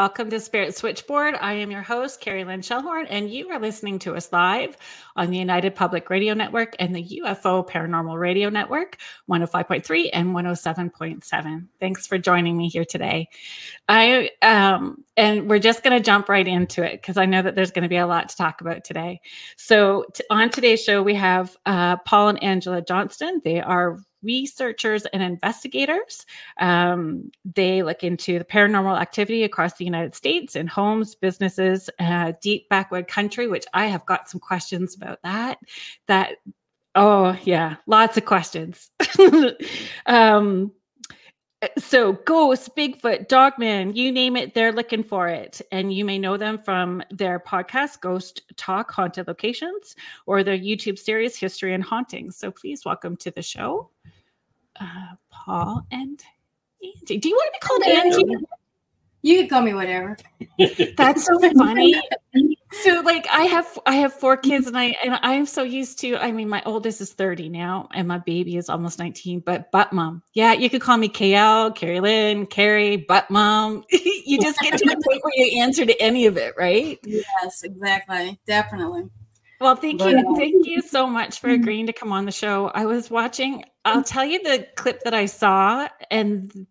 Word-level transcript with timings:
Welcome 0.00 0.30
to 0.30 0.40
Spirit 0.40 0.74
Switchboard. 0.74 1.34
I 1.42 1.52
am 1.52 1.70
your 1.70 1.82
host, 1.82 2.22
Kerrilynn 2.22 2.60
Shellhorn, 2.60 3.06
and 3.10 3.30
you 3.30 3.50
are 3.50 3.60
listening 3.60 3.98
to 3.98 4.14
us 4.14 4.32
live 4.32 4.74
on 5.14 5.30
the 5.30 5.36
United 5.36 5.74
Public 5.74 6.08
Radio 6.08 6.32
Network 6.32 6.74
and 6.78 6.96
the 6.96 7.20
UFO 7.22 7.68
Paranormal 7.68 8.18
Radio 8.18 8.48
Network, 8.48 8.96
105.3 9.28 10.08
and 10.14 10.34
107.7. 10.34 11.66
Thanks 11.80 12.06
for 12.06 12.16
joining 12.16 12.56
me 12.56 12.70
here 12.70 12.86
today. 12.86 13.28
I 13.90 14.30
um, 14.40 15.04
and 15.18 15.50
we're 15.50 15.58
just 15.58 15.82
going 15.82 15.94
to 15.94 16.02
jump 16.02 16.30
right 16.30 16.48
into 16.48 16.82
it 16.82 17.02
because 17.02 17.18
I 17.18 17.26
know 17.26 17.42
that 17.42 17.54
there's 17.54 17.70
going 17.70 17.82
to 17.82 17.88
be 17.90 17.98
a 17.98 18.06
lot 18.06 18.30
to 18.30 18.36
talk 18.38 18.62
about 18.62 18.84
today. 18.84 19.20
So, 19.58 20.06
t- 20.14 20.24
on 20.30 20.48
today's 20.48 20.82
show, 20.82 21.02
we 21.02 21.14
have 21.16 21.54
uh, 21.66 21.98
Paul 22.06 22.30
and 22.30 22.42
Angela 22.42 22.80
Johnston. 22.80 23.42
They 23.44 23.60
are 23.60 23.98
researchers 24.22 25.06
and 25.06 25.22
investigators. 25.22 26.26
Um, 26.60 27.30
they 27.44 27.82
look 27.82 28.02
into 28.02 28.38
the 28.38 28.44
paranormal 28.44 29.00
activity 29.00 29.44
across 29.44 29.74
the 29.74 29.84
United 29.84 30.14
States 30.14 30.56
in 30.56 30.66
homes, 30.66 31.14
businesses, 31.14 31.90
uh, 31.98 32.32
deep 32.40 32.68
backwood 32.68 33.08
country, 33.08 33.48
which 33.48 33.66
I 33.72 33.86
have 33.86 34.06
got 34.06 34.28
some 34.28 34.40
questions 34.40 34.94
about 34.94 35.18
that. 35.22 35.58
That, 36.08 36.36
oh, 36.94 37.36
yeah, 37.44 37.76
lots 37.86 38.16
of 38.16 38.24
questions. 38.24 38.90
um, 40.06 40.72
so 41.76 42.14
ghosts 42.24 42.68
bigfoot 42.70 43.28
dogman 43.28 43.94
you 43.94 44.10
name 44.10 44.36
it 44.36 44.54
they're 44.54 44.72
looking 44.72 45.02
for 45.02 45.28
it. 45.28 45.60
And 45.70 45.92
you 45.92 46.04
may 46.04 46.18
know 46.18 46.36
them 46.36 46.58
from 46.58 47.02
their 47.10 47.38
podcast 47.38 48.00
ghost 48.00 48.42
talk 48.56 48.90
haunted 48.90 49.28
locations 49.28 49.94
or 50.26 50.42
their 50.42 50.56
youtube 50.56 50.98
series 50.98 51.36
history 51.36 51.74
and 51.74 51.84
hauntings 51.84 52.36
so 52.36 52.50
please 52.50 52.84
welcome 52.84 53.16
to 53.18 53.30
the 53.30 53.42
show 53.42 53.90
uh, 54.80 55.14
paul 55.30 55.86
and 55.90 56.22
angie. 56.82 57.18
Do 57.18 57.28
you 57.28 57.34
want 57.34 57.54
to 57.54 57.60
be 57.60 57.66
called 57.66 57.82
angie? 57.82 58.46
You 59.22 59.40
can 59.40 59.48
call 59.48 59.62
me 59.62 59.74
whatever. 59.74 60.16
That's 60.96 61.26
so 61.26 61.38
funny. 61.58 62.00
So 62.72 63.00
like 63.00 63.26
I 63.30 63.42
have 63.44 63.78
I 63.86 63.96
have 63.96 64.12
four 64.12 64.36
mm-hmm. 64.36 64.50
kids 64.50 64.66
and 64.66 64.78
I 64.78 64.96
and 65.04 65.18
I 65.22 65.34
am 65.34 65.46
so 65.46 65.62
used 65.62 65.98
to 66.00 66.16
I 66.16 66.30
mean 66.30 66.48
my 66.48 66.62
oldest 66.64 67.00
is 67.00 67.12
30 67.12 67.48
now 67.48 67.88
and 67.94 68.06
my 68.06 68.18
baby 68.18 68.56
is 68.56 68.68
almost 68.68 68.98
19 68.98 69.40
but 69.40 69.72
butt 69.72 69.92
mom. 69.92 70.22
Yeah, 70.34 70.52
you 70.52 70.70
could 70.70 70.80
call 70.80 70.96
me 70.96 71.08
KL, 71.08 71.74
Kerrilynn, 71.76 72.48
Carrie, 72.48 72.96
butt 72.96 73.30
mom. 73.30 73.84
you 73.90 74.40
just 74.40 74.60
get 74.60 74.78
to 74.78 74.84
the 74.84 75.00
point 75.06 75.24
where 75.24 75.32
you 75.34 75.60
answer 75.62 75.84
to 75.84 76.00
any 76.00 76.26
of 76.26 76.36
it, 76.36 76.54
right? 76.56 76.98
Yes, 77.04 77.62
exactly. 77.62 78.38
Definitely. 78.46 79.08
Well, 79.60 79.76
thank 79.76 80.00
you. 80.00 80.16
Um, 80.16 80.36
thank 80.36 80.66
you 80.66 80.80
so 80.80 81.06
much 81.06 81.38
for 81.38 81.48
mm-hmm. 81.48 81.62
agreeing 81.62 81.86
to 81.86 81.92
come 81.92 82.12
on 82.12 82.24
the 82.24 82.32
show. 82.32 82.70
I 82.74 82.86
was 82.86 83.10
watching, 83.10 83.64
I'll 83.84 83.96
mm-hmm. 83.96 84.02
tell 84.04 84.24
you 84.24 84.42
the 84.42 84.66
clip 84.76 85.02
that 85.02 85.12
I 85.12 85.26
saw, 85.26 85.86
and 86.10 86.66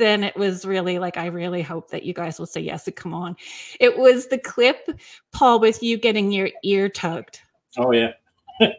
then 0.00 0.24
it 0.24 0.34
was 0.34 0.64
really 0.64 0.98
like, 0.98 1.16
I 1.16 1.26
really 1.26 1.62
hope 1.62 1.90
that 1.90 2.02
you 2.02 2.14
guys 2.14 2.38
will 2.38 2.46
say 2.46 2.60
yes 2.60 2.86
and 2.86 2.96
come 2.96 3.14
on. 3.14 3.36
It 3.78 3.98
was 3.98 4.26
the 4.26 4.38
clip, 4.38 4.88
Paul, 5.30 5.60
with 5.60 5.82
you 5.82 5.98
getting 5.98 6.32
your 6.32 6.50
ear 6.64 6.88
tugged. 6.88 7.40
Oh, 7.76 7.92
yeah. 7.92 8.14
and 8.60 8.74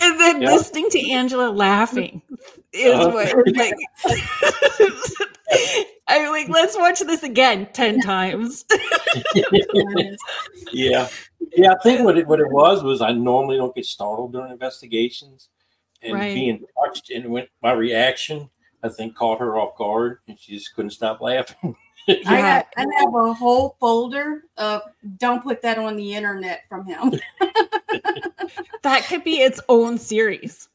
then 0.00 0.42
yeah. 0.42 0.50
listening 0.50 0.88
to 0.90 1.10
Angela 1.10 1.50
laughing 1.50 2.22
is 2.72 2.94
uh, 2.94 3.10
what 3.10 3.56
like 3.56 3.74
I'm 6.08 6.30
like, 6.30 6.48
let's 6.48 6.76
watch 6.76 7.00
this 7.00 7.22
again 7.22 7.68
10 7.72 8.00
times. 8.00 8.64
yeah. 10.72 11.08
Yeah, 11.56 11.72
I 11.72 11.82
think 11.82 12.04
what 12.04 12.18
it 12.18 12.26
what 12.26 12.40
it 12.40 12.50
was 12.50 12.82
was 12.82 13.00
I 13.00 13.12
normally 13.12 13.56
don't 13.56 13.74
get 13.74 13.86
startled 13.86 14.32
during 14.32 14.52
investigations. 14.52 15.48
And 16.02 16.12
right. 16.12 16.34
being 16.34 16.62
touched 16.84 17.10
and 17.10 17.30
went 17.30 17.48
my 17.62 17.72
reaction 17.72 18.50
I 18.82 18.88
think 18.88 19.14
caught 19.14 19.40
her 19.40 19.56
off 19.56 19.76
guard 19.76 20.18
and 20.28 20.38
she 20.38 20.56
just 20.56 20.74
couldn't 20.74 20.90
stop 20.90 21.20
laughing. 21.20 21.76
yeah. 22.06 22.16
I, 22.26 22.36
have, 22.36 22.66
I 22.76 22.86
have 22.98 23.14
a 23.14 23.32
whole 23.32 23.76
folder 23.80 24.44
of 24.56 24.82
don't 25.18 25.42
put 25.42 25.62
that 25.62 25.78
on 25.78 25.96
the 25.96 26.14
internet 26.14 26.62
from 26.68 26.86
him. 26.86 27.12
that 28.82 29.04
could 29.08 29.24
be 29.24 29.36
its 29.36 29.60
own 29.68 29.98
series. 29.98 30.68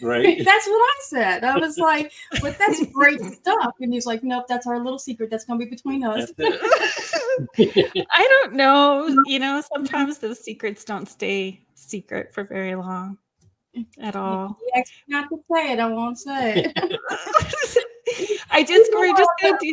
Right. 0.00 0.38
That's 0.44 0.66
what 0.66 0.78
I 0.78 0.94
said. 1.02 1.44
I 1.44 1.58
was 1.58 1.76
like, 1.76 2.12
but 2.40 2.56
that's 2.56 2.84
great 2.92 3.20
stuff. 3.20 3.74
And 3.80 3.92
he's 3.92 4.06
like, 4.06 4.22
nope, 4.22 4.44
that's 4.48 4.64
our 4.64 4.78
little 4.78 4.98
secret. 4.98 5.28
That's 5.28 5.44
going 5.44 5.58
to 5.58 5.66
be 5.66 5.70
between 5.70 6.04
us. 6.04 6.30
I 7.58 8.28
don't 8.28 8.52
know. 8.52 9.12
You 9.26 9.40
know, 9.40 9.60
sometimes 9.74 10.18
those 10.18 10.38
secrets 10.38 10.84
don't 10.84 11.08
stay 11.08 11.60
secret 11.74 12.32
for 12.32 12.44
very 12.44 12.76
long 12.76 13.18
at 14.00 14.16
all. 14.16 14.58
not 15.08 15.28
to 15.28 15.36
say 15.52 15.72
it, 15.72 15.78
I 15.78 15.86
won't 15.86 16.18
say 16.18 16.72
it. 16.74 17.00
I 18.50 18.62
just 18.62 18.90
we're 18.92 19.16
just 19.16 19.30
gonna 19.42 19.58
do. 19.60 19.72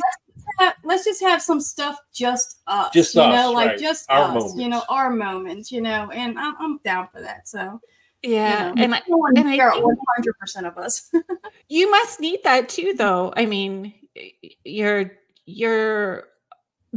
Let's 0.83 1.03
just 1.03 1.21
have 1.21 1.41
some 1.41 1.59
stuff 1.59 1.99
just 2.13 2.59
us, 2.67 2.91
just 2.93 3.15
you 3.15 3.21
us, 3.21 3.35
know, 3.35 3.51
like 3.51 3.69
right. 3.69 3.79
just 3.79 4.09
our 4.09 4.23
us, 4.23 4.33
moments. 4.33 4.55
you 4.57 4.69
know, 4.69 4.83
our 4.89 5.09
moments, 5.09 5.71
you 5.71 5.81
know, 5.81 6.09
and 6.11 6.37
I'm, 6.37 6.55
I'm 6.59 6.77
down 6.79 7.07
for 7.11 7.21
that. 7.21 7.47
So 7.47 7.81
yeah, 8.21 8.69
you 8.69 8.75
know, 8.75 8.83
and 8.83 8.95
I, 8.95 9.01
and 9.35 9.49
I 9.49 9.79
one 9.79 9.97
hundred 10.15 10.37
percent 10.39 10.65
of 10.65 10.77
us. 10.77 11.11
you 11.69 11.89
must 11.89 12.19
need 12.19 12.41
that 12.43 12.69
too, 12.69 12.93
though. 12.97 13.33
I 13.35 13.45
mean, 13.45 13.93
you're 14.63 15.11
you're 15.45 16.27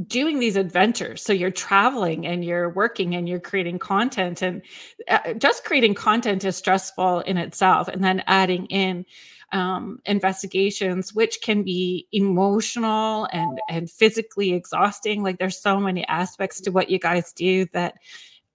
doing 0.07 0.39
these 0.39 0.57
adventures. 0.57 1.23
So 1.23 1.33
you're 1.33 1.51
traveling 1.51 2.27
and 2.27 2.45
you're 2.45 2.71
working 2.71 3.15
and 3.15 3.29
you're 3.29 3.41
creating 3.41 3.79
content 3.79 4.43
and 4.43 4.63
uh, 5.09 5.35
just 5.35 5.65
creating 5.65 5.95
content 5.95 6.45
is 6.45 6.57
stressful 6.57 7.21
in 7.21 7.37
itself 7.37 7.89
and 7.89 8.03
then 8.05 8.23
adding 8.27 8.67
in 8.67 9.05
um, 9.53 9.99
investigations 10.05 11.15
which 11.15 11.39
can 11.43 11.63
be 11.63 12.07
emotional 12.13 13.29
and 13.33 13.59
and 13.69 13.91
physically 13.91 14.53
exhausting. 14.53 15.23
Like 15.23 15.39
there's 15.39 15.61
so 15.61 15.81
many 15.81 16.07
aspects 16.07 16.61
to 16.63 16.71
what 16.71 16.91
you 16.91 16.99
guys 16.99 17.33
do 17.33 17.67
that 17.73 17.95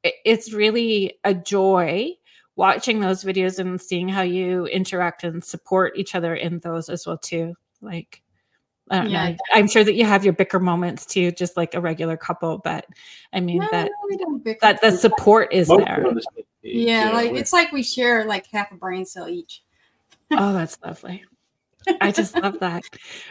it's 0.03 0.53
really 0.53 1.17
a 1.23 1.33
joy 1.33 2.11
watching 2.55 2.99
those 2.99 3.23
videos 3.23 3.59
and 3.59 3.81
seeing 3.81 4.07
how 4.07 4.21
you 4.21 4.65
interact 4.67 5.23
and 5.23 5.43
support 5.43 5.97
each 5.97 6.13
other 6.13 6.35
in 6.35 6.59
those 6.59 6.89
as 6.89 7.07
well 7.07 7.17
too. 7.17 7.53
Like 7.81 8.22
I 8.89 8.99
don't 8.99 9.09
yeah. 9.09 9.29
know. 9.29 9.35
I'm 9.53 9.67
sure 9.67 9.83
that 9.83 9.93
you 9.93 10.05
have 10.05 10.23
your 10.23 10.33
bicker 10.33 10.59
moments 10.59 11.05
too, 11.05 11.31
just 11.31 11.55
like 11.55 11.73
a 11.73 11.81
regular 11.81 12.17
couple. 12.17 12.57
But 12.57 12.85
I 13.31 13.39
mean 13.39 13.59
no, 13.59 13.67
that 13.71 13.91
that 14.61 14.81
the 14.81 14.91
support 14.91 15.53
is 15.53 15.67
there. 15.67 16.05
Yeah, 16.61 17.11
like 17.11 17.31
it's 17.31 17.53
like 17.53 17.71
we 17.71 17.83
share 17.83 18.25
like 18.25 18.47
half 18.47 18.71
a 18.71 18.75
brain 18.75 19.05
cell 19.05 19.29
each. 19.29 19.63
oh, 20.31 20.53
that's 20.53 20.77
lovely. 20.83 21.23
I 22.01 22.11
just 22.11 22.35
love 22.41 22.59
that. 22.59 22.83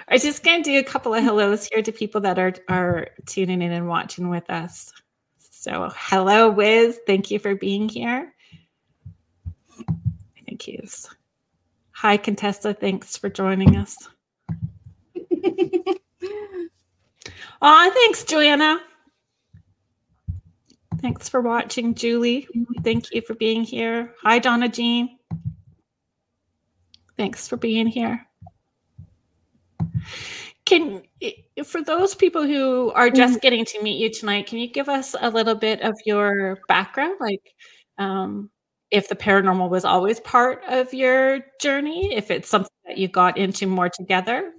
I 0.09 0.19
just 0.19 0.43
gonna 0.43 0.63
do 0.63 0.79
a 0.79 0.83
couple 0.83 1.15
of 1.15 1.23
hellos 1.23 1.67
here 1.67 1.83
to 1.83 1.93
people 1.93 2.21
that 2.23 2.39
are 2.39 2.55
are 2.69 3.09
tuning 3.27 3.63
in 3.63 3.73
and 3.73 3.89
watching 3.89 4.31
with 4.31 4.49
us. 4.51 4.93
So 5.39 5.93
hello, 5.95 6.51
Wiz. 6.51 6.99
Thank 7.07 7.31
you 7.31 7.39
for 7.39 7.55
being 7.55 7.89
here. 7.89 8.35
Thank 10.47 10.67
you. 10.67 10.83
Hi, 11.93 12.17
Contessa. 12.17 12.75
Thanks 12.75 13.17
for 13.17 13.29
joining 13.29 13.77
us. 13.77 13.97
Aw, 17.63 17.91
thanks, 17.91 18.25
Joanna. 18.25 18.81
Thanks 21.01 21.29
for 21.29 21.41
watching, 21.41 21.95
Julie. 21.95 22.47
Thank 22.83 23.13
you 23.13 23.23
for 23.23 23.35
being 23.35 23.65
here. 23.65 24.15
Hi, 24.23 24.39
Donna 24.39 24.69
Jean. 24.69 25.19
Thanks 27.17 27.49
for 27.49 27.57
being 27.57 27.87
here. 27.87 28.27
Can 30.65 31.03
for 31.65 31.83
those 31.83 32.15
people 32.15 32.47
who 32.47 32.93
are 32.93 33.11
just 33.11 33.41
getting 33.41 33.65
to 33.65 33.83
meet 33.83 33.99
you 33.99 34.11
tonight, 34.11 34.47
can 34.47 34.59
you 34.59 34.69
give 34.69 34.89
us 34.89 35.15
a 35.21 35.29
little 35.29 35.57
bit 35.57 35.81
of 35.83 35.95
your 36.07 36.59
background, 36.69 37.17
like 37.21 37.43
um, 37.99 38.49
if 38.91 39.09
the 39.09 39.17
paranormal 39.17 39.69
was 39.71 39.85
always 39.85 40.21
part 40.21 40.63
of 40.69 40.95
your 40.95 41.41
journey, 41.61 42.15
if 42.15 42.31
it's 42.31 42.49
something 42.49 42.71
that 42.87 42.97
you 42.97 43.09
got 43.09 43.37
into 43.39 43.67
more 43.67 43.89
together? 43.89 44.53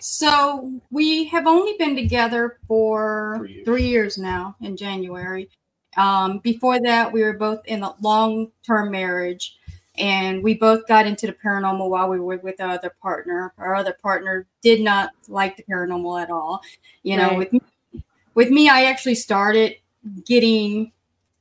So 0.00 0.72
we 0.90 1.24
have 1.24 1.46
only 1.46 1.74
been 1.78 1.94
together 1.94 2.58
for 2.66 3.36
three 3.38 3.52
years, 3.52 3.64
three 3.64 3.86
years 3.86 4.18
now 4.18 4.56
in 4.60 4.76
January. 4.76 5.48
Um, 5.96 6.38
before 6.38 6.80
that, 6.80 7.12
we 7.12 7.22
were 7.22 7.34
both 7.34 7.60
in 7.66 7.82
a 7.82 7.94
long 8.00 8.50
term 8.64 8.90
marriage 8.90 9.56
and 9.98 10.42
we 10.42 10.54
both 10.54 10.86
got 10.86 11.06
into 11.06 11.26
the 11.26 11.34
paranormal 11.34 11.90
while 11.90 12.08
we 12.08 12.18
were 12.18 12.38
with 12.38 12.60
our 12.60 12.70
other 12.70 12.92
partner. 13.02 13.52
Our 13.58 13.74
other 13.74 13.96
partner 14.02 14.46
did 14.62 14.80
not 14.80 15.10
like 15.28 15.56
the 15.56 15.64
paranormal 15.64 16.22
at 16.22 16.30
all. 16.30 16.62
You 17.02 17.16
know, 17.16 17.28
right. 17.28 17.38
with 17.38 17.52
me, 17.52 17.60
with 18.34 18.50
me, 18.50 18.68
I 18.68 18.84
actually 18.84 19.16
started 19.16 19.76
getting. 20.24 20.92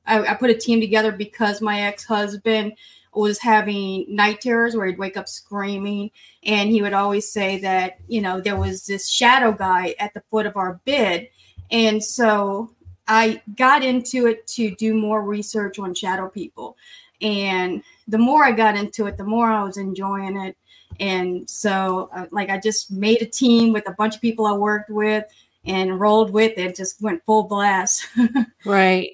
I, 0.05 0.19
I 0.19 0.33
put 0.33 0.49
a 0.49 0.55
team 0.55 0.81
together 0.81 1.11
because 1.11 1.61
my 1.61 1.81
ex 1.81 2.03
husband 2.03 2.73
was 3.13 3.39
having 3.39 4.05
night 4.13 4.41
terrors 4.41 4.75
where 4.75 4.87
he'd 4.87 4.99
wake 4.99 5.17
up 5.17 5.27
screaming 5.27 6.11
and 6.43 6.69
he 6.69 6.81
would 6.81 6.93
always 6.93 7.29
say 7.31 7.59
that 7.59 7.97
you 8.07 8.21
know 8.21 8.39
there 8.39 8.55
was 8.55 8.85
this 8.85 9.09
shadow 9.09 9.51
guy 9.51 9.95
at 9.99 10.13
the 10.13 10.21
foot 10.29 10.45
of 10.45 10.55
our 10.55 10.79
bed 10.85 11.27
and 11.71 12.03
so 12.03 12.71
i 13.07 13.41
got 13.55 13.83
into 13.83 14.27
it 14.27 14.45
to 14.45 14.75
do 14.75 14.93
more 14.93 15.23
research 15.23 15.79
on 15.79 15.93
shadow 15.93 16.29
people 16.29 16.77
and 17.21 17.83
the 18.07 18.17
more 18.17 18.43
I 18.43 18.51
got 18.51 18.75
into 18.75 19.07
it, 19.07 19.17
the 19.17 19.23
more 19.23 19.49
I 19.49 19.63
was 19.63 19.77
enjoying 19.77 20.37
it. 20.37 20.57
And 20.99 21.49
so, 21.49 22.09
uh, 22.13 22.25
like, 22.31 22.49
I 22.49 22.59
just 22.59 22.91
made 22.91 23.21
a 23.21 23.25
team 23.25 23.73
with 23.73 23.87
a 23.87 23.93
bunch 23.93 24.15
of 24.15 24.21
people 24.21 24.45
I 24.45 24.53
worked 24.53 24.89
with 24.89 25.25
and 25.65 25.99
rolled 25.99 26.31
with 26.31 26.57
it, 26.57 26.75
just 26.75 27.01
went 27.01 27.23
full 27.25 27.43
blast. 27.43 28.07
right. 28.65 29.11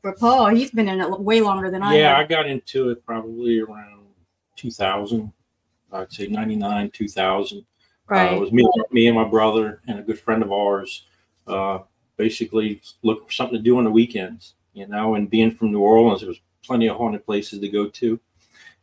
For 0.00 0.12
Paul, 0.14 0.48
he's 0.48 0.70
been 0.70 0.88
in 0.88 1.00
it 1.00 1.20
way 1.20 1.40
longer 1.40 1.70
than 1.70 1.82
I 1.82 1.96
Yeah, 1.96 2.16
I 2.16 2.24
got 2.24 2.46
into 2.46 2.90
it 2.90 3.04
probably 3.04 3.60
around 3.60 4.06
2000. 4.56 5.32
I'd 5.92 6.12
say 6.12 6.28
99, 6.28 6.90
2000. 6.90 7.66
Right. 8.08 8.32
Uh, 8.32 8.36
it 8.36 8.40
was 8.40 8.52
me, 8.52 8.68
me 8.92 9.06
and 9.08 9.16
my 9.16 9.24
brother 9.24 9.80
and 9.88 9.98
a 9.98 10.02
good 10.02 10.18
friend 10.18 10.42
of 10.42 10.52
ours. 10.52 11.06
Uh, 11.46 11.80
basically, 12.16 12.80
look 13.02 13.26
for 13.26 13.32
something 13.32 13.58
to 13.58 13.62
do 13.62 13.78
on 13.78 13.84
the 13.84 13.90
weekends, 13.90 14.54
you 14.72 14.86
know. 14.86 15.14
And 15.16 15.28
being 15.28 15.50
from 15.50 15.72
New 15.72 15.80
Orleans, 15.80 16.20
there 16.20 16.28
was 16.28 16.40
plenty 16.64 16.86
of 16.88 16.96
haunted 16.96 17.24
places 17.24 17.60
to 17.60 17.68
go 17.68 17.88
to. 17.88 18.20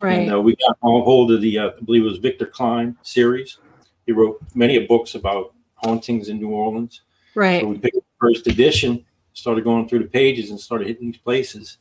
Right. 0.01 0.19
And 0.19 0.33
uh, 0.33 0.41
we 0.41 0.55
got 0.55 0.77
a 0.83 0.87
hold 0.87 1.31
of 1.31 1.41
the, 1.41 1.59
uh, 1.59 1.69
I 1.69 1.81
believe 1.83 2.03
it 2.03 2.09
was 2.09 2.17
Victor 2.17 2.45
Klein 2.45 2.97
series. 3.03 3.57
He 4.05 4.11
wrote 4.11 4.41
many 4.53 4.85
books 4.85 5.15
about 5.15 5.53
hauntings 5.75 6.29
in 6.29 6.39
New 6.39 6.49
Orleans. 6.49 7.01
Right. 7.35 7.61
So 7.61 7.67
we 7.67 7.77
picked 7.77 7.95
the 7.95 8.03
first 8.19 8.47
edition, 8.47 9.05
started 9.33 9.63
going 9.63 9.87
through 9.87 9.99
the 9.99 10.09
pages, 10.09 10.49
and 10.49 10.59
started 10.59 10.87
hitting 10.87 11.11
these 11.11 11.21
places. 11.21 11.77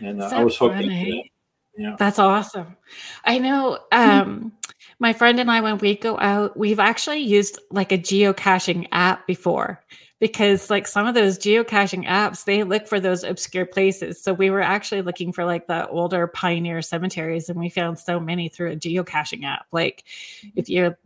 And 0.00 0.22
uh, 0.22 0.30
I 0.32 0.44
was 0.44 0.56
hooked 0.56 0.76
that. 0.76 1.22
Yeah. 1.76 1.96
That's 1.98 2.18
awesome. 2.18 2.76
I 3.24 3.38
know 3.38 3.78
um, 3.92 4.52
my 4.98 5.12
friend 5.12 5.40
and 5.40 5.50
I, 5.50 5.60
when 5.62 5.78
we 5.78 5.96
go 5.96 6.18
out, 6.18 6.56
we've 6.56 6.80
actually 6.80 7.20
used 7.20 7.58
like 7.70 7.92
a 7.92 7.98
geocaching 7.98 8.88
app 8.92 9.26
before 9.26 9.82
because 10.20 10.70
like 10.70 10.86
some 10.86 11.06
of 11.06 11.14
those 11.14 11.38
geocaching 11.38 12.06
apps, 12.06 12.44
they 12.44 12.62
look 12.62 12.86
for 12.86 13.00
those 13.00 13.24
obscure 13.24 13.66
places. 13.66 14.22
So 14.22 14.34
we 14.34 14.50
were 14.50 14.60
actually 14.60 15.02
looking 15.02 15.32
for 15.32 15.44
like 15.44 15.66
the 15.66 15.88
older 15.88 16.26
pioneer 16.26 16.82
cemeteries 16.82 17.48
and 17.48 17.58
we 17.58 17.70
found 17.70 17.98
so 17.98 18.20
many 18.20 18.48
through 18.48 18.72
a 18.72 18.76
geocaching 18.76 19.44
app. 19.44 19.66
Like 19.72 20.04
if 20.54 20.68
you're 20.68 20.98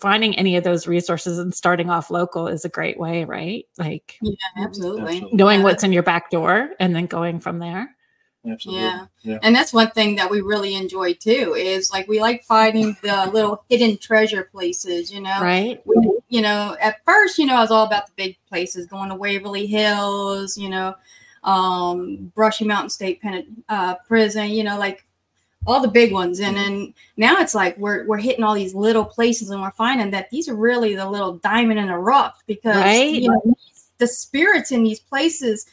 finding 0.00 0.34
any 0.36 0.56
of 0.56 0.64
those 0.64 0.86
resources 0.86 1.38
and 1.38 1.54
starting 1.54 1.90
off 1.90 2.10
local 2.10 2.48
is 2.48 2.64
a 2.64 2.68
great 2.68 2.98
way, 2.98 3.24
right? 3.24 3.66
Like 3.78 4.18
yeah, 4.22 4.34
absolutely. 4.58 5.26
Knowing 5.32 5.62
what's 5.62 5.84
in 5.84 5.92
your 5.92 6.02
back 6.02 6.30
door 6.30 6.70
and 6.80 6.94
then 6.94 7.06
going 7.06 7.40
from 7.40 7.58
there. 7.58 7.94
Absolutely. 8.46 8.82
Yeah. 8.82 9.06
yeah. 9.22 9.38
And 9.42 9.54
that's 9.54 9.72
one 9.72 9.90
thing 9.90 10.16
that 10.16 10.30
we 10.30 10.40
really 10.40 10.74
enjoy 10.74 11.14
too 11.14 11.54
is 11.56 11.90
like 11.90 12.06
we 12.08 12.20
like 12.20 12.44
finding 12.44 12.96
the 13.02 13.30
little 13.32 13.64
hidden 13.68 13.96
treasure 13.96 14.44
places, 14.52 15.10
you 15.12 15.20
know. 15.20 15.40
Right. 15.40 15.80
We, 15.86 16.18
you 16.28 16.42
know, 16.42 16.76
at 16.80 17.04
first, 17.04 17.38
you 17.38 17.46
know, 17.46 17.54
I 17.54 17.60
was 17.60 17.70
all 17.70 17.86
about 17.86 18.06
the 18.06 18.12
big 18.16 18.36
places, 18.48 18.86
going 18.86 19.08
to 19.08 19.14
Waverly 19.14 19.66
Hills, 19.66 20.58
you 20.58 20.68
know, 20.68 20.94
um, 21.42 22.32
Brushy 22.34 22.64
Mountain 22.64 22.90
State 22.90 23.22
Pen- 23.22 23.64
uh, 23.68 23.94
Prison, 24.06 24.50
you 24.50 24.64
know, 24.64 24.78
like 24.78 25.06
all 25.66 25.80
the 25.80 25.88
big 25.88 26.12
ones. 26.12 26.40
And 26.40 26.56
then 26.56 26.94
now 27.16 27.36
it's 27.38 27.54
like 27.54 27.76
we're 27.78 28.06
we're 28.06 28.18
hitting 28.18 28.44
all 28.44 28.54
these 28.54 28.74
little 28.74 29.04
places 29.04 29.50
and 29.50 29.60
we're 29.60 29.70
finding 29.72 30.10
that 30.10 30.30
these 30.30 30.48
are 30.48 30.56
really 30.56 30.94
the 30.94 31.08
little 31.08 31.34
diamond 31.38 31.80
in 31.80 31.88
the 31.88 31.98
rough 31.98 32.42
because 32.46 32.76
right. 32.76 33.14
you 33.14 33.28
know 33.28 33.56
the 33.98 34.06
spirits 34.06 34.72
in 34.72 34.82
these 34.82 35.00
places 35.00 35.66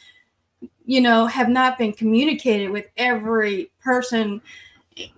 you 0.84 1.00
know, 1.00 1.26
have 1.26 1.48
not 1.48 1.78
been 1.78 1.92
communicated 1.92 2.70
with 2.70 2.86
every 2.96 3.70
person 3.82 4.40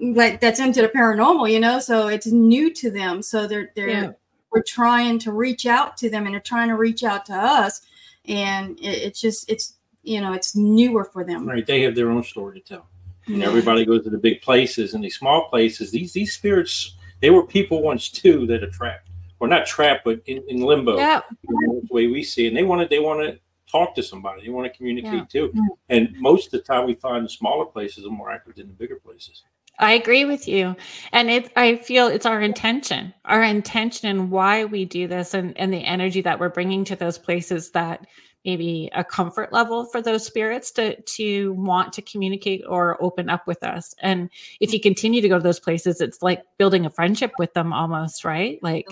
like 0.01 0.41
that's 0.41 0.61
into 0.61 0.83
the 0.83 0.89
paranormal, 0.89 1.51
you 1.51 1.59
know, 1.59 1.81
so 1.81 2.07
it's 2.07 2.27
new 2.27 2.73
to 2.75 2.91
them. 2.91 3.23
So 3.23 3.47
they're 3.47 3.73
they're 3.75 3.89
yeah. 3.89 4.13
we're 4.53 4.63
trying 4.63 5.19
to 5.21 5.33
reach 5.33 5.67
out 5.67 5.97
to 5.99 6.11
them 6.11 6.27
and 6.27 6.35
they're 6.35 6.41
trying 6.41 6.69
to 6.69 6.77
reach 6.77 7.03
out 7.03 7.27
to 7.27 7.35
us. 7.35 7.83
And 8.27 8.79
it, 8.79 9.03
it's 9.03 9.21
just 9.21 9.51
it's 9.51 9.75
you 10.03 10.21
know, 10.21 10.33
it's 10.33 10.55
newer 10.55 11.05
for 11.05 11.25
them. 11.25 11.49
Right. 11.49 11.67
They 11.67 11.83
have 11.83 11.95
their 11.95 12.11
own 12.11 12.23
story 12.23 12.61
to 12.61 12.67
tell. 12.67 12.87
And 13.27 13.43
everybody 13.43 13.85
goes 13.85 14.05
to 14.05 14.11
the 14.11 14.19
big 14.19 14.43
places 14.43 14.95
and 14.95 15.03
these 15.03 15.17
small 15.17 15.49
places, 15.49 15.91
these 15.91 16.13
these 16.13 16.35
spirits, 16.35 16.97
they 17.21 17.31
were 17.31 17.47
people 17.47 17.83
once 17.83 18.11
too 18.11 18.47
that 18.47 18.63
are 18.63 18.71
trapped. 18.71 19.09
Or 19.41 19.49
not 19.49 19.67
trapped, 19.67 20.05
but 20.05 20.21
in, 20.27 20.43
in 20.49 20.61
limbo. 20.63 20.97
Yeah. 20.97 21.21
the 21.43 21.89
way 21.91 22.07
we 22.07 22.23
see 22.23 22.47
it. 22.47 22.49
And 22.49 22.57
they 22.57 22.63
wanted 22.63 22.89
they 22.89 23.01
wanted 23.01 23.33
to 23.33 23.39
talk 23.71 23.95
to 23.97 24.03
somebody. 24.03 24.43
They 24.43 24.49
want 24.51 24.71
to 24.71 24.77
communicate 24.77 25.13
yeah. 25.13 25.25
too. 25.25 25.49
Mm. 25.55 25.67
And 25.89 26.15
most 26.19 26.47
of 26.47 26.53
the 26.53 26.61
time, 26.61 26.87
we 26.87 26.95
find 26.95 27.25
the 27.25 27.29
smaller 27.29 27.67
places 27.67 28.07
are 28.07 28.11
more 28.11 28.31
active 28.31 28.55
than 28.55 28.69
the 28.69 28.75
bigger 28.75 28.97
places. 28.97 29.43
I 29.79 29.93
agree 29.93 30.25
with 30.25 30.47
you. 30.47 30.77
And 31.13 31.31
it 31.31 31.53
I 31.57 31.77
feel 31.77 32.07
it's 32.07 32.27
our 32.27 32.41
intention, 32.41 33.13
our 33.25 33.43
intention 33.43 34.09
and 34.09 34.31
why 34.31 34.65
we 34.65 34.85
do 34.85 35.09
this 35.09 35.35
and, 35.35 35.57
and 35.59 35.73
the 35.73 35.85
energy 35.85 36.21
that 36.21 36.39
we're 36.39 36.49
bringing 36.49 36.85
to 36.85 36.97
those 36.97 37.19
places 37.19 37.71
that 37.73 38.07
maybe 38.45 38.91
a 38.95 39.03
comfort 39.03 39.53
level 39.53 39.87
for 39.87 40.03
those 40.03 40.25
spirits 40.25 40.71
to 40.73 41.01
to 41.03 41.53
want 41.55 41.93
to 41.95 42.03
communicate 42.03 42.63
or 42.69 43.03
open 43.03 43.31
up 43.31 43.47
with 43.47 43.63
us. 43.63 43.95
And 44.01 44.31
if 44.61 44.73
you 44.73 44.81
continue 44.81 45.21
to 45.21 45.29
go 45.29 45.39
to 45.39 45.43
those 45.43 45.61
places, 45.61 46.01
it's 46.01 46.23
like 46.23 46.43
building 46.59 46.87
a 46.87 46.91
friendship 46.91 47.33
with 47.39 47.55
them 47.55 47.73
almost, 47.73 48.25
right? 48.25 48.63
Like 48.63 48.87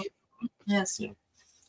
Yes. 0.67 1.01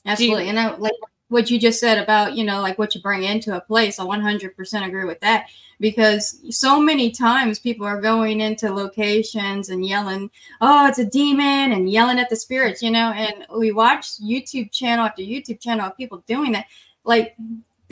Absolutely. 0.05 0.43
You, 0.43 0.49
and 0.49 0.59
I, 0.59 0.75
like 0.75 0.93
what 1.29 1.49
you 1.49 1.59
just 1.59 1.79
said 1.79 1.97
about 1.97 2.35
you 2.35 2.43
know 2.43 2.61
like 2.61 2.77
what 2.77 2.93
you 2.93 3.01
bring 3.01 3.23
into 3.23 3.55
a 3.55 3.61
place 3.61 3.99
i 3.99 4.03
100% 4.03 4.87
agree 4.87 5.05
with 5.05 5.19
that 5.21 5.47
because 5.79 6.39
so 6.55 6.79
many 6.79 7.09
times 7.09 7.59
people 7.59 7.87
are 7.87 7.99
going 7.99 8.39
into 8.39 8.71
locations 8.71 9.69
and 9.69 9.85
yelling 9.85 10.29
oh 10.61 10.85
it's 10.87 10.99
a 10.99 11.05
demon 11.05 11.71
and 11.71 11.89
yelling 11.89 12.19
at 12.19 12.29
the 12.29 12.35
spirits 12.35 12.83
you 12.83 12.91
know 12.91 13.11
and 13.13 13.47
we 13.57 13.71
watch 13.71 14.19
youtube 14.21 14.71
channel 14.71 15.05
after 15.05 15.23
youtube 15.23 15.59
channel 15.59 15.87
of 15.87 15.97
people 15.97 16.23
doing 16.27 16.51
that 16.51 16.67
like 17.03 17.35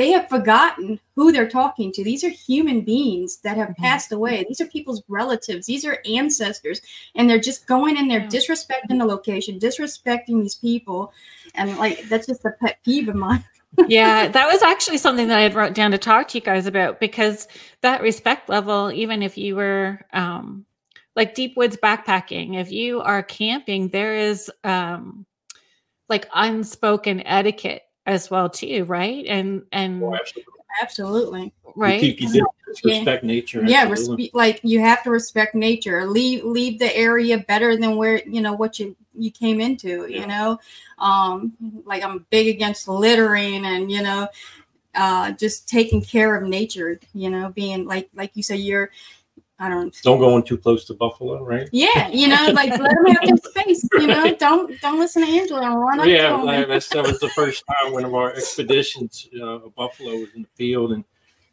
they 0.01 0.09
have 0.09 0.27
forgotten 0.29 0.99
who 1.15 1.31
they're 1.31 1.47
talking 1.47 1.91
to. 1.91 2.03
These 2.03 2.23
are 2.23 2.29
human 2.29 2.81
beings 2.81 3.37
that 3.43 3.55
have 3.55 3.69
mm-hmm. 3.69 3.83
passed 3.83 4.11
away. 4.11 4.43
These 4.47 4.59
are 4.59 4.65
people's 4.65 5.03
relatives. 5.07 5.67
These 5.67 5.85
are 5.85 6.01
ancestors. 6.07 6.81
And 7.13 7.29
they're 7.29 7.39
just 7.39 7.67
going 7.67 7.97
in 7.97 8.07
there 8.07 8.21
disrespecting 8.21 8.97
the 8.97 9.05
location, 9.05 9.59
disrespecting 9.59 10.41
these 10.41 10.55
people. 10.55 11.13
And 11.53 11.77
like, 11.77 12.09
that's 12.09 12.25
just 12.25 12.43
a 12.45 12.49
pet 12.59 12.79
peeve 12.83 13.09
of 13.09 13.15
mine. 13.15 13.45
yeah, 13.87 14.27
that 14.31 14.51
was 14.51 14.63
actually 14.63 14.97
something 14.97 15.27
that 15.27 15.37
I 15.37 15.43
had 15.43 15.53
wrote 15.53 15.75
down 15.75 15.91
to 15.91 15.99
talk 15.99 16.29
to 16.29 16.39
you 16.39 16.43
guys 16.43 16.65
about 16.65 16.99
because 16.99 17.47
that 17.81 18.01
respect 18.01 18.49
level, 18.49 18.91
even 18.91 19.21
if 19.21 19.37
you 19.37 19.55
were 19.55 20.03
um, 20.13 20.65
like 21.15 21.35
deep 21.35 21.55
woods 21.55 21.77
backpacking, 21.77 22.59
if 22.59 22.71
you 22.71 23.01
are 23.01 23.21
camping, 23.21 23.89
there 23.89 24.15
is 24.15 24.51
um, 24.63 25.27
like 26.09 26.27
unspoken 26.33 27.21
etiquette 27.27 27.83
as 28.11 28.29
well 28.29 28.49
too, 28.49 28.83
right? 28.83 29.25
And 29.25 29.63
and 29.71 30.03
oh, 30.03 30.13
absolutely. 30.13 30.53
absolutely. 30.81 31.53
right. 31.75 32.03
You, 32.03 32.27
you 32.27 32.47
respect 32.83 33.23
nature. 33.23 33.63
Yeah, 33.65 33.87
respe- 33.87 34.31
like 34.33 34.59
you 34.63 34.81
have 34.81 35.01
to 35.03 35.09
respect 35.09 35.55
nature. 35.55 36.05
Leave 36.05 36.43
leave 36.43 36.77
the 36.77 36.95
area 36.95 37.39
better 37.39 37.77
than 37.77 37.95
where 37.95 38.21
you 38.27 38.41
know 38.41 38.53
what 38.53 38.79
you 38.79 38.95
you 39.17 39.31
came 39.31 39.61
into. 39.61 40.07
Yeah. 40.07 40.21
You 40.21 40.27
know, 40.27 40.59
um, 40.99 41.53
like 41.85 42.03
I'm 42.03 42.25
big 42.29 42.47
against 42.47 42.87
littering 42.87 43.65
and 43.65 43.89
you 43.89 44.03
know, 44.03 44.27
uh, 44.95 45.31
just 45.31 45.69
taking 45.69 46.01
care 46.01 46.35
of 46.35 46.47
nature. 46.47 46.99
You 47.13 47.29
know, 47.29 47.49
being 47.49 47.85
like 47.85 48.09
like 48.13 48.31
you 48.35 48.43
say, 48.43 48.57
you're 48.57 48.91
I 49.61 49.69
don't 49.69 49.95
don't 50.01 50.17
go 50.17 50.35
in 50.37 50.43
too 50.43 50.57
close 50.57 50.85
to 50.85 50.95
Buffalo, 50.95 51.43
right? 51.45 51.69
Yeah, 51.71 52.07
you 52.07 52.27
know, 52.27 52.49
like 52.51 52.71
let 52.71 52.79
them 52.79 53.05
have 53.05 53.27
their 53.27 53.37
space. 53.37 53.87
You 53.93 54.07
know, 54.07 54.35
don't 54.39 54.81
don't 54.81 54.97
listen 54.97 55.21
to 55.23 55.27
Angela 55.27 55.61
and 55.61 55.79
run 55.79 55.99
up. 55.99 56.07
Yeah, 56.07 56.65
that's 56.67 56.89
that 56.89 57.05
was 57.05 57.19
the 57.19 57.29
first 57.35 57.63
time 57.67 57.93
one 57.93 58.03
of 58.03 58.15
our 58.15 58.33
expeditions. 58.33 59.29
Uh, 59.39 59.59
Buffalo 59.77 60.13
was 60.13 60.29
in 60.35 60.41
the 60.41 60.47
field, 60.55 60.93
and 60.93 61.05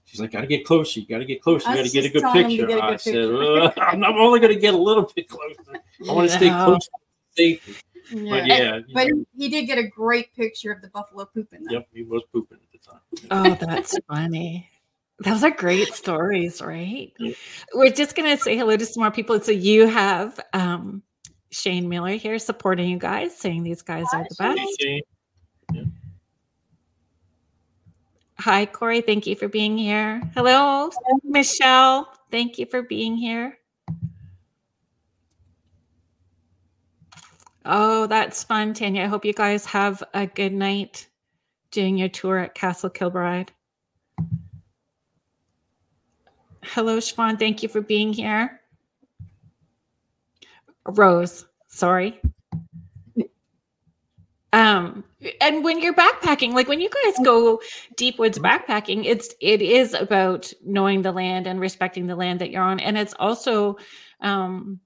she's 0.07 0.21
like, 0.21 0.31
"Got 0.31 0.41
to 0.41 0.47
get 0.47 0.65
closer. 0.65 1.01
You 1.01 1.07
got 1.07 1.19
to 1.19 1.27
get 1.27 1.43
closer. 1.43 1.69
You 1.69 1.77
got 1.77 1.85
to 1.85 1.91
get 1.91 2.05
a 2.07 2.09
good 2.09 2.23
picture." 2.33 2.65
A 2.65 2.67
good 2.67 2.81
I 2.81 2.91
picture. 2.93 3.73
said, 3.73 3.79
"I'm, 3.79 4.03
I'm 4.03 4.17
only 4.17 4.41
going 4.41 4.55
to 4.55 4.61
get 4.61 4.73
a 4.73 4.79
little 4.79 5.13
bit 5.15 5.29
closer. 5.29 5.83
I 6.09 6.11
want 6.11 6.31
to 6.31 6.35
stay 6.35 6.49
close 6.49 6.87
to 6.87 6.93
safety." 7.33 7.75
Yeah. 8.11 8.31
But 8.31 8.47
yeah, 8.47 8.79
but 8.95 9.09
know. 9.09 9.25
he 9.37 9.51
did 9.51 9.67
get 9.67 9.77
a 9.77 9.87
great 9.87 10.35
picture 10.35 10.73
of 10.73 10.81
the 10.81 10.89
buffalo 10.89 11.27
pooping. 11.27 11.65
Though. 11.65 11.75
Yep, 11.75 11.89
he 11.93 12.05
was 12.05 12.23
pooping 12.33 12.57
at 12.57 12.73
the 12.73 12.91
time. 12.91 13.01
Oh, 13.61 13.67
that's 13.67 13.99
funny. 14.09 14.71
Those 15.25 15.43
are 15.43 15.51
great 15.51 15.95
stories, 15.95 16.63
right? 16.63 17.13
We're 17.75 17.91
just 17.91 18.15
going 18.15 18.37
to 18.37 18.43
say 18.43 18.57
hello 18.57 18.77
to 18.77 18.87
some 18.87 19.03
more 19.03 19.11
people. 19.11 19.41
So 19.41 19.51
you 19.51 19.89
have 19.89 20.39
um, 20.53 21.03
Shane 21.51 21.89
Miller 21.89 22.13
here 22.13 22.39
supporting 22.39 22.89
you 22.89 22.99
guys, 22.99 23.37
saying 23.37 23.65
these 23.65 23.83
guys 23.83 24.07
are 24.13 24.25
the 24.29 24.37
best. 24.39 24.85
Hi, 28.39 28.67
Corey. 28.67 29.01
Thank 29.01 29.27
you 29.27 29.35
for 29.35 29.49
being 29.49 29.77
here. 29.77 30.23
Hello, 30.35 30.91
Michelle. 31.25 32.09
Thank 32.31 32.57
you 32.59 32.67
for 32.67 32.83
being 32.83 33.17
here. 33.17 33.59
Oh, 37.65 38.07
that's 38.07 38.45
fun, 38.45 38.73
Tanya. 38.73 39.03
I 39.03 39.07
hope 39.07 39.25
you 39.25 39.33
guys 39.33 39.67
have 39.67 40.03
a 40.15 40.27
good 40.29 40.53
night 40.53 41.09
doing 41.73 41.99
your 41.99 42.09
tour 42.09 42.39
at 42.39 42.55
Castle 42.55 42.89
Kilbride. 42.89 43.53
Hello, 46.69 46.99
Siobhan. 46.99 47.39
Thank 47.39 47.63
you 47.63 47.69
for 47.69 47.81
being 47.81 48.13
here. 48.13 48.61
Rose, 50.85 51.47
sorry. 51.67 52.21
Um, 54.53 55.05
and 55.41 55.63
when 55.63 55.81
you're 55.81 55.95
backpacking, 55.95 56.53
like 56.53 56.69
when 56.69 56.81
you 56.81 56.89
guys 57.05 57.15
go 57.25 57.61
deep 57.97 58.19
woods 58.19 58.39
backpacking, 58.39 59.05
it's 59.05 59.35
it 59.41 59.61
is 59.61 59.93
about 59.93 60.53
knowing 60.65 61.03
the 61.03 61.13
land 61.13 61.47
and 61.47 61.61
respecting 61.61 62.07
the 62.07 62.17
land 62.17 62.41
that 62.41 62.51
you're 62.51 62.63
on, 62.63 62.81
and 62.81 62.97
it's 62.97 63.15
also 63.19 63.77
um, 64.21 64.81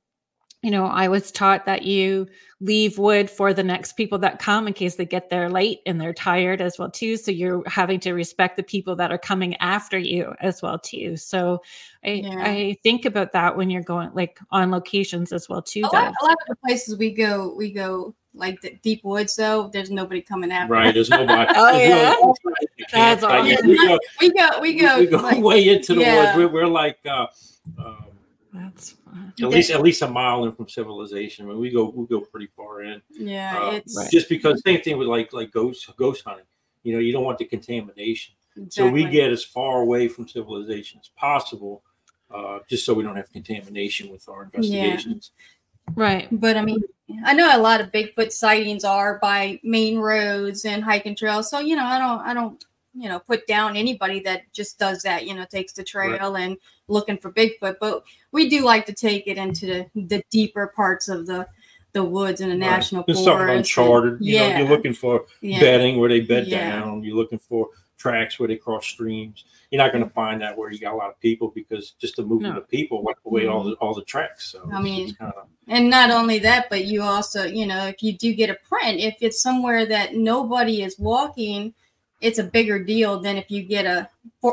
you 0.62 0.70
know, 0.70 0.86
I 0.86 1.08
was 1.08 1.32
taught 1.32 1.66
that 1.66 1.82
you 1.82 2.28
leave 2.60 2.96
wood 2.96 3.28
for 3.28 3.52
the 3.52 3.64
next 3.64 3.94
people 3.94 4.18
that 4.18 4.38
come 4.38 4.68
in 4.68 4.72
case 4.72 4.94
they 4.94 5.04
get 5.04 5.28
there 5.28 5.50
late 5.50 5.80
and 5.84 6.00
they're 6.00 6.14
tired 6.14 6.60
as 6.60 6.78
well 6.78 6.88
too. 6.90 7.16
So 7.16 7.32
you're 7.32 7.68
having 7.68 7.98
to 8.00 8.12
respect 8.12 8.56
the 8.56 8.62
people 8.62 8.94
that 8.96 9.10
are 9.10 9.18
coming 9.18 9.56
after 9.56 9.98
you 9.98 10.32
as 10.40 10.62
well 10.62 10.78
too. 10.78 11.16
So 11.16 11.62
I, 12.04 12.10
yeah. 12.10 12.42
I 12.44 12.76
think 12.84 13.04
about 13.04 13.32
that 13.32 13.56
when 13.56 13.70
you're 13.70 13.82
going 13.82 14.10
like 14.14 14.38
on 14.52 14.70
locations 14.70 15.32
as 15.32 15.48
well 15.48 15.62
too. 15.62 15.80
A 15.80 15.90
lot, 15.92 16.14
a 16.22 16.24
lot 16.24 16.32
of 16.32 16.48
the 16.48 16.56
places 16.64 16.96
we 16.96 17.10
go, 17.10 17.52
we 17.56 17.72
go 17.72 18.14
like 18.34 18.60
the 18.62 18.78
deep 18.82 19.04
woods 19.04 19.36
though 19.36 19.68
there's 19.74 19.90
nobody 19.90 20.22
coming 20.22 20.50
after 20.50 20.72
right 20.72 20.94
there's 20.94 21.10
nobody 21.10 21.52
oh 21.54 21.76
yeah 21.76 22.14
that's 22.90 23.22
awesome. 23.22 23.66
we, 23.66 23.76
go, 23.76 23.98
we 24.20 24.32
go 24.32 24.60
we 24.62 24.74
go 24.74 24.98
we 25.00 25.06
go 25.06 25.18
like, 25.18 25.42
way 25.42 25.68
into 25.68 25.94
the 25.94 26.00
yeah. 26.00 26.34
woods 26.34 26.38
we're, 26.38 26.62
we're 26.62 26.66
like 26.66 26.96
uh, 27.04 27.26
um, 27.76 28.06
that's 28.52 28.96
at 29.40 29.48
least 29.48 29.70
at 29.70 29.80
least 29.80 30.02
a 30.02 30.08
mile 30.08 30.44
in 30.44 30.52
from 30.52 30.68
civilization. 30.68 31.46
I 31.46 31.48
mean, 31.48 31.58
we 31.58 31.70
go 31.70 31.90
we 31.94 32.06
go 32.06 32.20
pretty 32.20 32.48
far 32.54 32.82
in. 32.82 33.00
Yeah, 33.10 33.58
uh, 33.58 33.70
it's 33.76 34.10
just 34.10 34.28
because 34.28 34.60
same 34.66 34.82
thing 34.82 34.98
with 34.98 35.08
like 35.08 35.32
like 35.32 35.50
ghost 35.52 35.88
ghost 35.96 36.22
hunting. 36.26 36.44
You 36.82 36.94
know, 36.94 36.98
you 36.98 37.12
don't 37.12 37.24
want 37.24 37.38
the 37.38 37.44
contamination, 37.44 38.34
exactly. 38.56 38.70
so 38.70 38.90
we 38.90 39.04
get 39.04 39.30
as 39.30 39.42
far 39.44 39.80
away 39.80 40.08
from 40.08 40.28
civilization 40.28 41.00
as 41.00 41.08
possible, 41.16 41.82
uh, 42.30 42.58
just 42.68 42.84
so 42.84 42.92
we 42.92 43.02
don't 43.02 43.16
have 43.16 43.32
contamination 43.32 44.10
with 44.10 44.28
our 44.28 44.44
investigations. 44.44 45.30
Yeah. 45.36 45.94
Right, 45.94 46.28
but 46.30 46.56
I 46.56 46.62
mean, 46.62 46.82
I 47.24 47.32
know 47.32 47.56
a 47.56 47.58
lot 47.58 47.80
of 47.80 47.90
Bigfoot 47.90 48.32
sightings 48.32 48.84
are 48.84 49.18
by 49.18 49.60
main 49.62 49.98
roads 49.98 50.64
and 50.64 50.84
hiking 50.84 51.16
trails. 51.16 51.48
So 51.48 51.58
you 51.58 51.74
know, 51.74 51.84
I 51.84 51.98
don't 51.98 52.20
I 52.20 52.34
don't 52.34 52.64
you 52.94 53.08
know 53.08 53.18
put 53.18 53.46
down 53.46 53.76
anybody 53.76 54.20
that 54.20 54.52
just 54.52 54.78
does 54.78 55.02
that 55.02 55.26
you 55.26 55.34
know 55.34 55.44
takes 55.44 55.72
the 55.72 55.82
trail 55.82 56.32
right. 56.32 56.42
and 56.42 56.56
looking 56.88 57.16
for 57.16 57.32
bigfoot 57.32 57.76
but 57.80 58.02
we 58.32 58.48
do 58.48 58.64
like 58.64 58.86
to 58.86 58.92
take 58.92 59.26
it 59.26 59.38
into 59.38 59.66
the, 59.66 59.86
the 60.06 60.22
deeper 60.30 60.72
parts 60.74 61.08
of 61.08 61.26
the 61.26 61.46
the 61.92 62.02
woods 62.02 62.40
in 62.40 62.48
a 62.48 62.52
right. 62.52 62.58
national 62.58 63.04
There's 63.06 63.18
forest 63.18 63.38
something 63.38 63.56
uncharted 63.56 64.12
and, 64.14 64.26
you 64.26 64.34
yeah. 64.34 64.52
know 64.52 64.58
you're 64.58 64.68
looking 64.68 64.94
for 64.94 65.26
yeah. 65.40 65.60
bedding 65.60 65.98
where 65.98 66.08
they 66.08 66.20
bed 66.20 66.46
yeah. 66.46 66.80
down 66.80 67.02
you're 67.02 67.16
looking 67.16 67.38
for 67.38 67.68
tracks 67.98 68.38
where 68.38 68.48
they 68.48 68.56
cross 68.56 68.86
streams 68.86 69.44
you're 69.70 69.82
not 69.82 69.92
going 69.92 70.04
to 70.04 70.10
find 70.10 70.42
that 70.42 70.56
where 70.56 70.70
you 70.70 70.78
got 70.78 70.92
a 70.92 70.96
lot 70.96 71.08
of 71.08 71.18
people 71.20 71.50
because 71.54 71.92
just 71.92 72.16
the 72.16 72.22
movement 72.22 72.54
no. 72.54 72.60
of 72.60 72.68
people 72.68 73.02
wipe 73.02 73.16
away 73.24 73.42
mm-hmm. 73.42 73.52
all 73.52 73.64
the 73.64 73.72
all 73.74 73.94
the 73.94 74.04
tracks 74.04 74.50
so 74.52 74.68
i 74.72 74.80
mean 74.80 75.14
kind 75.14 75.32
of, 75.36 75.46
and 75.68 75.88
not 75.88 76.10
only 76.10 76.38
that 76.38 76.66
but 76.68 76.84
you 76.84 77.02
also 77.02 77.44
you 77.44 77.64
know 77.66 77.86
if 77.86 78.02
you 78.02 78.16
do 78.16 78.34
get 78.34 78.50
a 78.50 78.56
print 78.68 79.00
if 79.00 79.16
it's 79.20 79.42
somewhere 79.42 79.86
that 79.86 80.14
nobody 80.14 80.82
is 80.82 80.98
walking 80.98 81.72
it's 82.22 82.38
a 82.38 82.44
bigger 82.44 82.82
deal 82.82 83.20
than 83.20 83.36
if 83.36 83.50
you 83.50 83.62
get 83.62 83.84
a 83.84 84.08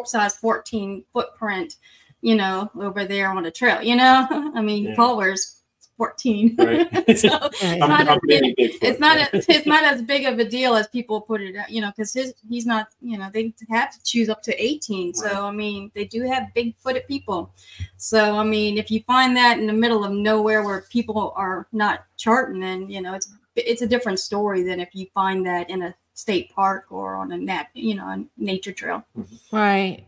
size 0.05 0.35
14 0.35 1.03
footprint, 1.13 1.75
you 2.21 2.35
know, 2.35 2.69
over 2.79 3.05
there 3.05 3.29
on 3.29 3.45
a 3.45 3.51
trail, 3.51 3.81
you 3.81 3.95
know? 3.95 4.27
I 4.55 4.61
mean, 4.61 4.85
yeah. 4.85 4.95
Paul 4.95 5.17
wears 5.17 5.59
14. 5.97 6.55
Right. 6.57 6.89
so 7.19 7.49
it's, 7.51 7.79
not 7.79 8.07
as 8.07 8.19
big, 8.25 8.53
it's 8.57 8.99
not 8.99 9.17
a, 9.17 9.29
it's 9.33 9.65
not 9.65 9.83
as 9.83 10.01
big 10.01 10.25
of 10.25 10.39
a 10.39 10.45
deal 10.45 10.75
as 10.75 10.88
people 10.88 11.21
put 11.21 11.41
it 11.41 11.55
you 11.69 11.81
know, 11.81 11.91
because 11.91 12.13
his 12.13 12.33
he's 12.49 12.65
not, 12.65 12.88
you 13.01 13.17
know, 13.17 13.29
they 13.31 13.53
have 13.69 13.93
to 13.93 14.03
choose 14.03 14.29
up 14.29 14.41
to 14.43 14.63
18. 14.63 15.07
Right. 15.07 15.15
So 15.15 15.45
I 15.45 15.51
mean, 15.51 15.91
they 15.93 16.05
do 16.05 16.23
have 16.23 16.53
big 16.55 16.75
footed 16.77 17.05
people. 17.07 17.53
So 17.97 18.38
I 18.38 18.43
mean, 18.43 18.77
if 18.77 18.89
you 18.89 19.03
find 19.03 19.35
that 19.35 19.59
in 19.59 19.67
the 19.67 19.73
middle 19.73 20.05
of 20.05 20.13
nowhere 20.13 20.63
where 20.63 20.85
people 20.89 21.33
are 21.35 21.67
not 21.73 22.05
charting, 22.17 22.61
then 22.61 22.89
you 22.89 23.01
know, 23.01 23.13
it's 23.13 23.31
it's 23.55 23.81
a 23.81 23.88
different 23.88 24.19
story 24.19 24.63
than 24.63 24.79
if 24.79 24.89
you 24.93 25.07
find 25.13 25.45
that 25.45 25.69
in 25.69 25.81
a 25.81 25.95
state 26.19 26.53
park 26.53 26.91
or 26.91 27.15
on 27.15 27.31
a 27.31 27.38
nat, 27.38 27.67
you 27.73 27.95
know, 27.95 28.05
a 28.05 28.25
nature 28.38 28.73
trail. 28.73 29.05
Mm-hmm. 29.17 29.55
Right. 29.55 30.05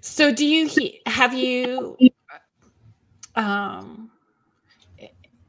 So 0.00 0.32
do 0.32 0.44
you 0.44 0.68
have 1.06 1.32
you 1.32 1.96
um 3.36 4.10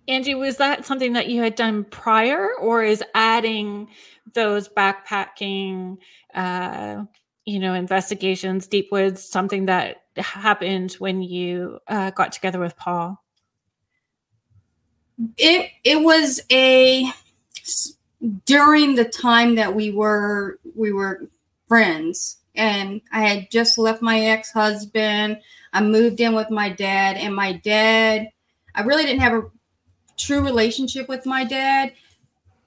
Angie, 0.07 0.33
was 0.33 0.57
that 0.57 0.85
something 0.85 1.13
that 1.13 1.27
you 1.27 1.41
had 1.41 1.53
done 1.53 1.83
prior 1.83 2.49
or 2.59 2.83
is 2.83 3.03
adding 3.13 3.89
those 4.33 4.69
backpacking 4.69 5.97
uh 6.35 7.03
you 7.45 7.59
know 7.59 7.73
investigations 7.73 8.67
deep 8.67 8.91
woods 8.91 9.23
something 9.23 9.65
that 9.65 10.03
happened 10.17 10.93
when 10.93 11.23
you 11.23 11.79
uh, 11.87 12.11
got 12.11 12.31
together 12.31 12.59
with 12.59 12.77
paul 12.77 13.23
it 15.37 15.71
it 15.83 16.01
was 16.01 16.41
a 16.51 17.11
during 18.45 18.95
the 18.95 19.05
time 19.05 19.55
that 19.55 19.73
we 19.73 19.91
were 19.91 20.59
we 20.75 20.91
were 20.91 21.27
friends 21.67 22.37
and 22.55 23.01
I 23.13 23.21
had 23.21 23.49
just 23.49 23.77
left 23.77 24.01
my 24.01 24.19
ex-husband. 24.19 25.39
I 25.71 25.81
moved 25.81 26.19
in 26.19 26.33
with 26.33 26.49
my 26.49 26.69
dad 26.69 27.15
and 27.15 27.33
my 27.33 27.53
dad 27.53 28.29
I 28.75 28.81
really 28.81 29.03
didn't 29.03 29.21
have 29.21 29.33
a 29.33 29.49
true 30.17 30.41
relationship 30.41 31.07
with 31.07 31.25
my 31.25 31.43
dad 31.43 31.93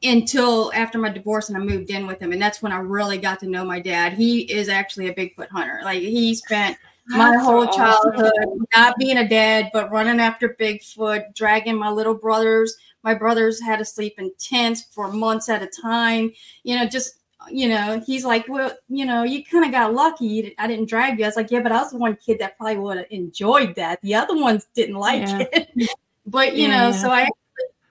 until 0.03 0.73
after 0.75 0.99
my 0.99 1.11
divorce 1.11 1.49
and 1.49 1.57
I 1.57 1.61
moved 1.61 1.91
in 1.91 2.07
with 2.07 2.21
him 2.21 2.33
and 2.33 2.41
that's 2.41 2.63
when 2.63 2.73
I 2.73 2.79
really 2.79 3.19
got 3.19 3.39
to 3.41 3.47
know 3.47 3.65
my 3.65 3.81
dad. 3.81 4.15
He 4.15 4.41
is 4.41 4.69
actually 4.69 5.09
a 5.09 5.15
Bigfoot 5.15 5.49
hunter. 5.49 5.81
Like 5.85 6.01
he 6.01 6.35
spent 6.35 6.79
my 7.09 7.33
that's 7.33 7.45
whole 7.45 7.67
childhood 7.67 8.33
not 8.75 8.97
being 8.97 9.19
a 9.19 9.29
dad 9.29 9.71
but 9.73 9.91
running 9.91 10.19
after 10.19 10.57
Bigfoot, 10.59 11.35
dragging 11.35 11.77
my 11.77 11.91
little 11.91 12.15
brothers 12.15 12.77
my 13.03 13.15
brothers 13.15 13.61
had 13.61 13.79
to 13.79 13.85
sleep 13.85 14.15
in 14.19 14.33
tents 14.39 14.83
for 14.91 15.11
months 15.11 15.49
at 15.49 15.63
a 15.63 15.67
time. 15.67 16.33
You 16.63 16.77
know, 16.77 16.87
just 16.87 17.23
you 17.51 17.69
know, 17.69 18.01
he's 18.07 18.25
like, 18.25 18.47
well, 18.49 18.73
you 18.89 19.05
know, 19.05 19.23
you 19.23 19.45
kind 19.45 19.65
of 19.65 19.73
got 19.73 19.95
lucky. 19.95 20.55
I 20.59 20.67
didn't 20.67 20.89
drag 20.89 21.19
you. 21.19 21.25
I 21.25 21.29
was 21.29 21.37
like, 21.37 21.51
yeah, 21.51 21.61
but 21.61 21.73
I 21.73 21.83
was 21.83 21.91
the 21.91 21.99
one 21.99 22.17
kid 22.17 22.39
that 22.39 22.57
probably 22.57 22.79
would 22.79 22.99
have 22.99 23.07
enjoyed 23.11 23.75
that. 23.77 24.01
The 24.03 24.15
other 24.15 24.37
ones 24.37 24.67
didn't 24.75 24.97
like 24.97 25.23
yeah. 25.23 25.47
it. 25.53 25.91
but 26.27 26.55
you 26.55 26.69
yeah, 26.69 26.79
know, 26.79 26.89
yeah. 26.89 27.03
so 27.03 27.11
I, 27.11 27.29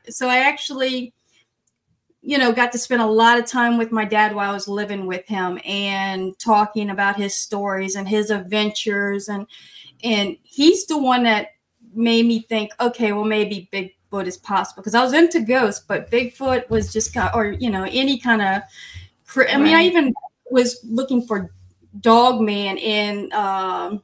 so 0.10 0.30
I 0.30 0.38
actually, 0.38 1.14
you 2.22 2.38
know, 2.38 2.52
got 2.52 2.72
to 2.72 2.78
spend 2.78 3.02
a 3.02 3.08
lot 3.08 3.40
of 3.40 3.46
time 3.46 3.78
with 3.78 3.92
my 3.92 4.06
dad 4.06 4.36
while 4.36 4.52
I 4.52 4.54
was 4.54 4.68
living 4.68 5.06
with 5.06 5.28
him 5.28 5.60
and 5.66 6.38
talking 6.40 6.90
about 6.90 7.18
his 7.18 7.36
stories 7.36 7.96
and 7.96 8.08
his 8.08 8.30
adventures 8.30 9.28
and 9.28 9.48
and 10.04 10.38
he's 10.44 10.88
the 10.88 10.98
one 10.98 11.24
that 11.24 11.50
made 11.94 12.26
me 12.26 12.40
think, 12.42 12.72
okay, 12.80 13.12
well, 13.12 13.24
maybe 13.24 13.70
big 13.72 13.94
Bigfoot 14.12 14.28
is 14.28 14.38
possible 14.38 14.82
because 14.82 14.96
I 14.96 15.04
was 15.04 15.14
into 15.14 15.42
ghosts, 15.42 15.84
but 15.88 16.12
Bigfoot 16.12 16.70
was 16.70 16.92
just 16.92 17.14
kind 17.14 17.30
of, 17.30 17.36
or 17.36 17.52
you 17.52 17.70
know 17.70 17.84
any 17.90 18.20
kind 18.20 18.42
of. 18.42 18.62
I 19.50 19.58
mean, 19.58 19.74
I 19.74 19.84
even 19.84 20.14
was 20.50 20.80
looking 20.84 21.26
for 21.26 21.52
Dog 22.02 22.42
Man 22.42 22.78
in 22.78 23.32
um 23.34 24.04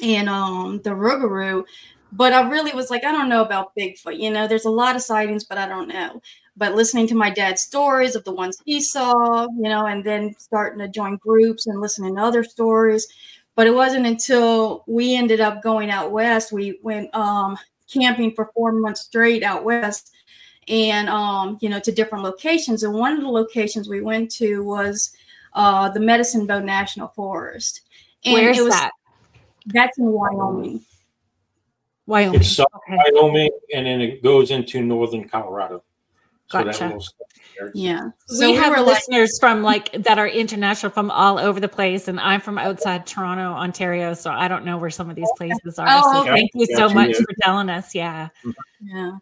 in 0.00 0.28
um 0.28 0.80
the 0.82 0.90
Rougarou, 0.90 1.64
but 2.12 2.32
I 2.32 2.48
really 2.48 2.72
was 2.72 2.90
like, 2.90 3.04
I 3.04 3.12
don't 3.12 3.28
know 3.28 3.42
about 3.42 3.72
Bigfoot. 3.78 4.18
You 4.18 4.30
know, 4.30 4.46
there's 4.46 4.64
a 4.64 4.70
lot 4.70 4.96
of 4.96 5.02
sightings, 5.02 5.44
but 5.44 5.58
I 5.58 5.66
don't 5.66 5.88
know. 5.88 6.20
But 6.56 6.74
listening 6.74 7.08
to 7.08 7.16
my 7.16 7.30
dad's 7.30 7.62
stories 7.62 8.14
of 8.14 8.24
the 8.24 8.32
ones 8.32 8.58
he 8.64 8.80
saw, 8.80 9.42
you 9.42 9.68
know, 9.68 9.86
and 9.86 10.04
then 10.04 10.34
starting 10.38 10.78
to 10.78 10.88
join 10.88 11.16
groups 11.16 11.66
and 11.66 11.80
listening 11.80 12.16
to 12.16 12.22
other 12.22 12.44
stories. 12.44 13.06
But 13.56 13.66
it 13.66 13.74
wasn't 13.74 14.06
until 14.06 14.84
we 14.86 15.14
ended 15.14 15.40
up 15.40 15.62
going 15.62 15.90
out 15.90 16.12
west. 16.12 16.52
We 16.52 16.78
went 16.82 17.14
um 17.14 17.58
camping 17.94 18.34
for 18.34 18.50
four 18.54 18.72
months 18.72 19.02
straight 19.02 19.42
out 19.42 19.64
west 19.64 20.10
and 20.68 21.08
um, 21.08 21.58
you 21.60 21.68
know 21.68 21.80
to 21.80 21.92
different 21.92 22.24
locations. 22.24 22.82
And 22.82 22.94
one 22.94 23.12
of 23.12 23.20
the 23.20 23.28
locations 23.28 23.88
we 23.88 24.00
went 24.00 24.30
to 24.32 24.64
was 24.64 25.14
uh, 25.54 25.88
the 25.88 26.00
medicine 26.00 26.46
bow 26.46 26.60
national 26.60 27.08
forest. 27.08 27.82
And 28.24 28.34
where's 28.34 28.58
was, 28.58 28.70
that? 28.70 28.90
That's 29.66 29.98
in 29.98 30.06
wyoming. 30.06 30.80
Wyoming. 32.06 32.40
It's 32.40 32.58
okay. 32.60 32.98
wyoming 33.14 33.50
and 33.74 33.86
then 33.86 34.00
it 34.00 34.22
goes 34.22 34.50
into 34.50 34.82
northern 34.82 35.28
colorado 35.28 35.82
gotcha. 36.62 36.98
So 37.00 37.70
yeah. 37.74 38.10
So 38.26 38.50
we, 38.50 38.56
have 38.56 38.86
listeners 38.86 39.38
like, 39.40 39.40
from 39.40 39.62
like 39.62 39.92
that 40.04 40.18
are 40.18 40.28
international 40.28 40.90
from 40.90 41.10
all 41.10 41.38
over 41.38 41.60
the 41.60 41.68
place, 41.68 42.08
and 42.08 42.18
I'm 42.20 42.40
from 42.40 42.58
outside 42.58 43.06
Toronto, 43.06 43.52
Ontario, 43.52 44.14
so 44.14 44.30
I 44.30 44.48
don't 44.48 44.64
know 44.64 44.78
where 44.78 44.90
some 44.90 45.10
of 45.10 45.16
these 45.16 45.30
places 45.36 45.78
are. 45.78 45.86
Oh, 45.88 46.12
so 46.12 46.20
okay. 46.22 46.30
thank 46.30 46.50
you 46.54 46.66
so 46.76 46.88
much 46.88 47.16
for 47.16 47.26
telling 47.40 47.70
us. 47.70 47.94
Yeah. 47.94 48.28
Yeah. 48.80 49.18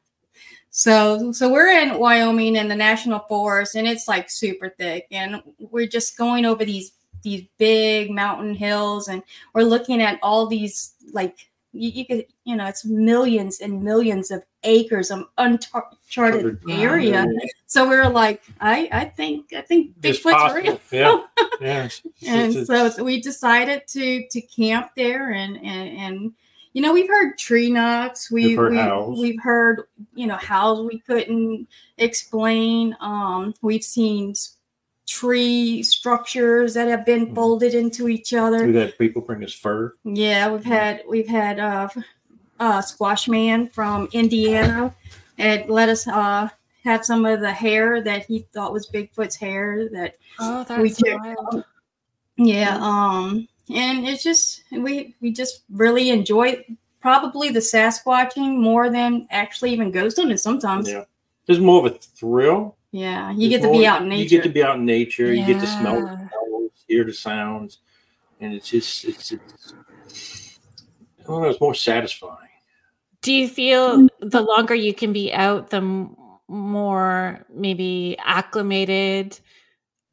So 0.71 1.33
so 1.33 1.53
we're 1.53 1.69
in 1.69 1.99
Wyoming 1.99 2.57
in 2.57 2.69
the 2.69 2.77
national 2.77 3.21
forest, 3.21 3.75
and 3.75 3.87
it's 3.87 4.09
like 4.09 4.31
super 4.31 4.71
thick, 4.71 5.07
and 5.11 5.43
we're 5.59 5.87
just 5.87 6.17
going 6.17 6.47
over 6.47 6.65
these 6.65 6.93
these 7.23 7.45
big 7.59 8.11
mountain 8.11 8.55
hills, 8.55 9.09
and 9.09 9.23
we're 9.55 9.63
looking 9.63 10.01
at 10.01 10.19
all 10.23 10.47
these 10.47 10.95
like 11.13 11.37
you, 11.73 11.91
you 11.91 12.07
could 12.07 12.27
you 12.45 12.57
know 12.57 12.67
it's 12.67 12.85
millions 12.85 13.61
and 13.61 13.83
millions 13.83 14.31
of 14.31 14.43
acres 14.65 15.11
of 15.11 15.25
uncharted 15.39 16.59
area. 16.69 17.27
so 17.67 17.89
we 17.89 17.97
are 17.97 18.11
like 18.11 18.43
i 18.61 18.89
i 18.93 19.05
think 19.05 19.53
i 19.55 19.61
think 19.61 19.99
bigfoot's 20.01 20.55
real. 20.55 20.81
yeah. 20.91 21.23
Yeah. 21.61 21.89
And 22.27 22.67
so 22.67 23.05
we 23.05 23.21
decided 23.21 23.87
to 23.89 24.27
to 24.29 24.41
camp 24.41 24.91
there 24.97 25.31
and 25.33 25.57
and 25.59 25.99
and 25.99 26.33
you 26.73 26.83
know 26.83 26.93
we've 26.93 27.09
heard 27.09 27.39
tree 27.39 27.71
knocks. 27.71 28.31
We, 28.31 28.49
we've 28.49 28.57
heard, 28.59 28.73
we, 28.73 28.79
howls. 28.79 29.21
we've 29.21 29.43
heard 29.43 29.83
you 30.15 30.27
know 30.27 30.37
howls 30.37 30.87
we 30.87 30.99
couldn't 31.01 31.69
explain. 31.99 32.97
Um 33.01 33.55
we've 33.63 33.85
seen 33.85 34.35
tree 35.13 35.83
structures 35.83 36.75
that 36.75 36.89
have 36.89 37.05
been 37.05 37.27
mm-hmm. 37.27 37.35
folded 37.35 37.75
into 37.75 38.09
each 38.09 38.33
other. 38.33 38.65
We've 38.67 38.75
had 38.75 38.99
people 38.99 39.23
bring 39.23 39.45
us 39.45 39.53
fur. 39.53 39.95
Yeah, 40.05 40.51
we've 40.51 40.65
had 40.65 41.03
we've 41.09 41.29
had 41.29 41.61
uh, 41.61 41.89
uh, 42.59 42.81
squash 42.81 43.29
man 43.29 43.69
from 43.69 44.09
Indiana 44.13 44.95
and 45.39 45.69
let 45.69 45.89
us 45.89 46.07
uh, 46.09 46.49
have 46.85 47.05
some 47.05 47.27
of 47.27 47.41
the 47.41 47.53
hair 47.53 48.03
that 48.03 48.27
he 48.27 48.47
thought 48.53 48.73
was 48.73 48.89
Bigfoot's 48.89 49.37
hair 49.37 49.89
that 49.91 50.17
oh 50.39 50.65
that's 50.65 51.03
we 51.03 51.13
wild. 51.19 51.65
yeah 52.37 52.79
um 52.81 53.47
and 53.73 54.07
it's 54.07 54.23
just 54.23 54.63
we 54.73 55.15
we 55.21 55.31
just 55.31 55.63
really 55.71 56.11
enjoy 56.11 56.65
probably 57.01 57.51
the 57.51 57.61
Sasquatching 57.61 58.59
more 58.59 58.89
than 58.89 59.27
actually 59.31 59.73
even 59.73 59.91
ghost 59.91 60.17
hunting 60.17 60.37
sometimes. 60.37 60.89
Yeah. 60.89 61.05
There's 61.47 61.59
more 61.59 61.85
of 61.85 61.93
a 61.93 61.99
thrill. 61.99 62.77
Yeah. 62.93 63.33
You 63.33 63.49
There's 63.49 63.63
get 63.63 63.67
to 63.67 63.73
be 63.73 63.87
out 63.87 64.03
in 64.03 64.09
nature. 64.09 64.23
You 64.23 64.29
get 64.29 64.43
to 64.45 64.49
be 64.51 64.63
out 64.63 64.77
in 64.77 64.85
nature. 64.85 65.33
Yeah. 65.33 65.47
You 65.47 65.55
get 65.55 65.61
to 65.61 65.67
smell 65.67 66.01
the 66.01 66.17
smells, 66.17 66.85
hear 66.87 67.05
the 67.05 67.13
sounds. 67.13 67.79
And 68.41 68.55
it's 68.55 68.69
just 68.69 69.05
it's, 69.05 69.33
it's 69.33 69.75
I 71.21 71.25
don't 71.25 71.43
know, 71.43 71.49
it's 71.49 71.61
more 71.61 71.75
satisfying. 71.75 72.39
Do 73.23 73.33
you 73.33 73.49
feel 73.49 73.99
mm. 73.99 74.09
the 74.21 74.43
longer 74.43 74.75
you 74.75 74.93
can 74.93 75.13
be 75.13 75.33
out, 75.33 75.71
the 75.71 76.09
more 76.49 77.47
maybe 77.53 78.17
acclimated 78.19 79.39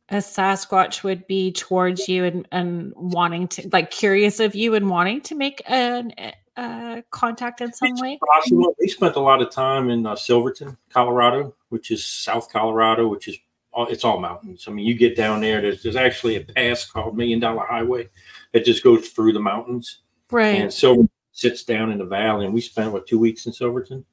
a 0.10 0.18
Sasquatch 0.18 1.04
would 1.04 1.28
be 1.28 1.52
towards 1.52 2.08
you 2.08 2.26
and, 2.26 2.48
and 2.52 2.94
wanting 2.96 3.48
to 3.50 3.70
like 3.72 3.92
curious 3.92 4.40
of 4.40 4.56
you 4.56 4.74
and 4.74 4.90
wanting 4.90 5.22
to 5.22 5.36
make 5.36 5.62
an 5.66 6.14
uh, 6.60 7.02
contact 7.10 7.62
in 7.62 7.72
some 7.72 7.96
way? 7.96 8.20
Possible. 8.34 8.76
We 8.80 8.90
spent 8.90 9.16
a 9.16 9.22
lot 9.22 9.42
of 9.42 9.50
time 9.50 9.90
in 9.90 10.06
uh, 10.06 10.16
Silverton, 10.16 10.78
Colorado, 10.90 11.56
which 11.70 11.90
is 11.90 12.06
South 12.06 12.52
Colorado, 12.52 13.08
which 13.08 13.30
is 13.30 13.38
all, 13.72 13.88
it's 13.88 14.04
all 14.04 14.20
mountains. 14.20 14.66
I 14.68 14.72
mean, 14.72 14.86
you 14.86 14.94
get 14.94 15.16
down 15.16 15.40
there. 15.40 15.62
There's, 15.62 15.82
there's 15.82 15.96
actually 15.96 16.36
a 16.36 16.42
pass 16.42 16.86
called 16.86 17.16
Million 17.16 17.40
Dollar 17.40 17.66
Highway 17.66 18.10
that 18.52 18.66
just 18.66 18.84
goes 18.84 19.08
through 19.08 19.34
the 19.34 19.40
mountains. 19.40 20.02
Right. 20.30 20.56
And 20.56 20.74
Silverton 20.74 21.10
sits 21.32 21.64
down 21.64 21.92
in 21.92 21.98
the 21.98 22.06
valley, 22.06 22.46
and 22.46 22.54
we 22.54 22.62
spent 22.62 22.92
what 22.92 23.08
two 23.08 23.20
weeks 23.20 23.46
in 23.46 23.54
Silverton. 23.54 24.06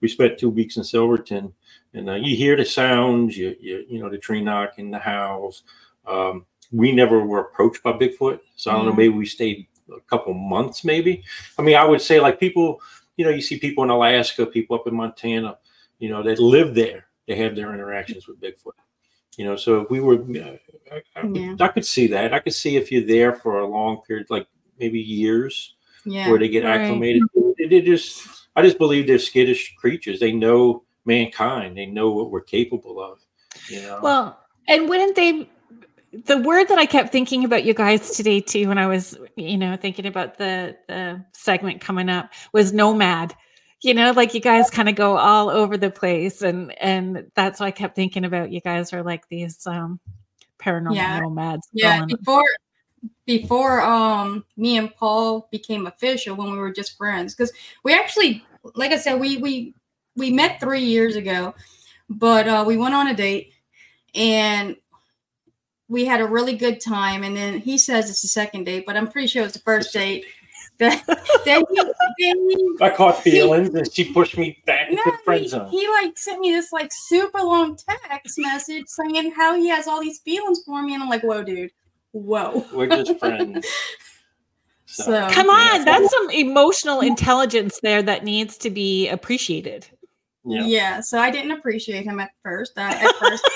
We 0.00 0.08
spent 0.08 0.38
two 0.38 0.50
weeks 0.50 0.78
in 0.78 0.84
Silverton, 0.84 1.52
and 1.92 2.08
uh, 2.08 2.14
you 2.14 2.34
hear 2.36 2.56
the 2.56 2.64
sounds, 2.64 3.36
you, 3.36 3.54
you 3.60 3.84
you 3.88 4.00
know 4.00 4.08
the 4.08 4.18
tree 4.18 4.40
knocking, 4.40 4.90
the 4.90 4.98
howls. 4.98 5.62
Um, 6.06 6.46
we 6.72 6.90
never 6.90 7.24
were 7.24 7.40
approached 7.40 7.82
by 7.82 7.92
Bigfoot, 7.92 8.40
so 8.56 8.70
I 8.70 8.74
don't 8.74 8.86
know. 8.86 8.94
Maybe 8.94 9.10
we 9.10 9.26
stayed 9.26 9.66
a 9.90 10.00
couple 10.00 10.34
months, 10.34 10.84
maybe. 10.84 11.22
I 11.58 11.62
mean, 11.62 11.76
I 11.76 11.84
would 11.84 12.00
say 12.00 12.20
like 12.20 12.40
people, 12.40 12.80
you 13.16 13.24
know, 13.24 13.30
you 13.30 13.40
see 13.40 13.58
people 13.58 13.84
in 13.84 13.90
Alaska, 13.90 14.46
people 14.46 14.76
up 14.76 14.86
in 14.86 14.94
Montana, 14.94 15.58
you 15.98 16.10
know, 16.10 16.22
that 16.22 16.38
live 16.38 16.74
there. 16.74 17.06
They 17.26 17.36
have 17.36 17.54
their 17.54 17.72
interactions 17.72 18.26
with 18.26 18.40
Bigfoot. 18.40 18.72
You 19.36 19.46
know, 19.46 19.56
so 19.56 19.80
if 19.80 19.90
we 19.90 20.00
were, 20.00 20.16
uh, 20.16 20.56
I, 20.92 21.02
I, 21.16 21.26
yeah. 21.26 21.56
I, 21.58 21.68
could 21.68 21.86
see 21.86 22.06
that. 22.08 22.34
I 22.34 22.38
could 22.38 22.52
see 22.52 22.76
if 22.76 22.92
you're 22.92 23.06
there 23.06 23.34
for 23.34 23.60
a 23.60 23.66
long 23.66 24.02
period, 24.06 24.26
like 24.28 24.46
maybe 24.78 25.00
years, 25.00 25.74
yeah, 26.04 26.28
where 26.28 26.38
they 26.38 26.48
get 26.48 26.64
right. 26.64 26.80
acclimated. 26.80 27.22
They 27.58 27.80
just, 27.80 28.26
I 28.56 28.62
just 28.62 28.76
believe 28.76 29.06
they're 29.06 29.18
skittish 29.18 29.74
creatures. 29.76 30.20
They 30.20 30.32
know 30.32 30.82
mankind. 31.06 31.78
They 31.78 31.86
know 31.86 32.10
what 32.10 32.30
we're 32.30 32.42
capable 32.42 33.02
of. 33.02 33.20
You 33.70 33.82
know. 33.82 34.00
Well, 34.02 34.38
and 34.68 34.88
wouldn't 34.88 35.16
they 35.16 35.48
the 36.12 36.38
word 36.38 36.68
that 36.68 36.78
I 36.78 36.86
kept 36.86 37.10
thinking 37.10 37.44
about 37.44 37.64
you 37.64 37.72
guys 37.72 38.10
today 38.10 38.40
too, 38.40 38.68
when 38.68 38.78
I 38.78 38.86
was, 38.86 39.18
you 39.36 39.56
know, 39.56 39.76
thinking 39.76 40.06
about 40.06 40.36
the 40.36 40.76
the 40.88 41.24
segment 41.32 41.80
coming 41.80 42.08
up, 42.08 42.30
was 42.52 42.72
nomad. 42.72 43.34
You 43.80 43.94
know, 43.94 44.12
like 44.12 44.34
you 44.34 44.40
guys 44.40 44.70
kind 44.70 44.88
of 44.88 44.94
go 44.94 45.16
all 45.16 45.50
over 45.50 45.76
the 45.76 45.90
place, 45.90 46.42
and 46.42 46.72
and 46.80 47.30
that's 47.34 47.60
why 47.60 47.66
I 47.66 47.70
kept 47.70 47.96
thinking 47.96 48.24
about 48.24 48.52
you 48.52 48.60
guys 48.60 48.92
are 48.92 49.02
like 49.02 49.28
these 49.28 49.66
um 49.66 50.00
paranormal 50.58 50.96
yeah. 50.96 51.20
nomads. 51.20 51.68
Yeah, 51.72 51.98
going. 51.98 52.08
before 52.08 52.44
before 53.24 53.80
um 53.80 54.44
me 54.56 54.76
and 54.76 54.94
Paul 54.94 55.48
became 55.50 55.86
official, 55.86 56.36
when 56.36 56.52
we 56.52 56.58
were 56.58 56.72
just 56.72 56.96
friends, 56.96 57.34
because 57.34 57.52
we 57.84 57.94
actually, 57.94 58.44
like 58.74 58.92
I 58.92 58.98
said, 58.98 59.18
we 59.18 59.38
we 59.38 59.74
we 60.14 60.30
met 60.30 60.60
three 60.60 60.84
years 60.84 61.16
ago, 61.16 61.54
but 62.08 62.46
uh, 62.46 62.64
we 62.66 62.76
went 62.76 62.94
on 62.94 63.08
a 63.08 63.14
date 63.14 63.54
and 64.14 64.76
we 65.92 66.06
had 66.06 66.22
a 66.22 66.26
really 66.26 66.54
good 66.54 66.80
time. 66.80 67.22
And 67.22 67.36
then 67.36 67.58
he 67.58 67.76
says 67.76 68.08
it's 68.08 68.22
the 68.22 68.28
second 68.28 68.64
date, 68.64 68.84
but 68.86 68.96
I'm 68.96 69.08
pretty 69.08 69.28
sure 69.28 69.44
it's 69.44 69.52
the 69.52 69.58
first 69.58 69.92
date. 69.92 70.24
then 70.78 70.98
he, 71.44 71.82
then 72.18 72.50
he, 72.50 72.76
I 72.80 72.90
caught 72.90 73.22
feelings 73.22 73.72
he, 73.72 73.78
and 73.78 73.92
she 73.92 74.12
pushed 74.12 74.38
me 74.38 74.58
back 74.66 74.90
no, 74.90 74.96
into 74.96 75.10
the 75.10 75.18
friend 75.22 75.48
zone. 75.48 75.70
He, 75.70 75.80
he 75.80 75.88
like 75.88 76.18
sent 76.18 76.40
me 76.40 76.50
this 76.50 76.72
like 76.72 76.90
super 76.90 77.40
long 77.40 77.76
text 77.76 78.38
message 78.38 78.86
saying 78.86 79.32
how 79.32 79.54
he 79.54 79.68
has 79.68 79.86
all 79.86 80.00
these 80.00 80.18
feelings 80.20 80.62
for 80.64 80.82
me. 80.82 80.94
And 80.94 81.02
I'm 81.02 81.10
like, 81.10 81.22
whoa, 81.22 81.44
dude. 81.44 81.70
Whoa. 82.12 82.64
We're 82.72 82.88
just 82.88 83.18
friends. 83.18 83.66
So, 84.86 85.04
so 85.04 85.28
come 85.30 85.50
on, 85.50 85.80
yeah. 85.80 85.84
that's 85.84 86.10
some 86.10 86.30
emotional 86.30 87.00
intelligence 87.00 87.78
there 87.82 88.02
that 88.02 88.24
needs 88.24 88.56
to 88.58 88.70
be 88.70 89.08
appreciated. 89.08 89.86
Yeah. 90.44 90.64
yeah. 90.64 91.00
So 91.00 91.18
I 91.18 91.30
didn't 91.30 91.52
appreciate 91.52 92.04
him 92.04 92.18
at 92.18 92.30
first. 92.42 92.76
Uh, 92.76 92.80
at 92.80 93.14
first, 93.16 93.48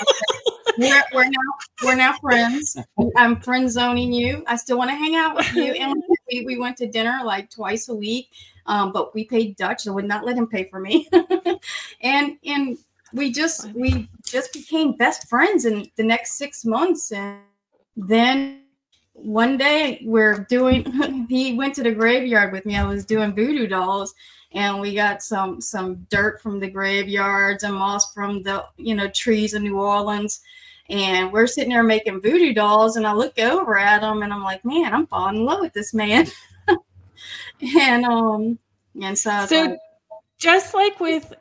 we're, 0.77 1.03
we're 1.13 1.23
now 1.23 1.39
we're 1.83 1.95
now 1.95 2.13
friends. 2.19 2.77
I'm 3.15 3.39
friend 3.39 3.69
zoning 3.69 4.11
you. 4.11 4.43
I 4.47 4.55
still 4.55 4.77
want 4.77 4.89
to 4.89 4.95
hang 4.95 5.15
out 5.15 5.35
with 5.35 5.53
you. 5.53 5.73
And 5.73 6.03
we, 6.31 6.45
we 6.45 6.57
went 6.57 6.77
to 6.77 6.87
dinner 6.87 7.21
like 7.23 7.49
twice 7.49 7.89
a 7.89 7.95
week, 7.95 8.29
um, 8.65 8.91
but 8.91 9.13
we 9.13 9.25
paid 9.25 9.55
Dutch. 9.55 9.87
I 9.87 9.91
would 9.91 10.05
not 10.05 10.25
let 10.25 10.37
him 10.37 10.47
pay 10.47 10.65
for 10.65 10.79
me. 10.79 11.09
and 12.01 12.37
and 12.45 12.77
we 13.13 13.31
just 13.31 13.71
we 13.73 14.09
just 14.23 14.53
became 14.53 14.93
best 14.93 15.27
friends 15.27 15.65
in 15.65 15.89
the 15.95 16.03
next 16.03 16.33
six 16.37 16.65
months. 16.65 17.11
And 17.11 17.39
then 17.95 18.61
one 19.13 19.57
day 19.57 20.01
we're 20.05 20.45
doing. 20.49 21.25
He 21.29 21.55
went 21.55 21.75
to 21.75 21.83
the 21.83 21.91
graveyard 21.91 22.53
with 22.53 22.65
me. 22.65 22.77
I 22.77 22.85
was 22.85 23.03
doing 23.03 23.35
voodoo 23.35 23.67
dolls 23.67 24.13
and 24.53 24.79
we 24.79 24.95
got 24.95 25.21
some 25.21 25.59
some 25.61 26.07
dirt 26.09 26.41
from 26.41 26.59
the 26.59 26.69
graveyards 26.69 27.63
and 27.63 27.75
moss 27.75 28.13
from 28.13 28.43
the 28.43 28.65
you 28.77 28.95
know 28.95 29.09
trees 29.09 29.53
in 29.53 29.63
New 29.63 29.77
Orleans 29.77 30.41
and 30.89 31.31
we're 31.31 31.47
sitting 31.47 31.69
there 31.69 31.83
making 31.83 32.21
voodoo 32.21 32.53
dolls 32.53 32.95
and 32.95 33.05
i 33.05 33.13
look 33.13 33.37
over 33.39 33.77
at 33.77 34.03
him 34.03 34.23
and 34.23 34.31
i'm 34.31 34.43
like 34.43 34.63
man 34.63 34.93
i'm 34.93 35.07
falling 35.07 35.37
in 35.37 35.45
love 35.45 35.59
with 35.59 35.73
this 35.73 35.93
man. 35.93 36.27
And 37.79 38.05
um 38.05 38.59
and 39.01 39.17
so 39.17 39.45
so 39.45 39.61
like, 39.63 39.79
just 40.37 40.73
like 40.73 40.99
with 40.99 41.33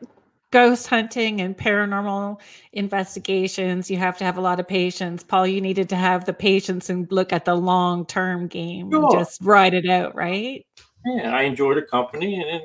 ghost 0.50 0.86
hunting 0.86 1.40
and 1.40 1.56
paranormal 1.56 2.40
investigations 2.72 3.90
you 3.90 3.98
have 3.98 4.16
to 4.18 4.24
have 4.24 4.38
a 4.38 4.40
lot 4.40 4.60
of 4.60 4.66
patience. 4.66 5.22
Paul 5.22 5.46
you 5.46 5.60
needed 5.60 5.88
to 5.90 5.96
have 5.96 6.24
the 6.24 6.32
patience 6.32 6.88
and 6.88 7.10
look 7.10 7.32
at 7.32 7.44
the 7.44 7.54
long 7.54 8.06
term 8.06 8.46
game 8.46 8.90
sure. 8.90 9.02
and 9.02 9.10
just 9.12 9.40
ride 9.42 9.74
it 9.74 9.88
out 9.88 10.14
right? 10.14 10.66
Yeah 11.04 11.36
i 11.36 11.42
enjoyed 11.42 11.76
the 11.76 11.82
company 11.82 12.36
and 12.36 12.62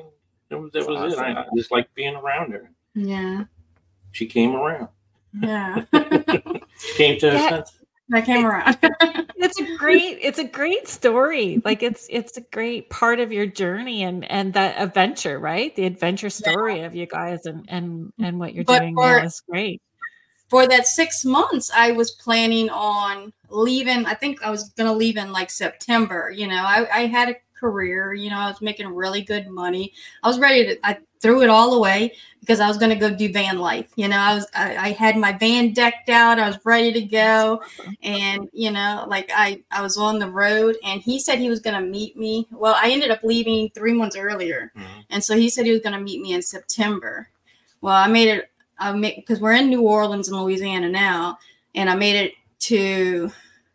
that 0.48 0.58
was, 0.58 0.70
that 0.72 0.86
was 0.86 1.14
awesome. 1.14 1.24
it. 1.24 1.36
I, 1.36 1.42
I 1.42 1.46
just 1.56 1.70
like 1.70 1.92
being 1.94 2.14
around 2.14 2.52
her. 2.52 2.70
Yeah. 2.94 3.44
She 4.12 4.26
came 4.26 4.54
around 4.54 4.88
yeah. 5.40 5.84
came 6.96 7.18
to 7.20 7.26
yeah. 7.26 7.48
sense. 7.48 7.72
I 8.12 8.20
came 8.20 8.44
around. 8.44 8.76
it's 8.82 9.58
a 9.58 9.76
great, 9.76 10.18
it's 10.20 10.38
a 10.38 10.44
great 10.44 10.86
story. 10.86 11.62
Like 11.64 11.82
it's 11.82 12.06
it's 12.10 12.36
a 12.36 12.42
great 12.52 12.90
part 12.90 13.20
of 13.20 13.32
your 13.32 13.46
journey 13.46 14.02
and 14.02 14.30
and 14.30 14.52
that 14.54 14.76
adventure, 14.78 15.38
right? 15.38 15.74
The 15.74 15.86
adventure 15.86 16.28
story 16.28 16.80
yeah. 16.80 16.86
of 16.86 16.94
you 16.94 17.06
guys 17.06 17.46
and 17.46 17.64
and 17.68 18.12
and 18.20 18.38
what 18.38 18.54
you're 18.54 18.64
but 18.64 18.80
doing 18.80 18.94
for, 18.94 19.18
now 19.18 19.24
is 19.24 19.42
great. 19.48 19.80
For 20.50 20.66
that 20.66 20.86
six 20.86 21.24
months, 21.24 21.70
I 21.74 21.92
was 21.92 22.10
planning 22.10 22.68
on 22.68 23.32
leaving. 23.48 24.04
I 24.04 24.14
think 24.14 24.42
I 24.42 24.50
was 24.50 24.68
gonna 24.70 24.92
leave 24.92 25.16
in 25.16 25.32
like 25.32 25.50
September. 25.50 26.30
You 26.30 26.48
know, 26.48 26.62
I, 26.62 26.86
I 26.92 27.06
had 27.06 27.30
a 27.30 27.34
career. 27.62 28.12
You 28.12 28.30
know, 28.30 28.38
I 28.38 28.48
was 28.48 28.60
making 28.60 28.88
really 28.88 29.22
good 29.22 29.48
money. 29.48 29.92
I 30.22 30.28
was 30.28 30.40
ready 30.40 30.66
to. 30.66 30.86
I 30.86 30.98
threw 31.20 31.42
it 31.42 31.48
all 31.48 31.74
away 31.74 32.12
because 32.40 32.58
I 32.58 32.66
was 32.66 32.76
going 32.76 32.90
to 32.90 32.96
go 32.96 33.14
do 33.14 33.32
van 33.32 33.58
life. 33.58 33.88
You 33.94 34.08
know, 34.08 34.18
I 34.18 34.34
was 34.34 34.46
I, 34.54 34.76
I, 34.76 34.88
had 34.90 35.16
my 35.16 35.32
van 35.32 35.72
decked 35.72 36.08
out. 36.08 36.40
I 36.40 36.48
was 36.48 36.58
ready 36.64 36.92
to 36.92 37.02
go, 37.02 37.62
and 38.02 38.50
you 38.52 38.72
know, 38.72 39.06
like 39.08 39.30
I 39.34 39.62
I 39.70 39.80
was 39.80 39.96
on 39.96 40.18
the 40.18 40.28
road, 40.28 40.76
and 40.84 41.00
he 41.00 41.20
said 41.20 41.38
he 41.38 41.48
was 41.48 41.60
going 41.60 41.80
to 41.80 41.88
meet 41.88 42.16
me. 42.16 42.48
Well, 42.50 42.74
I 42.76 42.90
ended 42.90 43.12
up 43.12 43.22
leaving 43.22 43.70
three 43.70 43.94
months 43.94 44.16
earlier, 44.16 44.72
mm-hmm. 44.76 45.00
and 45.10 45.22
so 45.22 45.36
he 45.36 45.48
said 45.48 45.64
he 45.64 45.72
was 45.72 45.80
going 45.80 45.96
to 45.96 46.02
meet 46.02 46.20
me 46.20 46.34
in 46.34 46.42
September. 46.42 47.28
Well, 47.80 47.94
I 47.94 48.08
made 48.08 48.28
it. 48.28 48.50
I 48.78 48.92
made 48.92 49.16
because 49.16 49.40
we're 49.40 49.54
in 49.54 49.70
New 49.70 49.82
Orleans 49.82 50.28
in 50.28 50.36
Louisiana 50.36 50.90
now, 50.90 51.38
and 51.76 51.88
I 51.88 51.94
made 51.94 52.16
it 52.16 52.32
to 52.60 53.30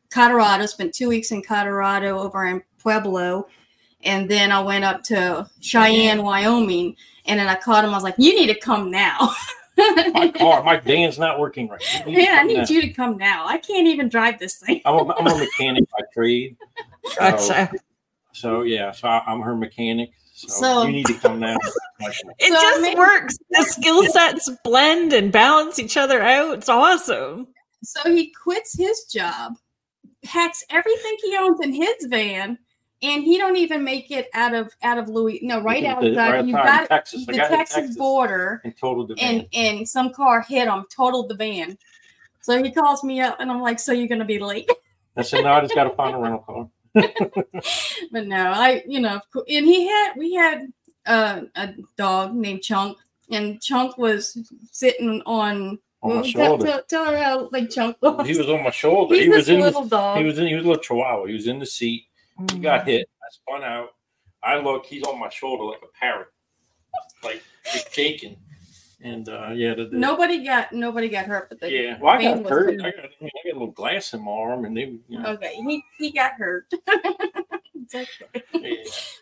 Colorado. 0.10 0.66
Spent 0.66 0.94
two 0.94 1.08
weeks 1.08 1.32
in 1.32 1.42
Colorado 1.42 2.20
over 2.20 2.46
in 2.46 2.62
Pueblo, 2.80 3.48
and 4.08 4.30
then 4.30 4.52
I 4.52 4.62
went 4.62 4.86
up 4.86 5.04
to 5.04 5.48
Cheyenne, 5.60 6.24
Wyoming 6.24 6.96
and 7.28 7.40
then 7.40 7.48
I 7.48 7.56
called 7.56 7.84
him. 7.84 7.92
I 7.92 7.94
was 7.94 8.04
like, 8.04 8.16
"You 8.18 8.34
need 8.34 8.48
to 8.48 8.60
come 8.60 8.90
now." 8.90 9.34
my 10.14 10.34
car, 10.36 10.64
my 10.64 10.78
van's 10.78 11.20
not 11.20 11.40
working 11.40 11.68
right. 11.68 11.84
Yeah, 12.08 12.38
I 12.40 12.44
need 12.44 12.58
now. 12.58 12.66
you 12.68 12.82
to 12.82 12.90
come 12.90 13.18
now. 13.18 13.46
I 13.46 13.58
can't 13.58 13.88
even 13.88 14.10
drive 14.10 14.40
this 14.40 14.56
thing. 14.56 14.82
I'm 14.86 14.96
a, 14.96 15.14
I'm 15.14 15.28
a 15.28 15.38
mechanic 15.40 15.86
by 15.92 16.06
trade. 16.14 16.56
So, 17.12 17.22
gotcha. 17.22 17.72
so 18.34 18.62
yeah, 18.64 18.92
so 18.92 19.08
I, 19.08 19.24
am 19.32 19.40
her 19.40 19.56
mechanic. 19.56 20.10
So, 20.34 20.48
so, 20.50 20.84
you 20.84 20.92
need 20.92 21.06
to 21.06 21.14
come 21.14 21.40
now. 21.40 21.56
it 22.02 22.50
so 22.50 22.54
just 22.54 22.82
maybe, 22.82 22.98
works. 22.98 23.38
The 23.50 23.64
skill 23.64 24.04
sets 24.08 24.50
blend 24.66 25.14
and 25.14 25.32
balance 25.32 25.80
each 25.80 25.96
other 25.96 26.22
out. 26.22 26.58
It's 26.58 26.68
awesome. 26.68 27.48
So 27.82 28.14
he 28.14 28.34
quits 28.34 28.78
his 28.78 29.06
job, 29.06 29.54
packs 30.26 30.66
everything 30.70 31.16
he 31.24 31.38
owns 31.38 31.62
in 31.62 31.72
his 31.72 31.96
van, 32.10 32.60
and 33.02 33.24
he 33.24 33.38
don't 33.38 33.58
even 33.58 33.84
make 33.84 34.10
it 34.10 34.28
out 34.34 34.54
of 34.54 34.74
out 34.84 34.98
of 34.98 35.08
Louis. 35.08 35.40
No, 35.44 35.62
right 35.62 35.84
outside. 35.84 36.16
Right 36.16 36.46
you 36.46 36.54
got 36.54 36.88
Texas. 36.88 37.26
the 37.26 37.34
Texas, 37.34 37.76
Texas, 37.76 37.98
border, 37.98 38.62
and 38.64 38.76
totaled 38.76 39.10
the 39.10 39.16
van. 39.16 39.24
And 39.24 39.48
and 39.54 39.90
some 39.90 40.12
car 40.12 40.42
hit 40.42 40.68
him, 40.68 40.86
totaled 40.90 41.30
the 41.30 41.36
van. 41.36 41.78
So 42.42 42.62
he 42.64 42.72
calls 42.72 43.04
me 43.04 43.22
up, 43.22 43.40
and 43.40 43.52
I'm 43.52 43.62
like, 43.62 43.80
"So 43.80 43.92
you're 43.92 44.08
gonna 44.08 44.26
be 44.26 44.40
late?" 44.40 44.70
I 45.18 45.22
said, 45.22 45.44
"No, 45.44 45.54
I 45.54 45.62
just 45.62 45.76
got 45.76 45.84
to 45.84 45.92
find 45.92 46.16
a 46.16 46.20
rental 46.20 46.40
car." 46.40 46.70
but 48.12 48.28
no, 48.28 48.52
I 48.52 48.84
you 48.88 49.00
know, 49.00 49.20
and 49.36 49.66
he 49.66 49.88
had 49.88 50.14
we 50.18 50.34
had 50.34 50.74
uh, 51.06 51.42
a 51.56 51.74
dog 51.98 52.34
named 52.34 52.64
Chunk, 52.64 52.98
and 53.32 53.62
Chunk 53.62 53.98
was 53.98 54.38
sitting 54.72 55.22
on. 55.26 55.80
On 56.04 56.18
my 56.18 56.22
shoulder. 56.22 56.64
Tell, 56.64 56.84
tell, 56.84 57.06
her 57.06 57.18
how 57.18 57.50
like 57.52 57.72
Chunk 57.72 57.98
was. 58.02 58.28
He 58.28 58.38
was 58.38 58.48
on 58.48 58.64
my 58.64 58.70
shoulder. 58.70 59.16
He's 59.16 59.24
he 59.24 59.30
was 59.30 59.50
in 59.50 59.60
little 59.60 59.84
dog. 59.84 60.20
He 60.20 60.24
was 60.24 60.38
in. 60.38 60.46
He 60.46 60.54
was 60.54 60.64
a 60.64 60.68
little 60.68 60.82
chihuahua. 60.82 61.26
He 61.26 61.34
was 61.34 61.48
in 61.48 61.58
the 61.58 61.66
seat. 61.66 62.07
He 62.52 62.60
got 62.60 62.88
hit. 62.88 63.10
I 63.22 63.28
spun 63.32 63.64
out. 63.64 63.90
I 64.44 64.58
look. 64.60 64.86
He's 64.86 65.04
on 65.04 65.20
my 65.20 65.30
shoulder 65.30 65.64
like 65.64 65.82
a 65.84 66.00
parrot, 66.00 66.28
like 67.24 67.44
shaking. 67.92 68.38
And 69.02 69.30
uh, 69.30 69.50
yeah, 69.54 69.76
the, 69.76 69.86
the, 69.86 69.98
nobody 69.98 70.44
got 70.44 70.74
nobody 70.74 71.08
got 71.08 71.26
hurt, 71.26 71.50
but 71.50 71.60
the 71.60 71.72
yeah, 71.72 71.98
well, 72.02 72.14
I 72.14 72.24
got 72.24 72.50
hurt. 72.50 72.82
I 72.82 72.92
got, 72.92 73.00
I, 73.00 73.10
mean, 73.22 73.30
I 73.46 73.48
got 73.48 73.56
a 73.56 73.60
little 73.60 73.68
glass 73.68 74.14
in 74.14 74.24
my 74.24 74.32
arm, 74.32 74.66
and 74.66 74.76
they. 74.76 74.98
You 75.08 75.20
know. 75.20 75.30
Okay, 75.34 75.54
he 75.56 75.84
he 76.00 76.12
got 76.12 76.34
hurt. 76.34 76.66
okay. 77.96 78.06
Yeah. 78.54 78.72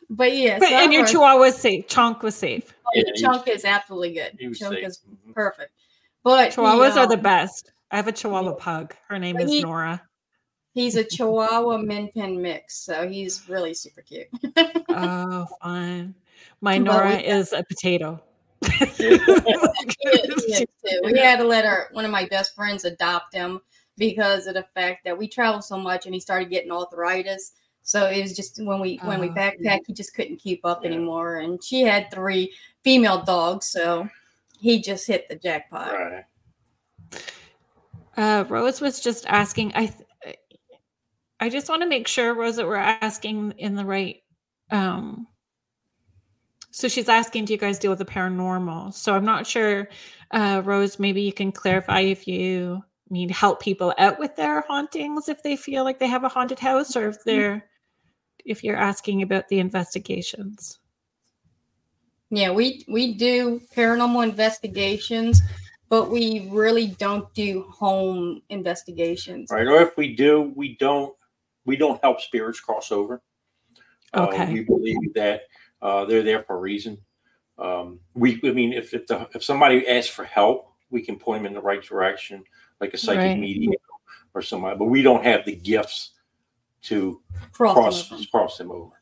But 0.10 0.36
yeah, 0.36 0.60
but, 0.60 0.70
so 0.70 0.76
and 0.76 0.94
your 0.94 1.06
chihuahua 1.06 1.40
was 1.40 1.58
safe. 1.58 1.88
Chunk 1.88 2.24
was 2.24 2.36
safe. 2.36 2.74
Oh, 2.86 2.92
yeah, 2.94 3.04
Chunk 3.16 3.48
was, 3.48 3.58
is 3.58 3.66
absolutely 3.66 4.14
good. 4.14 4.38
Chunk 4.56 4.76
safe. 4.76 4.86
is 4.86 5.00
mm-hmm. 5.00 5.34
perfect. 5.34 5.72
But 6.24 6.52
chihuahuas 6.52 6.94
he, 6.94 7.00
um, 7.00 7.00
are 7.00 7.08
the 7.08 7.18
best. 7.18 7.74
I 7.92 7.98
have 7.98 8.08
a 8.08 8.14
chihuahua 8.14 8.54
pug. 8.54 8.96
Her 9.10 9.20
name 9.20 9.38
is 9.40 9.52
he, 9.52 9.62
Nora. 9.62 10.02
He's 10.76 10.98
a 10.98 11.04
Chihuahua 11.10 11.78
Min 11.78 12.10
Pin 12.10 12.40
mix, 12.40 12.78
so 12.78 13.08
he's 13.08 13.50
really 13.50 13.74
super 13.74 14.02
cute. 14.02 14.28
oh, 14.90 15.48
fun! 15.62 16.14
My 16.62 16.78
Nora 16.78 17.16
is 17.16 17.54
a 17.54 17.64
potato. 17.64 18.22
we 18.62 18.70
had 21.20 21.38
to 21.38 21.44
let 21.44 21.66
our 21.66 21.90
one 21.92 22.06
of 22.06 22.12
my 22.12 22.26
best 22.26 22.56
friends 22.56 22.84
adopt 22.84 23.34
him 23.34 23.60
because 23.98 24.48
of 24.48 24.56
the 24.56 24.66
fact 24.74 25.04
that 25.06 25.18
we 25.18 25.28
travel 25.28 25.62
so 25.62 25.78
much, 25.78 26.06
and 26.06 26.14
he 26.14 26.20
started 26.20 26.50
getting 26.50 26.72
arthritis. 26.72 27.54
So 27.84 28.08
it 28.08 28.22
was 28.22 28.36
just 28.36 28.62
when 28.64 28.80
we 28.80 28.98
when 29.04 29.20
we 29.20 29.30
oh. 29.30 29.34
backpacked, 29.34 29.88
he 29.88 29.94
just 29.94 30.14
couldn't 30.14 30.38
keep 30.38 30.66
up 30.66 30.82
yeah. 30.84 30.92
anymore. 30.92 31.38
And 31.38 31.64
she 31.64 31.82
had 31.82 32.12
three 32.12 32.54
female 32.84 33.22
dogs, 33.22 33.68
so 33.68 34.10
he 34.60 34.82
just 34.82 35.08
hit 35.08 35.30
the 35.30 35.36
jackpot. 35.36 35.94
Right. 35.94 36.26
Uh, 38.18 38.46
Rose 38.50 38.82
was 38.82 39.00
just 39.00 39.26
asking. 39.28 39.74
I 39.76 39.94
I 41.40 41.50
just 41.50 41.70
want 41.70 41.82
to 41.82 41.88
make 41.88 42.08
sure, 42.08 42.34
Rose, 42.34 42.56
that 42.56 42.68
we're 42.68 42.76
asking 42.76 43.54
in 43.58 43.76
the 43.76 43.86
right. 43.86 44.18
Um, 44.72 45.28
so 46.72 46.88
she's 46.88 47.10
asking, 47.10 47.46
do 47.46 47.54
you 47.54 47.60
guys 47.60 47.80
deal 47.80 47.92
with 47.92 48.00
the 48.00 48.06
paranormal? 48.06 48.94
So 48.94 49.14
I'm 49.14 49.26
not 49.26 49.48
sure, 49.48 49.88
uh, 50.32 50.62
Rose. 50.66 51.00
Maybe 51.00 51.22
you 51.22 51.34
can 51.34 51.52
clarify 51.52 52.02
if 52.02 52.28
you 52.28 52.84
need 53.10 53.32
help 53.32 53.62
people 53.62 53.94
out 53.98 54.20
with 54.20 54.36
their 54.36 54.62
hauntings 54.62 55.30
if 55.30 55.44
they 55.44 55.56
feel 55.56 55.84
like 55.84 56.00
they 56.00 56.08
have 56.08 56.24
a 56.24 56.30
haunted 56.30 56.60
house, 56.60 56.96
or 56.96 57.10
if 57.10 57.16
mm-hmm. 57.16 57.30
they're 57.30 57.66
if 58.46 58.64
you're 58.64 58.78
asking 58.78 59.22
about 59.22 59.48
the 59.48 59.60
investigations. 59.60 60.80
Yeah, 62.30 62.52
we 62.52 62.84
we 62.88 63.14
do 63.14 63.62
paranormal 63.76 64.28
investigations, 64.28 65.42
but 65.90 66.10
we 66.10 66.50
really 66.52 66.88
don't 66.88 67.32
do 67.34 67.64
home 67.72 68.42
investigations. 68.50 69.50
Right, 69.52 69.68
or 69.68 69.82
if 69.82 69.96
we 69.96 70.16
do, 70.16 70.54
we 70.56 70.76
don't 70.78 71.14
we 71.66 71.76
don't 71.76 72.02
help 72.02 72.22
spirits 72.22 72.60
cross 72.60 72.92
over. 72.92 73.22
Uh, 74.14 74.28
okay. 74.28 74.44
Uh, 74.44 74.52
we 74.52 74.64
believe 74.64 75.14
that 75.14 75.42
uh, 75.82 76.06
they're 76.06 76.24
there 76.24 76.44
for 76.44 76.56
a 76.58 76.60
reason. 76.60 76.98
Um, 77.58 78.00
we, 78.14 78.40
I 78.44 78.52
mean, 78.52 78.74
if 78.74 78.94
if, 78.94 79.08
the, 79.08 79.28
if 79.34 79.44
somebody 79.44 79.88
asks 79.88 80.10
for 80.10 80.26
help, 80.26 80.72
we 80.90 81.02
can 81.02 81.18
point 81.18 81.42
them 81.42 81.48
in 81.48 81.54
the 81.54 81.62
right 81.62 81.84
direction, 81.84 82.44
like 82.80 82.94
a 82.94 82.98
psychic 82.98 83.22
right. 83.22 83.40
medium 83.40 83.74
or 84.34 84.42
somebody. 84.42 84.78
But 84.78 84.86
we 84.86 85.02
don't 85.02 85.24
have 85.24 85.46
the 85.46 85.56
gifts 85.56 86.12
to 86.84 87.22
cross 87.52 87.76
cross 87.76 88.10
them, 88.10 88.24
cross 88.32 88.58
them 88.58 88.72
over. 88.72 88.94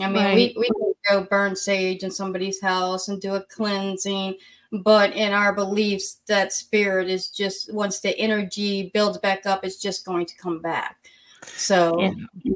I 0.00 0.06
mean, 0.06 0.24
right. 0.24 0.34
we, 0.34 0.54
we 0.56 0.66
can 0.66 0.92
go 1.08 1.26
burn 1.28 1.56
sage 1.56 2.02
in 2.02 2.10
somebody's 2.10 2.60
house 2.60 3.08
and 3.08 3.20
do 3.20 3.34
a 3.34 3.42
cleansing, 3.42 4.36
but 4.84 5.12
in 5.14 5.32
our 5.32 5.52
beliefs, 5.52 6.20
that 6.28 6.52
spirit 6.52 7.08
is 7.08 7.30
just 7.30 7.72
once 7.72 8.00
the 8.00 8.16
energy 8.18 8.90
builds 8.94 9.18
back 9.18 9.44
up, 9.46 9.64
it's 9.64 9.80
just 9.80 10.04
going 10.04 10.26
to 10.26 10.36
come 10.36 10.60
back. 10.60 10.96
So 11.44 12.00
yeah. 12.00 12.52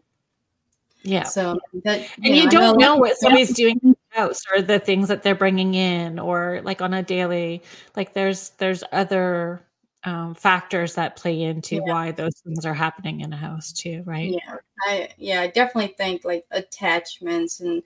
yeah. 1.02 1.22
So 1.24 1.58
that, 1.84 2.00
you 2.00 2.06
and 2.24 2.34
know, 2.34 2.42
you 2.42 2.50
don't 2.50 2.78
know, 2.78 2.94
know 2.94 2.96
what 2.96 3.16
somebody's 3.18 3.54
doing 3.54 3.80
in 3.82 3.90
the 3.90 4.18
house 4.18 4.42
or 4.54 4.62
the 4.62 4.78
things 4.78 5.08
that 5.08 5.22
they're 5.22 5.34
bringing 5.34 5.74
in 5.74 6.18
or 6.18 6.60
like 6.64 6.82
on 6.82 6.94
a 6.94 7.02
daily 7.02 7.62
like 7.96 8.12
there's 8.12 8.50
there's 8.58 8.84
other 8.92 9.64
um, 10.04 10.34
factors 10.34 10.94
that 10.94 11.16
play 11.16 11.42
into 11.42 11.76
yeah. 11.76 11.82
why 11.84 12.10
those 12.10 12.40
things 12.40 12.66
are 12.66 12.74
happening 12.74 13.20
in 13.20 13.32
a 13.32 13.36
house 13.36 13.72
too, 13.72 14.02
right? 14.04 14.32
Yeah, 14.32 14.56
I 14.86 15.08
yeah, 15.16 15.40
I 15.42 15.46
definitely 15.46 15.94
think 15.96 16.24
like 16.24 16.44
attachments 16.50 17.60
and 17.60 17.82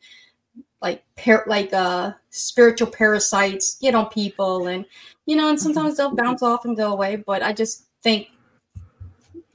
like 0.81 1.05
par- 1.17 1.45
like 1.47 1.73
uh 1.73 2.13
spiritual 2.31 2.89
parasites 2.89 3.77
get 3.79 3.95
on 3.95 4.09
people, 4.09 4.67
and 4.67 4.87
you 5.27 5.37
know, 5.37 5.49
and 5.49 5.59
mm-hmm. 5.59 5.63
sometimes 5.63 5.97
they'll 5.97 6.15
bounce 6.15 6.43
off 6.43 6.65
and 6.65 6.77
go 6.77 6.93
away. 6.93 7.17
But 7.17 7.43
I 7.43 7.53
just 7.53 7.85
think 8.03 8.29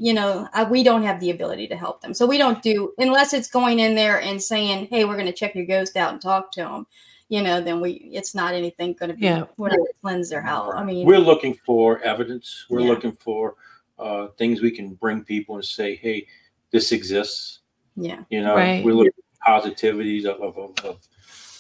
you 0.02 0.16
know, 0.16 0.48
I, 0.52 0.64
we 0.64 0.82
don't 0.82 1.04
have 1.04 1.20
the 1.20 1.30
ability 1.30 1.68
to 1.68 1.78
help 1.78 2.02
them. 2.02 2.16
So 2.16 2.26
we 2.26 2.40
don't 2.40 2.64
do 2.64 2.92
unless 2.98 3.34
it's 3.34 3.48
going 3.48 3.80
in 3.80 3.94
there 3.94 4.20
and 4.20 4.42
saying, 4.42 4.88
"Hey, 4.88 5.06
we're 5.06 5.14
going 5.14 5.28
to 5.28 5.32
check 5.32 5.54
your 5.54 5.68
ghost 5.68 5.96
out 5.96 6.12
and 6.12 6.20
talk 6.20 6.52
to 6.54 6.62
them." 6.62 6.88
You 7.30 7.44
know, 7.44 7.62
then 7.62 7.80
we 7.80 8.10
it's 8.12 8.34
not 8.34 8.56
anything 8.56 8.94
going 8.94 9.12
to 9.12 9.16
be 9.16 9.28
yeah. 9.28 9.44
we're 9.58 9.70
not 9.70 9.88
cleanse 10.02 10.32
their 10.32 10.42
house. 10.42 10.74
I 10.76 10.84
mean, 10.84 11.06
we're 11.06 11.20
looking 11.20 11.54
for 11.54 12.00
evidence. 12.02 12.66
We're 12.68 12.80
yeah. 12.80 12.88
looking 12.88 13.12
for 13.12 13.56
uh, 14.00 14.30
things 14.40 14.60
we 14.60 14.72
can 14.72 14.96
bring 14.96 15.24
people 15.24 15.56
and 15.56 15.64
say, 15.64 15.96
"Hey, 15.96 16.26
this 16.72 16.92
exists." 16.92 17.60
Yeah, 17.96 18.24
you 18.32 18.42
know, 18.42 18.56
right. 18.56 18.84
we're 18.84 18.96
looking 18.96 19.12
for 19.14 19.52
positivities 19.52 20.26
of, 20.26 20.42
of, 20.42 20.58
of, 20.58 20.84
of 20.84 21.08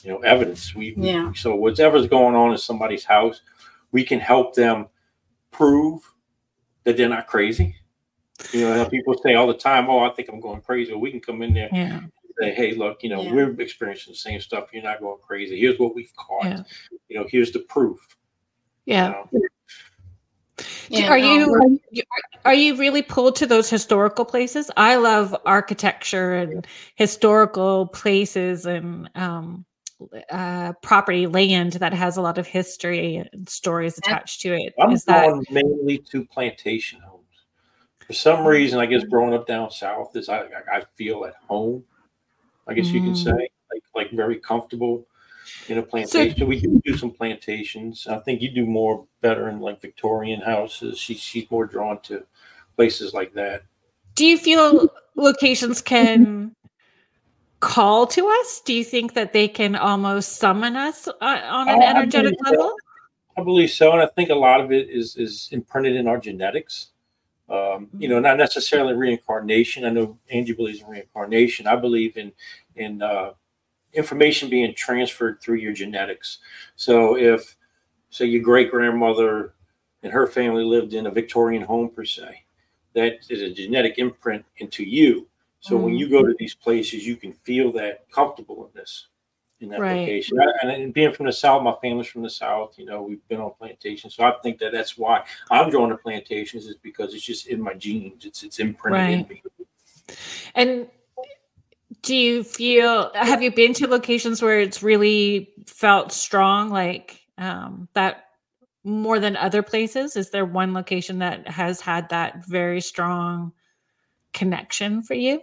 you 0.03 0.09
know 0.09 0.19
evidence. 0.21 0.73
We 0.73 0.95
yeah. 0.97 1.31
So 1.35 1.55
whatever's 1.55 2.07
going 2.07 2.33
on 2.33 2.53
in 2.53 2.57
somebody's 2.57 3.03
house, 3.03 3.41
we 3.91 4.03
can 4.03 4.19
help 4.19 4.55
them 4.55 4.87
prove 5.51 6.01
that 6.85 6.97
they're 6.97 7.07
not 7.07 7.27
crazy 7.27 7.75
you 8.51 8.61
know, 8.61 8.85
people 8.85 9.15
say 9.23 9.35
all 9.35 9.47
the 9.47 9.53
time, 9.53 9.89
"Oh, 9.89 9.99
I 9.99 10.09
think 10.09 10.29
I'm 10.29 10.39
going 10.39 10.61
crazy." 10.61 10.91
Well, 10.91 11.01
we 11.01 11.11
can 11.11 11.19
come 11.19 11.41
in 11.41 11.53
there 11.53 11.69
yeah. 11.71 11.97
and 11.97 12.11
say, 12.39 12.53
"Hey, 12.53 12.73
look, 12.75 13.03
you 13.03 13.09
know, 13.09 13.21
yeah. 13.21 13.33
we're 13.33 13.61
experiencing 13.61 14.13
the 14.13 14.17
same 14.17 14.41
stuff. 14.41 14.69
You're 14.73 14.83
not 14.83 14.99
going 14.99 15.19
crazy. 15.21 15.59
Here's 15.59 15.79
what 15.79 15.95
we've 15.95 16.13
caught. 16.15 16.45
Yeah. 16.45 16.63
You 17.09 17.19
know, 17.19 17.25
here's 17.29 17.51
the 17.51 17.59
proof." 17.59 17.99
Yeah. 18.85 19.23
You 19.31 19.39
know? 19.39 19.47
Yeah, 20.89 21.09
are 21.09 21.17
you 21.17 21.79
are 22.43 22.53
you 22.53 22.75
really 22.75 23.01
pulled 23.01 23.35
to 23.37 23.47
those 23.47 23.69
historical 23.69 24.25
places? 24.25 24.69
I 24.75 24.97
love 24.97 25.35
architecture 25.45 26.33
and 26.33 26.67
historical 26.95 27.87
places 27.87 28.65
and 28.65 29.09
um, 29.15 29.65
uh, 30.29 30.73
property 30.81 31.27
land 31.27 31.73
that 31.73 31.93
has 31.93 32.17
a 32.17 32.21
lot 32.21 32.37
of 32.37 32.47
history 32.47 33.15
and 33.15 33.47
stories 33.47 33.97
attached 33.97 34.41
to 34.41 34.53
it. 34.53 34.73
I'm 34.79 34.91
Is 34.91 35.05
that 35.05 35.45
mainly 35.49 35.99
to 36.11 36.25
plantation 36.25 36.99
homes 36.99 37.10
for 38.05 38.13
some 38.13 38.45
reason, 38.45 38.79
I 38.79 38.85
guess 38.85 39.03
growing 39.03 39.33
up 39.33 39.47
down 39.47 39.71
south 39.71 40.15
is 40.15 40.29
I 40.29 40.43
I 40.71 40.83
feel 40.95 41.25
at 41.25 41.35
home. 41.47 41.83
I 42.67 42.73
guess 42.73 42.87
mm. 42.87 42.93
you 42.93 43.01
can 43.01 43.15
say 43.15 43.31
like 43.31 43.83
like 43.95 44.11
very 44.11 44.37
comfortable 44.39 45.05
in 45.67 45.77
a 45.77 45.83
plantation. 45.83 46.37
So, 46.37 46.45
we 46.45 46.59
do 46.59 46.81
do 46.85 46.97
some 46.97 47.11
plantations. 47.11 48.07
I 48.07 48.19
think 48.19 48.41
you 48.41 48.49
do 48.51 48.65
more 48.65 49.05
better 49.21 49.49
in 49.49 49.59
like 49.59 49.81
Victorian 49.81 50.41
houses. 50.41 50.97
She, 50.99 51.15
she's 51.15 51.49
more 51.51 51.65
drawn 51.65 51.99
to 52.03 52.23
places 52.75 53.13
like 53.13 53.33
that. 53.33 53.63
Do 54.15 54.25
you 54.25 54.37
feel 54.37 54.89
locations 55.15 55.81
can 55.81 56.55
call 57.59 58.07
to 58.07 58.27
us? 58.41 58.61
Do 58.65 58.73
you 58.73 58.83
think 58.83 59.13
that 59.13 59.33
they 59.33 59.47
can 59.47 59.75
almost 59.75 60.37
summon 60.37 60.75
us 60.75 61.07
uh, 61.07 61.13
on 61.21 61.69
an 61.69 61.81
energetic 61.81 62.35
level? 62.45 62.75
I 63.37 63.43
believe 63.43 63.71
so, 63.71 63.93
and 63.93 64.01
I 64.01 64.07
think 64.07 64.29
a 64.29 64.35
lot 64.35 64.59
of 64.59 64.71
it 64.71 64.89
is 64.89 65.15
is 65.15 65.47
imprinted 65.51 65.95
in 65.95 66.07
our 66.07 66.17
genetics. 66.17 66.90
Um, 67.51 67.89
you 67.97 68.07
know, 68.07 68.19
not 68.19 68.37
necessarily 68.37 68.93
reincarnation. 68.93 69.83
I 69.83 69.89
know 69.89 70.17
Angie 70.31 70.53
believes 70.53 70.81
in 70.81 70.87
reincarnation. 70.87 71.67
I 71.67 71.75
believe 71.75 72.15
in 72.15 72.31
in 72.77 73.01
uh, 73.01 73.31
information 73.93 74.49
being 74.49 74.73
transferred 74.73 75.41
through 75.41 75.57
your 75.57 75.73
genetics. 75.73 76.39
So 76.77 77.17
if, 77.17 77.57
say, 78.09 78.25
your 78.25 78.41
great 78.41 78.71
grandmother 78.71 79.53
and 80.03 80.13
her 80.13 80.27
family 80.27 80.63
lived 80.63 80.93
in 80.93 81.07
a 81.07 81.11
Victorian 81.11 81.61
home 81.61 81.89
per 81.89 82.05
se, 82.05 82.45
that 82.93 83.19
is 83.29 83.41
a 83.41 83.53
genetic 83.53 83.97
imprint 83.97 84.45
into 84.57 84.83
you. 84.83 85.27
So 85.59 85.75
mm-hmm. 85.75 85.83
when 85.83 85.95
you 85.95 86.09
go 86.09 86.23
to 86.23 86.35
these 86.39 86.55
places, 86.55 87.05
you 87.05 87.17
can 87.17 87.33
feel 87.33 87.71
that 87.73 88.09
comfortableness 88.11 89.07
in 89.07 89.20
that 89.69 89.79
right. 89.79 89.99
location. 89.99 90.37
And, 90.61 90.71
and, 90.71 90.93
being 90.93 91.13
from 91.13 91.25
the 91.25 91.31
South, 91.31 91.63
my 91.63 91.75
family's 91.81 92.07
from 92.07 92.23
the 92.23 92.29
South, 92.29 92.73
you 92.77 92.85
know, 92.85 93.01
we've 93.01 93.25
been 93.27 93.39
on 93.39 93.51
plantations. 93.57 94.15
So 94.15 94.23
I 94.23 94.33
think 94.43 94.59
that 94.59 94.71
that's 94.71 94.97
why 94.97 95.23
I'm 95.49 95.69
drawn 95.69 95.89
to 95.89 95.97
plantations 95.97 96.65
is 96.65 96.75
because 96.75 97.13
it's 97.13 97.23
just 97.23 97.47
in 97.47 97.61
my 97.61 97.73
genes. 97.73 98.25
It's, 98.25 98.43
it's 98.43 98.59
imprinted 98.59 99.01
right. 99.01 99.13
in 99.19 99.27
me. 99.27 99.43
And 100.55 100.87
do 102.01 102.15
you 102.15 102.43
feel 102.43 103.11
have 103.13 103.41
you 103.41 103.51
been 103.51 103.73
to 103.73 103.87
locations 103.87 104.41
where 104.41 104.59
it's 104.59 104.81
really 104.81 105.53
felt 105.67 106.11
strong 106.11 106.69
like 106.69 107.21
um, 107.37 107.87
that 107.93 108.25
more 108.83 109.19
than 109.19 109.35
other 109.37 109.61
places 109.61 110.15
is 110.15 110.31
there 110.31 110.45
one 110.45 110.73
location 110.73 111.19
that 111.19 111.47
has 111.47 111.79
had 111.79 112.09
that 112.09 112.43
very 112.45 112.81
strong 112.81 113.51
connection 114.33 115.03
for 115.03 115.13
you 115.13 115.39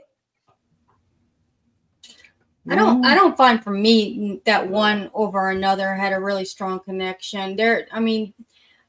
I 2.69 2.75
don't 2.75 3.05
I 3.05 3.15
don't 3.15 3.37
find 3.37 3.63
for 3.63 3.71
me 3.71 4.41
that 4.45 4.69
one 4.69 5.11
over 5.15 5.51
another 5.51 5.95
had 5.95 6.13
a 6.13 6.21
really 6.21 6.45
strong 6.45 6.81
connection. 6.81 7.57
There 7.57 7.87
I 7.93 8.01
mean 8.01 8.35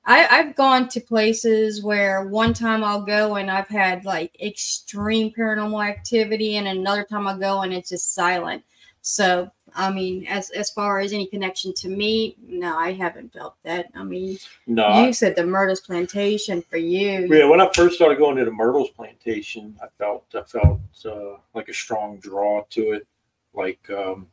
I, 0.10 0.28
I've 0.40 0.56
gone 0.56 0.88
to 0.90 1.00
places 1.00 1.84
where 1.84 2.26
one 2.26 2.54
time 2.54 2.84
I'll 2.84 3.04
go 3.04 3.36
and 3.36 3.52
I've 3.52 3.68
had 3.68 4.06
like 4.06 4.36
extreme 4.42 5.32
paranormal 5.32 5.88
activity, 5.88 6.56
and 6.56 6.68
another 6.68 7.04
time 7.04 7.28
I'll 7.28 7.38
go 7.38 7.62
and 7.62 7.72
it's 7.72 7.90
just 7.90 8.16
silent. 8.16 8.64
So, 9.02 9.52
I 9.76 9.92
mean, 9.92 10.26
as 10.26 10.50
as 10.50 10.72
far 10.72 11.00
as 11.00 11.14
any 11.14 11.28
connection 11.28 11.74
to 11.76 11.90
me, 11.90 12.36
no, 12.42 12.76
I 12.76 12.92
haven't 12.92 13.34
felt 13.34 13.56
that. 13.64 13.88
I 13.96 14.04
mean, 14.04 14.40
no, 14.66 15.06
you 15.06 15.14
said 15.14 15.36
the 15.36 15.46
Myrtles 15.46 15.82
Plantation 15.82 16.64
for 16.64 16.78
you. 16.78 17.28
Yeah, 17.32 17.46
when 17.46 17.62
I 17.62 17.70
first 17.74 17.96
started 17.96 18.18
going 18.18 18.36
to 18.38 18.46
the 18.46 18.52
Myrtles 18.52 18.90
Plantation, 18.90 19.78
I 19.82 19.88
felt 20.00 20.26
I 20.34 20.42
felt 20.42 20.82
uh, 21.06 21.38
like 21.54 21.70
a 21.70 21.74
strong 21.74 22.18
draw 22.18 22.64
to 22.72 22.94
it, 22.94 23.08
like 23.54 23.90
um, 23.90 24.28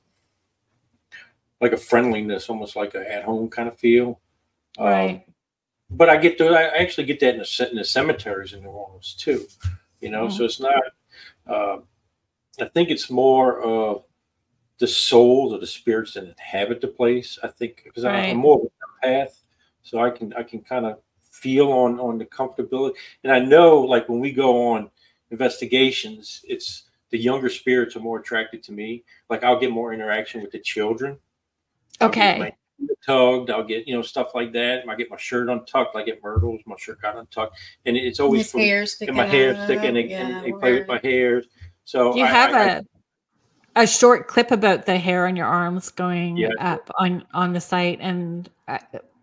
like 1.61 1.72
a 1.72 1.76
friendliness, 1.76 2.48
almost 2.48 2.76
like 2.76 2.94
a 2.94 3.12
at 3.12 3.24
home 3.24 3.48
kind 3.48 3.68
of 3.68 3.79
feel. 3.79 4.20
Right. 4.79 5.24
Um, 5.26 5.35
but 5.90 6.09
I 6.09 6.16
get 6.16 6.38
to 6.38 6.48
I 6.48 6.79
actually 6.79 7.05
get 7.05 7.20
that 7.20 7.35
in 7.35 7.38
the, 7.38 7.68
in 7.70 7.76
the 7.76 7.85
cemeteries 7.85 8.52
in 8.52 8.62
New 8.62 8.70
Orleans 8.70 9.14
too, 9.14 9.46
you 10.00 10.11
know. 10.11 10.26
Mm-hmm. 10.26 10.37
So 10.37 10.44
it's 10.44 10.61
not. 10.61 10.83
Uh, 11.46 11.79
I 12.61 12.66
think 12.66 12.90
it's 12.90 13.11
more 13.11 13.62
of 13.62 14.05
the 14.79 14.87
souls 14.87 15.52
or 15.52 15.59
the 15.59 15.66
spirits 15.66 16.14
that 16.14 16.24
inhabit 16.24 16.81
the 16.81 16.88
place. 16.88 17.38
I 17.42 17.48
think 17.48 17.83
because 17.85 18.05
right. 18.05 18.31
I'm 18.31 18.38
more 18.38 18.61
of 18.61 18.66
a 18.66 19.07
path, 19.07 19.42
so 19.83 20.00
I 20.00 20.11
can 20.11 20.33
I 20.35 20.42
can 20.42 20.61
kind 20.61 20.87
of 20.87 20.98
feel 21.22 21.70
on 21.70 22.00
on 22.00 22.18
the 22.18 22.26
comfortability, 22.26 22.94
and 23.22 23.33
I 23.33 23.38
know 23.38 23.81
like 23.81 24.09
when 24.09 24.20
we 24.20 24.33
go 24.33 24.72
on 24.72 24.90
investigations, 25.31 26.40
it's 26.44 26.86
the 27.11 27.19
younger 27.19 27.49
spirits 27.49 27.97
are 27.97 28.01
more 28.01 28.19
attracted 28.19 28.62
to 28.64 28.73
me. 28.73 29.05
Like 29.31 29.45
I'll 29.45 29.59
get 29.61 29.71
more 29.71 29.92
interaction 29.92 30.42
with 30.42 30.53
the 30.53 30.61
children. 30.61 31.19
Okay 32.01 32.53
tugged. 33.05 33.51
I'll 33.51 33.64
get 33.64 33.87
you 33.87 33.95
know 33.95 34.03
stuff 34.03 34.35
like 34.35 34.53
that. 34.53 34.85
I 34.88 34.95
get 34.97 35.11
my 35.11 35.16
shirt 35.16 35.49
untucked. 35.49 35.97
I 35.97 36.03
get 36.03 36.23
myrtles. 36.23 36.61
My 36.66 36.77
shirt 36.79 37.01
got 37.01 37.16
untucked, 37.16 37.59
and 37.85 37.97
it's 37.97 38.21
always 38.21 38.53
hair 38.53 38.87
sticking. 38.87 39.14
my 39.14 39.27
hair 39.27 39.55
sticking, 39.64 39.97
and, 39.97 40.11
yeah, 40.11 40.27
and 40.27 40.45
they 40.45 40.53
play 40.53 40.73
with 40.73 40.88
my 40.88 41.01
hairs. 41.03 41.47
So 41.85 42.14
you 42.16 42.25
I, 42.25 42.29
have 42.29 42.55
I, 42.55 42.64
a 42.64 42.83
I, 43.77 43.83
a 43.83 43.87
short 43.87 44.29
clip 44.29 44.51
about 44.51 44.87
the 44.87 44.99
hair 44.99 45.27
on 45.27 45.37
your 45.37 45.47
arms 45.47 45.90
going 45.90 46.37
yeah. 46.37 46.49
up 46.59 46.90
on 46.99 47.25
on 47.33 47.53
the 47.53 47.61
site, 47.61 47.99
and 48.01 48.51
uh, 48.69 48.79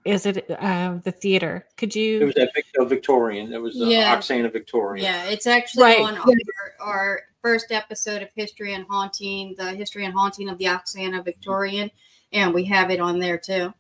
is 0.06 0.26
it 0.26 0.50
uh, 0.50 0.98
the 1.04 1.12
theater? 1.12 1.68
Could 1.78 1.96
you? 1.96 2.22
It 2.22 2.26
was 2.26 2.36
at 2.38 2.50
Victor 2.56 2.86
Victorian. 2.86 3.54
It 3.54 3.62
was 3.62 3.80
uh, 3.80 3.86
yeah. 3.86 4.16
Oksana 4.16 4.52
Victorian. 4.52 5.04
Yeah, 5.04 5.26
it's 5.26 5.48
actually 5.48 5.84
right. 5.84 6.00
on 6.00 6.18
our, 6.18 6.34
our 6.80 7.22
first 7.44 7.72
episode 7.72 8.24
of 8.24 8.30
History 8.36 8.74
and 8.74 8.86
Haunting, 8.90 9.54
the 9.58 9.72
History 9.72 10.06
and 10.06 10.14
Haunting 10.14 10.50
of 10.50 10.58
the 10.58 10.66
Oksana 10.66 11.24
Victorian 11.24 11.92
and 12.34 12.54
we 12.54 12.66
have 12.66 12.90
it 12.90 13.00
on 13.00 13.20
there 13.20 13.38
too. 13.38 13.74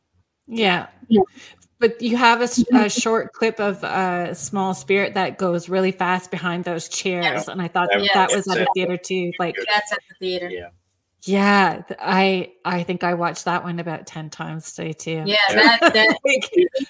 Yeah. 0.47 0.87
yeah. 1.07 1.21
But 1.79 2.01
you 2.01 2.15
have 2.15 2.41
a, 2.41 2.77
a, 2.77 2.89
short 2.89 3.33
clip 3.33 3.59
of 3.59 3.83
a 3.83 4.33
small 4.35 4.73
spirit 4.73 5.15
that 5.15 5.37
goes 5.37 5.67
really 5.67 5.91
fast 5.91 6.31
behind 6.31 6.63
those 6.63 6.87
chairs, 6.87 7.45
yeah. 7.45 7.51
and 7.51 7.61
I 7.61 7.67
thought 7.67 7.89
that, 7.91 8.09
that 8.13 8.31
was 8.31 8.47
at 8.47 8.57
the 8.57 8.67
theater 8.73 8.95
too. 8.95 9.33
Like 9.37 9.55
that's 9.67 9.91
at 9.91 9.99
the 10.07 10.15
theater. 10.15 10.49
Yeah. 10.49 10.69
Yeah, 11.25 11.83
I 11.99 12.51
I 12.65 12.83
think 12.83 13.03
I 13.03 13.13
watched 13.13 13.45
that 13.45 13.63
one 13.63 13.79
about 13.79 14.05
ten 14.05 14.29
times 14.29 14.73
today 14.73 14.93
too. 14.93 15.23
Yeah, 15.25 15.37
that 15.49 15.79
that 15.93 16.17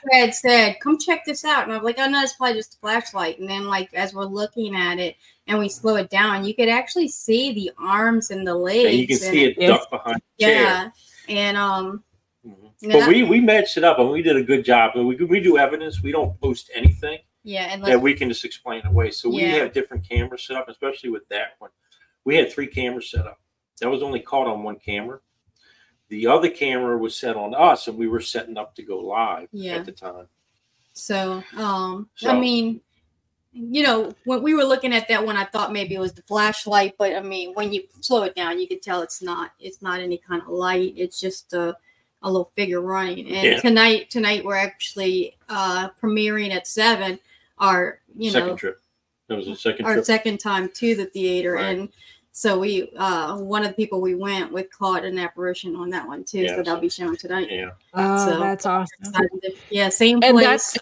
had 0.11 0.33
said, 0.33 0.77
"Come 0.81 0.97
check 0.97 1.23
this 1.25 1.45
out," 1.45 1.65
and 1.65 1.73
I'm 1.73 1.83
like, 1.83 1.97
"Oh 1.99 2.07
no, 2.07 2.21
it's 2.21 2.33
probably 2.33 2.55
just 2.55 2.75
a 2.75 2.77
flashlight." 2.79 3.39
And 3.39 3.47
then, 3.47 3.67
like 3.67 3.93
as 3.93 4.13
we're 4.13 4.25
looking 4.25 4.75
at 4.75 4.97
it 4.97 5.17
and 5.45 5.59
we 5.59 5.69
slow 5.69 5.97
it 5.97 6.09
down, 6.09 6.45
you 6.45 6.55
could 6.55 6.69
actually 6.69 7.09
see 7.09 7.53
the 7.53 7.71
arms 7.77 8.31
and 8.31 8.47
the 8.47 8.55
legs. 8.55 8.89
And 8.89 8.97
you 8.97 9.07
can 9.07 9.17
see 9.17 9.43
it, 9.43 9.57
it 9.59 9.67
duck 9.67 9.89
behind. 9.91 10.21
yeah, 10.37 10.47
chair 10.47 10.93
and 11.29 11.57
um 11.57 12.03
mm-hmm. 12.45 12.91
but 12.91 13.07
we 13.07 13.23
we 13.23 13.39
matched 13.39 13.77
it 13.77 13.83
up 13.83 13.99
and 13.99 14.09
we 14.09 14.21
did 14.21 14.35
a 14.35 14.43
good 14.43 14.63
job 14.65 14.91
we 14.95 15.15
we 15.15 15.39
do 15.39 15.57
evidence 15.57 16.01
we 16.01 16.11
don't 16.11 16.39
post 16.39 16.69
anything 16.73 17.19
yeah 17.43 17.73
and 17.73 17.83
that 17.83 18.01
we 18.01 18.13
can 18.13 18.29
just 18.29 18.45
explain 18.45 18.85
away 18.85 19.11
so 19.11 19.29
we 19.29 19.41
have 19.41 19.73
different 19.73 20.07
cameras 20.07 20.45
set 20.45 20.57
up 20.57 20.67
especially 20.69 21.09
with 21.09 21.27
that 21.29 21.53
one 21.59 21.71
we 22.25 22.35
had 22.35 22.51
three 22.51 22.67
cameras 22.67 23.09
set 23.11 23.25
up 23.25 23.39
that 23.83 23.91
was 23.91 24.03
only 24.03 24.19
caught 24.19 24.47
on 24.47 24.63
one 24.63 24.77
camera 24.77 25.19
the 26.09 26.27
other 26.27 26.49
camera 26.49 26.97
was 26.97 27.17
set 27.17 27.35
on 27.35 27.53
us 27.53 27.87
and 27.87 27.97
we 27.97 28.07
were 28.07 28.21
setting 28.21 28.57
up 28.57 28.75
to 28.75 28.83
go 28.83 28.99
live 28.99 29.47
yeah. 29.51 29.75
at 29.75 29.85
the 29.85 29.91
time 29.91 30.27
so 30.93 31.43
um 31.57 32.09
so, 32.15 32.29
i 32.29 32.39
mean 32.39 32.79
you 33.53 33.83
know, 33.83 34.13
when 34.25 34.41
we 34.41 34.55
were 34.55 34.63
looking 34.63 34.93
at 34.93 35.07
that 35.07 35.23
one, 35.23 35.37
I 35.37 35.45
thought 35.45 35.71
maybe 35.71 35.93
it 35.93 35.99
was 35.99 36.13
the 36.13 36.23
flashlight, 36.23 36.95
but 36.97 37.15
I 37.15 37.21
mean, 37.21 37.53
when 37.53 37.71
you 37.71 37.83
slow 38.01 38.23
it 38.23 38.35
down, 38.35 38.59
you 38.59 38.67
can 38.67 38.79
tell 38.79 39.01
it's 39.01 39.21
not. 39.21 39.51
It's 39.59 39.81
not 39.81 39.99
any 39.99 40.17
kind 40.17 40.41
of 40.41 40.47
light. 40.47 40.93
It's 40.97 41.19
just 41.19 41.53
a, 41.53 41.77
a 42.23 42.31
little 42.31 42.51
figure 42.55 42.81
running. 42.81 43.27
And 43.27 43.43
yeah. 43.43 43.59
tonight, 43.59 44.09
tonight 44.09 44.43
we're 44.43 44.55
actually 44.55 45.37
uh 45.49 45.89
premiering 46.01 46.51
at 46.51 46.67
seven. 46.67 47.19
Our 47.59 47.99
you 48.17 48.31
second 48.31 48.49
know, 48.49 48.57
trip. 48.57 48.81
That 49.27 49.35
was 49.37 49.45
the 49.45 49.55
second. 49.55 49.85
Our 49.85 49.93
trip. 49.93 50.05
second 50.05 50.39
time 50.39 50.69
to 50.69 50.95
the 50.95 51.05
theater, 51.05 51.53
right. 51.53 51.77
and 51.77 51.89
so 52.33 52.59
we 52.59 52.91
uh 52.97 53.37
one 53.37 53.61
of 53.61 53.69
the 53.69 53.75
people 53.75 54.01
we 54.01 54.15
went 54.15 54.51
with 54.51 54.69
caught 54.71 55.05
an 55.05 55.19
apparition 55.19 55.75
on 55.75 55.89
that 55.91 56.05
one 56.05 56.23
too. 56.23 56.39
Yeah, 56.39 56.55
so 56.55 56.63
that'll 56.63 56.81
be 56.81 56.89
shown 56.89 57.15
tonight. 57.15 57.47
Yeah. 57.49 57.69
Oh, 57.93 58.25
so, 58.25 58.39
that's 58.39 58.65
awesome. 58.65 59.13
Yeah, 59.69 59.89
same 59.89 60.19
and 60.23 60.35
place 60.35 60.75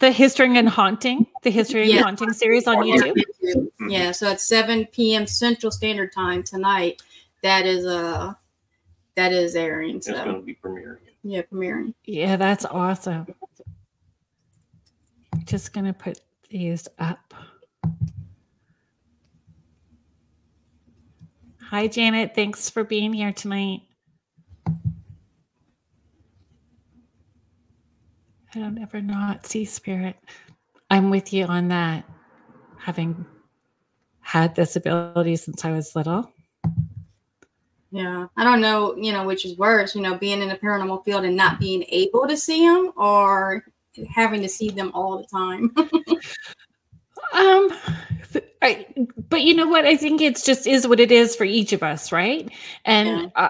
the 0.00 0.10
History 0.10 0.56
and 0.58 0.68
Haunting, 0.68 1.26
the 1.42 1.50
History 1.50 1.82
and 1.82 1.90
yeah. 1.90 2.02
Haunting 2.02 2.32
series 2.32 2.66
on 2.66 2.78
YouTube. 2.78 3.22
Mm-hmm. 3.44 3.90
Yeah, 3.90 4.10
so 4.10 4.30
at 4.30 4.40
7 4.40 4.86
p.m. 4.86 5.26
Central 5.26 5.70
Standard 5.70 6.12
Time 6.12 6.42
tonight, 6.42 7.02
that 7.42 7.64
is 7.64 7.86
uh 7.86 8.34
that 9.14 9.32
is 9.32 9.54
airing. 9.54 9.96
It's 9.96 10.10
going 10.10 10.34
to 10.34 10.40
be 10.40 10.54
premiering. 10.54 10.98
Yeah, 11.22 11.42
premiering. 11.42 11.94
Yeah, 12.04 12.36
that's 12.36 12.64
awesome. 12.64 13.26
Just 15.44 15.72
gonna 15.72 15.92
put 15.92 16.20
these 16.48 16.88
up. 16.98 17.34
Hi, 21.70 21.86
Janet. 21.86 22.34
Thanks 22.34 22.68
for 22.68 22.82
being 22.82 23.12
here 23.12 23.32
tonight. 23.32 23.82
I 28.52 28.58
don't 28.58 28.82
ever 28.82 29.00
not 29.00 29.46
see 29.46 29.64
spirit. 29.64 30.16
I'm 30.90 31.10
with 31.10 31.32
you 31.32 31.44
on 31.44 31.68
that. 31.68 32.04
Having 32.76 33.24
had 34.18 34.56
this 34.56 34.74
ability 34.74 35.36
since 35.36 35.64
I 35.64 35.70
was 35.70 35.94
little. 35.94 36.32
Yeah, 37.92 38.26
I 38.36 38.42
don't 38.42 38.60
know, 38.60 38.96
you 38.96 39.12
know, 39.12 39.24
which 39.24 39.44
is 39.46 39.56
worse, 39.56 39.94
you 39.94 40.02
know, 40.02 40.18
being 40.18 40.42
in 40.42 40.48
the 40.48 40.56
paranormal 40.56 41.04
field 41.04 41.24
and 41.24 41.36
not 41.36 41.60
being 41.60 41.84
able 41.90 42.26
to 42.26 42.36
see 42.36 42.66
them 42.66 42.90
or 42.96 43.64
having 44.12 44.42
to 44.42 44.48
see 44.48 44.70
them 44.70 44.90
all 44.92 45.18
the 45.18 45.26
time. 45.28 45.72
um 47.32 47.70
I, 48.62 48.86
but 49.28 49.42
you 49.42 49.54
know 49.54 49.66
what? 49.66 49.86
I 49.86 49.96
think 49.96 50.20
it's 50.20 50.44
just 50.44 50.66
is 50.66 50.86
what 50.86 51.00
it 51.00 51.10
is 51.10 51.34
for 51.34 51.44
each 51.44 51.72
of 51.72 51.82
us, 51.82 52.12
right? 52.12 52.48
And 52.84 53.08
yeah. 53.08 53.28
uh, 53.34 53.48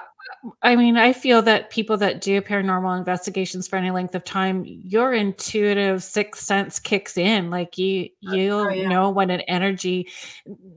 I 0.63 0.77
mean, 0.77 0.97
I 0.97 1.13
feel 1.13 1.43
that 1.43 1.71
people 1.71 1.97
that 1.99 2.21
do 2.21 2.41
paranormal 2.41 2.97
investigations 2.97 3.69
for 3.69 3.77
any 3.77 3.91
length 3.91 4.15
of 4.15 4.25
time, 4.25 4.65
your 4.67 5.13
intuitive 5.13 6.03
sixth 6.03 6.43
sense 6.43 6.79
kicks 6.79 7.19
in. 7.19 7.51
Like 7.51 7.77
you, 7.77 8.09
you'll 8.21 8.61
oh, 8.61 8.69
yeah. 8.69 8.89
know 8.89 9.11
when 9.11 9.31
an 9.31 9.41
energy, 9.43 10.09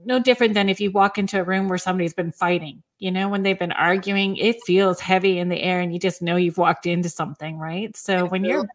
no 0.04 0.18
different 0.18 0.54
than 0.54 0.68
if 0.68 0.80
you 0.80 0.90
walk 0.90 1.16
into 1.16 1.40
a 1.40 1.44
room 1.44 1.68
where 1.68 1.78
somebody's 1.78 2.14
been 2.14 2.32
fighting. 2.32 2.82
You 2.98 3.10
know, 3.10 3.28
when 3.28 3.42
they've 3.42 3.58
been 3.58 3.72
arguing, 3.72 4.36
it 4.36 4.62
feels 4.64 5.00
heavy 5.00 5.38
in 5.38 5.48
the 5.48 5.60
air, 5.62 5.80
and 5.80 5.92
you 5.92 5.98
just 5.98 6.22
know 6.22 6.36
you've 6.36 6.58
walked 6.58 6.86
into 6.86 7.08
something, 7.08 7.58
right? 7.58 7.96
So 7.96 8.26
when 8.26 8.44
you're 8.44 8.68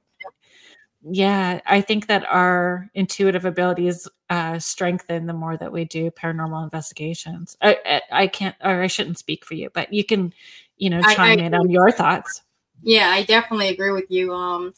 yeah 1.01 1.61
i 1.65 1.81
think 1.81 2.07
that 2.07 2.25
our 2.25 2.89
intuitive 2.93 3.45
abilities 3.45 4.07
uh, 4.29 4.59
strengthen 4.59 5.25
the 5.25 5.33
more 5.33 5.57
that 5.57 5.71
we 5.71 5.85
do 5.85 6.11
paranormal 6.11 6.63
investigations. 6.63 7.57
I, 7.61 7.77
I, 7.83 8.01
I 8.11 8.27
can't 8.27 8.55
or 8.63 8.81
i 8.81 8.87
shouldn't 8.87 9.17
speak 9.17 9.45
for 9.45 9.55
you 9.55 9.69
but 9.73 9.93
you 9.93 10.03
can 10.03 10.33
you 10.77 10.89
know 10.89 11.01
chime 11.01 11.39
I, 11.39 11.43
in 11.43 11.55
on 11.55 11.69
your 11.69 11.91
thoughts. 11.91 12.41
Yeah 12.81 13.09
i 13.09 13.23
definitely 13.23 13.69
agree 13.69 13.91
with 13.91 14.09
you 14.09 14.33
um 14.33 14.73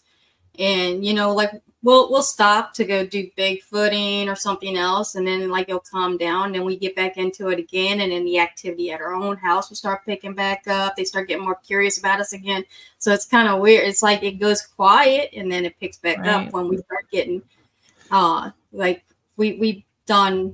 and 0.58 1.06
you 1.06 1.14
know 1.14 1.34
like 1.34 1.62
we'll 1.84 2.12
we'll 2.12 2.22
stop 2.22 2.74
to 2.74 2.86
go 2.86 3.06
do 3.06 3.30
bigfooting 3.38 4.28
or 4.28 4.36
something 4.36 4.78
else 4.78 5.16
and 5.16 5.26
then 5.26 5.50
like 5.50 5.68
it'll 5.68 5.80
calm 5.80 6.18
down 6.18 6.54
and 6.56 6.64
we 6.64 6.78
get 6.78 6.96
back 6.96 7.18
into 7.18 7.50
it 7.50 7.60
again 7.60 8.02
and 8.02 8.12
then 8.12 8.24
the 8.24 8.40
activity 8.40 8.92
at 8.92 9.02
our 9.02 9.14
own 9.14 9.36
house 9.38 9.70
will 9.70 9.76
start 9.76 10.06
picking 10.06 10.34
back 10.34 10.68
up 10.68 10.96
they 10.96 11.04
start 11.04 11.28
getting 11.28 11.44
more 11.44 11.60
curious 11.66 11.98
about 11.98 12.20
us 12.20 12.34
again 12.34 12.64
so 13.00 13.12
it's 13.12 13.26
kind 13.26 13.48
of 13.48 13.60
weird 13.60 13.88
it's 13.88 14.04
like 14.04 14.22
it 14.24 14.40
goes 14.40 14.62
quiet 14.62 15.30
and 15.36 15.52
then 15.52 15.66
it 15.66 15.80
picks 15.80 15.98
back 15.98 16.20
right. 16.20 16.28
up 16.28 16.54
when 16.54 16.68
we 16.68 16.78
start 16.78 17.10
getting 17.12 17.42
uh 18.12 18.50
like 18.72 19.04
we 19.38 19.54
we've 19.54 19.84
done 20.06 20.54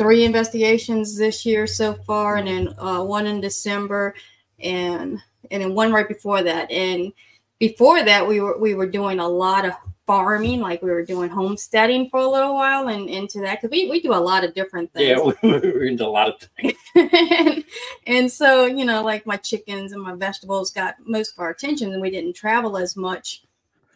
three 0.00 0.24
investigations 0.24 1.14
this 1.18 1.44
year 1.44 1.66
so 1.66 1.92
far, 1.92 2.36
and 2.36 2.48
then 2.48 2.74
uh, 2.78 3.02
one 3.04 3.26
in 3.26 3.38
December, 3.38 4.14
and 4.58 5.18
and 5.50 5.62
then 5.62 5.74
one 5.74 5.92
right 5.92 6.08
before 6.08 6.42
that. 6.42 6.70
And 6.70 7.12
before 7.60 8.02
that, 8.02 8.26
we 8.26 8.40
were 8.40 8.58
we 8.58 8.74
were 8.74 8.86
doing 8.86 9.20
a 9.20 9.28
lot 9.28 9.64
of 9.64 9.74
farming, 10.06 10.60
like 10.60 10.82
we 10.82 10.90
were 10.90 11.04
doing 11.04 11.28
homesteading 11.30 12.08
for 12.10 12.18
a 12.18 12.26
little 12.26 12.54
while, 12.54 12.88
and 12.88 13.08
into 13.08 13.40
that 13.40 13.60
because 13.60 13.70
we, 13.70 13.88
we 13.88 14.00
do 14.00 14.12
a 14.12 14.16
lot 14.16 14.42
of 14.42 14.54
different 14.54 14.92
things. 14.92 15.20
Yeah, 15.42 15.48
we 15.48 15.70
are 15.70 15.84
into 15.84 16.04
a 16.04 16.08
lot 16.08 16.28
of 16.28 16.48
things. 16.56 16.74
and, 16.96 17.64
and 18.06 18.32
so 18.32 18.64
you 18.64 18.84
know, 18.84 19.04
like 19.04 19.26
my 19.26 19.36
chickens 19.36 19.92
and 19.92 20.02
my 20.02 20.14
vegetables 20.14 20.72
got 20.72 20.94
most 21.04 21.34
of 21.34 21.38
our 21.38 21.50
attention, 21.50 21.92
and 21.92 22.02
we 22.02 22.10
didn't 22.10 22.34
travel 22.34 22.78
as 22.78 22.96
much 22.96 23.44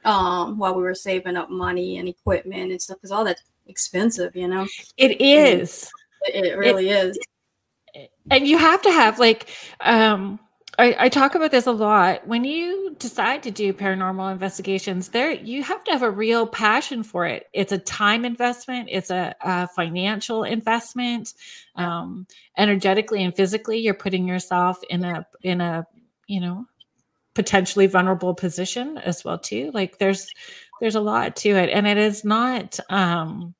um, 0.05 0.59
while 0.59 0.75
we 0.75 0.83
were 0.83 0.95
saving 0.95 1.37
up 1.37 1.51
money 1.51 1.97
and 1.97 2.07
equipment 2.07 2.71
and 2.71 2.81
stuff 2.81 2.99
because 2.99 3.11
all 3.11 3.25
that's 3.25 3.43
expensive, 3.67 4.37
you 4.37 4.47
know. 4.47 4.69
It 4.99 5.21
is. 5.21 5.91
It, 6.27 6.45
it 6.45 6.59
really 6.59 6.91
it, 6.91 7.07
is. 7.07 7.19
And 8.31 8.47
you 8.47 8.59
have 8.59 8.83
to 8.83 8.91
have 8.91 9.19
like 9.19 9.49
um 9.81 10.39
I, 10.79 10.97
I, 10.99 11.09
talk 11.09 11.35
about 11.35 11.51
this 11.51 11.67
a 11.67 11.73
lot. 11.73 12.27
When 12.27 12.45
you 12.45 12.97
decide 12.99 13.43
to 13.45 13.51
do 13.51 13.73
paranormal 13.73 14.33
investigations, 14.33 15.09
there 15.09 15.31
you 15.31 15.63
have 15.63 15.85
to 15.85 15.93
have 15.93 16.03
a 16.03 16.11
real 16.11 16.47
passion 16.47 17.03
for 17.03 17.27
it. 17.27 17.47
It's 17.53 17.73
a 17.73 17.79
time 17.79 18.25
investment. 18.25 18.89
It's 18.91 19.11
a, 19.11 19.35
a 19.41 19.69
financial 19.69 20.45
investment. 20.45 21.35
Um, 21.77 22.27
energetically 22.57 23.23
and 23.23 23.35
physically, 23.35 23.79
you're 23.79 23.95
putting 23.95 24.27
yourself 24.27 24.79
in 24.89 25.05
a 25.05 25.27
in 25.43 25.61
a 25.61 25.87
you 26.27 26.41
know 26.41 26.67
potentially 27.35 27.87
vulnerable 27.87 28.35
position 28.35 28.99
as 28.99 29.25
well 29.25 29.39
too. 29.39 29.71
Like 29.75 29.99
there's 29.99 30.29
there's 30.81 30.95
a 30.95 31.01
lot 31.01 31.37
to 31.37 31.51
it, 31.51 31.71
and 31.71 31.87
it 31.87 31.99
is 31.99 32.25
not. 32.25 32.79
Um, 32.91 33.55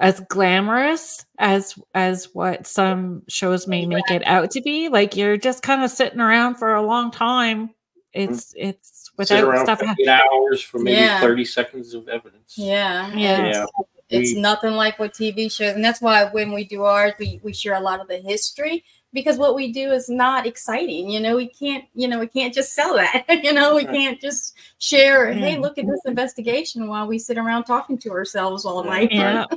as 0.00 0.18
glamorous 0.20 1.24
as 1.38 1.78
as 1.94 2.30
what 2.32 2.66
some 2.66 3.22
shows 3.28 3.68
may 3.68 3.84
make 3.86 4.10
it 4.10 4.26
out 4.26 4.50
to 4.52 4.60
be. 4.62 4.88
Like 4.88 5.14
you're 5.14 5.36
just 5.36 5.62
kind 5.62 5.84
of 5.84 5.90
sitting 5.90 6.20
around 6.20 6.56
for 6.56 6.74
a 6.74 6.82
long 6.82 7.10
time. 7.10 7.68
Mm-hmm. 7.68 8.32
It's 8.32 8.54
it's 8.56 9.10
without 9.16 9.62
stuff. 9.62 9.82
Eight 9.82 10.08
hours 10.08 10.62
for 10.62 10.78
maybe 10.78 10.96
yeah. 10.96 11.20
thirty 11.20 11.44
seconds 11.44 11.94
of 11.94 12.08
evidence. 12.08 12.54
Yeah, 12.56 13.14
yeah. 13.14 13.46
yeah. 13.46 13.66
It's 14.08 14.34
we, 14.34 14.40
nothing 14.40 14.72
like 14.72 14.98
what 14.98 15.12
TV 15.14 15.52
shows, 15.52 15.74
and 15.74 15.84
that's 15.84 16.00
why 16.00 16.24
when 16.24 16.52
we 16.52 16.64
do 16.64 16.82
ours, 16.82 17.12
we 17.18 17.38
we 17.44 17.52
share 17.52 17.74
a 17.74 17.80
lot 17.80 18.00
of 18.00 18.08
the 18.08 18.18
history 18.18 18.84
because 19.12 19.38
what 19.38 19.54
we 19.54 19.72
do 19.72 19.90
is 19.90 20.08
not 20.08 20.46
exciting. 20.46 21.10
You 21.10 21.20
know, 21.20 21.36
we 21.36 21.48
can't, 21.48 21.84
you 21.94 22.06
know, 22.06 22.18
we 22.18 22.26
can't 22.26 22.54
just 22.54 22.74
sell 22.74 22.94
that. 22.96 23.24
you 23.42 23.52
know, 23.52 23.74
we 23.74 23.84
can't 23.84 24.20
just 24.20 24.56
share, 24.78 25.32
hey, 25.32 25.54
mm-hmm. 25.54 25.62
look 25.62 25.78
at 25.78 25.86
this 25.86 26.00
investigation 26.06 26.86
while 26.88 27.06
we 27.06 27.18
sit 27.18 27.38
around 27.38 27.64
talking 27.64 27.98
to 27.98 28.10
ourselves 28.10 28.64
all 28.64 28.84
night. 28.84 29.10
Yeah. 29.10 29.46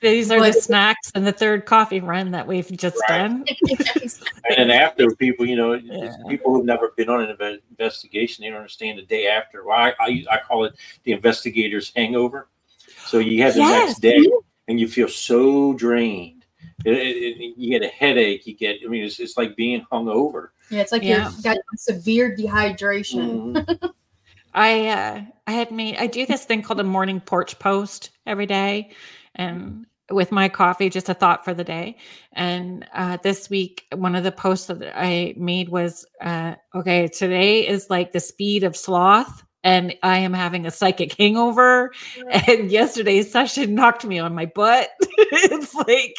These 0.00 0.30
are 0.30 0.38
but, 0.38 0.54
the 0.54 0.60
snacks 0.60 1.12
and 1.14 1.26
the 1.26 1.32
third 1.32 1.66
coffee 1.66 2.00
run 2.00 2.30
that 2.30 2.46
we've 2.46 2.70
just 2.70 2.96
right. 3.08 3.18
done. 3.18 3.44
and 4.48 4.56
then 4.56 4.70
after 4.70 5.14
people, 5.14 5.46
you 5.46 5.56
know, 5.56 5.74
yeah. 5.74 6.16
people 6.26 6.54
who've 6.54 6.64
never 6.64 6.94
been 6.96 7.10
on 7.10 7.22
an 7.22 7.60
investigation, 7.70 8.42
they 8.42 8.48
don't 8.48 8.58
understand 8.58 8.98
the 8.98 9.02
day 9.02 9.26
after. 9.26 9.64
Well, 9.64 9.76
I, 9.76 9.94
I, 10.00 10.24
I 10.30 10.38
call 10.38 10.64
it 10.64 10.74
the 11.04 11.12
investigator's 11.12 11.92
hangover. 11.94 12.48
So 13.06 13.18
you 13.18 13.42
have 13.42 13.54
the 13.54 13.60
yes. 13.60 13.88
next 13.88 14.00
day 14.00 14.24
and 14.68 14.80
you 14.80 14.88
feel 14.88 15.08
so 15.08 15.74
drained 15.74 16.39
it, 16.84 16.96
it, 16.96 17.54
you 17.56 17.70
get 17.78 17.82
a 17.82 17.92
headache. 17.92 18.46
You 18.46 18.54
get, 18.54 18.78
I 18.84 18.88
mean, 18.88 19.04
it's, 19.04 19.20
it's 19.20 19.36
like 19.36 19.56
being 19.56 19.84
hungover. 19.92 20.48
Yeah, 20.70 20.80
it's 20.80 20.92
like 20.92 21.02
yeah. 21.02 21.30
you've 21.30 21.42
got 21.42 21.58
severe 21.76 22.36
dehydration. 22.36 23.54
Mm-hmm. 23.54 23.86
I 24.54 24.88
uh, 24.88 25.22
I 25.46 25.52
had 25.52 25.70
made 25.70 25.96
I 25.96 26.08
do 26.08 26.26
this 26.26 26.44
thing 26.44 26.62
called 26.62 26.80
a 26.80 26.84
morning 26.84 27.20
porch 27.20 27.56
post 27.60 28.10
every 28.26 28.46
day, 28.46 28.90
and 29.36 29.86
with 30.10 30.32
my 30.32 30.48
coffee, 30.48 30.90
just 30.90 31.08
a 31.08 31.14
thought 31.14 31.44
for 31.44 31.54
the 31.54 31.64
day. 31.64 31.96
And 32.32 32.86
uh, 32.94 33.18
this 33.22 33.48
week, 33.48 33.86
one 33.94 34.16
of 34.16 34.24
the 34.24 34.32
posts 34.32 34.66
that 34.66 34.92
I 34.96 35.34
made 35.36 35.68
was, 35.68 36.04
uh, 36.20 36.56
okay, 36.74 37.06
today 37.06 37.66
is 37.66 37.88
like 37.90 38.12
the 38.12 38.20
speed 38.20 38.64
of 38.64 38.76
sloth 38.76 39.44
and 39.62 39.94
I 40.02 40.18
am 40.18 40.32
having 40.32 40.66
a 40.66 40.70
psychic 40.70 41.14
hangover. 41.14 41.92
And 42.48 42.70
yesterday's 42.70 43.30
session 43.30 43.74
knocked 43.74 44.04
me 44.04 44.18
on 44.18 44.34
my 44.34 44.46
butt. 44.46 44.90
it's 45.00 45.74
like, 45.74 46.16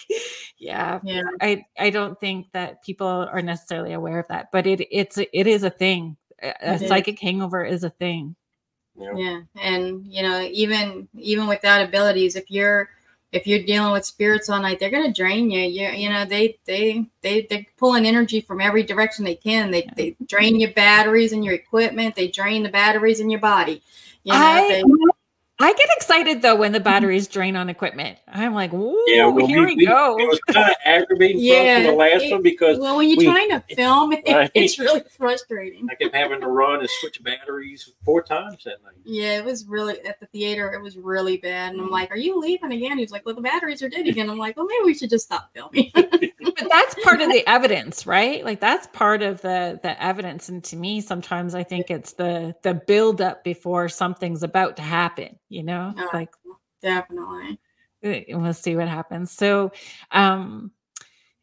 yeah, 0.58 1.00
yeah. 1.04 1.24
I 1.42 1.66
I 1.78 1.90
don't 1.90 2.20
think 2.20 2.52
that 2.54 2.84
people 2.84 3.08
are 3.08 3.42
necessarily 3.42 3.94
aware 3.94 4.20
of 4.20 4.28
that, 4.30 4.48
but 4.52 4.68
it 4.68 4.88
it's 4.92 5.18
it 5.18 5.48
is 5.48 5.64
a 5.64 5.70
thing. 5.70 6.18
A, 6.42 6.54
a 6.62 6.80
psychic 6.80 7.20
hangover 7.20 7.64
is 7.64 7.84
a 7.84 7.90
thing. 7.90 8.36
Yeah. 8.96 9.16
yeah, 9.16 9.42
and 9.60 10.06
you 10.06 10.22
know, 10.22 10.42
even 10.52 11.08
even 11.18 11.48
without 11.48 11.82
abilities, 11.82 12.36
if 12.36 12.50
you're 12.50 12.90
if 13.32 13.48
you're 13.48 13.64
dealing 13.64 13.94
with 13.94 14.06
spirits 14.06 14.50
all 14.50 14.62
night, 14.62 14.80
they're 14.80 14.90
gonna 14.90 15.14
drain 15.14 15.50
you. 15.50 15.62
You 15.62 15.90
you 15.90 16.10
know 16.10 16.26
they 16.26 16.58
they 16.66 17.06
they 17.22 17.48
they're 17.50 17.66
pulling 17.78 18.06
energy 18.06 18.42
from 18.42 18.60
every 18.60 18.84
direction 18.84 19.24
they 19.24 19.36
can. 19.36 19.72
They 19.72 19.90
they 19.96 20.16
drain 20.26 20.60
your 20.60 20.72
batteries 20.72 21.32
and 21.32 21.44
your 21.44 21.54
equipment. 21.54 22.16
They 22.16 22.28
drain 22.28 22.64
the 22.64 22.70
batteries 22.70 23.20
in 23.20 23.30
your 23.30 23.40
body. 23.40 23.82
You 24.24 24.34
know, 24.34 24.40
I, 24.40 24.68
they, 24.68 24.84
I 25.64 25.74
get 25.74 25.88
excited 25.98 26.42
though 26.42 26.56
when 26.56 26.72
the 26.72 26.80
batteries 26.80 27.28
drain 27.28 27.56
on 27.56 27.70
equipment. 27.70 28.18
I'm 28.28 28.54
like, 28.54 28.72
yeah, 28.72 29.26
well, 29.28 29.48
here 29.48 29.66
we, 29.66 29.76
we, 29.76 29.86
go. 29.86 30.18
It 30.20 30.28
was 30.28 30.40
kind 30.48 30.70
of 30.70 30.76
aggravating 30.86 31.40
yeah, 31.40 31.84
the 31.84 31.92
last 31.92 32.24
it, 32.24 32.32
one 32.32 32.42
because 32.42 32.80
well, 32.80 32.98
when 32.98 33.10
you're 33.10 33.18
we, 33.18 33.26
trying 33.26 33.50
to 33.50 33.64
film 33.76 34.14
it, 34.14 34.24
right? 34.28 34.52
it's 34.54 34.80
really 34.80 35.02
frustrating. 35.18 35.88
I 35.90 35.96
kept 35.96 36.16
having 36.16 36.42
to 36.42 36.48
run 36.48 36.80
and 36.80 36.90
switch 37.02 37.22
batteries 37.24 37.92
four 38.06 38.22
times 38.22 38.64
that 38.64 38.84
night. 38.84 38.94
Yeah, 39.04 39.38
it 39.38 39.46
was 39.46 39.66
really 39.66 40.00
at 40.06 40.20
the 40.20 40.28
theater. 40.28 40.74
It 40.74 40.82
was 40.82 40.98
really 40.98 41.38
bad, 41.38 41.72
and 41.72 41.80
I'm 41.80 41.86
mm-hmm. 41.86 41.94
like, 41.94 42.12
"Are 42.12 42.18
you 42.18 42.40
leaving 42.40 42.72
again?" 42.72 42.98
He's 42.98 43.12
like, 43.12 43.26
"Well, 43.26 43.36
the 43.36 43.42
batteries 43.42 43.82
are 43.82 43.90
dead 43.90 44.08
again." 44.08 44.30
I'm 44.30 44.38
like, 44.38 44.58
"Well, 44.58 44.66
maybe 44.66 44.86
we 44.86 44.94
should 44.94 45.10
just 45.10 45.26
stop 45.26 45.50
filming." 45.54 45.92
but 45.96 46.70
that's 46.70 46.96
part 47.04 47.22
of 47.22 47.30
the 47.30 47.48
evidence, 47.48 48.06
right? 48.06 48.44
Like 48.44 48.60
that's 48.60 48.88
part 48.88 49.22
of 49.22 49.42
the 49.42 49.80
the 49.82 50.02
evidence. 50.02 50.50
And 50.50 50.64
to 50.66 50.76
me, 50.76 51.02
sometimes 51.02 51.56
I 51.56 51.64
think 51.64 51.90
it's 51.90 52.14
the 52.14 52.56
the 52.62 52.74
build 52.74 53.22
up 53.22 53.44
before 53.44 53.90
something's 53.90 54.44
about 54.44 54.78
to 54.78 54.84
happen. 54.84 55.38
You 55.52 55.64
know, 55.64 55.94
like 56.14 56.30
definitely. 56.82 57.60
We'll 58.02 58.54
see 58.54 58.76
what 58.76 58.88
happens. 58.88 59.32
So, 59.32 59.72
um, 60.12 60.72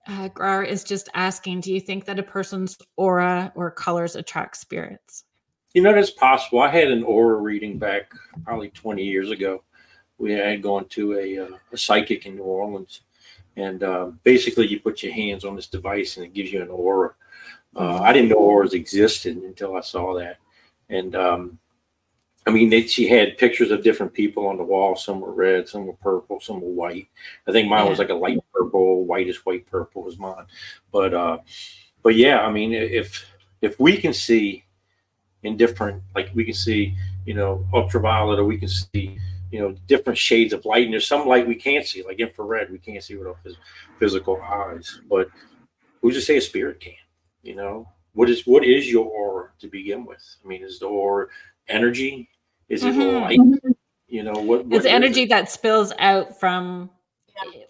uh, 0.09 0.29
Grar 0.29 0.65
is 0.65 0.83
just 0.83 1.11
asking, 1.15 1.61
do 1.61 1.73
you 1.73 1.79
think 1.79 2.07
that 2.07 2.19
a 2.19 2.23
person's 2.23 2.79
aura 2.97 3.53
or 3.55 3.71
colors 3.71 4.17
attract 4.17 4.57
spirits? 4.57 5.25
You 5.75 5.83
know, 5.83 5.93
that's 5.93 6.11
possible. 6.11 6.61
I 6.61 6.69
had 6.71 6.91
an 6.91 7.05
aura 7.05 7.37
reading 7.37 7.79
back 7.79 8.11
probably 8.45 8.71
20 8.71 9.05
years 9.05 9.31
ago. 9.31 9.63
We 10.17 10.33
had 10.33 10.63
gone 10.63 10.87
to 10.87 11.19
a, 11.19 11.39
uh, 11.39 11.57
a 11.73 11.77
psychic 11.77 12.25
in 12.25 12.37
New 12.37 12.43
Orleans, 12.43 13.03
and 13.57 13.83
uh, 13.83 14.07
basically, 14.25 14.67
you 14.67 14.81
put 14.81 15.03
your 15.03 15.13
hands 15.13 15.45
on 15.45 15.55
this 15.55 15.67
device 15.67 16.17
and 16.17 16.25
it 16.25 16.33
gives 16.33 16.51
you 16.51 16.63
an 16.63 16.71
aura. 16.71 17.13
Uh, 17.77 17.99
I 17.99 18.13
didn't 18.13 18.31
know 18.31 18.37
auras 18.37 18.73
existed 18.73 19.37
until 19.37 19.77
I 19.77 19.81
saw 19.81 20.15
that. 20.15 20.39
And 20.89 21.15
um, 21.15 21.59
I 22.49 22.51
mean, 22.51 22.71
they, 22.71 22.87
she 22.87 23.07
had 23.07 23.37
pictures 23.37 23.71
of 23.71 23.83
different 23.85 24.15
people 24.15 24.47
on 24.47 24.57
the 24.57 24.65
wall. 24.65 24.97
Some 24.97 25.21
were 25.21 25.33
red, 25.35 25.69
some 25.69 25.85
were 25.85 25.93
purple, 25.93 26.41
some 26.41 26.63
were 26.63 26.71
white. 26.71 27.07
I 27.47 27.53
think 27.53 27.69
mine 27.69 27.85
yeah. 27.85 27.91
was 27.91 27.99
like 27.99 28.09
a 28.09 28.15
light 28.15 28.39
purple, 28.55 29.05
whitish 29.05 29.45
white 29.45 29.67
purple 29.67 30.03
was 30.03 30.19
mine. 30.19 30.47
But 30.91 31.13
uh, 31.13 31.39
but 32.03 32.17
yeah, 32.17 32.41
I 32.41 32.51
mean, 32.51 32.73
if 32.73 33.23
if 33.61 33.79
we 33.79 33.99
can 33.99 34.15
see 34.15 34.65
in 35.43 35.59
different, 35.59 36.03
like 36.15 36.31
we 36.35 36.43
can 36.43 36.55
see, 36.55 36.97
you 37.27 37.35
know, 37.35 37.67
ultraviolet, 37.75 38.39
or 38.39 38.45
we 38.45 38.57
can 38.57 38.69
see 38.69 39.19
you 39.51 39.61
know 39.61 39.75
different 39.87 40.19
shades 40.19 40.55
of 40.55 40.65
light 40.65 40.85
and 40.85 40.93
there's 40.93 41.07
some 41.07 41.27
light 41.27 41.47
we 41.47 41.55
can't 41.55 41.87
see 41.87 42.03
like 42.03 42.21
infrared 42.21 42.71
we 42.71 42.79
can't 42.79 43.03
see 43.03 43.17
with 43.17 43.27
our 43.27 43.37
physical 43.99 44.39
eyes 44.43 45.01
but 45.09 45.31
who's 46.03 46.15
to 46.15 46.21
say 46.21 46.37
a 46.37 46.41
spirit 46.41 46.81
can 46.81 46.93
you 47.43 47.55
know 47.55 47.89
what 48.13 48.29
is 48.29 48.47
what 48.47 48.63
is 48.63 48.91
your 48.91 49.07
aura 49.07 49.49
to 49.59 49.67
begin 49.67 50.05
with 50.05 50.37
i 50.45 50.47
mean 50.47 50.63
is 50.63 50.79
the 50.79 50.87
aura 50.87 51.29
energy 51.69 52.29
is 52.69 52.85
it 52.85 52.95
mm-hmm. 52.95 53.17
light 53.17 53.75
you 54.09 54.23
know 54.23 54.33
what, 54.33 54.65
what 54.67 54.77
it's 54.77 54.87
energy 54.87 55.23
it? 55.23 55.29
that 55.29 55.51
spills 55.51 55.93
out 55.99 56.39
from 56.39 56.91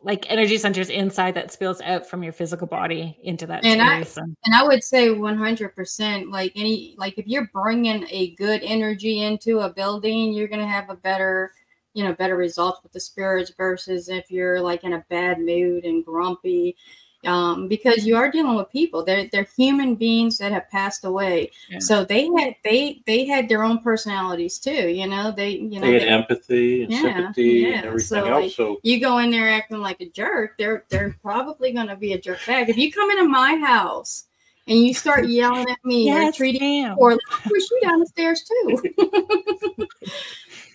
like 0.03 0.25
energy 0.31 0.57
centers 0.57 0.89
inside 0.89 1.35
that 1.35 1.53
spills 1.53 1.81
out 1.83 2.07
from 2.07 2.23
your 2.23 2.33
physical 2.33 2.67
body 2.67 3.19
into 3.23 3.47
that 3.47 3.65
and 3.65 3.81
space. 3.81 4.17
I, 4.17 4.23
and, 4.23 4.37
and 4.47 4.55
I 4.55 4.63
would 4.63 4.83
say 4.83 5.09
100% 5.09 6.31
like 6.31 6.53
any 6.57 6.95
like 6.97 7.19
if 7.19 7.27
you're 7.27 7.51
bringing 7.53 8.07
a 8.09 8.35
good 8.37 8.63
energy 8.63 9.23
into 9.23 9.61
a 9.61 9.73
building 9.73 10.33
you're 10.33 10.49
going 10.49 10.61
to 10.61 10.67
have 10.67 10.89
a 10.91 10.97
better 10.97 11.53
you 11.95 12.05
know 12.05 12.15
better 12.15 12.37
results 12.37 12.81
with 12.83 12.93
the 12.93 13.01
spirits 13.01 13.53
versus 13.57 14.09
if 14.09 14.31
you're 14.31 14.61
like 14.61 14.85
in 14.85 14.95
a 14.95 15.05
bad 15.11 15.41
mood 15.41 15.85
and 15.85 16.05
grumpy 16.05 16.77
um, 17.25 17.69
because 17.69 18.07
you 18.07 18.17
are 18.17 18.31
dealing 18.31 18.57
with 18.57 18.71
people. 18.71 19.05
They're, 19.05 19.29
they're 19.33 19.49
human 19.57 19.95
beings 19.97 20.39
that 20.39 20.53
have 20.53 20.69
passed 20.71 21.05
away. 21.05 21.51
Yeah. 21.69 21.81
so 21.81 22.05
they 22.05 22.29
had 22.39 22.55
they 22.65 23.03
they 23.07 23.27
had 23.27 23.49
their 23.49 23.65
own 23.65 23.81
personalities 23.81 24.59
too 24.59 24.89
you 24.89 25.07
know? 25.07 25.33
They 25.33 25.51
you 25.51 25.81
know 25.81 25.87
they 25.87 25.95
had 25.95 26.03
they, 26.03 26.09
empathy 26.09 26.83
and 26.85 26.93
yeah, 26.93 27.03
sympathy 27.03 27.43
yeah. 27.43 27.69
and 27.69 27.87
everything 27.87 28.07
so, 28.07 28.25
else. 28.25 28.43
Like, 28.45 28.53
so 28.53 28.81
you 28.83 29.01
go 29.01 29.19
in 29.19 29.31
there 29.31 29.49
acting 29.49 29.79
like 29.79 30.01
a 30.01 30.09
jerk 30.09 30.57
they're 30.59 30.85
they're 30.89 31.17
probably 31.23 31.73
going 31.73 31.89
to 31.89 31.97
be 31.97 32.13
a 32.13 32.21
jerk 32.21 32.39
back. 32.47 32.69
If 32.69 32.77
you 32.77 32.93
come 32.93 33.11
into 33.11 33.25
my 33.25 33.57
house 33.57 34.25
and 34.67 34.79
you 34.79 34.95
start 34.95 35.29
yelling 35.29 35.69
at 35.69 35.85
me 35.85 36.07
yes, 36.07 36.35
or 36.35 36.37
treating 36.37 36.61
me 36.61 36.91
or 36.97 37.19
push 37.43 37.71
you 37.71 37.81
down 37.83 38.01
the 38.01 38.07
stairs 38.07 38.45
too. 38.45 39.87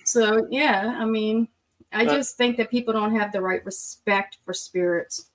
So 0.03 0.45
yeah, 0.51 0.95
I 0.99 1.05
mean, 1.05 1.47
I 1.91 2.05
just 2.05 2.37
think 2.37 2.57
that 2.57 2.69
people 2.69 2.93
don't 2.93 3.15
have 3.15 3.31
the 3.31 3.41
right 3.41 3.65
respect 3.65 4.37
for 4.45 4.53
spirits. 4.53 5.31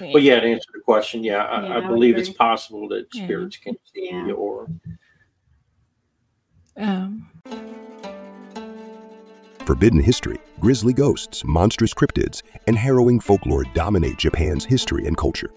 Well, 0.00 0.18
yeah, 0.18 0.40
to 0.40 0.46
answer 0.46 0.70
the 0.74 0.80
question, 0.80 1.22
yeah, 1.22 1.44
I, 1.44 1.66
yeah, 1.66 1.76
I 1.76 1.80
believe 1.86 2.16
it's 2.16 2.30
possible 2.30 2.88
that 2.88 3.12
spirits 3.12 3.58
yeah. 3.58 3.72
can 3.72 3.78
see 3.92 4.08
yeah. 4.10 4.26
your. 4.26 4.68
Um. 6.76 7.28
Forbidden 9.66 10.00
history, 10.00 10.38
grisly 10.58 10.92
ghosts, 10.92 11.44
monstrous 11.44 11.94
cryptids, 11.94 12.42
and 12.66 12.76
harrowing 12.76 13.20
folklore 13.20 13.64
dominate 13.74 14.18
Japan's 14.18 14.64
history 14.64 15.06
and 15.06 15.16
culture. 15.16 15.50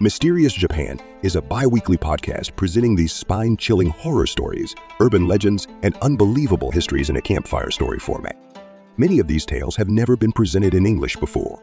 Mysterious 0.00 0.52
Japan 0.52 0.98
is 1.22 1.36
a 1.36 1.42
bi 1.42 1.66
weekly 1.66 1.96
podcast 1.96 2.56
presenting 2.56 2.96
these 2.96 3.12
spine 3.12 3.56
chilling 3.56 3.88
horror 3.90 4.26
stories, 4.26 4.74
urban 5.00 5.28
legends, 5.28 5.68
and 5.82 5.96
unbelievable 5.98 6.70
histories 6.70 7.10
in 7.10 7.16
a 7.16 7.22
campfire 7.22 7.70
story 7.70 7.98
format. 7.98 8.36
Many 8.96 9.18
of 9.18 9.28
these 9.28 9.44
tales 9.46 9.76
have 9.76 9.88
never 9.88 10.16
been 10.16 10.32
presented 10.32 10.74
in 10.74 10.86
English 10.86 11.16
before. 11.16 11.62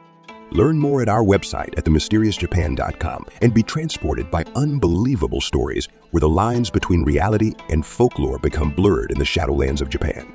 Learn 0.51 0.77
more 0.77 1.01
at 1.01 1.09
our 1.09 1.23
website 1.23 1.77
at 1.77 1.85
themysteriousjapan.com 1.85 3.25
and 3.41 3.53
be 3.53 3.63
transported 3.63 4.29
by 4.29 4.43
unbelievable 4.55 5.41
stories 5.41 5.87
where 6.11 6.21
the 6.21 6.29
lines 6.29 6.69
between 6.69 7.03
reality 7.03 7.53
and 7.69 7.85
folklore 7.85 8.37
become 8.39 8.71
blurred 8.71 9.11
in 9.11 9.17
the 9.17 9.25
shadowlands 9.25 9.81
of 9.81 9.89
Japan. 9.89 10.33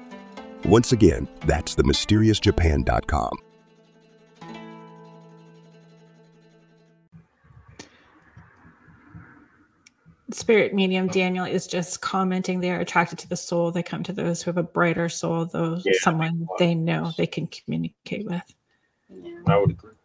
Once 0.64 0.92
again, 0.92 1.28
that's 1.44 1.74
themysteriousjapan.com. 1.74 3.38
spirit 10.32 10.74
medium 10.74 11.06
Daniel 11.06 11.44
is 11.44 11.66
just 11.66 12.00
commenting 12.00 12.60
they 12.60 12.70
are 12.70 12.80
attracted 12.80 13.18
to 13.20 13.28
the 13.28 13.36
soul. 13.36 13.70
They 13.70 13.82
come 13.82 14.02
to 14.04 14.12
those 14.12 14.42
who 14.42 14.50
have 14.50 14.58
a 14.58 14.62
brighter 14.62 15.08
soul, 15.08 15.46
those 15.46 15.84
yeah, 15.84 15.92
someone 16.00 16.46
they 16.58 16.74
know 16.74 17.12
they 17.16 17.26
can 17.26 17.46
communicate 17.46 18.26
with. 18.26 18.54
Yeah. 19.08 19.38
I 19.46 19.56
would 19.56 19.70
agree. 19.70 19.95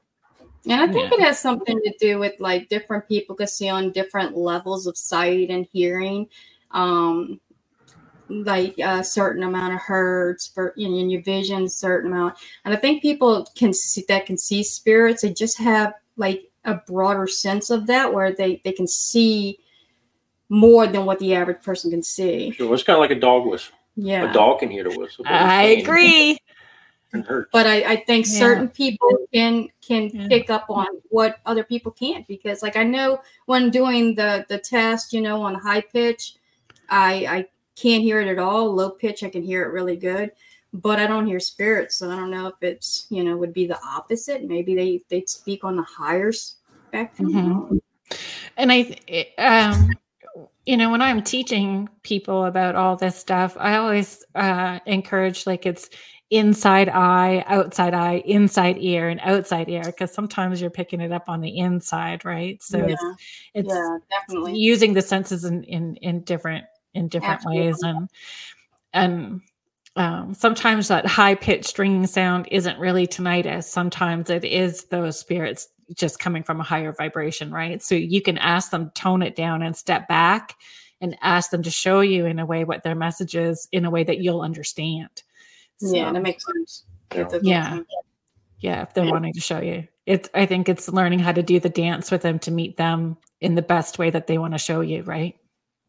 And 0.68 0.80
I 0.80 0.88
think 0.88 1.12
yeah. 1.12 1.18
it 1.18 1.22
has 1.22 1.40
something 1.40 1.80
to 1.80 1.94
do 2.00 2.20
with 2.20 2.34
like 2.40 2.70
different 2.70 3.08
people 3.08 3.36
can 3.36 3.48
see 3.48 3.70
on 3.70 3.92
different 3.92 4.38
levels 4.38 4.86
of 4.86 4.98
sight 4.98 5.50
and 5.50 5.68
hearing. 5.72 6.28
Um, 6.72 7.40
like 8.30 8.78
a 8.80 9.04
certain 9.04 9.44
amount 9.44 9.74
of 9.74 9.82
hertz 9.82 10.48
for 10.48 10.74
you 10.78 10.88
know, 10.88 10.98
in 10.98 11.10
your 11.10 11.22
vision, 11.22 11.68
certain 11.68 12.12
amount. 12.12 12.36
And 12.64 12.74
I 12.74 12.78
think 12.78 13.02
people 13.02 13.46
can 13.56 13.74
see 13.74 14.06
that 14.08 14.26
can 14.26 14.38
see 14.38 14.64
spirits. 14.64 15.22
They 15.22 15.34
just 15.34 15.58
have 15.58 15.94
like 16.16 16.50
a 16.64 16.76
broader 16.76 17.28
sense 17.28 17.70
of 17.70 17.88
that 17.88 18.14
where 18.14 18.32
they, 18.32 18.62
they 18.64 18.72
can 18.72 18.88
see 18.88 19.60
more 20.50 20.88
than 20.88 21.06
what 21.06 21.20
the 21.20 21.34
average 21.36 21.62
person 21.64 21.92
can 21.92 22.04
see. 22.04 22.52
Sure, 22.52 22.74
it's 22.74 22.84
kind 22.84 22.96
of 22.96 23.02
like 23.02 23.12
a 23.12 23.20
dog 23.20 23.48
whistle. 23.48 23.76
Yeah, 23.96 24.30
a 24.30 24.34
dog 24.34 24.60
can 24.60 24.72
hear 24.72 24.84
the 24.84 24.98
whistle. 24.98 25.26
I 25.28 25.64
agree. 25.64 26.38
But 27.12 27.68
I, 27.68 27.84
I 27.84 27.96
think 27.98 28.26
yeah. 28.26 28.40
certain 28.40 28.70
people 28.70 29.18
can 29.34 29.70
can 29.82 30.10
yeah. 30.14 30.28
pick 30.28 30.50
up 30.50 30.66
on 30.70 30.88
what 31.10 31.40
other 31.46 31.64
people 31.64 31.92
can't 31.92 32.28
because, 32.28 32.62
like, 32.62 32.78
I 32.78 32.84
know 32.84 33.22
when 33.46 33.70
doing 33.70 34.16
the 34.16 34.46
the 34.50 34.58
test, 34.58 35.14
you 35.14 35.22
know, 35.22 35.42
on 35.42 35.56
high 35.56 35.82
pitch, 35.82 36.36
I 36.90 37.26
I 37.28 37.46
can't 37.76 38.04
hear 38.04 38.22
it 38.22 38.28
at 38.28 38.40
all. 38.40 38.74
Low 38.74 38.92
pitch, 38.92 39.24
I 39.24 39.30
can 39.30 39.44
hear 39.44 39.64
it 39.64 39.74
really 39.74 39.98
good, 39.98 40.32
but 40.74 41.00
I 41.00 41.08
don't 41.08 41.28
hear 41.28 41.40
spirits. 41.40 41.96
So 41.96 42.10
I 42.10 42.16
don't 42.16 42.32
know 42.32 42.48
if 42.48 42.56
it's 42.62 43.08
you 43.10 43.24
know 43.24 43.36
would 43.38 43.54
be 43.54 43.68
the 43.68 43.80
opposite. 43.84 44.44
Maybe 44.44 44.76
they 44.76 45.02
they 45.10 45.26
speak 45.26 45.64
on 45.64 45.76
the 45.76 45.84
higher 45.84 46.32
spectrum. 46.32 47.34
Mm-hmm. 47.34 47.78
And 48.58 48.72
I 48.72 49.28
um 49.38 49.90
you 50.66 50.78
know 50.78 50.90
when 50.90 51.02
i'm 51.02 51.22
teaching 51.22 51.90
people 52.04 52.46
about 52.46 52.76
all 52.76 52.96
this 52.96 53.18
stuff 53.18 53.58
i 53.60 53.78
always 53.78 54.24
uh, 54.36 54.80
encourage 54.86 55.48
like 55.48 55.66
it's 55.66 55.90
inside 56.32 56.88
eye 56.88 57.44
outside 57.48 57.94
eye 57.94 58.24
inside 58.26 58.78
ear 58.80 59.10
and 59.10 59.20
outside 59.22 59.70
ear 59.70 59.84
because 59.84 60.14
sometimes 60.14 60.62
you're 60.62 60.70
picking 60.70 61.02
it 61.02 61.12
up 61.12 61.28
on 61.28 61.42
the 61.42 61.58
inside 61.58 62.24
right 62.24 62.64
so 62.64 62.78
yeah. 62.78 62.86
it's, 62.88 63.04
it's 63.54 63.74
yeah, 63.74 63.98
definitely. 64.10 64.58
using 64.58 64.94
the 64.94 65.02
senses 65.02 65.44
in 65.44 65.64
in, 65.66 65.96
in 65.98 66.22
different 66.22 66.66
in 66.94 67.10
different 67.10 67.36
Absolutely. 67.36 67.66
ways 67.68 67.84
and 67.84 68.10
and 68.94 69.42
um, 69.98 70.34
sometimes 70.34 70.88
that 70.88 71.06
high 71.06 71.36
pitched 71.36 71.78
ringing 71.78 72.08
sound 72.08 72.48
isn't 72.50 72.80
really 72.80 73.06
tinnitus. 73.06 73.66
Sometimes 73.66 74.30
it 74.30 74.46
is 74.46 74.86
those 74.86 75.20
spirits 75.20 75.68
just 75.96 76.20
coming 76.20 76.44
from 76.44 76.62
a 76.62 76.64
higher 76.64 76.94
vibration, 76.94 77.52
right? 77.52 77.84
So 77.84 77.96
you 77.96 78.22
can 78.22 78.38
ask 78.38 78.72
them 78.72 78.92
tone 78.96 79.22
it 79.22 79.36
down 79.36 79.62
and 79.62 79.76
step 79.76 80.08
back 80.08 80.56
and 81.02 81.18
ask 81.22 81.52
them 81.52 81.64
to 81.64 81.72
show 81.72 82.00
you 82.00 82.26
in 82.26 82.40
a 82.40 82.46
way 82.46 82.64
what 82.64 82.84
their 82.84 82.96
message 82.96 83.36
is 83.36 83.68
in 83.74 83.84
a 83.84 83.90
way 83.90 84.06
that 84.06 84.20
you'll 84.20 84.42
understand. 84.42 85.24
So, 85.82 85.96
yeah, 85.96 86.12
that 86.12 86.22
makes 86.22 86.46
sense. 86.46 86.86
Yeah. 87.42 87.80
Yeah, 88.60 88.84
if 88.84 88.94
they're 88.94 89.06
yeah. 89.06 89.12
wanting 89.12 89.34
to 89.34 89.42
show 89.42 89.60
you. 89.60 89.88
It's 90.06 90.30
I 90.36 90.46
think 90.46 90.70
it's 90.70 90.88
learning 90.88 91.20
how 91.20 91.32
to 91.32 91.42
do 91.42 91.60
the 91.60 91.70
dance 91.70 92.12
with 92.12 92.22
them 92.22 92.38
to 92.40 92.52
meet 92.52 92.78
them 92.78 93.18
in 93.40 93.56
the 93.56 93.62
best 93.64 93.98
way 93.98 94.12
that 94.12 94.28
they 94.28 94.38
want 94.38 94.54
to 94.54 94.60
show 94.60 94.82
you, 94.82 95.02
right? 95.02 95.36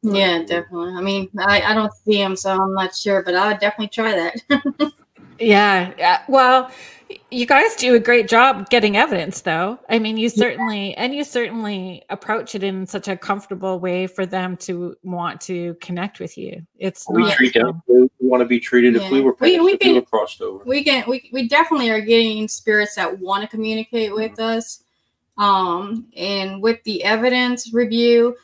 Yeah, 0.03 0.43
definitely. 0.43 0.95
I 0.95 1.01
mean, 1.01 1.29
I, 1.39 1.61
I 1.61 1.75
don't 1.75 1.93
see 2.05 2.17
them, 2.17 2.35
so 2.35 2.51
I'm 2.51 2.75
not 2.75 2.95
sure, 2.95 3.23
but 3.23 3.35
I 3.35 3.49
would 3.49 3.61
definitely 3.61 3.89
try 3.89 4.13
that. 4.13 4.93
yeah, 5.39 5.93
yeah. 5.99 6.23
Well, 6.29 6.71
you 7.31 7.47
guys 7.47 7.75
do 7.77 7.95
a 7.95 8.01
great 8.01 8.29
job 8.29 8.69
getting 8.71 8.97
evidence, 8.97 9.43
though. 9.43 9.79
I 9.89 9.99
mean, 9.99 10.17
you 10.17 10.29
certainly 10.29 10.91
yeah. 10.91 10.97
and 10.99 11.15
you 11.15 11.25
certainly 11.25 12.03
approach 12.11 12.55
it 12.55 12.63
in 12.63 12.87
such 12.87 13.09
a 13.09 13.17
comfortable 13.17 13.81
way 13.81 14.07
for 14.07 14.27
them 14.27 14.57
to 14.59 14.97
want 15.03 15.41
to 15.43 15.75
connect 15.81 16.21
with 16.21 16.39
you. 16.39 16.65
It's 16.79 17.07
we 17.09 17.23
not, 17.23 17.37
treat 17.37 17.55
them. 17.55 17.83
We 17.87 18.09
want 18.21 18.41
to 18.43 18.47
be 18.47 18.61
treated 18.61 18.95
yeah. 18.95 19.03
if 19.03 19.11
we 19.11 19.21
were 19.21 19.37
we, 19.41 19.61
we, 19.61 19.77
can, 19.77 19.93
we 19.93 20.01
were 20.01 20.07
crossed 20.07 20.41
over. 20.41 20.65
We 20.65 20.85
can 20.85 21.05
we, 21.09 21.29
we 21.33 21.49
definitely 21.49 21.91
are 21.91 22.01
getting 22.01 22.49
spirits 22.49 22.95
that 22.97 23.19
want 23.19 23.43
to 23.43 23.49
communicate 23.49 24.15
with 24.15 24.33
mm-hmm. 24.33 24.59
us. 24.59 24.85
Um, 25.39 26.07
and 26.15 26.63
with 26.63 26.83
the 26.85 27.03
evidence 27.05 27.73
review, 27.73 28.37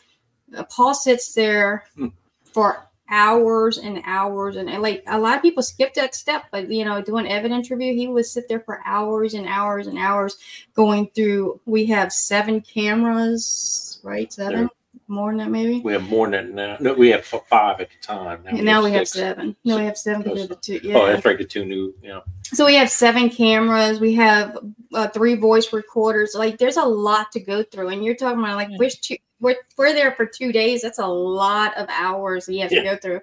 uh, 0.57 0.65
Paul 0.65 0.95
sits 0.95 1.35
there 1.35 1.85
hmm. 1.95 2.09
for 2.53 2.88
hours 3.11 3.79
and 3.79 4.03
hours 4.05 4.57
and, 4.57 4.69
and, 4.69 4.83
like 4.83 5.03
a 5.07 5.19
lot 5.19 5.37
of 5.37 5.43
people 5.43 5.63
skip 5.63 5.95
that 5.95 6.15
step 6.15 6.45
but 6.53 6.71
you 6.71 6.85
know 6.85 7.01
doing 7.01 7.27
evidence 7.27 7.71
review 7.71 7.95
he 7.95 8.07
would 8.07 8.27
sit 8.27 8.47
there 8.49 8.61
for 8.61 8.83
hours 8.85 9.33
and 9.35 9.47
hours 9.47 9.87
and 9.87 9.99
hours 9.99 10.37
going 10.75 11.09
through 11.15 11.59
we 11.65 11.87
have 11.87 12.13
seven 12.13 12.61
cameras 12.61 13.89
right? 14.03 14.33
Seven? 14.33 14.63
Yeah. 14.63 14.69
more 15.07 15.31
than 15.31 15.39
that 15.39 15.51
maybe? 15.51 15.81
We 15.81 15.93
have 15.93 16.09
more 16.09 16.31
than 16.31 16.55
that. 16.57 16.81
No 16.81 16.95
we 16.95 17.09
have 17.09 17.25
five 17.25 17.81
at 17.81 17.89
the 17.91 18.07
time. 18.07 18.43
Now, 18.45 18.53
we, 18.53 18.61
now 18.61 18.75
have, 18.75 18.85
we 18.85 18.91
have 18.93 19.09
seven. 19.09 19.57
No 19.65 19.77
we 19.77 19.85
have 19.85 19.99
seven 19.99 20.23
because 20.23 20.49
the 20.49 20.57
two 20.57 20.81
yeah. 20.83 20.97
oh 20.97 21.07
that's 21.07 21.25
right 21.25 21.39
the 21.39 21.45
two 21.45 21.65
new 21.65 21.95
yeah. 22.03 22.21
So 22.45 22.67
we 22.67 22.75
have 22.75 22.91
seven 22.91 23.31
cameras. 23.31 24.01
We 24.01 24.15
have 24.15 24.59
uh, 24.95 25.09
three 25.09 25.35
voice 25.35 25.73
recorders. 25.73 26.35
Like 26.35 26.59
there's 26.59 26.77
a 26.77 26.85
lot 26.85 27.33
to 27.33 27.41
go 27.41 27.63
through 27.63 27.89
and 27.89 28.05
you're 28.05 28.17
talking 28.17 28.41
about 28.41 28.57
like 28.57 28.71
which 28.79 29.01
two 29.01 29.17
we're, 29.41 29.57
we're 29.77 29.93
there 29.93 30.13
for 30.13 30.27
two 30.27 30.53
days. 30.53 30.83
That's 30.83 30.99
a 30.99 31.07
lot 31.07 31.77
of 31.77 31.87
hours 31.89 32.47
he 32.47 32.61
has 32.61 32.73
yeah. 32.73 32.83
to 32.83 32.91
go 32.91 32.97
through. 32.97 33.21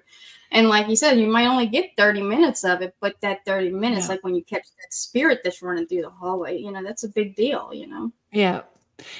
And 0.50 0.68
like 0.68 0.88
you 0.88 0.96
said, 0.96 1.18
you 1.18 1.26
might 1.26 1.46
only 1.46 1.66
get 1.66 1.90
30 1.96 2.22
minutes 2.22 2.64
of 2.64 2.80
it, 2.80 2.94
but 3.00 3.16
that 3.20 3.44
30 3.44 3.70
minutes, 3.70 4.06
yeah. 4.06 4.12
like 4.12 4.24
when 4.24 4.34
you 4.34 4.44
catch 4.44 4.66
that 4.80 4.92
spirit 4.92 5.40
that's 5.42 5.60
running 5.60 5.86
through 5.86 6.02
the 6.02 6.10
hallway, 6.10 6.58
you 6.58 6.70
know, 6.70 6.82
that's 6.82 7.04
a 7.04 7.08
big 7.08 7.34
deal, 7.34 7.70
you 7.72 7.86
know? 7.86 8.12
Yeah. 8.32 8.62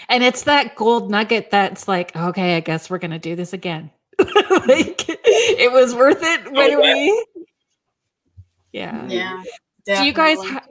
And 0.09 0.23
it's 0.23 0.45
that 0.45 0.77
gold 0.77 1.11
nugget 1.11 1.51
that's 1.51 1.89
like, 1.89 2.15
okay, 2.17 2.57
I 2.57 2.61
guess 2.61 2.89
we're 2.89 2.99
going 2.99 3.11
to 3.11 3.19
do 3.19 3.37
this 3.37 3.53
again. 3.53 3.91
like 4.19 5.05
it 5.09 5.73
was 5.73 5.95
worth 5.95 6.23
it 6.23 6.51
when 6.53 6.73
oh, 6.73 6.81
we. 6.81 7.27
Yeah. 8.73 9.07
Yeah. 9.09 9.43
Definitely. 9.85 9.95
Do 9.95 10.05
you 10.05 10.13
guys 10.13 10.39
ha- 10.39 10.67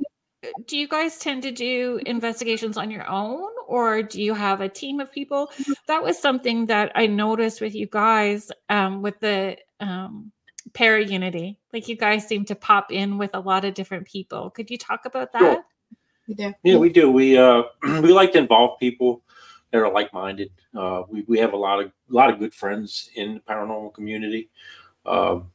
do 0.67 0.77
you 0.77 0.87
guys 0.87 1.17
tend 1.17 1.43
to 1.43 1.51
do 1.51 1.99
investigations 2.05 2.77
on 2.77 2.91
your 2.91 3.07
own 3.07 3.49
or 3.67 4.03
do 4.03 4.21
you 4.21 4.33
have 4.33 4.61
a 4.61 4.69
team 4.69 4.99
of 4.99 5.11
people? 5.11 5.51
That 5.87 6.03
was 6.03 6.19
something 6.19 6.65
that 6.67 6.91
i 6.95 7.07
noticed 7.07 7.61
with 7.61 7.75
you 7.75 7.87
guys 7.87 8.51
um, 8.69 9.01
with 9.01 9.19
the 9.19 9.57
um, 9.79 10.31
para 10.73 11.03
unity 11.03 11.59
like 11.75 11.87
you 11.87 11.95
guys 11.95 12.25
seem 12.27 12.45
to 12.45 12.55
pop 12.55 12.91
in 12.91 13.17
with 13.17 13.31
a 13.33 13.39
lot 13.39 13.65
of 13.65 13.73
different 13.73 14.07
people. 14.07 14.49
Could 14.49 14.71
you 14.71 14.77
talk 14.77 15.05
about 15.05 15.33
that? 15.33 15.39
Sure. 15.39 15.65
yeah. 16.27 16.51
yeah 16.63 16.77
we 16.77 16.89
do. 16.89 17.11
We 17.11 17.37
uh 17.37 17.63
we 17.83 18.13
like 18.13 18.31
to 18.31 18.39
involve 18.39 18.79
people 18.79 19.21
that 19.71 19.79
are 19.79 19.91
like-minded. 19.91 20.51
Uh 20.75 21.03
we, 21.09 21.25
we 21.27 21.37
have 21.39 21.53
a 21.53 21.57
lot 21.57 21.81
of 21.81 21.87
a 21.87 22.13
lot 22.13 22.29
of 22.29 22.39
good 22.39 22.53
friends 22.53 23.09
in 23.15 23.35
the 23.35 23.39
paranormal 23.41 23.93
community 23.93 24.49
um 25.05 25.51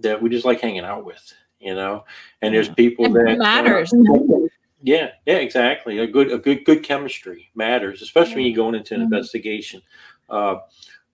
that 0.00 0.20
we 0.20 0.28
just 0.28 0.44
like 0.44 0.60
hanging 0.60 0.84
out 0.84 1.04
with 1.04 1.32
you 1.60 1.74
know. 1.74 2.04
And 2.42 2.54
there's 2.54 2.68
people 2.68 3.06
it 3.06 3.12
that 3.12 3.34
uh, 3.34 3.36
matters. 3.36 3.92
Uh, 3.92 3.98
yeah, 4.82 5.10
yeah, 5.26 5.36
exactly. 5.36 5.98
A 5.98 6.06
good, 6.06 6.32
a 6.32 6.38
good, 6.38 6.64
good 6.64 6.82
chemistry 6.82 7.50
matters, 7.54 8.02
especially 8.02 8.36
when 8.36 8.44
you're 8.46 8.56
going 8.56 8.74
into 8.74 8.94
an 8.94 9.00
mm-hmm. 9.00 9.12
investigation. 9.12 9.82
Uh, 10.28 10.56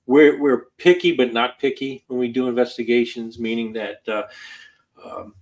we're 0.06 0.40
we're 0.40 0.66
picky 0.76 1.12
but 1.12 1.32
not 1.32 1.58
picky 1.58 2.04
when 2.08 2.18
we 2.18 2.28
do 2.28 2.48
investigations, 2.48 3.38
meaning 3.38 3.72
that 3.72 4.06
uh, 4.06 4.24
um, 5.04 5.34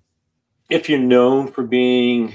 if 0.71 0.89
you're 0.89 0.99
known 0.99 1.49
for 1.49 1.65
being 1.65 2.33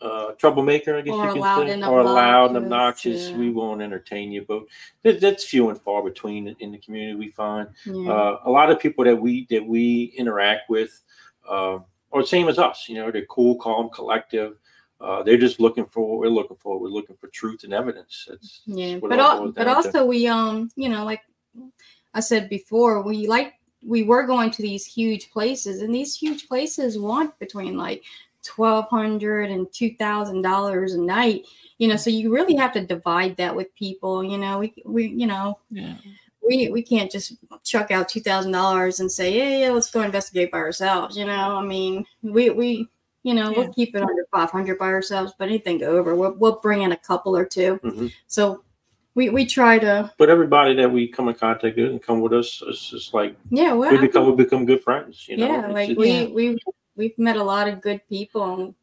uh, 0.00 0.32
troublemaker, 0.32 0.96
I 0.96 1.00
guess 1.00 1.14
or 1.14 1.26
you 1.34 1.42
can 1.42 1.66
say, 1.66 1.82
or 1.82 2.02
loud 2.02 2.48
and 2.48 2.58
obnoxious, 2.58 3.30
yeah. 3.30 3.36
we 3.36 3.50
won't 3.50 3.82
entertain 3.82 4.30
you. 4.30 4.44
But 4.46 4.64
that, 5.02 5.20
that's 5.20 5.44
few 5.44 5.68
and 5.70 5.80
far 5.80 6.02
between 6.02 6.54
in 6.60 6.72
the 6.72 6.78
community. 6.78 7.16
We 7.16 7.30
find 7.30 7.68
yeah. 7.84 8.10
uh, 8.10 8.40
a 8.44 8.50
lot 8.50 8.70
of 8.70 8.78
people 8.78 9.04
that 9.04 9.16
we 9.16 9.46
that 9.50 9.66
we 9.66 10.14
interact 10.16 10.70
with 10.70 11.02
uh, 11.48 11.78
are 12.12 12.22
the 12.22 12.26
same 12.26 12.48
as 12.48 12.58
us. 12.58 12.86
You 12.88 12.96
know, 12.96 13.10
they're 13.10 13.26
cool, 13.26 13.56
calm, 13.56 13.90
collective. 13.90 14.56
Uh, 15.00 15.22
they're 15.22 15.36
just 15.36 15.60
looking 15.60 15.84
for 15.84 16.08
what 16.08 16.18
we're 16.18 16.34
looking 16.34 16.56
for. 16.56 16.78
We're 16.78 16.88
looking 16.88 17.16
for 17.16 17.28
truth 17.28 17.64
and 17.64 17.74
evidence. 17.74 18.26
That's, 18.28 18.62
yeah, 18.66 18.98
but 18.98 19.20
all, 19.20 19.50
but 19.52 19.68
also 19.68 20.00
to. 20.00 20.04
we 20.06 20.26
um 20.26 20.70
you 20.74 20.88
know 20.88 21.04
like 21.04 21.20
I 22.14 22.20
said 22.20 22.48
before 22.48 23.02
we 23.02 23.26
like 23.26 23.54
we 23.82 24.02
were 24.02 24.26
going 24.26 24.50
to 24.52 24.62
these 24.62 24.86
huge 24.86 25.30
places 25.30 25.82
and 25.82 25.94
these 25.94 26.16
huge 26.16 26.48
places 26.48 26.98
want 26.98 27.38
between 27.38 27.76
like 27.76 28.02
twelve 28.42 28.88
hundred 28.88 29.50
and 29.50 29.70
two 29.70 29.94
thousand 29.96 30.40
dollars 30.40 30.94
a 30.94 31.00
night. 31.00 31.44
You 31.76 31.88
know, 31.88 31.96
so 31.96 32.08
you 32.08 32.32
really 32.32 32.56
have 32.56 32.72
to 32.72 32.86
divide 32.86 33.36
that 33.36 33.54
with 33.54 33.74
people. 33.74 34.24
You 34.24 34.38
know, 34.38 34.60
we 34.60 34.74
we 34.86 35.08
you 35.08 35.26
know. 35.26 35.58
Yeah 35.70 35.96
we 36.46 36.70
we 36.70 36.82
can't 36.82 37.10
just 37.10 37.34
chuck 37.64 37.90
out 37.90 38.08
two 38.08 38.20
thousand 38.20 38.52
dollars 38.52 39.00
and 39.00 39.10
say, 39.10 39.36
yeah, 39.36 39.66
yeah, 39.66 39.72
let's 39.72 39.90
go 39.90 40.02
investigate 40.02 40.50
by 40.50 40.58
ourselves. 40.58 41.16
You 41.16 41.26
know, 41.26 41.56
I 41.56 41.64
mean, 41.64 42.04
we 42.22 42.50
we 42.50 42.88
you 43.26 43.34
know, 43.34 43.50
yeah. 43.50 43.58
we'll 43.58 43.72
keep 43.72 43.96
it 43.96 44.02
under 44.02 44.24
500 44.30 44.78
by 44.78 44.86
ourselves, 44.86 45.32
but 45.36 45.48
anything 45.48 45.82
over, 45.82 46.14
we'll, 46.14 46.34
we'll 46.34 46.60
bring 46.60 46.82
in 46.82 46.92
a 46.92 46.96
couple 46.96 47.36
or 47.36 47.44
2 47.44 47.80
mm-hmm. 47.82 48.06
So 48.28 48.62
we, 49.16 49.30
we 49.30 49.44
try 49.46 49.80
to. 49.80 50.12
But 50.16 50.30
everybody 50.30 50.74
that 50.76 50.88
we 50.88 51.08
come 51.08 51.28
in 51.28 51.34
contact 51.34 51.76
with 51.76 51.90
and 51.90 52.00
come 52.00 52.20
with 52.20 52.32
us, 52.32 52.62
it's 52.64 52.90
just 52.90 53.14
like 53.14 53.34
yeah, 53.50 53.72
well, 53.72 53.90
we 53.90 53.98
become 53.98 54.26
we 54.26 54.44
become 54.44 54.64
good 54.64 54.84
friends. 54.84 55.26
You 55.26 55.38
know? 55.38 55.46
Yeah, 55.46 55.66
like 55.68 55.98
we 55.98 56.10
yeah. 56.10 56.28
we 56.28 56.58
we've 56.94 57.18
met 57.18 57.36
a 57.36 57.42
lot 57.42 57.66
of 57.66 57.80
good 57.80 58.06
people, 58.08 58.54
and 58.54 58.74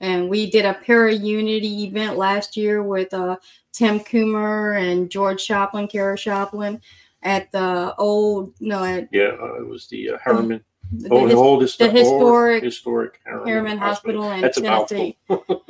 we 0.00 0.50
did 0.50 0.64
a 0.64 0.74
para 0.74 1.12
unity 1.12 1.84
event 1.84 2.16
last 2.16 2.56
year 2.56 2.82
with 2.82 3.12
uh, 3.12 3.36
Tim 3.72 4.00
Coomer 4.00 4.80
and 4.80 5.10
George 5.10 5.46
Schopplein, 5.46 5.90
Kara 5.90 6.16
Schopplein, 6.16 6.80
at 7.22 7.50
the 7.52 7.94
old 7.96 8.54
no 8.60 8.82
at 8.82 9.08
yeah, 9.12 9.36
uh, 9.40 9.54
it 9.54 9.66
was 9.66 9.88
the 9.88 10.10
uh, 10.10 10.18
Harriman 10.24 10.62
the, 10.92 11.08
oh, 11.10 11.26
his, 11.26 11.34
old, 11.34 11.60
the 11.60 11.88
historic 11.88 12.64
historic 12.64 13.20
Harriman 13.24 13.78
Hospital, 13.78 14.24
Hospital 14.24 14.32
in 14.32 14.40
That's 14.40 14.90
Tennessee. 14.90 15.18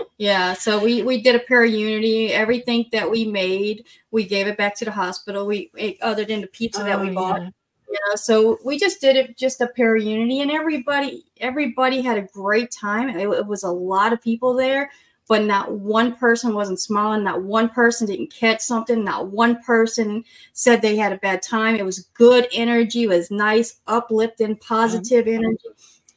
yeah, 0.18 0.54
so 0.54 0.82
we 0.82 1.02
we 1.02 1.20
did 1.20 1.34
a 1.34 1.40
para 1.40 1.68
unity. 1.68 2.32
Everything 2.32 2.86
that 2.92 3.10
we 3.10 3.26
made, 3.26 3.86
we 4.10 4.24
gave 4.24 4.46
it 4.46 4.56
back 4.56 4.74
to 4.76 4.86
the 4.86 4.90
hospital. 4.90 5.46
We 5.46 5.70
other 6.00 6.24
than 6.24 6.40
the 6.40 6.46
pizza 6.46 6.80
oh, 6.80 6.84
that 6.84 7.00
we 7.00 7.10
oh, 7.10 7.14
bought. 7.14 7.42
Yeah. 7.42 7.50
You 7.90 7.98
know, 8.08 8.14
so 8.14 8.58
we 8.64 8.78
just 8.78 9.00
did 9.00 9.16
it 9.16 9.36
just 9.36 9.60
a 9.60 9.66
para 9.66 10.00
unity, 10.00 10.40
and 10.40 10.50
everybody 10.50 11.24
everybody 11.40 12.02
had 12.02 12.18
a 12.18 12.22
great 12.22 12.70
time. 12.70 13.08
It, 13.08 13.28
it 13.28 13.46
was 13.46 13.64
a 13.64 13.70
lot 13.70 14.12
of 14.12 14.22
people 14.22 14.54
there 14.54 14.90
but 15.30 15.44
not 15.44 15.70
one 15.70 16.16
person 16.16 16.54
wasn't 16.54 16.80
smiling. 16.80 17.22
Not 17.22 17.44
one 17.44 17.68
person 17.68 18.08
didn't 18.08 18.34
catch 18.34 18.60
something. 18.60 19.04
Not 19.04 19.28
one 19.28 19.62
person 19.62 20.24
said 20.54 20.82
they 20.82 20.96
had 20.96 21.12
a 21.12 21.18
bad 21.18 21.40
time. 21.40 21.76
It 21.76 21.84
was 21.84 22.08
good 22.14 22.48
energy. 22.52 23.04
It 23.04 23.10
was 23.10 23.30
nice, 23.30 23.78
uplifting, 23.86 24.56
positive 24.56 25.26
mm-hmm. 25.26 25.44
energy. 25.44 25.68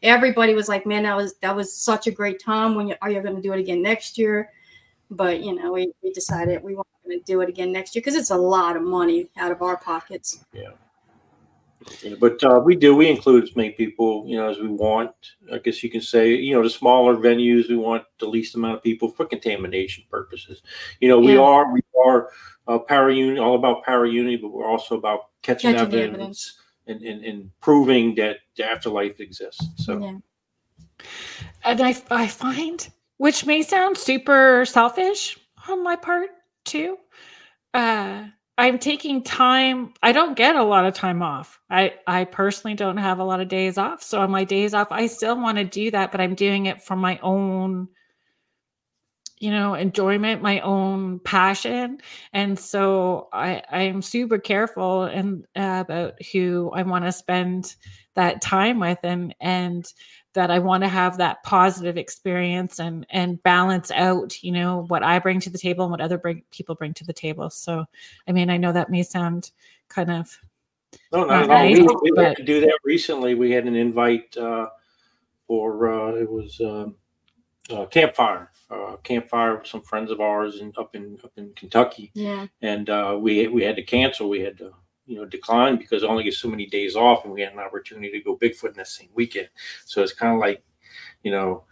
Everybody 0.01 0.55
was 0.55 0.67
like, 0.67 0.87
"Man, 0.87 1.03
that 1.03 1.15
was 1.15 1.35
that 1.41 1.55
was 1.55 1.71
such 1.71 2.07
a 2.07 2.11
great 2.11 2.43
time. 2.43 2.73
When 2.73 2.87
you, 2.87 2.95
are 3.03 3.11
you 3.11 3.21
going 3.21 3.35
to 3.35 3.41
do 3.41 3.53
it 3.53 3.59
again 3.59 3.83
next 3.83 4.17
year?" 4.17 4.49
But 5.11 5.43
you 5.43 5.53
know, 5.53 5.73
we, 5.73 5.93
we 6.01 6.11
decided 6.11 6.63
we 6.63 6.73
weren't 6.73 6.87
going 7.05 7.19
to 7.19 7.23
do 7.23 7.41
it 7.41 7.49
again 7.49 7.71
next 7.71 7.93
year 7.93 8.01
because 8.01 8.15
it's 8.15 8.31
a 8.31 8.35
lot 8.35 8.75
of 8.75 8.81
money 8.81 9.29
out 9.37 9.51
of 9.51 9.61
our 9.61 9.77
pockets. 9.77 10.43
Yeah. 10.53 10.71
But 12.19 12.43
uh, 12.43 12.59
we 12.63 12.75
do. 12.75 12.95
We 12.95 13.09
include 13.09 13.43
as 13.43 13.55
many 13.55 13.71
people, 13.71 14.25
you 14.27 14.37
know, 14.37 14.49
as 14.49 14.59
we 14.59 14.67
want. 14.67 15.11
I 15.51 15.57
guess 15.57 15.83
you 15.83 15.89
can 15.89 16.01
say, 16.01 16.33
you 16.33 16.53
know, 16.53 16.63
the 16.63 16.69
smaller 16.69 17.15
venues, 17.15 17.69
we 17.69 17.75
want 17.75 18.03
the 18.19 18.27
least 18.27 18.55
amount 18.55 18.75
of 18.75 18.83
people 18.83 19.09
for 19.09 19.25
contamination 19.25 20.03
purposes. 20.09 20.61
You 20.99 21.09
know, 21.09 21.19
we 21.19 21.33
yeah. 21.33 21.41
are 21.41 21.73
we 21.73 21.81
are 22.05 22.29
uh, 22.67 22.79
para 22.79 23.13
unity, 23.13 23.39
all 23.39 23.55
about 23.55 23.83
para 23.83 24.09
unity, 24.09 24.37
but 24.37 24.49
we're 24.49 24.67
also 24.67 24.97
about 24.97 25.29
catching, 25.41 25.73
catching 25.73 25.87
evidence, 25.87 26.13
evidence. 26.13 26.57
And, 26.87 27.01
and, 27.01 27.25
and 27.25 27.51
proving 27.61 28.15
that 28.15 28.37
the 28.55 28.69
afterlife 28.69 29.19
exists. 29.19 29.65
So, 29.77 29.99
yeah. 29.99 31.07
and 31.63 31.81
I 31.81 31.95
I 32.11 32.27
find, 32.27 32.87
which 33.17 33.45
may 33.45 33.61
sound 33.61 33.97
super 33.97 34.65
selfish 34.65 35.37
on 35.67 35.83
my 35.83 35.95
part 35.95 36.29
too. 36.65 36.97
Uh, 37.73 38.25
I'm 38.57 38.77
taking 38.77 39.23
time. 39.23 39.93
I 40.03 40.11
don't 40.11 40.37
get 40.37 40.55
a 40.55 40.63
lot 40.63 40.85
of 40.85 40.93
time 40.93 41.23
off. 41.23 41.59
I 41.69 41.95
I 42.05 42.25
personally 42.25 42.75
don't 42.75 42.97
have 42.97 43.19
a 43.19 43.23
lot 43.23 43.39
of 43.39 43.47
days 43.47 43.77
off. 43.77 44.03
So 44.03 44.21
on 44.21 44.29
my 44.31 44.43
days 44.43 44.73
off, 44.73 44.91
I 44.91 45.07
still 45.07 45.39
want 45.39 45.57
to 45.57 45.63
do 45.63 45.89
that, 45.91 46.11
but 46.11 46.21
I'm 46.21 46.35
doing 46.35 46.67
it 46.67 46.81
for 46.81 46.95
my 46.95 47.19
own 47.23 47.87
you 49.39 49.51
know 49.51 49.73
enjoyment 49.73 50.41
my 50.41 50.61
own 50.61 51.19
passion 51.19 51.97
and 52.31 52.57
so 52.57 53.27
i 53.33 53.61
i'm 53.71 54.01
super 54.01 54.37
careful 54.37 55.03
and 55.03 55.45
uh, 55.57 55.83
about 55.85 56.13
who 56.31 56.71
i 56.73 56.81
want 56.81 57.03
to 57.03 57.11
spend 57.11 57.75
that 58.15 58.41
time 58.41 58.79
with 58.79 58.99
and 59.03 59.35
and 59.39 59.91
that 60.33 60.49
I 60.49 60.59
want 60.59 60.83
to 60.83 60.89
have 60.89 61.17
that 61.17 61.43
positive 61.43 61.97
experience 61.97 62.79
and 62.79 63.05
and 63.09 63.41
balance 63.43 63.91
out, 63.91 64.43
you 64.43 64.51
know, 64.51 64.85
what 64.87 65.03
I 65.03 65.19
bring 65.19 65.39
to 65.41 65.49
the 65.49 65.57
table 65.57 65.85
and 65.85 65.91
what 65.91 66.01
other 66.01 66.17
bring, 66.17 66.43
people 66.51 66.75
bring 66.75 66.93
to 66.95 67.05
the 67.05 67.13
table. 67.13 67.49
So, 67.49 67.85
I 68.27 68.31
mean, 68.31 68.49
I 68.49 68.57
know 68.57 68.71
that 68.71 68.89
may 68.89 69.03
sound 69.03 69.51
kind 69.89 70.11
of 70.11 70.39
no, 71.11 71.25
not, 71.25 71.47
not 71.47 71.47
nice, 71.47 71.77
we, 71.77 71.87
we 72.01 72.11
but... 72.15 72.25
had 72.25 72.37
to 72.37 72.43
do 72.43 72.61
that 72.61 72.77
recently. 72.83 73.35
We 73.35 73.51
had 73.51 73.65
an 73.65 73.75
invite 73.75 74.35
uh, 74.37 74.69
for 75.47 75.91
uh, 75.91 76.15
it 76.15 76.29
was 76.29 76.59
um, 76.61 76.95
uh, 77.69 77.85
campfire, 77.85 78.51
uh, 78.69 78.97
campfire 79.03 79.57
with 79.57 79.67
some 79.67 79.81
friends 79.81 80.11
of 80.11 80.19
ours 80.19 80.61
and 80.61 80.75
up 80.77 80.95
in 80.95 81.17
up 81.23 81.31
in 81.37 81.51
Kentucky. 81.55 82.11
Yeah, 82.13 82.47
and 82.61 82.89
uh, 82.89 83.17
we 83.19 83.47
we 83.47 83.63
had 83.63 83.75
to 83.75 83.83
cancel. 83.83 84.29
We 84.29 84.41
had 84.41 84.57
to 84.59 84.73
you 85.05 85.17
know 85.17 85.25
decline 85.25 85.77
because 85.77 86.03
I 86.03 86.07
only 86.07 86.23
get 86.23 86.33
so 86.33 86.49
many 86.49 86.65
days 86.65 86.95
off, 86.95 87.25
and 87.25 87.33
we 87.33 87.41
had 87.41 87.53
an 87.53 87.59
opportunity 87.59 88.11
to 88.11 88.23
go 88.23 88.37
Bigfoot 88.37 88.69
in 88.69 88.75
that 88.75 88.87
same 88.87 89.09
weekend. 89.13 89.49
So 89.85 90.01
it's 90.01 90.13
kind 90.13 90.33
of 90.33 90.39
like, 90.39 90.63
you 91.23 91.31
know, 91.31 91.63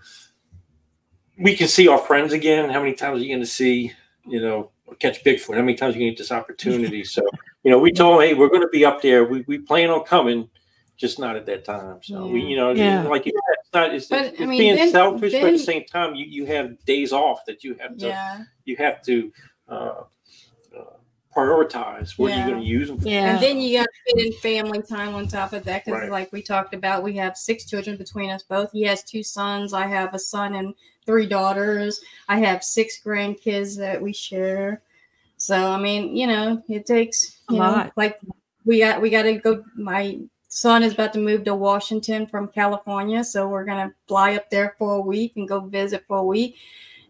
we 1.38 1.55
can 1.55 1.67
see 1.67 1.88
our 1.88 1.97
friends 1.97 2.34
again. 2.34 2.69
How 2.69 2.79
many 2.79 2.93
times 2.93 3.19
are 3.19 3.23
you 3.23 3.29
going 3.29 3.41
to 3.41 3.45
see, 3.45 3.93
you 4.25 4.41
know, 4.41 4.71
catch 4.99 5.23
Bigfoot? 5.23 5.55
How 5.55 5.61
many 5.61 5.75
times 5.75 5.95
are 5.95 5.99
you 5.99 6.05
going 6.05 6.11
to 6.11 6.15
get 6.15 6.17
this 6.17 6.32
opportunity? 6.32 7.03
so 7.05 7.21
you 7.63 7.71
know, 7.71 7.79
we 7.79 7.91
told 7.91 8.19
them, 8.19 8.27
hey, 8.27 8.34
we're 8.34 8.49
going 8.49 8.61
to 8.61 8.69
be 8.69 8.86
up 8.86 9.01
there. 9.01 9.25
We 9.25 9.43
we 9.47 9.59
plan 9.59 9.89
on 9.89 10.03
coming. 10.03 10.49
Just 10.97 11.17
not 11.17 11.36
at 11.36 11.47
that 11.47 11.65
time. 11.65 11.97
So 12.03 12.25
yeah. 12.27 12.32
we, 12.32 12.41
you 12.41 12.55
know, 12.55 12.71
yeah. 12.71 13.01
like 13.01 13.25
you 13.25 13.32
said, 13.32 13.55
it's 13.59 13.73
not 13.73 13.95
it's, 13.95 14.05
but, 14.05 14.25
it's, 14.25 14.41
I 14.41 14.45
mean, 14.45 14.59
being 14.59 14.75
then, 14.75 14.91
selfish, 14.91 15.32
then, 15.32 15.41
but 15.41 15.47
at 15.47 15.57
the 15.57 15.63
same 15.63 15.84
time, 15.86 16.13
you, 16.13 16.27
you 16.27 16.45
have 16.45 16.77
days 16.86 17.11
off 17.11 17.43
that 17.47 17.63
you 17.63 17.75
have 17.79 17.97
to 17.97 18.07
yeah. 18.07 18.43
you 18.65 18.75
have 18.75 19.01
to 19.03 19.32
uh, 19.67 20.03
prioritize 21.36 22.17
what 22.17 22.29
yeah. 22.29 22.39
you're 22.39 22.47
going 22.47 22.61
to 22.61 22.67
use 22.67 22.88
them 22.88 22.99
for. 22.99 23.07
Yeah. 23.07 23.34
And 23.34 23.43
then 23.43 23.59
you 23.59 23.79
got 23.79 23.86
to 23.86 24.13
fit 24.13 24.25
in 24.25 24.34
family 24.34 24.82
time 24.82 25.15
on 25.15 25.27
top 25.27 25.53
of 25.53 25.63
that. 25.63 25.86
Because, 25.86 26.01
right. 26.01 26.11
like 26.11 26.32
we 26.32 26.41
talked 26.41 26.73
about, 26.73 27.03
we 27.03 27.15
have 27.15 27.38
six 27.38 27.65
children 27.65 27.97
between 27.97 28.29
us 28.29 28.43
both. 28.43 28.71
He 28.71 28.84
has 28.84 29.03
two 29.03 29.23
sons. 29.23 29.73
I 29.73 29.88
have 29.88 30.13
a 30.13 30.19
son 30.19 30.55
and 30.55 30.73
three 31.05 31.25
daughters. 31.25 32.01
I 32.27 32.39
have 32.39 32.63
six 32.63 32.99
grandkids 33.03 33.77
that 33.77 34.01
we 34.01 34.13
share. 34.13 34.82
So, 35.38 35.71
I 35.71 35.79
mean, 35.79 36.15
you 36.15 36.27
know, 36.27 36.61
it 36.67 36.86
takes, 36.86 37.39
you 37.49 37.57
a 37.57 37.59
know, 37.59 37.71
lot. 37.71 37.93
like 37.95 38.19
we 38.65 38.79
got, 38.79 39.01
we 39.01 39.09
got 39.09 39.23
to 39.23 39.36
go. 39.36 39.63
My 39.75 40.19
son 40.49 40.84
is 40.84 40.93
about 40.93 41.13
to 41.13 41.19
move 41.19 41.45
to 41.45 41.55
Washington 41.55 42.27
from 42.27 42.49
California. 42.49 43.23
So, 43.23 43.47
we're 43.47 43.65
going 43.65 43.89
to 43.89 43.95
fly 44.07 44.36
up 44.36 44.49
there 44.49 44.75
for 44.77 44.95
a 44.95 45.01
week 45.01 45.34
and 45.38 45.47
go 45.47 45.61
visit 45.61 46.03
for 46.07 46.17
a 46.17 46.23
week 46.23 46.57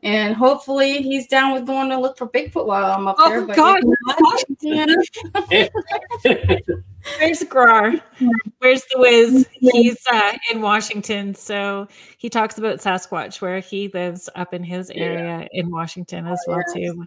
and 0.03 0.35
hopefully 0.35 1.01
he's 1.01 1.27
down 1.27 1.53
with 1.53 1.65
going 1.65 1.89
to 1.89 1.99
look 1.99 2.17
for 2.17 2.27
Bigfoot 2.27 2.65
while 2.65 2.91
I'm 2.91 3.07
up 3.07 3.17
oh, 3.19 3.29
there. 3.29 3.45
But 3.45 3.55
God, 3.55 3.83
Where's 7.19 7.43
Grar? 7.43 7.93
Where's 8.59 8.83
the 8.85 8.99
whiz? 8.99 9.47
He's 9.53 9.97
uh, 10.11 10.33
in 10.51 10.61
Washington, 10.61 11.33
so 11.33 11.87
he 12.17 12.29
talks 12.29 12.57
about 12.57 12.79
Sasquatch, 12.79 13.41
where 13.41 13.59
he 13.59 13.87
lives 13.89 14.29
up 14.35 14.53
in 14.53 14.63
his 14.63 14.91
area 14.91 15.41
yeah. 15.41 15.47
in 15.51 15.71
Washington 15.71 16.27
as 16.27 16.39
well 16.47 16.61
too. 16.73 17.05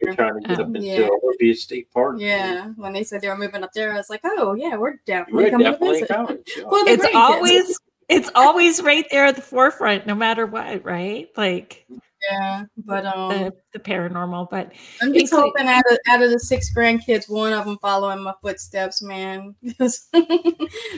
You're 0.00 0.14
trying 0.14 0.40
to 0.40 0.48
get 0.48 0.60
um, 0.60 0.70
up 0.70 0.76
into 0.76 0.86
yeah. 0.86 1.08
Olympia 1.08 1.54
State 1.54 1.90
Park. 1.92 2.16
Yeah, 2.18 2.68
when 2.76 2.92
they 2.92 3.02
said 3.02 3.22
they 3.22 3.28
were 3.28 3.36
moving 3.36 3.64
up 3.64 3.72
there, 3.72 3.92
I 3.92 3.96
was 3.96 4.10
like, 4.10 4.20
oh 4.24 4.54
yeah, 4.54 4.76
we're 4.76 5.00
definitely 5.04 5.44
we're 5.44 5.50
coming 5.50 5.64
definitely 5.64 6.06
to 6.06 6.26
visit. 6.26 6.66
well, 6.66 6.84
it's 6.86 7.06
always 7.14 7.80
it's 8.08 8.30
always 8.34 8.82
right 8.82 9.06
there 9.10 9.24
at 9.24 9.36
the 9.36 9.42
forefront, 9.42 10.06
no 10.06 10.14
matter 10.14 10.46
what, 10.46 10.84
right? 10.84 11.28
Like 11.36 11.86
yeah, 12.30 12.64
but 12.78 13.06
um, 13.06 13.28
the, 13.30 13.52
the 13.72 13.78
paranormal. 13.78 14.48
But 14.50 14.72
I'm 15.02 15.12
just 15.12 15.32
hoping 15.32 15.68
out 15.68 15.84
of 15.90 15.98
out 16.08 16.22
of 16.22 16.30
the 16.30 16.38
six 16.38 16.74
grandkids, 16.74 17.28
one 17.28 17.52
of 17.52 17.64
them 17.64 17.78
following 17.80 18.22
my 18.22 18.34
footsteps, 18.42 19.02
man. 19.02 19.54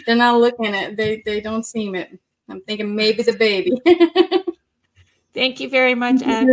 they're 0.06 0.16
not 0.16 0.40
looking 0.40 0.74
at 0.74 0.96
they 0.96 1.22
they 1.24 1.40
don't 1.40 1.64
seem 1.64 1.94
it. 1.94 2.18
I'm 2.48 2.60
thinking 2.62 2.94
maybe 2.94 3.22
the 3.22 3.32
baby. 3.32 3.80
Thank 5.34 5.60
you 5.60 5.68
very 5.68 5.94
much, 5.94 6.22
Ed. 6.22 6.46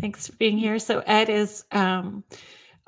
Thanks 0.00 0.26
for 0.26 0.36
being 0.36 0.58
here. 0.58 0.78
So 0.78 1.00
Ed 1.06 1.28
is 1.28 1.64
um, 1.70 2.24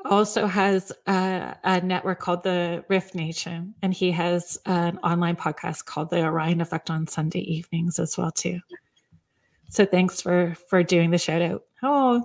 also 0.05 0.47
has 0.47 0.93
a, 1.07 1.57
a, 1.65 1.81
network 1.81 2.21
called 2.21 2.43
the 2.43 2.85
Rift 2.89 3.15
Nation, 3.15 3.75
and 3.83 3.95
he 3.95 4.11
has 4.11 4.59
an 4.67 4.99
online 4.99 5.37
podcast 5.37 5.85
called 5.87 6.11
the 6.11 6.25
Orion 6.25 6.61
Effect 6.61 6.91
on 6.91 7.07
Sunday 7.07 7.41
evenings 7.41 7.99
as 7.99 8.19
well 8.19 8.31
too. 8.31 8.61
So 9.71 9.87
thanks 9.87 10.21
for 10.21 10.55
for 10.69 10.83
doing 10.83 11.11
the 11.11 11.19
shout 11.19 11.43
out. 11.43 11.63
Oh. 11.83 12.23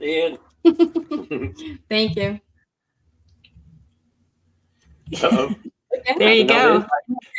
And 0.00 0.38
thank 1.88 2.16
you. 2.16 2.40
Uh-oh. 5.22 5.54
There 6.18 6.34
you 6.34 6.44
go. 6.44 6.76
Okay, 6.76 6.86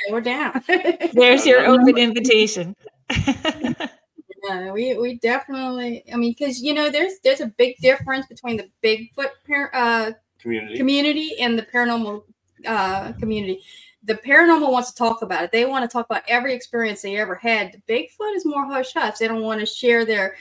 we're 0.09 0.21
down. 0.21 0.61
There's 1.13 1.45
your 1.45 1.65
open 1.67 1.97
invitation. 1.97 2.75
yeah, 4.43 4.71
we 4.71 4.97
we 4.97 5.15
definitely. 5.15 6.03
I 6.11 6.15
mean, 6.15 6.31
because 6.31 6.61
you 6.61 6.73
know, 6.73 6.89
there's 6.89 7.19
there's 7.23 7.41
a 7.41 7.47
big 7.47 7.77
difference 7.77 8.25
between 8.27 8.57
the 8.57 8.69
Bigfoot 8.83 9.69
uh, 9.73 10.11
community 10.39 10.77
community 10.77 11.39
and 11.39 11.57
the 11.57 11.63
paranormal 11.63 12.23
uh, 12.65 13.13
community. 13.13 13.61
The 14.03 14.15
paranormal 14.15 14.71
wants 14.71 14.91
to 14.91 14.97
talk 14.97 15.21
about 15.21 15.43
it. 15.43 15.51
They 15.51 15.65
want 15.65 15.83
to 15.83 15.91
talk 15.91 16.05
about 16.05 16.23
every 16.27 16.53
experience 16.53 17.01
they 17.01 17.17
ever 17.17 17.35
had. 17.35 17.73
The 17.73 17.93
Bigfoot 17.93 18.35
is 18.35 18.45
more 18.45 18.65
hush 18.65 18.93
hush. 18.93 19.17
They 19.17 19.27
don't 19.27 19.41
want 19.41 19.59
to 19.59 19.65
share 19.65 20.05
their 20.05 20.35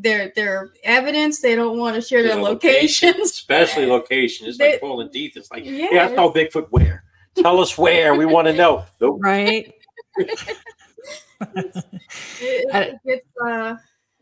their 0.00 0.32
their 0.34 0.72
evidence. 0.82 1.40
They 1.40 1.54
don't 1.54 1.78
want 1.78 1.94
to 1.94 2.00
share 2.00 2.22
their, 2.22 2.34
their 2.34 2.42
locations, 2.42 3.04
location, 3.04 3.22
especially 3.22 3.86
location. 3.98 4.48
It's 4.48 4.58
they, 4.58 4.72
like 4.72 4.80
pulling 4.80 5.10
teeth. 5.10 5.36
It's 5.36 5.50
like, 5.50 5.64
yes. 5.64 5.90
yeah, 5.92 6.08
I 6.08 6.14
saw 6.14 6.32
Bigfoot 6.32 6.68
where. 6.70 7.04
Tell 7.36 7.60
us 7.60 7.78
where. 7.78 8.14
We 8.14 8.26
want 8.26 8.48
to 8.48 8.52
know. 8.52 8.84
Nope. 9.00 9.18
Right. 9.20 9.72
it, 12.40 12.96
it's, 13.04 13.26
uh, 13.44 13.76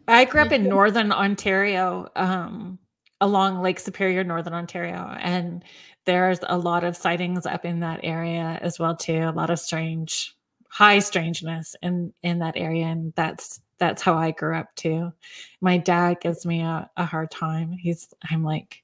I 0.09 0.25
grew 0.25 0.43
up 0.43 0.53
in 0.53 0.65
northern 0.65 1.13
Ontario, 1.13 2.09
um, 2.15 2.79
along 3.21 3.63
Lake 3.63 3.81
Superior, 3.81 4.23
northern 4.25 4.53
Ontario, 4.55 5.17
and 5.21 5.65
there's 6.05 6.39
a 6.45 6.57
lot 6.57 6.85
of 6.85 6.97
sightings 6.97 7.47
up 7.47 7.65
in 7.65 7.81
that 7.81 8.01
area 8.03 8.59
as 8.63 8.79
well 8.79 8.97
too. 8.97 9.19
A 9.19 9.33
lot 9.33 9.51
of 9.51 9.59
strange, 9.59 10.37
high 10.69 11.01
strangeness 11.01 11.75
in 11.83 12.13
in 12.23 12.39
that 12.41 12.57
area, 12.57 12.87
and 12.87 13.13
that's 13.17 13.61
that's 13.79 14.03
how 14.03 14.15
I 14.15 14.31
grew 14.31 14.57
up 14.57 14.75
too. 14.77 15.13
My 15.61 15.79
dad 15.79 16.21
gives 16.21 16.47
me 16.47 16.63
a, 16.63 16.89
a 16.97 17.05
hard 17.05 17.31
time. 17.31 17.73
He's 17.73 18.13
I'm 18.31 18.45
like, 18.45 18.83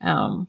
um, 0.00 0.48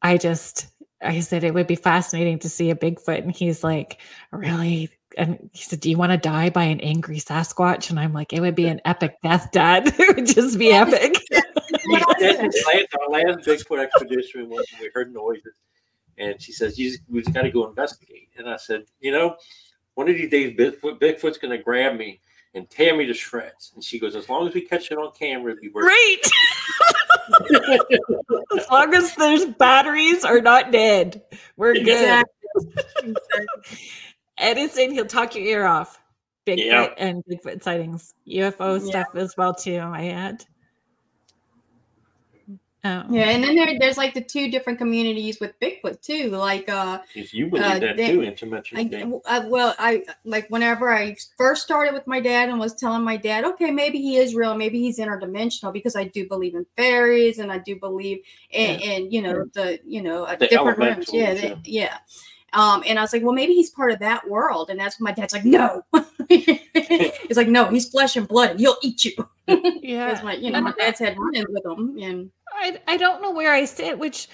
I 0.00 0.16
just 0.16 0.68
I 1.02 1.20
said 1.20 1.44
it 1.44 1.54
would 1.54 1.66
be 1.66 1.76
fascinating 1.76 2.38
to 2.40 2.48
see 2.48 2.70
a 2.70 2.76
Bigfoot, 2.76 3.22
and 3.22 3.34
he's 3.34 3.64
like, 3.64 4.00
really? 4.30 4.90
And 5.16 5.50
he 5.52 5.62
said, 5.62 5.80
"Do 5.80 5.90
you 5.90 5.98
want 5.98 6.12
to 6.12 6.18
die 6.18 6.48
by 6.50 6.64
an 6.64 6.80
angry 6.80 7.18
Sasquatch?" 7.18 7.90
And 7.90 8.00
I'm 8.00 8.12
like, 8.12 8.32
"It 8.32 8.40
would 8.40 8.54
be 8.54 8.66
an 8.66 8.80
epic 8.84 9.16
death, 9.22 9.50
Dad. 9.52 9.86
it 9.98 10.16
would 10.16 10.26
just 10.26 10.58
be 10.58 10.72
epic." 10.72 11.22
our 12.98 13.10
last 13.10 13.46
Bigfoot 13.46 13.82
expedition 13.82 14.48
was 14.48 14.66
we 14.80 14.90
heard 14.94 15.12
noises, 15.12 15.54
and 16.16 16.40
she 16.40 16.52
says, 16.52 16.78
"You 16.78 16.96
we 17.08 17.22
got 17.22 17.42
to 17.42 17.50
go 17.50 17.68
investigate." 17.68 18.28
And 18.38 18.48
I 18.48 18.56
said, 18.56 18.84
"You 19.00 19.12
know, 19.12 19.36
one 19.94 20.08
of 20.08 20.16
these 20.16 20.30
days, 20.30 20.56
Bigfoot, 20.56 20.98
Bigfoot's 20.98 21.38
going 21.38 21.56
to 21.56 21.62
grab 21.62 21.96
me." 21.96 22.20
And 22.54 22.68
tear 22.68 22.96
me 22.96 23.06
to 23.06 23.14
shreds. 23.14 23.72
And 23.74 23.82
she 23.82 23.98
goes, 23.98 24.14
as 24.14 24.28
long 24.28 24.46
as 24.46 24.54
we 24.54 24.60
catch 24.62 24.90
it 24.90 24.98
on 24.98 25.12
camera, 25.12 25.54
we 25.60 25.68
work. 25.70 25.84
Great. 25.84 26.30
as 28.58 28.70
long 28.70 28.94
as 28.94 29.14
those 29.16 29.46
batteries 29.46 30.24
are 30.24 30.40
not 30.40 30.72
dead, 30.72 31.22
we're 31.56 31.74
good. 31.74 31.88
Exactly. 31.88 33.14
Edison, 34.38 34.90
he'll 34.90 35.06
talk 35.06 35.34
your 35.34 35.44
ear 35.44 35.64
off. 35.64 35.98
Bigfoot 36.46 36.66
yeah. 36.66 36.88
and 36.98 37.22
Bigfoot 37.24 37.62
sightings, 37.62 38.14
UFO 38.26 38.80
yeah. 38.80 38.86
stuff 38.86 39.14
as 39.14 39.34
well 39.36 39.54
too. 39.54 39.76
I 39.76 40.08
add. 40.08 40.44
Oh. 42.84 43.04
Yeah, 43.10 43.30
and 43.30 43.44
then 43.44 43.54
there, 43.54 43.78
there's 43.78 43.96
like 43.96 44.12
the 44.12 44.20
two 44.20 44.50
different 44.50 44.76
communities 44.76 45.38
with 45.38 45.58
Bigfoot 45.60 46.00
too. 46.00 46.30
Like, 46.30 46.68
uh, 46.68 46.98
if 47.14 47.32
you 47.32 47.46
believe 47.46 47.64
uh, 47.64 47.78
that 47.78 47.96
they, 47.96 48.08
too, 48.08 48.18
interdimensional. 48.20 49.20
I, 49.24 49.36
I, 49.36 49.46
well, 49.46 49.76
I 49.78 50.02
like 50.24 50.48
whenever 50.48 50.92
I 50.92 51.14
first 51.38 51.62
started 51.62 51.94
with 51.94 52.08
my 52.08 52.18
dad 52.18 52.48
and 52.48 52.58
was 52.58 52.74
telling 52.74 53.04
my 53.04 53.16
dad, 53.16 53.44
okay, 53.44 53.70
maybe 53.70 53.98
he 53.98 54.16
is 54.16 54.34
real, 54.34 54.56
maybe 54.56 54.80
he's 54.80 54.98
interdimensional, 54.98 55.72
because 55.72 55.94
I 55.94 56.04
do 56.04 56.26
believe 56.26 56.56
in 56.56 56.66
fairies 56.76 57.38
and 57.38 57.52
I 57.52 57.58
do 57.58 57.78
believe 57.78 58.18
in, 58.50 58.80
yeah. 58.80 58.86
in 58.86 59.12
you 59.12 59.22
know 59.22 59.44
the 59.52 59.78
you 59.86 60.02
know 60.02 60.24
uh, 60.24 60.34
the 60.34 60.48
different 60.48 60.78
rooms. 60.78 61.10
Yeah, 61.12 61.34
they, 61.34 61.56
yeah. 61.64 61.98
Um, 62.54 62.82
and 62.86 62.98
I 62.98 63.02
was 63.02 63.12
like, 63.12 63.22
well, 63.22 63.32
maybe 63.32 63.54
he's 63.54 63.70
part 63.70 63.92
of 63.92 63.98
that 64.00 64.28
world. 64.28 64.68
And 64.70 64.78
that's 64.78 65.00
when 65.00 65.04
my 65.04 65.12
dad's 65.12 65.32
like, 65.32 65.44
no. 65.44 65.82
he's 66.28 67.36
like, 67.36 67.48
no, 67.48 67.66
he's 67.68 67.88
flesh 67.88 68.16
and 68.16 68.28
blood. 68.28 68.50
And 68.50 68.60
he'll 68.60 68.76
eat 68.82 69.04
you. 69.04 69.12
yeah. 69.82 70.20
my, 70.22 70.34
you 70.34 70.50
know, 70.50 70.60
my 70.60 70.72
dad's 70.72 70.98
had 70.98 71.18
run-ins 71.18 71.46
with 71.48 71.64
him. 71.64 71.98
And 71.98 72.30
I, 72.52 72.78
I 72.86 72.96
don't 72.96 73.22
know 73.22 73.30
where 73.30 73.52
I 73.52 73.64
sit, 73.64 73.98
which 73.98 74.28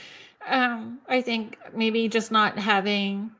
um, 0.49 0.99
I 1.09 1.21
think 1.21 1.59
maybe 1.75 2.09
just 2.09 2.33
not 2.33 2.59
having 2.59 3.31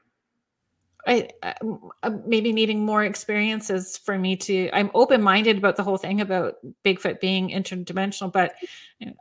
I 1.07 1.29
uh, 1.43 2.11
maybe 2.27 2.53
needing 2.53 2.85
more 2.85 3.03
experiences 3.05 3.97
for 3.97 4.19
me 4.19 4.37
to. 4.37 4.69
I'm 4.75 4.91
open 4.95 5.23
minded 5.23 5.57
about 5.57 5.77
the 5.77 5.83
whole 5.83 5.97
thing 5.97 6.21
about 6.21 6.57
Bigfoot 6.85 7.19
being 7.19 7.49
interdimensional, 7.49 8.31
but 8.31 8.57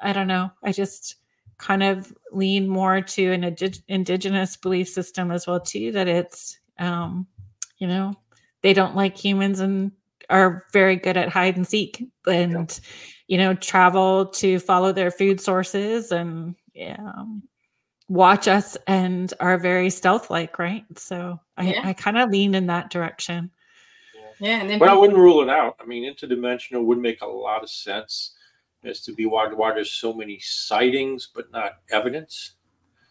I 0.02 0.12
don't 0.12 0.28
know. 0.28 0.52
I 0.64 0.74
just 0.74 1.16
kind 1.58 1.84
of 1.84 2.14
lean 2.32 2.68
more 2.68 3.02
to 3.02 3.32
an 3.32 3.56
indigenous 3.88 4.56
belief 4.58 4.88
system 4.88 5.32
as 5.32 5.48
well 5.48 5.60
too 5.60 5.92
that 5.92 6.08
it's 6.08 6.60
um 6.80 7.26
you 7.78 7.88
know 7.88 8.14
they 8.62 8.74
don't 8.74 8.96
like 8.96 9.18
humans 9.18 9.60
and 9.60 9.92
are 10.30 10.66
very 10.74 10.96
good 10.96 11.18
at 11.18 11.30
hide 11.30 11.56
and 11.56 11.68
seek 11.68 12.04
and 12.28 12.80
yeah. 12.84 13.36
you 13.36 13.38
know 13.38 13.54
travel 13.56 14.26
to 14.28 14.60
follow 14.60 14.92
their 14.92 15.12
food 15.12 15.40
sources 15.40 16.12
and 16.12 16.56
yeah, 16.74 16.98
watch 18.08 18.48
us 18.48 18.78
and 18.86 19.34
are 19.40 19.58
very 19.58 19.90
stealth 19.90 20.30
like 20.30 20.60
right 20.60 20.86
so 20.96 21.40
i, 21.58 21.72
yeah. 21.72 21.82
I 21.84 21.94
kind 21.94 22.18
of 22.18 22.30
lean 22.30 22.54
in 22.56 22.68
that 22.68 22.92
direction 22.92 23.50
yeah, 24.40 24.64
yeah 24.64 24.78
but 24.78 24.90
i 24.90 24.94
wouldn't 24.94 25.18
rule 25.18 25.42
it 25.42 25.50
out 25.50 25.76
i 25.82 25.86
mean 25.86 26.04
interdimensional 26.04 26.86
would 26.86 27.00
make 27.00 27.22
a 27.22 27.28
lot 27.28 27.64
of 27.64 27.70
sense 27.70 28.37
as 28.88 29.02
to 29.02 29.14
be 29.14 29.26
why, 29.26 29.48
why 29.48 29.74
there's 29.74 29.92
so 29.92 30.14
many 30.14 30.40
sightings 30.40 31.30
but 31.34 31.52
not 31.52 31.80
evidence. 31.92 32.57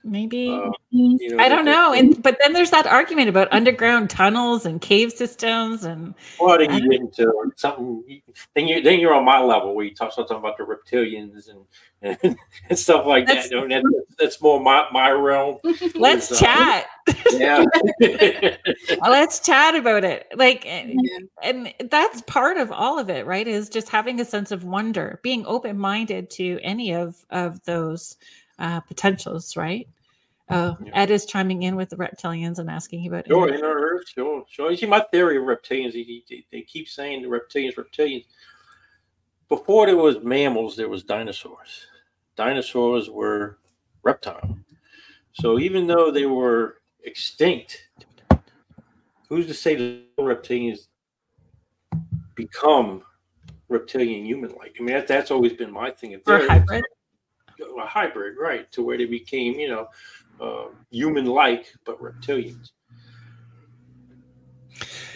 Maybe 0.06 0.48
uh, 0.48 0.70
you 0.90 1.36
know, 1.36 1.42
I 1.42 1.48
don't 1.48 1.64
know. 1.64 1.92
And 1.92 2.22
but 2.22 2.38
then 2.40 2.52
there's 2.52 2.70
that 2.70 2.86
argument 2.86 3.28
about 3.28 3.48
underground 3.50 4.08
tunnels 4.08 4.64
and 4.64 4.80
cave 4.80 5.12
systems 5.12 5.84
and 5.84 6.14
well, 6.40 6.56
then 6.58 6.72
you 6.72 6.90
get 6.90 7.00
into 7.00 7.52
something. 7.56 8.22
Then 8.54 8.68
you 8.68 8.80
then 8.82 9.00
you're 9.00 9.14
on 9.14 9.24
my 9.24 9.40
level 9.40 9.74
where 9.74 9.84
you 9.84 9.94
talk 9.94 10.12
something 10.12 10.36
about 10.36 10.56
the 10.58 10.64
reptilians 10.64 11.48
and 11.48 11.64
and, 12.02 12.38
and 12.70 12.78
stuff 12.78 13.06
like 13.06 13.26
that's, 13.26 13.48
that. 13.48 13.68
That's, 13.68 14.16
that's 14.18 14.42
more 14.42 14.60
my 14.60 14.86
my 14.92 15.10
realm. 15.10 15.58
Let's 15.94 16.30
uh, 16.30 16.36
chat. 16.36 16.86
Yeah, 17.32 17.64
let's 19.02 19.38
chat 19.40 19.76
about 19.76 20.02
it. 20.02 20.26
Like, 20.34 20.66
and, 20.66 20.98
and 21.40 21.72
that's 21.88 22.20
part 22.22 22.56
of 22.56 22.72
all 22.72 22.98
of 22.98 23.08
it, 23.10 23.26
right? 23.26 23.46
Is 23.46 23.68
just 23.68 23.88
having 23.88 24.20
a 24.20 24.24
sense 24.24 24.50
of 24.50 24.64
wonder, 24.64 25.20
being 25.22 25.46
open 25.46 25.78
minded 25.78 26.30
to 26.30 26.58
any 26.62 26.92
of 26.92 27.24
of 27.30 27.62
those 27.64 28.16
uh, 28.58 28.80
potentials, 28.80 29.56
right? 29.56 29.88
Oh, 30.48 30.76
yeah. 30.84 30.90
Ed 30.94 31.10
is 31.10 31.26
chiming 31.26 31.62
in 31.62 31.76
with 31.76 31.90
the 31.90 31.96
reptilians 31.96 32.58
and 32.58 32.70
asking 32.70 33.06
about. 33.06 33.26
Sure, 33.26 33.48
inner 33.48 33.66
Earth, 33.66 34.08
sure, 34.08 34.44
sure. 34.48 34.70
You 34.70 34.76
see, 34.76 34.86
my 34.86 35.04
theory 35.10 35.36
of 35.36 35.44
reptilians, 35.44 35.92
they, 35.92 36.44
they 36.50 36.62
keep 36.62 36.88
saying 36.88 37.22
the 37.22 37.28
reptilians, 37.28 37.74
reptilians. 37.74 38.24
Before 39.48 39.86
there 39.86 39.96
was 39.96 40.22
mammals, 40.22 40.76
there 40.76 40.88
was 40.88 41.04
dinosaurs. 41.04 41.86
Dinosaurs 42.36 43.08
were 43.08 43.58
reptile. 44.02 44.58
So 45.32 45.58
even 45.58 45.86
though 45.86 46.10
they 46.10 46.26
were 46.26 46.78
extinct, 47.04 47.88
who's 49.28 49.46
to 49.46 49.54
say 49.54 49.74
the 49.74 50.02
reptilians 50.18 50.88
become 52.34 53.02
reptilian 53.68 54.24
human-like? 54.24 54.76
I 54.78 54.82
mean, 54.82 54.94
that, 54.94 55.06
that's 55.06 55.30
always 55.30 55.52
been 55.52 55.72
my 55.72 55.90
thing. 55.90 56.18
Or 56.26 56.46
hybrid. 56.46 56.84
A 57.60 57.86
hybrid, 57.86 58.36
right? 58.38 58.70
To 58.72 58.82
where 58.82 58.98
they 58.98 59.06
became, 59.06 59.54
you 59.54 59.68
know, 59.68 59.88
uh, 60.40 60.66
human-like 60.90 61.66
but 61.84 62.00
reptilians. 62.00 62.70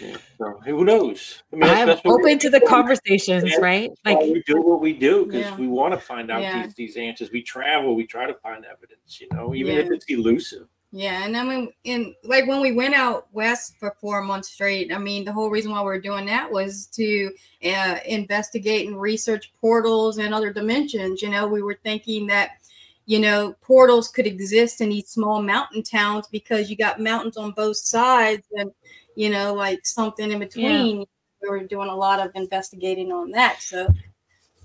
Yeah, 0.01 0.17
so 0.37 0.59
who 0.65 0.83
knows? 0.83 1.43
I 1.53 1.55
mean, 1.55 1.69
I'm 1.69 1.99
open 2.05 2.39
to 2.39 2.49
the 2.49 2.61
conversations, 2.61 3.55
right? 3.59 3.91
Like 4.03 4.19
we 4.19 4.41
do 4.47 4.61
what 4.61 4.81
we 4.81 4.93
do 4.93 5.25
because 5.25 5.41
yeah. 5.41 5.55
we 5.57 5.67
want 5.67 5.93
to 5.93 5.99
find 5.99 6.31
out 6.31 6.41
yeah. 6.41 6.63
these 6.63 6.73
these 6.73 6.97
answers. 6.97 7.31
We 7.31 7.43
travel, 7.43 7.95
we 7.95 8.07
try 8.07 8.25
to 8.25 8.33
find 8.33 8.65
evidence, 8.65 9.21
you 9.21 9.27
know, 9.31 9.53
even 9.53 9.77
if 9.77 9.91
it's 9.91 10.05
elusive. 10.05 10.67
Yeah, 10.93 11.23
and 11.23 11.37
I 11.37 11.43
mean, 11.43 11.71
in 11.85 12.13
like 12.25 12.47
when 12.47 12.59
we 12.59 12.73
went 12.73 12.95
out 12.95 13.27
west 13.31 13.75
for 13.79 13.95
four 14.01 14.21
months 14.21 14.49
straight, 14.49 14.93
I 14.93 14.97
mean, 14.97 15.23
the 15.23 15.31
whole 15.31 15.49
reason 15.49 15.71
why 15.71 15.81
we 15.81 15.87
are 15.87 16.01
doing 16.01 16.25
that 16.25 16.51
was 16.51 16.87
to 16.87 17.31
uh, 17.63 17.99
investigate 18.05 18.87
and 18.87 18.99
research 18.99 19.53
portals 19.61 20.17
and 20.17 20.33
other 20.33 20.51
dimensions. 20.51 21.21
You 21.21 21.29
know, 21.29 21.47
we 21.47 21.61
were 21.61 21.79
thinking 21.81 22.27
that 22.27 22.60
you 23.05 23.19
know, 23.19 23.55
portals 23.61 24.07
could 24.07 24.27
exist 24.27 24.81
in 24.81 24.89
these 24.89 25.09
small 25.09 25.41
mountain 25.41 25.83
towns 25.83 26.27
because 26.31 26.69
you 26.69 26.75
got 26.75 26.99
mountains 26.99 27.37
on 27.37 27.51
both 27.51 27.77
sides 27.77 28.45
and, 28.57 28.71
you 29.15 29.29
know, 29.29 29.53
like 29.53 29.85
something 29.85 30.31
in 30.31 30.39
between. 30.39 30.99
Yeah. 30.99 31.05
we 31.41 31.49
were 31.49 31.63
doing 31.63 31.89
a 31.89 31.95
lot 31.95 32.25
of 32.25 32.31
investigating 32.35 33.11
on 33.11 33.31
that. 33.31 33.61
So, 33.61 33.87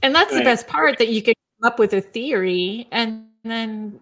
and 0.03 0.14
that's 0.14 0.32
right. 0.32 0.39
the 0.39 0.45
best 0.45 0.66
part 0.66 0.99
that 0.99 1.09
you 1.09 1.22
can 1.22 1.34
come 1.61 1.72
up 1.72 1.78
with 1.78 1.95
a 1.95 2.01
theory 2.01 2.87
and 2.93 3.26
then 3.43 4.01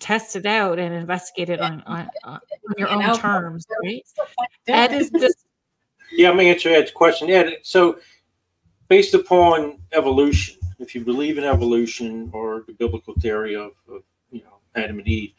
test 0.00 0.34
it 0.34 0.46
out 0.46 0.78
and 0.78 0.94
investigate 0.94 1.50
it 1.50 1.60
on 1.60 1.82
on, 1.86 2.10
on 2.24 2.40
your 2.76 2.88
own 2.88 3.16
terms, 3.16 3.66
right? 3.82 4.04
That 4.66 4.92
is 4.92 5.10
just 5.10 5.46
yeah. 6.10 6.30
I'm 6.30 6.36
gonna 6.36 6.48
answer 6.48 6.70
Ed's 6.70 6.90
question. 6.90 7.28
Yeah, 7.28 7.50
so 7.62 7.98
based 8.88 9.14
upon 9.14 9.78
evolution, 9.92 10.59
if 10.80 10.94
you 10.94 11.04
believe 11.04 11.38
in 11.38 11.44
evolution 11.44 12.30
or 12.32 12.64
the 12.66 12.72
biblical 12.72 13.14
theory 13.14 13.54
of, 13.54 13.72
of 13.88 14.02
you 14.30 14.42
know 14.42 14.58
Adam 14.74 14.98
and 14.98 15.08
Eve, 15.08 15.32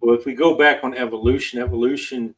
well, 0.00 0.14
if 0.14 0.26
we 0.26 0.34
go 0.34 0.56
back 0.56 0.84
on 0.84 0.94
evolution, 0.94 1.60
evolution, 1.60 2.34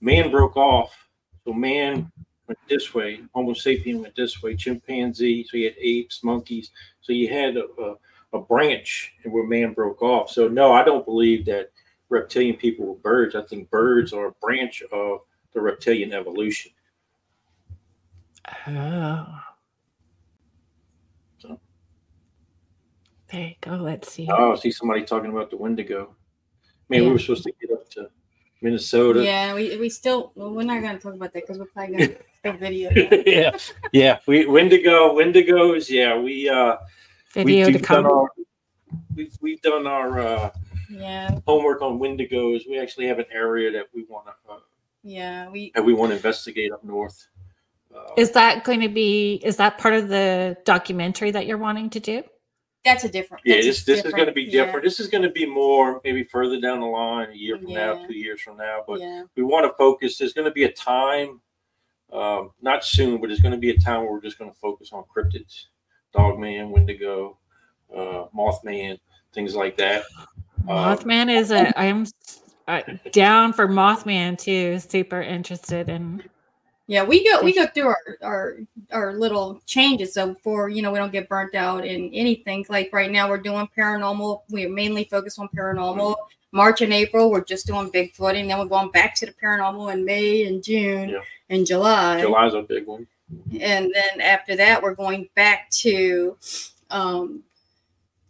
man 0.00 0.30
broke 0.30 0.56
off. 0.56 1.08
So 1.44 1.52
man 1.52 2.10
went 2.48 2.58
this 2.68 2.92
way, 2.94 3.20
Homo 3.34 3.52
sapien 3.52 4.00
went 4.00 4.16
this 4.16 4.42
way, 4.42 4.56
chimpanzee. 4.56 5.46
So 5.48 5.56
you 5.56 5.66
had 5.66 5.78
apes, 5.78 6.24
monkeys. 6.24 6.70
So 7.00 7.12
you 7.12 7.28
had 7.28 7.56
a, 7.56 7.66
a 7.80 7.94
a 8.32 8.40
branch 8.40 9.14
and 9.24 9.32
where 9.32 9.46
man 9.46 9.72
broke 9.72 10.02
off. 10.02 10.30
So 10.30 10.48
no, 10.48 10.72
I 10.72 10.84
don't 10.84 11.04
believe 11.04 11.44
that 11.46 11.70
reptilian 12.08 12.56
people 12.56 12.86
were 12.86 12.94
birds. 12.94 13.34
I 13.34 13.42
think 13.42 13.70
birds 13.70 14.12
are 14.12 14.26
a 14.26 14.32
branch 14.32 14.82
of 14.92 15.20
the 15.52 15.60
reptilian 15.60 16.12
evolution. 16.12 16.72
Oh. 18.68 19.40
So. 21.38 21.60
There 23.30 23.48
you 23.48 23.54
go. 23.60 23.72
Let's 23.72 24.12
see. 24.12 24.28
Oh, 24.30 24.52
I 24.52 24.56
see 24.56 24.70
somebody 24.70 25.04
talking 25.04 25.30
about 25.30 25.50
the 25.50 25.56
Wendigo. 25.56 26.14
Man, 26.88 27.02
yeah. 27.02 27.06
we 27.08 27.12
were 27.12 27.18
supposed 27.18 27.44
to 27.44 27.52
get 27.60 27.72
up 27.72 27.88
to 27.90 28.08
Minnesota. 28.62 29.24
Yeah, 29.24 29.54
we, 29.54 29.76
we 29.76 29.88
still 29.88 30.32
well, 30.34 30.52
we're 30.52 30.62
not 30.62 30.80
going 30.80 30.96
to 30.96 31.02
talk 31.02 31.14
about 31.14 31.32
that 31.32 31.42
because 31.42 31.58
we're 31.58 31.66
probably 31.66 31.96
going 31.96 32.16
to 32.44 32.52
video. 32.58 32.90
yeah, 33.26 33.56
yeah. 33.92 34.18
We 34.26 34.46
Wendigo, 34.46 35.14
Wendigos. 35.14 35.88
Yeah, 35.88 36.18
we 36.18 36.48
uh 36.48 36.76
video 37.32 37.66
we, 37.66 37.72
to 37.72 37.78
come. 37.80 38.06
Our, 38.06 38.28
we've, 39.14 39.36
we've 39.40 39.60
done 39.62 39.86
our 39.86 40.20
uh, 40.20 40.50
yeah 40.88 41.38
homework 41.46 41.82
on 41.82 41.98
Wendigos. 41.98 42.68
We 42.68 42.78
actually 42.78 43.06
have 43.08 43.18
an 43.18 43.26
area 43.32 43.72
that 43.72 43.86
we 43.92 44.04
want 44.04 44.26
to 44.26 44.52
uh, 44.52 44.58
yeah 45.02 45.48
we 45.50 45.72
that 45.74 45.84
we 45.84 45.94
want 45.94 46.10
to 46.10 46.16
investigate 46.16 46.70
up 46.70 46.84
north. 46.84 47.26
Uh, 47.94 48.12
is 48.16 48.30
that 48.32 48.62
going 48.62 48.80
to 48.80 48.88
be? 48.88 49.40
Is 49.42 49.56
that 49.56 49.78
part 49.78 49.94
of 49.94 50.08
the 50.08 50.56
documentary 50.64 51.32
that 51.32 51.46
you're 51.46 51.58
wanting 51.58 51.90
to 51.90 52.00
do? 52.00 52.22
That's 52.86 53.02
a 53.02 53.08
different. 53.08 53.42
Yeah, 53.44 53.56
this 53.56 53.82
this 53.82 54.04
is 54.04 54.12
going 54.12 54.26
to 54.28 54.32
be 54.32 54.48
different. 54.48 54.84
Yeah. 54.84 54.88
This 54.88 55.00
is 55.00 55.08
going 55.08 55.24
to 55.24 55.30
be 55.30 55.44
more 55.44 56.00
maybe 56.04 56.22
further 56.22 56.60
down 56.60 56.78
the 56.78 56.86
line, 56.86 57.30
a 57.30 57.34
year 57.34 57.58
from 57.58 57.66
yeah. 57.66 57.94
now, 57.94 58.06
two 58.06 58.14
years 58.14 58.40
from 58.40 58.58
now. 58.58 58.84
But 58.86 59.00
yeah. 59.00 59.24
we 59.34 59.42
want 59.42 59.64
to 59.64 59.76
focus. 59.76 60.18
There's 60.18 60.32
going 60.32 60.44
to 60.44 60.52
be 60.52 60.62
a 60.64 60.72
time, 60.72 61.40
um, 62.12 62.52
not 62.62 62.84
soon, 62.84 63.20
but 63.20 63.26
there's 63.26 63.40
going 63.40 63.54
to 63.54 63.58
be 63.58 63.70
a 63.70 63.76
time 63.76 64.02
where 64.02 64.12
we're 64.12 64.20
just 64.20 64.38
going 64.38 64.52
to 64.52 64.56
focus 64.58 64.90
on 64.92 65.02
cryptids. 65.14 65.64
Dogman, 66.14 66.70
Wendigo, 66.70 67.38
uh, 67.92 68.26
Mothman, 68.32 69.00
things 69.32 69.56
like 69.56 69.76
that. 69.78 70.04
Mothman 70.64 71.22
um, 71.22 71.28
is 71.28 71.50
a. 71.50 71.76
I'm 71.76 72.06
uh, 72.68 72.82
down 73.10 73.52
for 73.52 73.66
Mothman 73.66 74.38
too. 74.38 74.78
Super 74.78 75.22
interested 75.22 75.88
in. 75.88 76.22
Yeah, 76.88 77.02
we 77.02 77.28
go 77.28 77.42
we 77.42 77.54
go 77.54 77.66
through 77.66 77.88
our 77.88 78.18
our 78.22 78.56
our 78.92 79.12
little 79.14 79.60
changes. 79.66 80.14
So 80.14 80.34
for 80.42 80.68
you 80.68 80.82
know 80.82 80.92
we 80.92 80.98
don't 80.98 81.12
get 81.12 81.28
burnt 81.28 81.54
out 81.54 81.84
in 81.84 82.12
anything. 82.14 82.64
Like 82.68 82.90
right 82.92 83.10
now 83.10 83.28
we're 83.28 83.38
doing 83.38 83.68
paranormal. 83.76 84.42
We're 84.50 84.68
mainly 84.68 85.04
focused 85.04 85.38
on 85.38 85.48
paranormal. 85.48 86.14
March 86.52 86.80
and 86.80 86.92
April 86.92 87.30
we're 87.30 87.44
just 87.44 87.66
doing 87.66 87.90
Bigfoot, 87.90 88.38
and 88.38 88.48
then 88.48 88.58
we're 88.58 88.66
going 88.66 88.90
back 88.90 89.14
to 89.16 89.26
the 89.26 89.32
paranormal 89.32 89.92
in 89.92 90.04
May 90.04 90.44
and 90.44 90.62
June 90.62 91.10
yeah. 91.10 91.20
and 91.50 91.66
July. 91.66 92.20
July's 92.20 92.54
a 92.54 92.62
big 92.62 92.86
one 92.86 93.06
and 93.60 93.92
then 93.92 94.20
after 94.20 94.56
that 94.56 94.82
we're 94.82 94.94
going 94.94 95.28
back 95.34 95.68
to 95.70 96.36
um, 96.90 97.42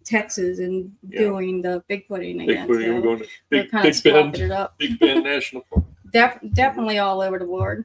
Texas 0.04 0.58
and 0.58 0.90
yeah. 1.08 1.20
doing 1.20 1.62
the 1.62 1.82
Bigfooting 1.90 2.42
again. 2.42 2.68
Bigfooting, 2.68 2.84
so 2.84 2.94
we're 2.94 3.00
going 3.00 3.18
to 3.20 3.26
Big, 3.50 3.70
Big 3.70 4.02
Bend. 4.02 4.70
Big 4.78 4.98
Bend 4.98 5.24
National 5.24 5.62
Park. 5.70 5.84
Def, 6.12 6.38
definitely 6.54 6.98
all 6.98 7.20
over 7.20 7.38
the 7.38 7.44
board. 7.44 7.84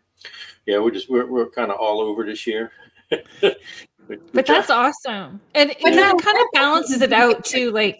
Yeah, 0.71 0.79
we're 0.79 0.91
just 0.91 1.09
we're, 1.09 1.25
we're 1.25 1.49
kind 1.49 1.69
of 1.69 1.77
all 1.77 1.99
over 1.99 2.23
this 2.23 2.47
year. 2.47 2.71
but 3.41 4.45
that's 4.45 4.69
awesome, 4.69 5.41
and, 5.53 5.75
and 5.85 5.97
that 5.97 6.17
kind 6.17 6.37
of 6.37 6.45
balances 6.53 7.01
it 7.01 7.11
out 7.11 7.43
too. 7.43 7.71
Like, 7.71 7.99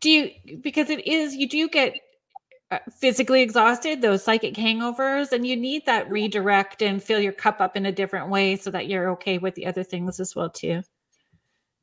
do 0.00 0.10
you 0.10 0.30
because 0.62 0.90
it 0.90 1.06
is 1.06 1.36
you 1.36 1.48
do 1.48 1.68
get 1.68 1.94
uh, 2.72 2.80
physically 2.98 3.40
exhausted, 3.40 4.02
those 4.02 4.24
psychic 4.24 4.54
hangovers, 4.54 5.30
and 5.30 5.46
you 5.46 5.54
need 5.54 5.86
that 5.86 6.10
redirect 6.10 6.82
and 6.82 7.00
fill 7.00 7.20
your 7.20 7.32
cup 7.32 7.60
up 7.60 7.76
in 7.76 7.86
a 7.86 7.92
different 7.92 8.30
way 8.30 8.56
so 8.56 8.72
that 8.72 8.88
you're 8.88 9.10
okay 9.10 9.38
with 9.38 9.54
the 9.54 9.66
other 9.66 9.84
things 9.84 10.18
as 10.18 10.34
well 10.34 10.50
too. 10.50 10.82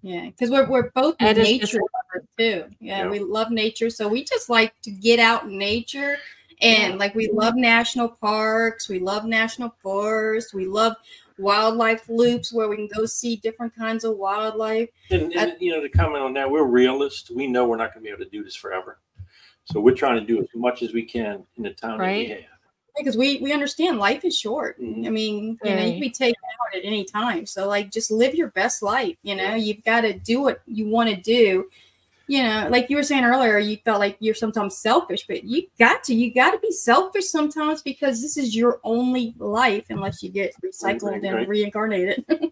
Yeah, 0.02 0.26
because 0.26 0.50
we're 0.50 0.68
we're 0.68 0.92
both 0.92 1.16
Ed 1.22 1.38
nature 1.38 1.80
lovers 1.80 2.28
too. 2.38 2.66
Yeah, 2.82 3.04
yeah, 3.04 3.10
we 3.10 3.20
love 3.20 3.52
nature, 3.52 3.90
so 3.90 4.10
we 4.10 4.26
just 4.26 4.50
like 4.50 4.74
to 4.82 4.92
get 4.92 5.20
out 5.20 5.44
in 5.44 5.58
nature, 5.58 6.18
and 6.62 6.94
yeah. 6.94 7.00
like 7.00 7.16
we 7.16 7.30
love 7.32 7.56
national 7.56 8.10
parks, 8.10 8.90
we 8.90 9.00
love 9.00 9.26
national 9.26 9.76
forests, 9.82 10.54
we 10.54 10.66
love 10.66 10.96
wildlife 11.38 12.10
loops 12.10 12.52
where 12.52 12.68
we 12.68 12.76
can 12.76 12.90
go 12.96 13.06
see 13.06 13.36
different 13.36 13.76
kinds 13.76 14.04
of 14.04 14.18
wildlife. 14.18 14.90
And, 15.12 15.34
and 15.36 15.56
you 15.60 15.72
know, 15.72 15.82
to 15.82 15.90
comment 15.90 16.24
on 16.24 16.34
that, 16.34 16.50
we're 16.50 16.64
realists. 16.64 17.30
We 17.30 17.48
know 17.48 17.68
we're 17.68 17.78
not 17.78 17.94
going 17.94 18.04
to 18.04 18.08
be 18.08 18.10
able 18.10 18.24
to 18.24 18.30
do 18.30 18.44
this 18.44 18.56
forever. 18.56 19.00
So 19.66 19.80
we're 19.80 19.96
trying 19.96 20.20
to 20.20 20.26
do 20.26 20.40
as 20.40 20.48
much 20.56 20.82
as 20.82 20.94
we 20.94 21.04
can 21.04 21.44
in 21.58 21.64
the 21.64 21.72
time 21.72 22.00
right. 22.00 22.28
that 22.30 22.36
we 22.36 22.42
have. 22.42 22.52
Because 22.98 23.16
we 23.16 23.38
we 23.42 23.54
understand 23.54 24.00
life 24.00 24.26
is 24.26 24.36
short. 24.36 24.82
Mm-hmm. 24.82 25.06
I 25.06 25.10
mean, 25.10 25.60
you 25.64 25.76
know, 25.76 25.84
you 25.84 25.92
can 25.92 26.00
be 26.00 26.10
taken 26.10 26.42
out 26.64 26.76
at 26.76 26.84
any 26.84 27.04
time. 27.04 27.46
So 27.46 27.68
like, 27.68 27.92
just 27.92 28.10
live 28.10 28.34
your 28.34 28.48
best 28.52 28.82
life. 28.82 29.16
You 29.22 29.36
know, 29.36 29.54
you've 29.54 29.84
got 29.84 30.02
to 30.02 30.14
do 30.14 30.42
what 30.42 30.62
you 30.66 30.88
want 30.88 31.10
to 31.10 31.16
do. 31.16 31.70
You 32.28 32.44
know, 32.44 32.68
like 32.70 32.90
you 32.90 32.98
were 32.98 33.04
saying 33.04 33.24
earlier, 33.24 33.58
you 33.58 33.78
felt 33.86 34.00
like 34.00 34.18
you're 34.20 34.36
sometimes 34.36 34.78
selfish, 34.78 35.26
but 35.28 35.46
you 35.46 35.64
got 35.80 36.04
to 36.06 36.14
you 36.14 36.34
got 36.34 36.52
to 36.52 36.60
be 36.60 36.72
selfish 36.72 37.30
sometimes 37.30 37.82
because 37.82 38.22
this 38.22 38.36
is 38.36 38.56
your 38.56 38.82
only 38.84 39.34
life 39.38 39.86
unless 39.90 40.22
you 40.22 40.30
get 40.30 40.54
recycled 40.64 41.04
right, 41.04 41.24
right, 41.24 41.34
and 41.36 41.48
reincarnated. 41.48 42.26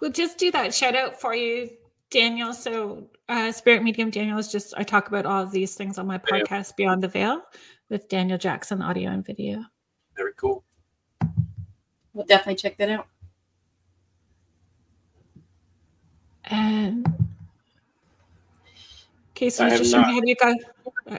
we'll 0.00 0.12
just 0.12 0.38
do 0.38 0.50
that 0.50 0.74
shout 0.74 0.94
out 0.94 1.18
for 1.18 1.34
you 1.34 1.70
Daniel. 2.10 2.52
So, 2.52 3.08
uh, 3.28 3.52
Spirit 3.52 3.82
Medium 3.82 4.10
Daniel 4.10 4.38
is 4.38 4.50
just, 4.50 4.74
I 4.76 4.82
talk 4.82 5.08
about 5.08 5.26
all 5.26 5.42
of 5.42 5.50
these 5.50 5.74
things 5.74 5.98
on 5.98 6.06
my 6.06 6.18
podcast, 6.18 6.76
Beyond 6.76 7.02
the 7.02 7.08
Veil, 7.08 7.42
with 7.88 8.08
Daniel 8.08 8.38
Jackson, 8.38 8.82
audio 8.82 9.10
and 9.10 9.24
video. 9.24 9.64
Very 10.16 10.32
cool. 10.36 10.64
We'll 12.14 12.26
definitely 12.26 12.56
check 12.56 12.76
that 12.78 12.90
out. 12.90 13.06
And 16.44 17.06
Casey 19.38 19.62
was 19.62 19.78
just 19.78 19.94
have 19.94 20.24
you 20.24 20.34
guys, 20.34 20.56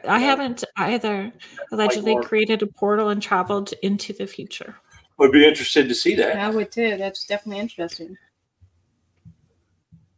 I 0.05 0.20
haven't 0.20 0.65
either 0.76 1.32
allegedly 1.72 2.15
like 2.15 2.26
created 2.26 2.61
a 2.61 2.67
portal 2.67 3.07
and 3.07 3.22
traveled 3.22 3.74
into 3.82 4.11
the 4.11 4.28
future. 4.28 4.76
Would 5.20 5.32
be 5.32 5.47
interested 5.47 5.88
to 5.88 5.95
see 5.95 6.15
that. 6.15 6.36
I 6.36 6.49
would 6.49 6.70
too. 6.70 6.97
That's 6.97 7.26
definitely 7.26 7.61
interesting. 7.61 8.17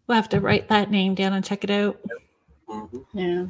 We'll 0.08 0.16
have 0.16 0.30
to 0.30 0.40
write 0.40 0.68
that 0.70 0.90
name 0.90 1.14
down 1.14 1.34
and 1.34 1.46
check 1.46 1.64
it 1.64 1.70
out. 1.70 2.00
Mm-hmm. 2.68 3.20
Yeah. 3.20 3.46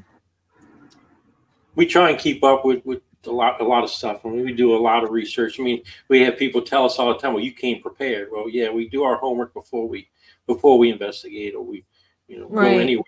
We 1.75 1.85
try 1.85 2.09
and 2.09 2.19
keep 2.19 2.43
up 2.43 2.65
with, 2.65 2.85
with 2.85 3.01
a 3.25 3.31
lot 3.31 3.61
a 3.61 3.63
lot 3.63 3.85
of 3.85 3.89
stuff. 3.89 4.25
I 4.25 4.27
mean, 4.27 4.43
we 4.43 4.51
do 4.51 4.75
a 4.75 4.77
lot 4.77 5.05
of 5.05 5.11
research. 5.11 5.61
I 5.61 5.63
mean, 5.63 5.81
we 6.09 6.19
have 6.23 6.37
people 6.37 6.61
tell 6.61 6.83
us 6.83 6.99
all 6.99 7.07
the 7.07 7.17
time, 7.17 7.33
"Well, 7.33 7.43
you 7.43 7.53
came 7.53 7.81
prepared." 7.81 8.27
Well, 8.33 8.49
yeah, 8.49 8.69
we 8.69 8.89
do 8.89 9.03
our 9.03 9.15
homework 9.15 9.53
before 9.53 9.87
we 9.87 10.09
before 10.45 10.77
we 10.77 10.91
investigate 10.91 11.55
or 11.55 11.63
we, 11.63 11.85
you 12.27 12.39
know, 12.39 12.47
right. 12.49 12.71
go 12.71 12.79
anywhere. 12.79 13.05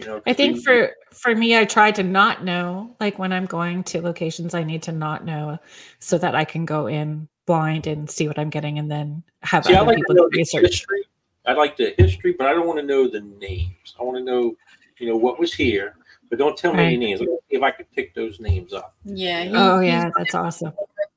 You 0.00 0.06
know, 0.06 0.22
I 0.26 0.32
think 0.32 0.62
for 0.64 0.90
for 1.12 1.34
me, 1.34 1.56
I 1.56 1.64
try 1.64 1.90
to 1.92 2.02
not 2.02 2.44
know. 2.44 2.96
Like 3.00 3.18
when 3.18 3.32
I'm 3.32 3.46
going 3.46 3.84
to 3.84 4.00
locations, 4.00 4.54
I 4.54 4.64
need 4.64 4.82
to 4.84 4.92
not 4.92 5.24
know 5.24 5.58
so 5.98 6.18
that 6.18 6.34
I 6.34 6.44
can 6.44 6.64
go 6.64 6.86
in 6.86 7.28
blind 7.46 7.86
and 7.86 8.10
see 8.10 8.26
what 8.26 8.38
I'm 8.38 8.50
getting, 8.50 8.78
and 8.78 8.90
then 8.90 9.22
have 9.42 9.64
see, 9.64 9.74
other 9.74 9.86
like 9.86 9.96
people 9.96 10.14
do 10.14 10.28
research. 10.32 10.62
History 10.62 11.04
I 11.46 11.52
like 11.52 11.76
the 11.76 11.94
history, 11.98 12.34
but 12.36 12.46
I 12.46 12.52
don't 12.52 12.66
want 12.66 12.78
to 12.78 12.86
know 12.86 13.08
the 13.08 13.20
names. 13.20 13.94
I 13.98 14.02
want 14.02 14.18
to 14.18 14.24
know, 14.24 14.54
you 14.98 15.08
know, 15.08 15.16
what 15.16 15.38
was 15.38 15.54
here, 15.54 15.96
but 16.28 16.38
don't 16.38 16.56
tell 16.56 16.74
me 16.74 16.84
any 16.84 16.96
names. 16.96 17.22
If 17.48 17.62
I 17.62 17.70
could 17.70 17.90
pick 17.92 18.14
those 18.14 18.40
names 18.40 18.72
up. 18.72 18.94
Yeah. 19.04 19.44
He, 19.44 19.50
oh 19.54 19.80
yeah, 19.80 20.10
that's 20.16 20.34
awesome. 20.34 20.72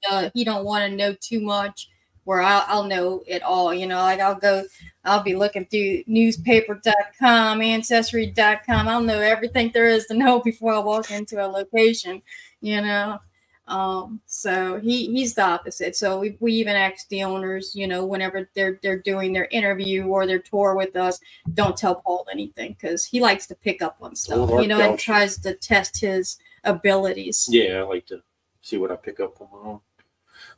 Uh, 0.10 0.30
he 0.34 0.44
don't 0.44 0.66
want 0.66 0.90
to 0.90 0.96
know 0.96 1.16
too 1.20 1.42
much, 1.42 1.90
where 2.26 2.42
I'll, 2.42 2.66
I'll 2.68 2.84
know 2.84 3.24
it 3.28 3.44
all. 3.44 3.74
You 3.74 3.88
know, 3.88 4.00
like 4.00 4.20
I'll 4.20 4.36
go, 4.36 4.64
I'll 5.04 5.24
be 5.24 5.36
looking 5.36 5.66
through 5.66 6.04
newspaper.com, 6.08 7.62
ancestry.com. 7.62 8.88
I'll 8.88 9.02
know 9.02 9.20
everything 9.20 9.72
there 9.74 9.88
is 9.88 10.06
to 10.08 10.14
know 10.14 10.40
before 10.44 10.74
I 10.74 10.80
walk 10.80 11.12
into 11.12 11.46
a 11.46 11.48
location. 11.48 12.22
You 12.62 12.82
know. 12.82 13.20
Um, 13.68 14.20
so 14.26 14.80
he 14.80 15.08
he's 15.12 15.36
the 15.36 15.44
opposite. 15.44 15.96
So 15.96 16.20
we, 16.20 16.36
we 16.40 16.54
even 16.54 16.76
ask 16.76 17.08
the 17.08 17.24
owners, 17.24 17.74
you 17.74 17.88
know, 17.88 18.06
whenever 18.06 18.50
they're 18.56 18.80
they're 18.84 19.00
doing 19.00 19.32
their 19.32 19.48
interview 19.52 20.06
or 20.06 20.28
their 20.28 20.40
tour 20.40 20.76
with 20.76 20.96
us, 20.98 21.20
don't 21.54 21.78
tell 21.78 21.96
Paul 21.96 22.28
anything 22.32 22.76
because 22.80 23.06
he 23.06 23.22
likes 23.22 23.48
to 23.48 23.56
pick 23.56 23.82
up 23.82 23.98
on 24.02 24.16
stuff, 24.16 24.50
you 24.62 24.68
know, 24.68 24.82
and 24.82 25.00
tries 25.00 25.38
to 25.40 25.54
test 25.56 26.02
his 26.02 26.38
abilities. 26.66 27.48
Yeah, 27.50 27.80
I 27.80 27.82
like 27.84 28.06
to 28.08 28.22
see 28.62 28.78
what 28.78 28.92
I 28.92 28.96
pick 28.98 29.22
up 29.22 29.40
on 29.40 29.48
my 29.52 29.70
own. 29.70 29.80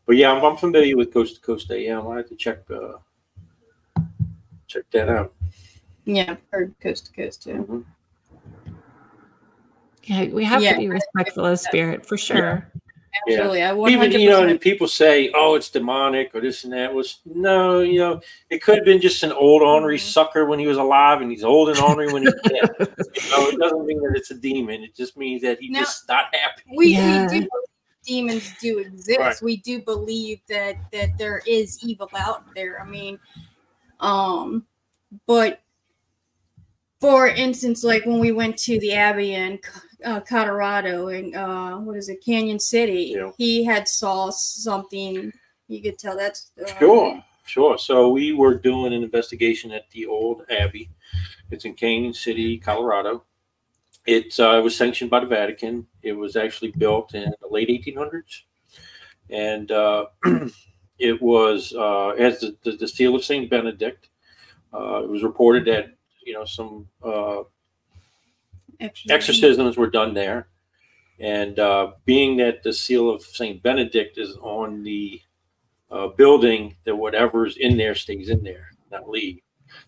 But 0.05 0.15
yeah, 0.15 0.31
I'm, 0.31 0.43
I'm, 0.43 0.57
familiar 0.57 0.95
with 0.95 1.13
Coast 1.13 1.35
to 1.35 1.41
Coast 1.41 1.71
AM. 1.71 2.07
I 2.07 2.17
have 2.17 2.29
to 2.29 2.35
check 2.35 2.59
uh, 2.69 2.93
check 4.67 4.83
that 4.91 5.09
out. 5.09 5.33
Yeah, 6.05 6.31
I've 6.31 6.41
heard 6.51 6.75
Coast 6.79 7.07
to 7.07 7.13
Coast 7.13 7.43
too. 7.43 7.53
Mm-hmm. 7.53 8.73
Yeah, 10.03 10.25
we 10.27 10.43
have 10.43 10.61
yeah. 10.61 10.73
to 10.73 10.79
be 10.79 10.87
respectful 10.87 11.45
of 11.45 11.59
spirit 11.59 12.05
for 12.05 12.17
sure. 12.17 12.69
Yeah. 12.73 12.81
Absolutely. 13.27 13.59
Yeah. 13.59 13.73
I 13.73 13.89
Even 13.89 14.11
you 14.11 14.29
know, 14.29 14.57
people 14.57 14.87
say, 14.87 15.31
"Oh, 15.33 15.55
it's 15.55 15.69
demonic" 15.69 16.31
or 16.35 16.41
this 16.41 16.63
and 16.63 16.73
that. 16.73 16.93
Was 16.93 17.19
no, 17.25 17.79
you 17.81 17.99
know, 17.99 18.21
it 18.49 18.61
could 18.61 18.75
have 18.75 18.85
been 18.85 18.99
just 18.99 19.23
an 19.23 19.31
old 19.31 19.61
ornery 19.61 19.97
mm-hmm. 19.97 20.05
sucker 20.05 20.45
when 20.45 20.59
he 20.59 20.67
was 20.67 20.77
alive, 20.77 21.21
and 21.21 21.31
he's 21.31 21.43
old 21.43 21.69
and 21.69 21.79
ornery 21.79 22.11
when 22.11 22.23
he's 22.23 22.33
dead. 22.43 22.69
you 22.79 23.29
know, 23.31 23.47
it 23.47 23.59
doesn't 23.59 23.85
mean 23.85 23.99
that 24.01 24.13
it's 24.15 24.31
a 24.31 24.35
demon. 24.35 24.83
It 24.83 24.95
just 24.95 25.17
means 25.17 25.41
that 25.43 25.59
he's 25.59 25.71
now, 25.71 25.79
just 25.79 26.07
not 26.09 26.25
happy. 26.33 26.63
We, 26.75 26.87
yeah. 26.89 27.27
we 27.29 27.39
do 27.39 27.47
demons 28.05 28.51
do 28.61 28.79
exist. 28.79 29.19
Right. 29.19 29.41
We 29.41 29.57
do 29.57 29.81
believe 29.81 30.39
that 30.49 30.77
that 30.91 31.17
there 31.17 31.41
is 31.45 31.83
evil 31.83 32.09
out 32.15 32.43
there. 32.55 32.81
I 32.81 32.85
mean, 32.85 33.19
um, 33.99 34.65
but 35.27 35.61
for 36.99 37.27
instance, 37.27 37.83
like 37.83 38.05
when 38.05 38.19
we 38.19 38.31
went 38.31 38.57
to 38.57 38.79
the 38.79 38.93
Abbey 38.93 39.33
in 39.33 39.59
uh, 40.03 40.21
Colorado 40.21 41.09
and 41.09 41.35
uh, 41.35 41.77
what 41.77 41.97
is 41.97 42.09
it, 42.09 42.23
Cañon 42.25 42.59
City, 42.59 43.13
yeah. 43.15 43.31
he 43.37 43.63
had 43.63 43.87
saw 43.87 44.29
something. 44.29 45.31
You 45.67 45.81
could 45.81 45.97
tell 45.97 46.15
that's 46.17 46.51
uh, 46.61 46.79
sure, 46.79 47.23
sure. 47.45 47.77
So 47.77 48.09
we 48.09 48.33
were 48.33 48.55
doing 48.55 48.93
an 48.93 49.03
investigation 49.03 49.71
at 49.71 49.89
the 49.91 50.05
old 50.05 50.43
Abbey. 50.49 50.89
It's 51.51 51.65
in 51.65 51.75
Cañon 51.75 52.15
City, 52.15 52.57
Colorado. 52.57 53.23
It 54.05 54.39
uh, 54.39 54.61
was 54.63 54.75
sanctioned 54.75 55.09
by 55.09 55.19
the 55.19 55.25
Vatican. 55.25 55.87
It 56.03 56.13
was 56.13 56.35
actually 56.35 56.71
built 56.71 57.15
in 57.15 57.33
the 57.41 57.47
late 57.47 57.69
1800s, 57.69 58.41
and 59.31 59.71
uh, 59.71 60.05
it 60.99 61.19
was 61.21 61.73
uh, 61.73 62.09
as 62.09 62.39
the, 62.39 62.55
the, 62.63 62.73
the, 62.73 62.87
seal 62.87 63.15
of 63.15 63.23
Saint 63.23 63.49
Benedict. 63.49 64.09
Uh, 64.71 65.01
it 65.03 65.09
was 65.09 65.23
reported 65.23 65.65
that 65.65 65.95
you 66.23 66.33
know 66.33 66.45
some 66.45 66.87
uh, 67.03 67.43
exorcisms 69.09 69.75
were 69.75 69.89
done 69.89 70.13
there, 70.13 70.49
and 71.19 71.57
uh, 71.57 71.93
being 72.05 72.37
that 72.37 72.61
the 72.61 72.73
seal 72.73 73.09
of 73.09 73.23
Saint 73.23 73.63
Benedict 73.63 74.19
is 74.19 74.37
on 74.41 74.83
the 74.83 75.19
building, 76.15 76.75
that 76.83 76.95
whatever's 76.95 77.57
in 77.57 77.77
there 77.77 77.95
stays 77.95 78.29
in 78.29 78.43
there, 78.43 78.69
not 78.91 79.09
leave. 79.09 79.39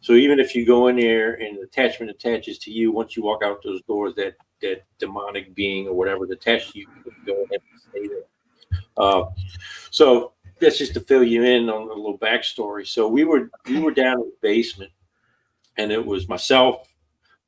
So 0.02 0.14
even 0.14 0.40
if 0.40 0.56
you 0.56 0.66
go 0.66 0.88
in 0.88 0.98
there 0.98 1.34
and 1.36 1.58
the 1.58 1.62
attachment 1.62 2.12
attaches 2.12 2.58
to 2.60 2.72
you, 2.72 2.92
once 2.92 3.16
you 3.16 3.24
walk 3.24 3.44
out 3.44 3.64
those 3.64 3.82
doors, 3.84 4.14
that 4.16 4.36
that 4.62 4.84
demonic 4.98 5.54
being 5.54 5.88
or 5.88 5.94
whatever 5.94 6.26
attached 6.26 6.74
to 6.74 6.80
you, 6.80 6.88
you 7.06 7.12
go 7.26 7.34
ahead 7.44 7.62
and 7.72 7.82
stay 7.90 8.08
there. 8.08 8.82
Uh, 8.98 9.26
so 9.92 10.34
that's 10.60 10.78
just 10.78 10.94
to 10.96 11.00
fill 11.00 11.24
you 11.24 11.44
in 11.44 11.70
on 11.70 11.84
a 11.84 11.94
little 11.94 12.18
backstory. 12.18 12.88
So 12.88 13.08
we 13.08 13.24
were 13.24 13.50
we 13.68 13.80
were 13.80 13.92
down 13.92 14.14
in 14.14 14.20
the 14.20 14.38
basement, 14.42 14.92
and 15.78 15.92
it 15.92 16.04
was 16.04 16.28
myself, 16.28 16.88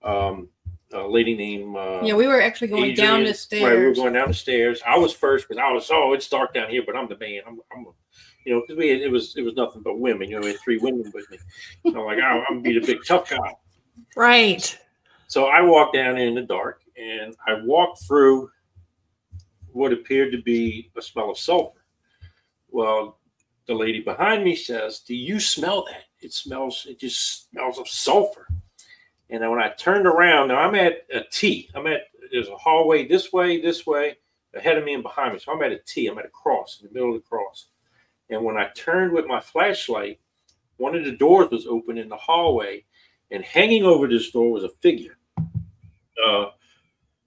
um, 0.04 0.50
a 0.94 1.08
lady 1.08 1.36
named 1.36 1.76
uh, 1.76 2.02
yeah. 2.04 2.14
We 2.14 2.28
were 2.28 2.42
actually 2.42 2.68
going 2.68 2.92
Adrian, 2.92 3.10
down 3.10 3.24
the 3.24 3.34
stairs. 3.34 3.64
Right, 3.64 3.78
we 3.78 3.86
were 3.86 3.94
going 3.94 4.14
down 4.14 4.28
the 4.28 4.34
stairs. 4.34 4.82
I 4.88 4.98
was 4.98 5.14
first 5.14 5.48
because 5.48 5.62
I 5.62 5.72
was 5.72 5.90
oh 5.92 6.14
it's 6.14 6.30
dark 6.30 6.54
down 6.54 6.70
here, 6.70 6.84
but 6.86 6.96
I'm 6.96 7.08
the 7.08 7.18
man. 7.18 7.42
I'm, 7.48 7.60
I'm 7.76 7.88
you 8.46 8.54
know, 8.54 8.62
because 8.62 8.78
we 8.78 8.90
had, 8.90 9.02
it 9.02 9.12
was 9.12 9.36
it 9.38 9.42
was 9.42 9.56
nothing 9.56 9.82
but 9.82 10.00
women. 10.00 10.30
You 10.30 10.36
know, 10.36 10.42
we 10.42 10.52
had 10.52 10.60
three 10.60 10.78
women 10.78 11.12
with 11.14 11.30
me. 11.30 11.38
So 11.86 12.00
I'm 12.00 12.06
like, 12.06 12.20
oh, 12.20 12.44
I'm 12.50 12.58
gonna 12.58 12.62
be 12.62 12.80
the 12.80 12.86
big 12.86 13.00
tough 13.06 13.30
guy. 13.30 13.56
Right. 14.16 14.78
So 15.28 15.46
I 15.46 15.62
walked 15.62 15.94
down 15.94 16.18
in 16.18 16.36
the 16.36 16.42
dark, 16.42 16.82
and 16.98 17.36
I 17.48 17.62
walked 17.64 18.04
through 18.08 18.50
what 19.72 19.94
appeared 19.94 20.32
to 20.32 20.42
be 20.42 20.92
a 20.98 21.02
smell 21.02 21.30
of 21.30 21.38
sulfur. 21.38 21.84
Well, 22.70 23.20
the 23.68 23.74
lady 23.74 24.02
behind 24.02 24.44
me 24.44 24.56
says, 24.56 25.02
"Do 25.02 25.16
you 25.16 25.40
smell 25.40 25.86
that? 25.86 26.06
It 26.22 26.34
smells. 26.34 26.88
It 26.90 27.00
just 27.00 27.50
smells 27.50 27.78
of 27.78 27.88
sulfur." 27.88 28.48
And 29.30 29.44
then 29.44 29.52
when 29.52 29.60
I 29.60 29.70
turned 29.70 30.08
around, 30.08 30.48
now 30.48 30.58
I'm 30.58 30.76
at 30.76 31.06
a 31.14 31.22
T. 31.32 31.70
I'm 31.76 31.86
at 31.86 32.08
there's 32.32 32.50
a 32.50 32.58
hallway 32.58 33.08
this 33.08 33.32
way, 33.34 33.62
this 33.62 33.86
way, 33.86 34.18
ahead 34.54 34.78
of 34.78 34.84
me 34.84 34.94
and 34.94 35.04
behind 35.04 35.34
me. 35.34 35.40
So 35.40 35.52
I'm 35.52 35.62
at 35.62 35.72
a 35.72 35.80
T. 35.80 36.08
I'm 36.08 36.18
at 36.18 36.26
a 36.26 36.30
cross 36.30 36.80
in 36.82 36.88
the 36.88 36.94
middle 36.94 37.16
of 37.16 37.22
the 37.22 37.28
cross. 37.28 37.68
And 38.30 38.44
when 38.44 38.58
I 38.58 38.70
turned 38.76 39.12
with 39.12 39.26
my 39.26 39.40
flashlight, 39.40 40.20
one 40.78 40.96
of 40.96 41.04
the 41.04 41.12
doors 41.12 41.50
was 41.52 41.68
open 41.68 41.98
in 41.98 42.10
the 42.10 42.16
hallway, 42.16 42.86
and 43.32 43.44
hanging 43.44 43.84
over 43.84 44.08
this 44.08 44.32
door 44.32 44.52
was 44.52 44.64
a 44.64 44.70
figure. 44.82 45.18
Uh, 45.38 46.48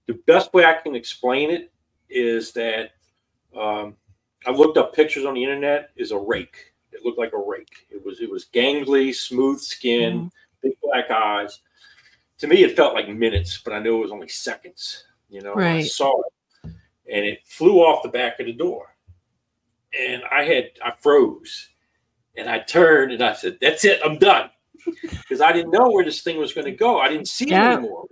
the 0.07 0.15
best 0.27 0.53
way 0.55 0.65
I 0.65 0.75
can 0.75 0.95
explain 0.95 1.51
it 1.51 1.73
is 2.09 2.53
that 2.53 2.93
um, 3.59 3.97
I 4.47 4.51
looked 4.51 4.79
up 4.79 4.95
pictures 4.95 5.25
on 5.25 5.35
the 5.35 5.43
internet. 5.43 5.91
Is 5.97 6.13
a 6.13 6.19
rake. 6.19 6.73
It 6.93 7.05
looked 7.05 7.19
like 7.19 7.33
a 7.33 7.39
rake. 7.39 7.87
It 7.91 8.05
was 8.05 8.21
it 8.21 8.31
was 8.31 8.47
gangly, 8.47 9.15
smooth 9.15 9.61
skin, 9.61 10.19
mm-hmm. 10.19 10.27
big 10.63 10.73
black 10.83 11.11
eyes. 11.11 11.61
To 12.39 12.47
me, 12.47 12.65
it 12.65 12.77
felt 12.77 12.95
like 12.95 13.09
minutes, 13.09 13.61
but 13.63 13.73
I 13.73 13.79
knew 13.79 13.99
it 13.99 14.03
was 14.03 14.13
only 14.13 14.29
seconds. 14.29 15.05
You 15.29 15.43
know, 15.43 15.55
right. 15.55 15.77
I 15.77 15.83
saw 15.83 16.21
it, 16.21 16.73
and 17.11 17.25
it 17.25 17.41
flew 17.45 17.79
off 17.79 18.03
the 18.03 18.09
back 18.09 18.41
of 18.41 18.47
the 18.47 18.53
door 18.53 18.92
and 19.99 20.23
I 20.31 20.45
had 20.45 20.71
I 20.85 20.93
froze, 21.01 21.69
and 22.37 22.49
I 22.49 22.61
turned 22.61 23.13
and 23.13 23.23
I 23.23 23.35
said, 23.35 23.59
"That's 23.61 23.85
it, 23.85 24.01
I'm 24.05 24.19
done," 24.19 24.51
because 25.03 25.41
I 25.41 25.53
didn't 25.53 25.71
know 25.71 25.91
where 25.91 26.05
this 26.05 26.23
thing 26.23 26.39
was 26.39 26.53
going 26.53 26.67
to 26.67 26.73
go. 26.73 27.01
I 27.01 27.09
didn't 27.09 27.29
see 27.29 27.49
yeah. 27.49 27.73
it 27.73 27.79
anymore. 27.79 28.07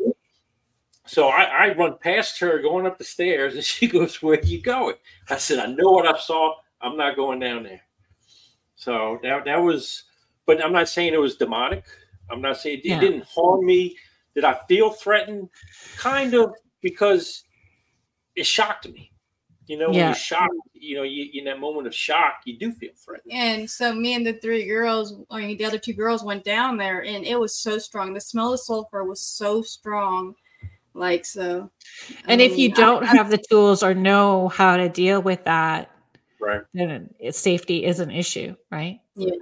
So 1.06 1.28
I, 1.28 1.42
I, 1.42 1.74
run 1.74 1.98
past 1.98 2.38
her 2.38 2.62
going 2.62 2.86
up 2.86 2.96
the 2.96 3.04
stairs, 3.04 3.54
and 3.54 3.64
she 3.72 3.88
goes, 3.88 4.22
"Where 4.22 4.38
are 4.38 4.42
you 4.42 4.60
going?" 4.60 4.96
I 5.28 5.36
said, 5.36 5.58
"I 5.58 5.66
know 5.66 5.90
what 5.90 6.06
I 6.06 6.18
saw. 6.18 6.54
I'm 6.80 6.96
not 6.96 7.16
going 7.16 7.40
down 7.40 7.64
there." 7.64 7.82
So 8.76 9.18
that 9.22 9.44
that 9.44 9.60
was, 9.60 10.04
but 10.46 10.64
I'm 10.64 10.72
not 10.72 10.88
saying 10.88 11.12
it 11.12 11.20
was 11.20 11.36
demonic. 11.36 11.84
I'm 12.30 12.40
not 12.40 12.58
saying 12.58 12.78
it, 12.78 12.84
yeah. 12.86 13.00
didn't 13.00 13.24
harm 13.24 13.64
me. 13.66 13.96
Did 14.34 14.44
I 14.44 14.58
feel 14.68 14.90
threatened? 14.90 15.48
Kind 15.96 16.34
of, 16.34 16.54
because 16.80 17.42
it 18.36 18.46
shocked 18.46 18.88
me. 18.88 19.09
You 19.70 19.78
know, 19.78 19.86
when 19.86 19.98
yeah. 19.98 20.06
you're 20.06 20.14
shocked, 20.16 20.52
you 20.74 20.96
know, 20.96 21.04
you, 21.04 21.30
in 21.32 21.44
that 21.44 21.60
moment 21.60 21.86
of 21.86 21.94
shock, 21.94 22.40
you 22.44 22.58
do 22.58 22.72
feel 22.72 22.90
threatened. 22.96 23.32
And 23.32 23.70
so 23.70 23.94
me 23.94 24.14
and 24.14 24.26
the 24.26 24.32
three 24.32 24.66
girls, 24.66 25.14
I 25.30 25.42
mean, 25.42 25.56
the 25.56 25.64
other 25.64 25.78
two 25.78 25.92
girls 25.92 26.24
went 26.24 26.42
down 26.42 26.76
there 26.76 27.04
and 27.04 27.24
it 27.24 27.38
was 27.38 27.54
so 27.54 27.78
strong. 27.78 28.12
The 28.12 28.20
smell 28.20 28.52
of 28.52 28.58
sulfur 28.58 29.04
was 29.04 29.20
so 29.20 29.62
strong. 29.62 30.34
Like, 30.92 31.24
so. 31.24 31.70
And 32.26 32.40
if 32.40 32.58
you 32.58 32.72
don't 32.72 33.04
I, 33.04 33.14
have 33.14 33.30
the 33.30 33.38
tools 33.38 33.84
or 33.84 33.94
know 33.94 34.48
how 34.48 34.76
to 34.76 34.88
deal 34.88 35.22
with 35.22 35.44
that, 35.44 35.92
right, 36.40 36.62
then 36.74 37.08
safety 37.30 37.84
is 37.84 38.00
an 38.00 38.10
issue, 38.10 38.56
right? 38.72 38.98
Yeah. 39.14 39.36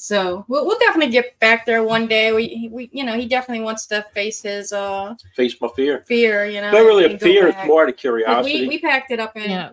So 0.00 0.46
we'll, 0.48 0.64
we'll 0.64 0.78
definitely 0.78 1.12
get 1.12 1.38
back 1.40 1.66
there 1.66 1.82
one 1.82 2.06
day. 2.06 2.32
We, 2.32 2.70
we, 2.72 2.88
you 2.90 3.04
know, 3.04 3.18
he 3.18 3.26
definitely 3.26 3.62
wants 3.62 3.84
to 3.88 4.02
face 4.14 4.40
his 4.40 4.72
uh 4.72 5.14
face 5.36 5.54
my 5.60 5.68
fear. 5.76 6.04
Fear, 6.06 6.46
you 6.46 6.62
know. 6.62 6.70
Not 6.70 6.78
really 6.78 7.04
a 7.04 7.18
fear; 7.18 7.48
it's 7.48 7.66
more 7.66 7.82
out 7.82 7.90
of 7.90 7.98
curiosity. 7.98 8.62
We, 8.62 8.68
we 8.68 8.78
packed 8.78 9.10
it 9.10 9.20
up 9.20 9.32
and, 9.36 9.50
yeah. 9.50 9.70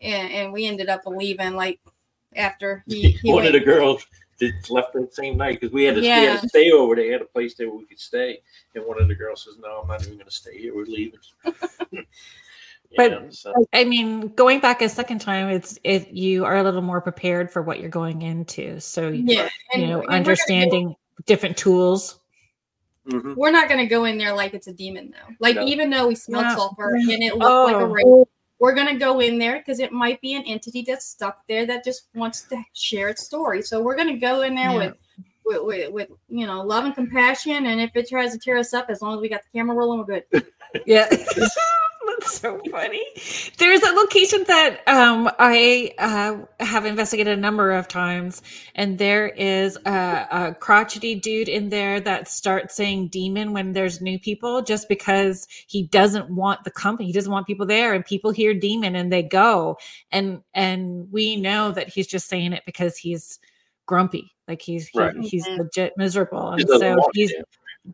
and 0.00 0.32
and 0.32 0.52
we 0.52 0.64
ended 0.64 0.88
up 0.88 1.00
leaving 1.06 1.54
like 1.54 1.80
after 2.36 2.84
he, 2.86 3.10
he 3.22 3.32
one 3.32 3.42
went. 3.42 3.48
of 3.48 3.60
the 3.60 3.66
girls 3.66 4.06
just 4.38 4.70
left 4.70 4.92
the 4.92 5.08
same 5.10 5.36
night 5.36 5.58
because 5.58 5.72
we 5.72 5.82
had 5.82 5.96
to, 5.96 6.02
yeah. 6.02 6.20
we 6.20 6.26
had 6.26 6.40
to 6.42 6.48
stay 6.48 6.70
over. 6.70 6.94
They 6.94 7.08
had 7.08 7.22
a 7.22 7.24
place 7.24 7.56
there 7.56 7.68
where 7.68 7.78
we 7.78 7.86
could 7.86 7.98
stay, 7.98 8.40
and 8.76 8.86
one 8.86 9.02
of 9.02 9.08
the 9.08 9.16
girls 9.16 9.42
says, 9.42 9.58
"No, 9.60 9.80
I'm 9.82 9.88
not 9.88 10.02
even 10.02 10.14
going 10.14 10.26
to 10.26 10.30
stay 10.30 10.56
here. 10.56 10.72
We're 10.72 10.84
leaving." 10.84 11.18
but 12.96 13.34
so. 13.34 13.52
I 13.72 13.84
mean, 13.84 14.28
going 14.28 14.60
back 14.60 14.80
a 14.82 14.88
second 14.88 15.20
time, 15.20 15.48
it's 15.48 15.78
it 15.84 16.08
you 16.08 16.44
are 16.44 16.56
a 16.56 16.62
little 16.62 16.82
more 16.82 17.00
prepared 17.00 17.50
for 17.50 17.62
what 17.62 17.80
you're 17.80 17.90
going 17.90 18.22
into. 18.22 18.80
So 18.80 19.08
yeah, 19.08 19.48
you 19.74 19.86
know, 19.86 20.04
understanding 20.06 20.96
different 21.26 21.56
tools. 21.56 22.18
Mm-hmm. 23.08 23.34
We're 23.36 23.50
not 23.50 23.68
going 23.68 23.80
to 23.80 23.86
go 23.86 24.04
in 24.04 24.18
there 24.18 24.34
like 24.34 24.54
it's 24.54 24.66
a 24.66 24.72
demon, 24.72 25.12
though. 25.12 25.34
Like 25.40 25.56
no. 25.56 25.64
even 25.64 25.90
though 25.90 26.08
we 26.08 26.14
smell 26.14 26.42
no. 26.42 26.54
sulfur 26.54 26.94
and 26.94 27.22
it 27.22 27.34
looked 27.34 27.44
oh. 27.44 27.64
like 27.64 27.76
a 27.76 27.78
oh. 27.78 27.84
ring, 27.84 28.24
we're 28.58 28.74
going 28.74 28.88
to 28.88 28.96
go 28.96 29.20
in 29.20 29.38
there 29.38 29.58
because 29.58 29.80
it 29.80 29.92
might 29.92 30.20
be 30.20 30.34
an 30.34 30.42
entity 30.42 30.82
that's 30.86 31.06
stuck 31.06 31.46
there 31.46 31.64
that 31.66 31.84
just 31.84 32.08
wants 32.14 32.42
to 32.42 32.62
share 32.72 33.08
its 33.08 33.22
story. 33.22 33.62
So 33.62 33.80
we're 33.80 33.96
going 33.96 34.12
to 34.12 34.18
go 34.18 34.42
in 34.42 34.54
there 34.54 34.70
yeah. 34.70 34.76
with, 34.76 34.94
with, 35.44 35.62
with 35.62 35.92
with 35.92 36.08
you 36.28 36.46
know 36.46 36.62
love 36.62 36.84
and 36.84 36.94
compassion. 36.94 37.66
And 37.66 37.80
if 37.80 37.90
it 37.94 38.08
tries 38.08 38.32
to 38.32 38.38
tear 38.38 38.58
us 38.58 38.74
up, 38.74 38.90
as 38.90 39.00
long 39.00 39.14
as 39.14 39.20
we 39.20 39.28
got 39.28 39.42
the 39.42 39.58
camera 39.58 39.76
rolling, 39.76 40.00
we're 40.00 40.22
good. 40.30 40.46
yeah. 40.86 41.08
That's 42.28 42.40
so 42.40 42.60
funny. 42.70 43.04
There's 43.58 43.82
a 43.82 43.92
location 43.92 44.44
that 44.46 44.80
um, 44.86 45.30
I 45.38 45.92
uh, 45.98 46.38
have 46.60 46.84
investigated 46.84 47.36
a 47.36 47.40
number 47.40 47.72
of 47.72 47.88
times, 47.88 48.42
and 48.74 48.98
there 48.98 49.28
is 49.28 49.76
a, 49.86 50.26
a, 50.30 50.54
crotchety 50.54 51.14
dude 51.14 51.48
in 51.48 51.68
there 51.68 52.00
that 52.00 52.28
starts 52.28 52.74
saying 52.74 53.08
demon 53.08 53.52
when 53.52 53.72
there's 53.72 54.00
new 54.00 54.18
people 54.18 54.62
just 54.62 54.88
because 54.88 55.46
he 55.66 55.84
doesn't 55.84 56.30
want 56.30 56.64
the 56.64 56.70
company. 56.70 57.06
He 57.06 57.12
doesn't 57.12 57.32
want 57.32 57.46
people 57.46 57.66
there, 57.66 57.94
and 57.94 58.04
people 58.04 58.30
hear 58.30 58.54
demon 58.54 58.96
and 58.96 59.12
they 59.12 59.22
go. 59.22 59.78
And 60.10 60.42
and 60.54 61.10
we 61.10 61.36
know 61.36 61.72
that 61.72 61.88
he's 61.88 62.06
just 62.06 62.28
saying 62.28 62.52
it 62.52 62.62
because 62.66 62.96
he's 62.96 63.38
grumpy, 63.86 64.32
like 64.46 64.62
he's 64.62 64.90
right. 64.94 65.14
he, 65.20 65.28
he's 65.28 65.46
mm-hmm. 65.46 65.62
legit 65.62 65.94
miserable, 65.96 66.50
and 66.50 66.68
so 66.68 67.08
he's 67.14 67.32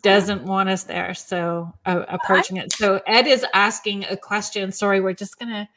doesn't 0.03 0.45
want 0.45 0.69
us 0.69 0.85
there. 0.85 1.15
So 1.15 1.73
uh, 1.87 2.05
approaching 2.09 2.57
it. 2.57 2.73
So 2.73 3.01
Ed 3.07 3.27
is 3.27 3.45
asking 3.55 4.05
a 4.05 4.17
question. 4.17 4.73
Sorry, 4.73 5.01
we're 5.01 5.13
just 5.15 5.39
gonna 5.39 5.69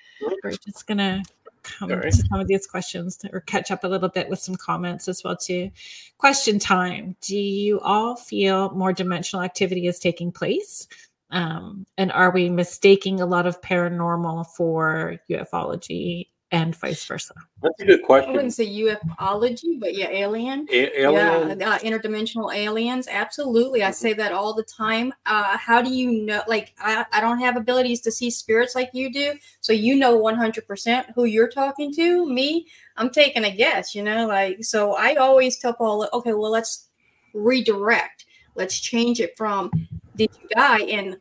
we're 0.43 0.51
just 0.51 0.88
gonna 0.88 1.24
come 1.63 1.89
right. 1.89 2.03
to 2.03 2.11
some 2.11 2.39
of 2.39 2.47
these 2.47 2.65
questions 2.65 3.20
or 3.32 3.41
catch 3.41 3.72
up 3.72 3.84
a 3.84 3.88
little 3.88 4.09
bit 4.09 4.30
with 4.30 4.39
some 4.39 4.55
comments 4.55 5.07
as 5.07 5.24
well 5.24 5.36
too. 5.36 5.70
Question 6.18 6.59
time: 6.59 7.15
Do 7.22 7.38
you 7.38 7.80
all 7.82 8.15
feel 8.15 8.72
more 8.72 8.93
dimensional 8.93 9.43
activity 9.43 9.88
is 9.88 9.99
taking 9.99 10.32
place? 10.32 10.88
Um, 11.30 11.86
and 11.97 12.11
are 12.13 12.32
we 12.32 12.49
mistaking 12.49 13.20
a 13.20 13.26
lot 13.26 13.47
of 13.47 13.61
paranormal 13.61 14.47
for 14.47 15.18
ufology 15.30 16.28
and 16.51 16.75
vice 16.75 17.05
versa? 17.05 17.33
That's 17.61 17.81
a 17.81 17.85
good 17.85 18.03
question. 18.03 18.31
I 18.31 18.33
wouldn't 18.33 18.53
say 18.53 18.67
ufology, 18.67 19.79
but 19.79 19.95
yeah, 19.95 20.09
alien. 20.09 20.67
A- 20.69 21.01
alien. 21.01 21.59
Yeah, 21.59 21.69
uh, 21.69 21.79
interdimensional 21.79 22.55
aliens. 22.55 23.07
Absolutely. 23.09 23.83
I 23.83 23.91
say 23.91 24.13
that 24.13 24.31
all 24.31 24.53
the 24.53 24.63
time. 24.63 25.13
Uh, 25.25 25.57
how 25.57 25.81
do 25.81 25.89
you 25.89 26.11
know? 26.25 26.41
Like, 26.47 26.73
I, 26.79 27.05
I 27.11 27.19
don't 27.19 27.39
have 27.39 27.57
abilities 27.57 28.01
to 28.01 28.11
see 28.11 28.29
spirits 28.29 28.75
like 28.75 28.89
you 28.93 29.11
do. 29.11 29.33
So 29.61 29.73
you 29.73 29.95
know 29.95 30.19
100% 30.19 31.05
who 31.15 31.25
you're 31.25 31.49
talking 31.49 31.93
to. 31.95 32.25
Me, 32.31 32.67
I'm 32.95 33.09
taking 33.09 33.43
a 33.43 33.55
guess, 33.55 33.93
you 33.93 34.03
know? 34.03 34.27
Like, 34.27 34.63
so 34.63 34.93
I 34.93 35.15
always 35.15 35.59
tell 35.59 35.73
Paul, 35.73 36.07
okay, 36.13 36.33
well, 36.33 36.51
let's 36.51 36.87
redirect. 37.33 38.25
Let's 38.55 38.79
change 38.79 39.19
it 39.19 39.35
from 39.37 39.71
did 40.15 40.29
you 40.41 40.47
die 40.49 40.81
and 40.81 41.17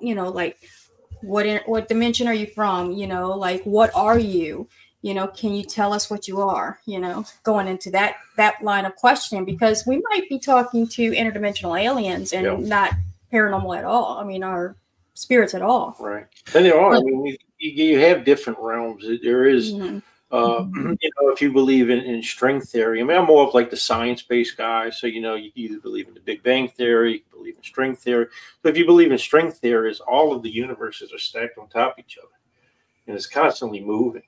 you 0.00 0.14
know 0.14 0.28
like 0.28 0.58
what 1.22 1.46
in, 1.46 1.60
what 1.66 1.88
dimension 1.88 2.28
are 2.28 2.34
you 2.34 2.46
from 2.46 2.92
you 2.92 3.06
know 3.06 3.30
like 3.30 3.62
what 3.64 3.90
are 3.94 4.18
you? 4.18 4.68
You 5.02 5.14
know 5.14 5.26
can 5.26 5.54
you 5.54 5.64
tell 5.64 5.92
us 5.92 6.10
what 6.10 6.28
you 6.28 6.40
are 6.40 6.78
you 6.84 6.98
know 7.00 7.24
going 7.42 7.66
into 7.66 7.90
that 7.90 8.16
that 8.36 8.62
line 8.62 8.84
of 8.84 8.94
questioning? 8.96 9.44
Because 9.44 9.86
we 9.86 10.02
might 10.10 10.28
be 10.28 10.38
talking 10.38 10.86
to 10.88 11.12
interdimensional 11.12 11.80
aliens 11.80 12.32
and 12.32 12.44
yeah. 12.44 12.56
not 12.58 12.92
paranormal 13.32 13.78
at 13.78 13.84
all 13.84 14.18
i 14.18 14.24
mean 14.24 14.42
our 14.42 14.76
spirits 15.14 15.54
at 15.54 15.62
all. 15.62 15.96
Right. 15.98 16.26
And 16.54 16.66
there 16.66 16.78
are 16.78 16.96
i 16.96 17.00
mean 17.00 17.36
you, 17.62 17.70
you 17.70 17.98
have 18.00 18.24
different 18.24 18.58
realms. 18.58 19.04
There 19.22 19.46
is, 19.46 19.72
mm-hmm. 19.72 19.98
Uh, 20.32 20.66
you 20.74 21.10
know, 21.20 21.28
if 21.28 21.42
you 21.42 21.52
believe 21.52 21.90
in, 21.90 22.00
in 22.00 22.22
string 22.22 22.60
theory, 22.60 23.00
I 23.00 23.04
mean, 23.04 23.16
I'm 23.16 23.26
more 23.26 23.46
of 23.46 23.54
like 23.54 23.70
the 23.70 23.76
science 23.76 24.22
based 24.22 24.56
guy. 24.56 24.88
So, 24.88 25.06
you 25.06 25.20
know, 25.20 25.34
you 25.34 25.52
either 25.54 25.78
believe 25.78 26.08
in 26.08 26.14
the 26.14 26.20
Big 26.20 26.42
Bang 26.42 26.68
theory, 26.68 27.12
you 27.12 27.36
believe 27.36 27.56
in 27.56 27.62
string 27.62 27.94
theory. 27.94 28.26
So, 28.62 28.70
if 28.70 28.76
you 28.78 28.86
believe 28.86 29.12
in 29.12 29.18
string 29.18 29.52
theory, 29.52 29.90
is 29.90 30.00
all 30.00 30.34
of 30.34 30.42
the 30.42 30.50
universes 30.50 31.12
are 31.12 31.18
stacked 31.18 31.58
on 31.58 31.68
top 31.68 31.98
of 31.98 32.04
each 32.04 32.18
other 32.18 32.32
and 33.06 33.16
it's 33.16 33.26
constantly 33.26 33.80
moving. 33.80 34.22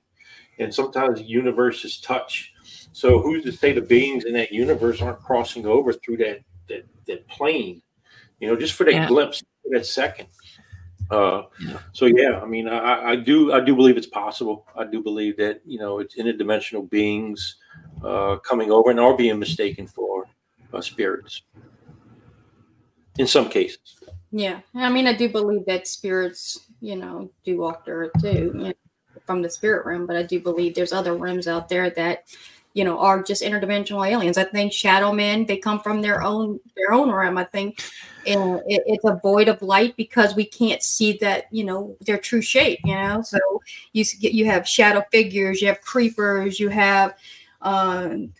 And 0.59 0.72
sometimes 0.72 1.20
universes 1.22 2.00
touch. 2.00 2.52
So, 2.92 3.20
who's 3.20 3.42
to 3.44 3.52
say 3.52 3.72
the 3.72 3.80
beings 3.80 4.24
in 4.24 4.34
that 4.34 4.52
universe 4.52 5.02
aren't 5.02 5.20
crossing 5.20 5.66
over 5.66 5.92
through 5.92 6.18
that 6.18 6.40
that, 6.68 6.86
that 7.07 7.26
plane, 7.28 7.82
you 8.40 8.48
know, 8.48 8.57
just 8.57 8.74
for 8.74 8.84
that 8.84 8.92
yeah. 8.92 9.09
glimpse, 9.09 9.40
for 9.40 9.76
that 9.76 9.86
second? 9.86 10.28
Uh, 11.11 11.42
so 11.92 12.07
yeah, 12.07 12.40
I 12.40 12.46
mean, 12.46 12.68
I, 12.68 13.11
I, 13.11 13.16
do 13.16 13.52
I 13.52 13.61
do 13.61 13.76
believe 13.76 13.96
it's 13.96 14.07
possible. 14.07 14.66
I 14.76 14.84
do 14.84 15.02
believe 15.02 15.36
that 15.36 15.61
you 15.66 15.78
know 15.78 15.98
it's 15.98 16.16
interdimensional 16.16 16.88
beings 16.88 17.57
uh, 18.02 18.36
coming 18.36 18.70
over 18.70 18.90
and 18.90 18.98
are 18.98 19.16
being 19.16 19.38
mistaken 19.38 19.86
for 19.86 20.26
uh, 20.72 20.80
spirits 20.80 21.42
in 23.18 23.26
some 23.26 23.48
cases. 23.48 24.02
Yeah, 24.32 24.61
I 24.74 24.90
mean, 24.90 25.07
I 25.07 25.12
do 25.12 25.28
believe 25.28 25.64
that 25.66 25.86
spirits, 25.86 26.66
you 26.80 26.96
know, 26.96 27.30
do 27.44 27.59
walk 27.59 27.84
the 27.84 27.92
earth 27.92 28.12
too, 28.20 28.52
you 28.55 28.64
know, 28.64 28.72
from 29.26 29.42
the 29.42 29.50
spirit 29.50 29.86
realm. 29.86 30.07
But 30.07 30.16
I 30.16 30.22
do 30.22 30.40
believe 30.40 30.74
there's 30.74 30.92
other 30.92 31.14
realms 31.14 31.46
out 31.46 31.68
there 31.68 31.90
that 31.90 32.24
you 32.72 32.82
know 32.82 32.98
are 32.98 33.22
just 33.22 33.42
interdimensional 33.42 34.07
aliens 34.07 34.36
i 34.36 34.42
think 34.42 34.72
shadow 34.72 35.12
men 35.12 35.46
they 35.46 35.57
come 35.57 35.78
from 35.80 36.02
their 36.02 36.22
own 36.22 36.59
their 36.76 36.92
own 36.92 37.09
realm 37.11 37.38
i 37.38 37.44
think 37.44 37.80
and 38.26 38.60
it, 38.66 38.82
it's 38.86 39.04
a 39.04 39.18
void 39.22 39.48
of 39.48 39.60
light 39.62 39.96
because 39.96 40.34
we 40.34 40.44
can't 40.44 40.82
see 40.82 41.16
that 41.20 41.46
you 41.50 41.64
know 41.64 41.96
their 42.00 42.18
true 42.18 42.42
shape 42.42 42.78
you 42.84 42.94
know 42.94 43.22
so 43.22 43.38
you 43.92 44.04
get 44.20 44.32
you 44.32 44.44
have 44.44 44.68
shadow 44.68 45.02
figures 45.10 45.60
you 45.60 45.68
have 45.68 45.80
creepers 45.80 46.58
you 46.58 46.68
have 46.68 47.14
um 47.62 48.32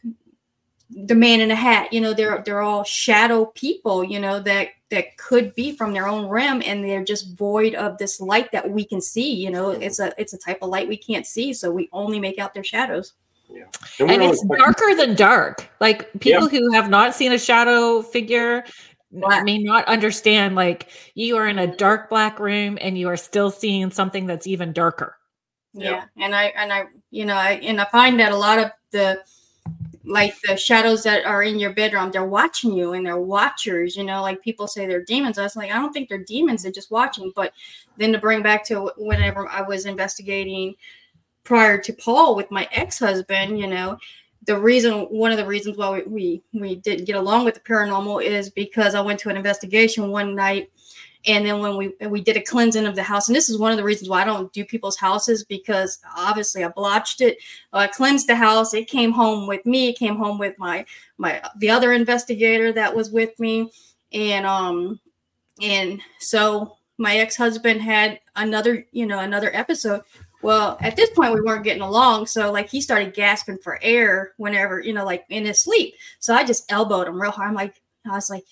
the 0.91 1.14
man 1.14 1.41
in 1.41 1.51
a 1.51 1.57
hat 1.57 1.93
you 1.93 2.01
know 2.01 2.12
they're 2.12 2.43
they're 2.45 2.61
all 2.61 2.85
shadow 2.85 3.47
people 3.47 4.05
you 4.05 4.20
know 4.20 4.39
that 4.39 4.68
that 4.91 5.16
could 5.16 5.55
be 5.55 5.76
from 5.76 5.93
their 5.93 6.07
own 6.07 6.26
realm 6.26 6.62
and 6.64 6.85
they're 6.85 7.05
just 7.05 7.37
void 7.37 7.74
of 7.74 7.99
this 7.99 8.20
light 8.20 8.53
that 8.53 8.70
we 8.70 8.85
can 8.85 9.01
see 9.01 9.35
you 9.35 9.51
know 9.51 9.70
it's 9.70 9.99
a 9.99 10.12
it's 10.18 10.35
a 10.35 10.39
type 10.39 10.59
of 10.62 10.68
light 10.68 10.89
we 10.89 10.97
can't 10.97 11.26
see 11.26 11.53
so 11.53 11.70
we 11.70 11.89
only 11.93 12.20
make 12.20 12.39
out 12.39 12.55
their 12.55 12.64
shadows 12.64 13.14
yeah. 13.49 13.64
And, 14.01 14.11
and 14.11 14.22
it's 14.22 14.45
darker 14.45 14.95
than 14.97 15.14
dark. 15.14 15.68
Like 15.80 16.11
people 16.20 16.51
yeah. 16.51 16.59
who 16.59 16.72
have 16.72 16.89
not 16.89 17.14
seen 17.14 17.32
a 17.32 17.39
shadow 17.39 18.03
figure 18.03 18.64
black. 19.21 19.45
may 19.45 19.59
not 19.59 19.85
understand 19.87 20.55
like 20.55 20.89
you 21.15 21.37
are 21.37 21.49
in 21.49 21.59
a 21.59 21.77
dark 21.77 22.09
black 22.11 22.39
room 22.39 22.79
and 22.81 22.99
you 22.99 23.09
are 23.09 23.17
still 23.17 23.51
seeing 23.51 23.91
something 23.91 24.27
that's 24.27 24.47
even 24.47 24.73
darker. 24.73 25.17
Yeah. 25.73 25.91
yeah. 25.91 26.25
And 26.25 26.35
I 26.35 26.45
and 26.57 26.73
I 26.73 26.85
you 27.11 27.25
know, 27.25 27.35
I 27.35 27.53
and 27.62 27.81
I 27.81 27.85
find 27.87 28.19
that 28.21 28.33
a 28.33 28.37
lot 28.37 28.59
of 28.59 28.71
the 28.91 29.23
like 30.05 30.35
the 30.43 30.57
shadows 30.57 31.03
that 31.05 31.25
are 31.25 31.43
in 31.43 31.59
your 31.59 31.73
bedroom, 31.73 32.11
they're 32.11 32.27
watching 32.27 32.73
you 32.73 32.93
and 32.93 33.07
they're 33.07 33.19
watchers, 33.19 33.97
you 33.97 34.05
know, 34.05 34.21
like 34.21 34.43
people 34.43 34.67
say 34.67 34.87
they're 34.87 35.03
demons. 35.03 35.39
I 35.39 35.43
was 35.43 35.57
like, 35.57 35.71
I 35.71 35.75
don't 35.75 35.93
think 35.93 36.09
they're 36.09 36.25
demons, 36.25 36.62
they're 36.62 36.73
just 36.73 36.91
watching. 36.91 37.33
But 37.35 37.53
then 37.97 38.12
to 38.12 38.19
bring 38.19 38.43
back 38.43 38.65
to 38.67 38.93
whenever 38.97 39.49
I 39.49 39.62
was 39.62 39.87
investigating 39.87 40.75
prior 41.43 41.79
to 41.79 41.93
Paul 41.93 42.37
with 42.37 42.51
my 42.51 42.69
ex-husband, 42.73 43.59
you 43.59 43.67
know, 43.67 43.99
the 44.47 44.59
reason 44.59 45.03
one 45.05 45.31
of 45.31 45.39
the 45.39 45.47
reasons 45.47 45.77
why 45.77 45.91
we, 45.91 46.03
we 46.07 46.61
we 46.61 46.75
didn't 46.77 47.05
get 47.05 47.17
along 47.17 47.45
with 47.45 47.55
the 47.55 47.61
paranormal 47.61 48.23
is 48.23 48.51
because 48.51 48.95
I 48.95 49.01
went 49.01 49.21
to 49.21 49.29
an 49.29 49.37
investigation 49.37 50.11
one 50.11 50.35
night 50.35 50.71
and 51.27 51.47
then 51.47 51.61
when 51.61 51.77
we 51.77 51.95
we 52.09 52.21
did 52.21 52.37
a 52.37 52.43
cleansing 52.43 52.87
of 52.87 52.95
the 52.95 53.03
house 53.03 53.29
and 53.29 53.37
this 53.37 53.49
is 53.49 53.59
one 53.59 53.71
of 53.71 53.77
the 53.77 53.85
reasons 53.85 54.09
why 54.09 54.23
I 54.23 54.25
don't 54.25 54.53
do 54.53 54.65
people's 54.65 54.97
houses 54.97 55.45
because 55.45 55.99
obviously 56.17 56.65
I 56.65 56.69
blotched 56.69 57.21
it 57.21 57.39
I 57.73 57.87
cleansed 57.87 58.29
the 58.29 58.37
house 58.37 58.75
it 58.75 58.89
came 58.89 59.13
home 59.13 59.47
with 59.47 59.65
me 59.65 59.89
it 59.89 59.99
came 59.99 60.17
home 60.17 60.39
with 60.39 60.59
my 60.59 60.85
my 61.19 61.43
the 61.59 61.71
other 61.71 61.93
investigator 61.93 62.73
that 62.73 62.95
was 62.95 63.11
with 63.11 63.39
me 63.39 63.71
and 64.13 64.47
um 64.47 65.01
and 65.63 66.01
so 66.19 66.77
my 66.99 67.17
ex-husband 67.17 67.81
had 67.81 68.21
another 68.37 68.87
you 68.93 69.07
know 69.07 69.21
another 69.21 69.51
episode 69.55 70.03
well, 70.45 70.77
at 70.81 70.95
this 70.95 71.11
point, 71.11 71.35
we 71.35 71.41
weren't 71.41 71.65
getting 71.65 71.83
along. 71.83 72.27
So, 72.27 72.53
like, 72.53 72.69
he 72.69 72.81
started 72.81 73.15
gasping 73.15 73.59
for 73.59 73.79
air 73.83 74.33
whenever, 74.37 74.79
you 74.79 74.93
know, 74.93 75.05
like 75.05 75.25
in 75.31 75.47
his 75.47 75.59
sleep. 75.59 75.95
So 76.21 76.35
I 76.35 76.45
just 76.45 76.71
elbowed 76.71 77.09
him 77.09 77.21
real 77.21 77.31
hard. 77.31 77.49
I'm 77.49 77.55
like, 77.55 77.81
I 78.07 78.11
was 78.11 78.29
like, 78.29 78.45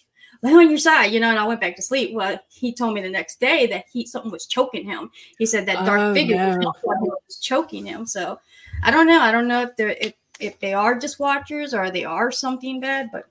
lay 0.42 0.52
on 0.52 0.70
your 0.70 0.78
side, 0.78 1.12
you 1.12 1.20
know, 1.20 1.30
and 1.30 1.38
I 1.38 1.46
went 1.46 1.60
back 1.60 1.76
to 1.76 1.82
sleep. 1.82 2.14
Well, 2.14 2.38
he 2.48 2.72
told 2.72 2.94
me 2.94 3.00
the 3.00 3.08
next 3.08 3.40
day 3.40 3.66
that 3.68 3.84
he 3.92 4.06
something 4.06 4.30
was 4.30 4.46
choking 4.46 4.84
him. 4.84 5.10
He 5.38 5.46
said 5.46 5.66
that 5.66 5.84
dark 5.84 6.00
oh, 6.00 6.14
figure 6.14 6.58
no. 6.58 6.72
was 6.84 7.38
choking 7.40 7.86
him. 7.86 8.06
So 8.06 8.40
I 8.82 8.90
don't 8.90 9.06
know. 9.06 9.20
I 9.20 9.30
don't 9.30 9.48
know 9.48 9.62
if 9.62 9.76
they're 9.76 9.96
if, 10.00 10.14
if 10.40 10.58
they 10.60 10.74
are 10.74 10.98
just 10.98 11.20
watchers 11.20 11.74
or 11.74 11.90
they 11.90 12.04
are 12.04 12.30
something 12.30 12.80
bad, 12.80 13.10
but 13.12 13.26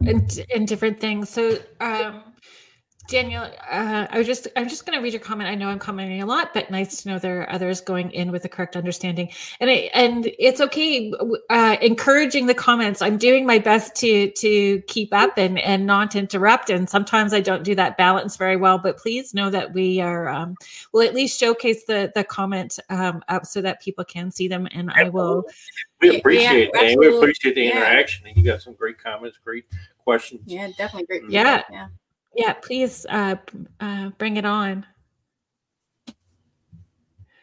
and, 0.00 0.40
and 0.54 0.66
different 0.66 1.00
things. 1.00 1.30
So 1.30 1.58
um 1.80 2.22
Daniel, 3.08 3.42
uh, 3.70 4.06
I 4.10 4.18
was 4.18 4.26
just 4.26 4.48
I'm 4.56 4.68
just 4.68 4.84
going 4.84 4.98
to 4.98 5.02
read 5.02 5.12
your 5.12 5.20
comment. 5.20 5.48
I 5.48 5.54
know 5.54 5.68
I'm 5.68 5.78
commenting 5.78 6.22
a 6.22 6.26
lot, 6.26 6.52
but 6.52 6.70
nice 6.70 7.02
to 7.02 7.08
know 7.08 7.18
there 7.18 7.42
are 7.42 7.52
others 7.52 7.80
going 7.80 8.10
in 8.10 8.32
with 8.32 8.42
the 8.42 8.48
correct 8.48 8.76
understanding. 8.76 9.30
And 9.60 9.70
I, 9.70 9.90
and 9.94 10.30
it's 10.38 10.60
okay 10.60 11.12
uh, 11.50 11.76
encouraging 11.80 12.46
the 12.46 12.54
comments. 12.54 13.02
I'm 13.02 13.18
doing 13.18 13.46
my 13.46 13.58
best 13.58 13.94
to 13.96 14.30
to 14.30 14.80
keep 14.82 15.14
up 15.14 15.38
and 15.38 15.58
and 15.60 15.86
not 15.86 16.16
interrupt. 16.16 16.70
And 16.70 16.88
sometimes 16.88 17.32
I 17.32 17.40
don't 17.40 17.62
do 17.62 17.74
that 17.76 17.96
balance 17.96 18.36
very 18.36 18.56
well. 18.56 18.78
But 18.78 18.98
please 18.98 19.34
know 19.34 19.50
that 19.50 19.72
we 19.72 20.00
are 20.00 20.28
um, 20.28 20.56
will 20.92 21.02
at 21.02 21.14
least 21.14 21.38
showcase 21.38 21.84
the 21.84 22.10
the 22.14 22.24
comment 22.24 22.78
um, 22.90 23.22
up 23.28 23.46
so 23.46 23.60
that 23.62 23.80
people 23.80 24.04
can 24.04 24.30
see 24.30 24.48
them. 24.48 24.66
And 24.72 24.90
I 24.90 25.08
will. 25.08 25.44
We 26.00 26.18
appreciate 26.18 26.70
yeah, 26.74 26.80
that. 26.88 26.98
We 26.98 27.16
appreciate 27.16 27.54
the 27.54 27.62
yeah. 27.62 28.04
And 28.24 28.36
You 28.36 28.44
got 28.44 28.62
some 28.62 28.74
great 28.74 28.98
comments, 29.02 29.38
great 29.42 29.64
questions. 29.98 30.42
Yeah, 30.44 30.68
definitely 30.76 31.06
great. 31.06 31.30
Yeah. 31.30 31.62
yeah. 31.70 31.88
Yeah, 32.36 32.52
please 32.52 33.06
uh, 33.08 33.36
uh, 33.80 34.10
bring 34.18 34.36
it 34.36 34.44
on. 34.44 34.86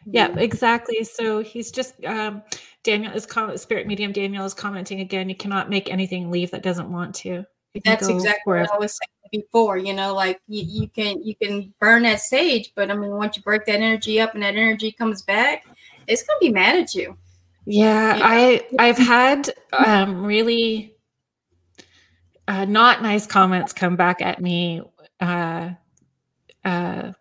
Yeah, 0.05 0.37
exactly. 0.37 1.03
So 1.03 1.39
he's 1.39 1.71
just 1.71 2.03
um, 2.05 2.43
Daniel 2.83 3.13
is 3.13 3.25
comment 3.25 3.59
spirit 3.59 3.87
medium. 3.87 4.11
Daniel 4.11 4.45
is 4.45 4.53
commenting 4.53 4.99
again. 4.99 5.29
You 5.29 5.35
cannot 5.35 5.69
make 5.69 5.89
anything 5.89 6.29
leave 6.29 6.51
that 6.51 6.61
doesn't 6.61 6.91
want 6.91 7.15
to. 7.15 7.45
That's 7.83 8.07
exactly 8.07 8.41
wherever. 8.45 8.67
what 8.67 8.75
I 8.75 8.79
was 8.79 8.91
saying 8.91 9.43
before. 9.43 9.77
You 9.77 9.93
know, 9.93 10.13
like 10.13 10.39
you, 10.47 10.63
you 10.63 10.87
can 10.89 11.23
you 11.23 11.35
can 11.35 11.73
burn 11.79 12.03
that 12.03 12.19
sage, 12.19 12.71
but 12.75 12.91
I 12.91 12.95
mean, 12.95 13.11
once 13.11 13.35
you 13.35 13.43
break 13.43 13.65
that 13.65 13.75
energy 13.75 14.19
up 14.21 14.35
and 14.35 14.43
that 14.43 14.55
energy 14.55 14.91
comes 14.91 15.23
back, 15.23 15.65
it's 16.07 16.21
gonna 16.21 16.39
be 16.39 16.51
mad 16.51 16.75
at 16.75 16.93
you. 16.93 17.17
Yeah, 17.65 18.13
you 18.13 18.19
know? 18.19 18.25
I 18.25 18.87
I've 18.87 18.97
had 18.97 19.49
um, 19.71 20.23
really 20.23 20.92
uh, 22.47 22.65
not 22.65 23.01
nice 23.01 23.25
comments 23.25 23.73
come 23.73 23.95
back 23.95 24.21
at 24.21 24.41
me 24.41 24.81
uh, 25.19 25.71
uh, 26.65 27.11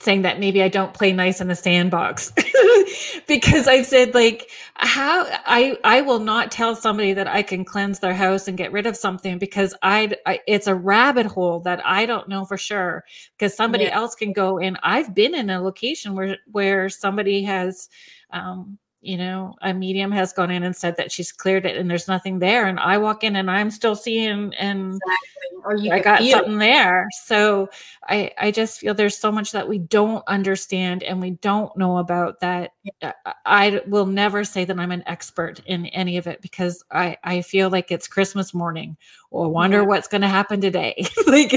saying 0.00 0.22
that 0.22 0.40
maybe 0.40 0.62
I 0.62 0.68
don't 0.68 0.94
play 0.94 1.12
nice 1.12 1.40
in 1.40 1.48
the 1.48 1.54
sandbox 1.54 2.32
because 3.28 3.68
I've 3.68 3.84
said 3.84 4.14
like 4.14 4.48
how 4.74 5.26
I 5.28 5.78
I 5.84 6.00
will 6.00 6.20
not 6.20 6.50
tell 6.50 6.74
somebody 6.74 7.12
that 7.12 7.28
I 7.28 7.42
can 7.42 7.64
cleanse 7.64 8.00
their 8.00 8.14
house 8.14 8.48
and 8.48 8.56
get 8.56 8.72
rid 8.72 8.86
of 8.86 8.96
something 8.96 9.38
because 9.38 9.74
I, 9.82 10.12
I 10.24 10.40
it's 10.46 10.66
a 10.66 10.74
rabbit 10.74 11.26
hole 11.26 11.60
that 11.60 11.84
I 11.84 12.06
don't 12.06 12.28
know 12.28 12.46
for 12.46 12.56
sure 12.56 13.04
because 13.36 13.54
somebody 13.54 13.84
yeah. 13.84 13.96
else 13.96 14.14
can 14.14 14.32
go 14.32 14.58
and 14.58 14.78
I've 14.82 15.14
been 15.14 15.34
in 15.34 15.50
a 15.50 15.60
location 15.60 16.14
where 16.14 16.38
where 16.50 16.88
somebody 16.88 17.42
has 17.42 17.90
um 18.30 18.78
you 19.02 19.16
know, 19.16 19.54
a 19.62 19.72
medium 19.72 20.12
has 20.12 20.32
gone 20.32 20.50
in 20.50 20.62
and 20.62 20.76
said 20.76 20.96
that 20.96 21.10
she's 21.10 21.32
cleared 21.32 21.64
it 21.64 21.76
and 21.76 21.90
there's 21.90 22.06
nothing 22.06 22.38
there. 22.38 22.66
And 22.66 22.78
I 22.78 22.98
walk 22.98 23.24
in 23.24 23.36
and 23.36 23.50
I'm 23.50 23.70
still 23.70 23.96
seeing 23.96 24.52
and 24.54 24.94
exactly. 24.94 25.64
or 25.64 25.76
you 25.76 25.90
I 25.90 26.00
got 26.00 26.22
something 26.22 26.58
there. 26.58 27.08
So 27.24 27.70
I 28.08 28.30
I 28.36 28.50
just 28.50 28.78
feel 28.78 28.92
there's 28.92 29.16
so 29.16 29.32
much 29.32 29.52
that 29.52 29.68
we 29.68 29.78
don't 29.78 30.22
understand 30.26 31.02
and 31.02 31.18
we 31.18 31.30
don't 31.30 31.74
know 31.78 31.96
about 31.96 32.40
that. 32.40 32.72
Yeah. 33.00 33.12
Uh, 33.24 33.32
I 33.46 33.80
will 33.86 34.06
never 34.06 34.44
say 34.44 34.66
that 34.66 34.78
I'm 34.78 34.92
an 34.92 35.04
expert 35.06 35.60
in 35.64 35.86
any 35.86 36.18
of 36.18 36.26
it 36.26 36.42
because 36.42 36.84
I 36.90 37.16
I 37.24 37.40
feel 37.40 37.70
like 37.70 37.90
it's 37.90 38.06
Christmas 38.06 38.52
morning 38.52 38.98
or 39.30 39.48
wonder 39.48 39.78
yeah. 39.78 39.86
what's 39.86 40.08
going 40.08 40.22
to 40.22 40.28
happen 40.28 40.60
today. 40.60 41.06
like 41.26 41.52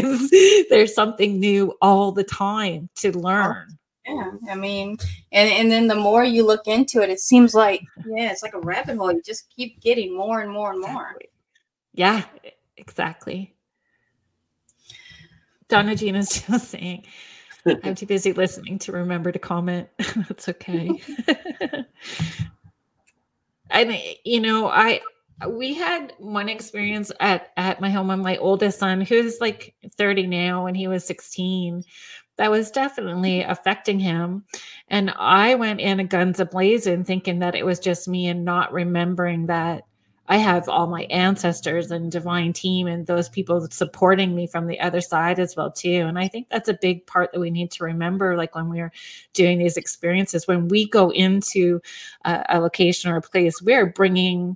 there's 0.69 0.95
something 0.95 1.41
new 1.41 1.73
all 1.81 2.13
the 2.13 2.23
time 2.23 2.87
to 2.95 3.11
learn. 3.17 3.77
Yeah, 4.05 4.31
I 4.49 4.55
mean, 4.55 4.97
and 5.31 5.49
and 5.49 5.71
then 5.71 5.87
the 5.87 5.95
more 5.95 6.23
you 6.25 6.45
look 6.45 6.67
into 6.67 7.01
it, 7.01 7.09
it 7.09 7.21
seems 7.21 7.55
like 7.55 7.81
yeah, 8.05 8.31
it's 8.31 8.43
like 8.43 8.53
a 8.53 8.59
rabbit 8.59 8.97
hole. 8.97 9.13
You 9.13 9.21
just 9.21 9.49
keep 9.55 9.79
getting 9.79 10.15
more 10.15 10.41
and 10.41 10.51
more 10.51 10.71
and 10.71 10.81
more. 10.81 11.15
Yeah, 11.93 12.23
exactly. 12.75 13.55
Donna 15.69 15.95
Jean 15.95 16.15
is 16.15 16.43
just 16.47 16.69
saying, 16.69 17.05
I'm 17.65 17.95
too 17.95 18.05
busy 18.05 18.33
listening 18.33 18.77
to 18.79 18.91
remember 18.91 19.31
to 19.31 19.39
comment. 19.39 19.87
That's 20.27 20.49
okay. 20.49 20.91
and 23.69 23.97
you 24.25 24.41
know, 24.41 24.67
I 24.67 24.99
we 25.47 25.73
had 25.73 26.13
one 26.19 26.49
experience 26.49 27.11
at 27.19 27.51
at 27.57 27.79
my 27.79 27.89
home 27.89 28.09
on 28.09 28.21
my 28.21 28.35
oldest 28.37 28.79
son, 28.79 29.01
who's 29.01 29.39
like 29.39 29.75
30 29.97 30.27
now, 30.27 30.65
and 30.65 30.75
he 30.75 30.87
was 30.87 31.05
16 31.05 31.83
that 32.37 32.51
was 32.51 32.71
definitely 32.71 33.39
mm-hmm. 33.39 33.51
affecting 33.51 33.99
him. 33.99 34.43
And 34.87 35.11
I 35.17 35.55
went 35.55 35.79
in 35.81 35.99
a 35.99 36.03
guns 36.03 36.39
ablazing 36.39 37.05
thinking 37.05 37.39
that 37.39 37.55
it 37.55 37.65
was 37.65 37.79
just 37.79 38.07
me 38.07 38.27
and 38.27 38.43
not 38.45 38.73
remembering 38.73 39.47
that 39.47 39.83
I 40.27 40.37
have 40.37 40.69
all 40.69 40.87
my 40.87 41.03
ancestors 41.03 41.91
and 41.91 42.09
divine 42.09 42.53
team 42.53 42.87
and 42.87 43.05
those 43.05 43.27
people 43.27 43.67
supporting 43.69 44.33
me 44.33 44.47
from 44.47 44.67
the 44.67 44.79
other 44.79 45.01
side 45.01 45.37
as 45.37 45.55
well 45.55 45.69
too. 45.69 46.05
And 46.07 46.17
I 46.17 46.29
think 46.29 46.47
that's 46.49 46.69
a 46.69 46.77
big 46.81 47.05
part 47.07 47.33
that 47.33 47.41
we 47.41 47.51
need 47.51 47.71
to 47.71 47.83
remember 47.83 48.37
like 48.37 48.55
when 48.55 48.69
we're 48.69 48.91
doing 49.33 49.59
these 49.59 49.75
experiences 49.75 50.47
when 50.47 50.69
we 50.69 50.87
go 50.87 51.11
into 51.11 51.81
a, 52.23 52.45
a 52.49 52.59
location 52.61 53.11
or 53.11 53.17
a 53.17 53.21
place 53.21 53.61
we're 53.61 53.87
bringing 53.87 54.55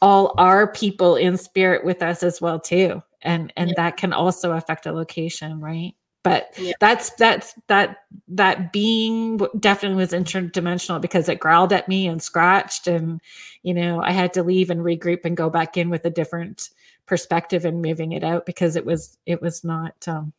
all 0.00 0.34
our 0.38 0.72
people 0.72 1.16
in 1.16 1.36
spirit 1.36 1.84
with 1.84 2.02
us 2.02 2.22
as 2.22 2.40
well 2.40 2.60
too. 2.60 3.02
And 3.22 3.52
and 3.56 3.70
yeah. 3.70 3.74
that 3.76 3.96
can 3.96 4.12
also 4.12 4.52
affect 4.52 4.86
a 4.86 4.92
location, 4.92 5.60
right? 5.60 5.94
But 6.22 6.52
yeah. 6.56 6.72
that's 6.80 7.10
that's 7.10 7.54
that 7.66 8.04
that 8.28 8.72
being 8.72 9.38
definitely 9.58 9.96
was 9.96 10.12
interdimensional 10.12 11.00
because 11.00 11.28
it 11.28 11.40
growled 11.40 11.72
at 11.72 11.88
me 11.88 12.06
and 12.06 12.22
scratched 12.22 12.86
and 12.86 13.20
you 13.62 13.74
know 13.74 14.00
i 14.02 14.12
had 14.12 14.32
to 14.32 14.42
leave 14.42 14.70
and 14.70 14.80
regroup 14.80 15.24
and 15.24 15.36
go 15.36 15.50
back 15.50 15.76
in 15.76 15.90
with 15.90 16.04
a 16.04 16.10
different 16.10 16.70
perspective 17.06 17.64
and 17.64 17.82
moving 17.82 18.12
it 18.12 18.24
out 18.24 18.46
because 18.46 18.76
it 18.76 18.86
was 18.86 19.18
it 19.26 19.42
was 19.42 19.64
not 19.64 19.94
um 20.06 20.32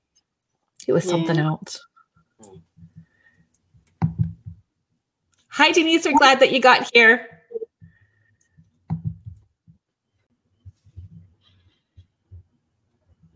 it 0.87 0.93
was 0.93 1.05
yeah. 1.05 1.11
something 1.11 1.37
else 1.37 1.85
hi 5.47 5.71
denise 5.71 6.05
we're 6.05 6.17
glad 6.17 6.39
that 6.39 6.51
you 6.51 6.59
got 6.59 6.89
here 6.93 7.29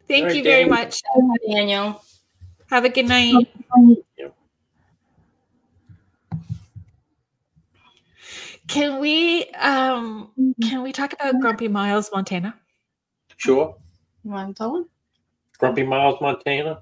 Thank 0.07 0.35
you 0.35 0.41
very 0.41 0.63
much. 0.63 1.01
Daniel. 1.51 2.01
Have 2.69 2.85
a 2.85 2.89
good 2.89 3.07
night. 3.07 3.47
Can 8.67 8.99
we 8.99 9.45
um 9.51 10.31
can 10.61 10.83
we 10.83 10.91
talk 10.91 11.13
about 11.13 11.39
Grumpy 11.39 11.69
Miles, 11.69 12.09
Montana? 12.13 12.55
Sure. 13.37 13.75
You 14.23 14.31
want 14.31 14.49
to 14.49 14.53
tell 14.53 14.75
him? 14.75 14.85
Grumpy 15.57 15.83
Miles, 15.83 16.19
Montana. 16.19 16.81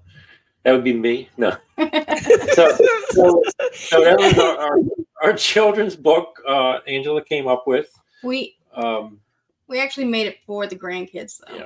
That 0.64 0.72
would 0.72 0.84
be 0.84 0.94
me. 0.94 1.30
No. 1.38 1.52
so, 1.78 2.76
so, 3.12 3.44
so, 3.74 4.04
that 4.04 4.16
was 4.18 4.40
our, 4.40 4.58
our, 4.58 4.80
our 5.22 5.34
children's 5.34 5.96
book. 5.96 6.42
Uh, 6.48 6.80
Angela 6.88 7.24
came 7.24 7.48
up 7.48 7.68
with. 7.68 7.94
We 8.24 8.58
um, 8.74 9.20
we 9.68 9.80
actually 9.80 10.06
made 10.06 10.26
it 10.26 10.40
for 10.48 10.66
the 10.66 10.76
grandkids 10.76 11.40
though. 11.40 11.56
Yeah. 11.56 11.66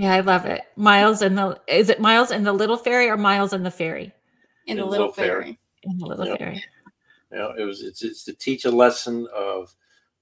Yeah, 0.00 0.14
I 0.14 0.20
love 0.20 0.46
it. 0.46 0.62
Miles 0.76 1.20
and 1.20 1.36
the 1.36 1.60
is 1.66 1.90
it 1.90 2.00
Miles 2.00 2.30
and 2.30 2.46
the 2.46 2.54
Little 2.54 2.78
Fairy 2.78 3.10
or 3.10 3.18
Miles 3.18 3.52
and 3.52 3.66
the 3.66 3.70
Fairy? 3.70 4.14
In 4.66 4.78
the 4.78 4.84
Little, 4.86 5.12
Fairy. 5.12 5.28
Fairy. 5.28 5.58
In 5.82 5.98
the 5.98 6.06
Little 6.06 6.36
Fairy. 6.38 6.64
Yeah, 7.30 7.52
it 7.58 7.64
was 7.64 7.82
it's 7.82 8.02
it's 8.02 8.24
to 8.24 8.32
teach 8.32 8.64
a 8.64 8.70
lesson 8.70 9.28
of 9.36 9.74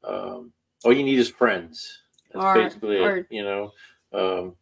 um, 0.03 0.53
all 0.85 0.93
you 0.93 1.05
need 1.05 1.21
is 1.21 1.29
friends. 1.29 2.01
That's 2.35 2.45
or, 2.45 2.55
basically 2.55 2.99
or, 2.99 3.17
it. 3.19 3.27
You 3.31 3.45
know 3.45 3.71
um, 4.13 4.57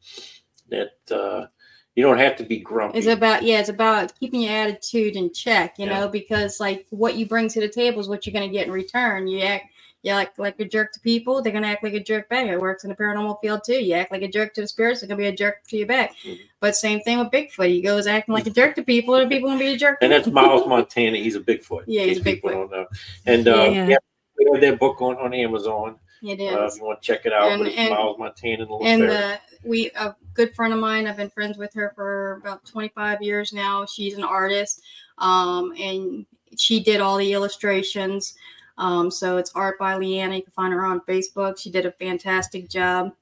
that 0.69 0.91
uh, 1.11 1.47
you 1.95 2.03
don't 2.03 2.19
have 2.19 2.37
to 2.37 2.45
be 2.45 2.59
grumpy. 2.59 2.99
It's 2.99 3.07
about 3.07 3.43
yeah, 3.43 3.61
it's 3.61 3.71
about 3.71 4.12
keeping 4.21 4.43
your 4.43 4.53
attitude 4.53 5.17
in 5.17 5.33
check. 5.33 5.79
You 5.79 5.87
yeah. 5.87 6.01
know, 6.01 6.09
because 6.09 6.61
like 6.61 6.87
what 6.91 7.17
you 7.17 7.25
bring 7.25 7.49
to 7.49 7.61
the 7.61 7.71
table 7.71 8.01
is 8.01 8.09
what 8.09 8.27
you're 8.27 8.35
going 8.35 8.51
to 8.51 8.55
get 8.55 8.67
in 8.67 8.73
return. 8.73 9.29
You 9.29 9.41
act 9.45 9.73
you 10.07 10.12
act 10.12 10.38
like 10.38 10.61
a 10.61 10.64
jerk 10.64 10.92
to 10.92 11.00
people, 11.00 11.42
they're 11.42 11.52
gonna 11.52 11.66
act 11.66 11.82
like 11.82 11.92
a 11.92 12.00
jerk 12.00 12.28
back. 12.28 12.46
It 12.46 12.61
works 12.61 12.84
in 12.84 12.90
the 12.90 12.96
paranormal 12.96 13.40
field 13.40 13.62
too. 13.66 13.82
You 13.82 13.94
act 13.94 14.12
like 14.12 14.22
a 14.22 14.28
jerk 14.28 14.54
to 14.54 14.61
the 14.61 14.68
spirits, 14.68 15.00
they're 15.00 15.09
gonna 15.09 15.18
be 15.18 15.26
a 15.26 15.34
jerk 15.34 15.64
to 15.68 15.76
you 15.76 15.84
back. 15.84 16.14
Mm-hmm. 16.24 16.42
But 16.61 16.76
same 16.76 17.00
thing 17.00 17.18
with 17.18 17.32
Bigfoot. 17.32 17.68
He 17.68 17.82
goes 17.82 18.07
acting 18.07 18.32
like 18.32 18.46
a 18.46 18.50
jerk 18.50 18.76
to 18.76 18.84
people, 18.84 19.16
and 19.16 19.28
people 19.28 19.48
gonna 19.48 19.59
be 19.59 19.72
a 19.72 19.76
jerk. 19.76 19.98
And 20.00 20.12
that's 20.12 20.28
Miles 20.28 20.64
Montana. 20.68 21.16
He's 21.16 21.34
a 21.34 21.40
Bigfoot. 21.40 21.84
Yeah, 21.88 22.04
he's 22.04 22.18
a 22.18 22.22
Bigfoot. 22.22 22.52
Don't 22.52 22.70
know. 22.70 22.86
And 23.26 23.48
uh, 23.48 23.64
yeah. 23.64 23.88
yeah, 23.88 23.96
we 24.38 24.50
have 24.52 24.61
that 24.61 24.78
book 24.78 25.02
on 25.02 25.16
on 25.16 25.34
Amazon. 25.34 25.96
It 26.22 26.40
is. 26.40 26.52
Uh, 26.52 26.66
if 26.66 26.76
you 26.76 26.84
want 26.84 27.02
to 27.02 27.07
check 27.07 27.26
it 27.26 27.32
out, 27.32 27.50
and, 27.50 27.66
and 27.66 27.90
Miles 27.90 28.18
Montana. 28.18 28.66
And, 28.82 29.02
and 29.02 29.11
uh, 29.11 29.36
we 29.64 29.90
a 29.96 30.14
good 30.34 30.54
friend 30.54 30.72
of 30.72 30.78
mine. 30.78 31.09
I've 31.09 31.16
been 31.16 31.30
friends 31.30 31.59
with 31.59 31.74
her 31.74 31.92
for 31.96 32.34
about 32.34 32.64
25 32.64 33.22
years 33.22 33.52
now. 33.52 33.84
She's 33.86 34.14
an 34.14 34.22
artist, 34.22 34.82
um, 35.18 35.74
and 35.78 36.26
she 36.57 36.80
did 36.80 37.00
all 37.00 37.16
the 37.16 37.32
illustrations. 37.32 38.34
Um, 38.79 39.11
so 39.11 39.37
it's 39.37 39.53
art 39.55 39.79
by 39.79 39.97
Leanna. 39.97 40.37
You 40.37 40.43
can 40.43 40.53
find 40.53 40.72
her 40.72 40.85
on 40.85 41.01
Facebook. 41.01 41.59
She 41.59 41.70
did 41.70 41.87
a 41.87 41.93
fantastic 41.93 42.68
job. 42.68 43.12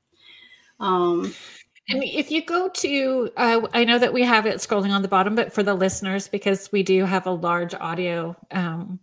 Um, 0.80 1.34
and 1.88 2.02
if 2.02 2.30
you 2.30 2.44
go 2.44 2.68
to, 2.68 3.30
uh, 3.36 3.66
I 3.72 3.84
know 3.84 3.98
that 3.98 4.12
we 4.12 4.22
have 4.22 4.46
it 4.46 4.56
scrolling 4.56 4.90
on 4.90 5.02
the 5.02 5.08
bottom, 5.08 5.34
but 5.34 5.52
for 5.52 5.62
the 5.62 5.74
listeners, 5.74 6.28
because 6.28 6.72
we 6.72 6.82
do 6.82 7.04
have 7.04 7.26
a 7.26 7.30
large 7.30 7.74
audio 7.74 8.36
um, 8.50 8.98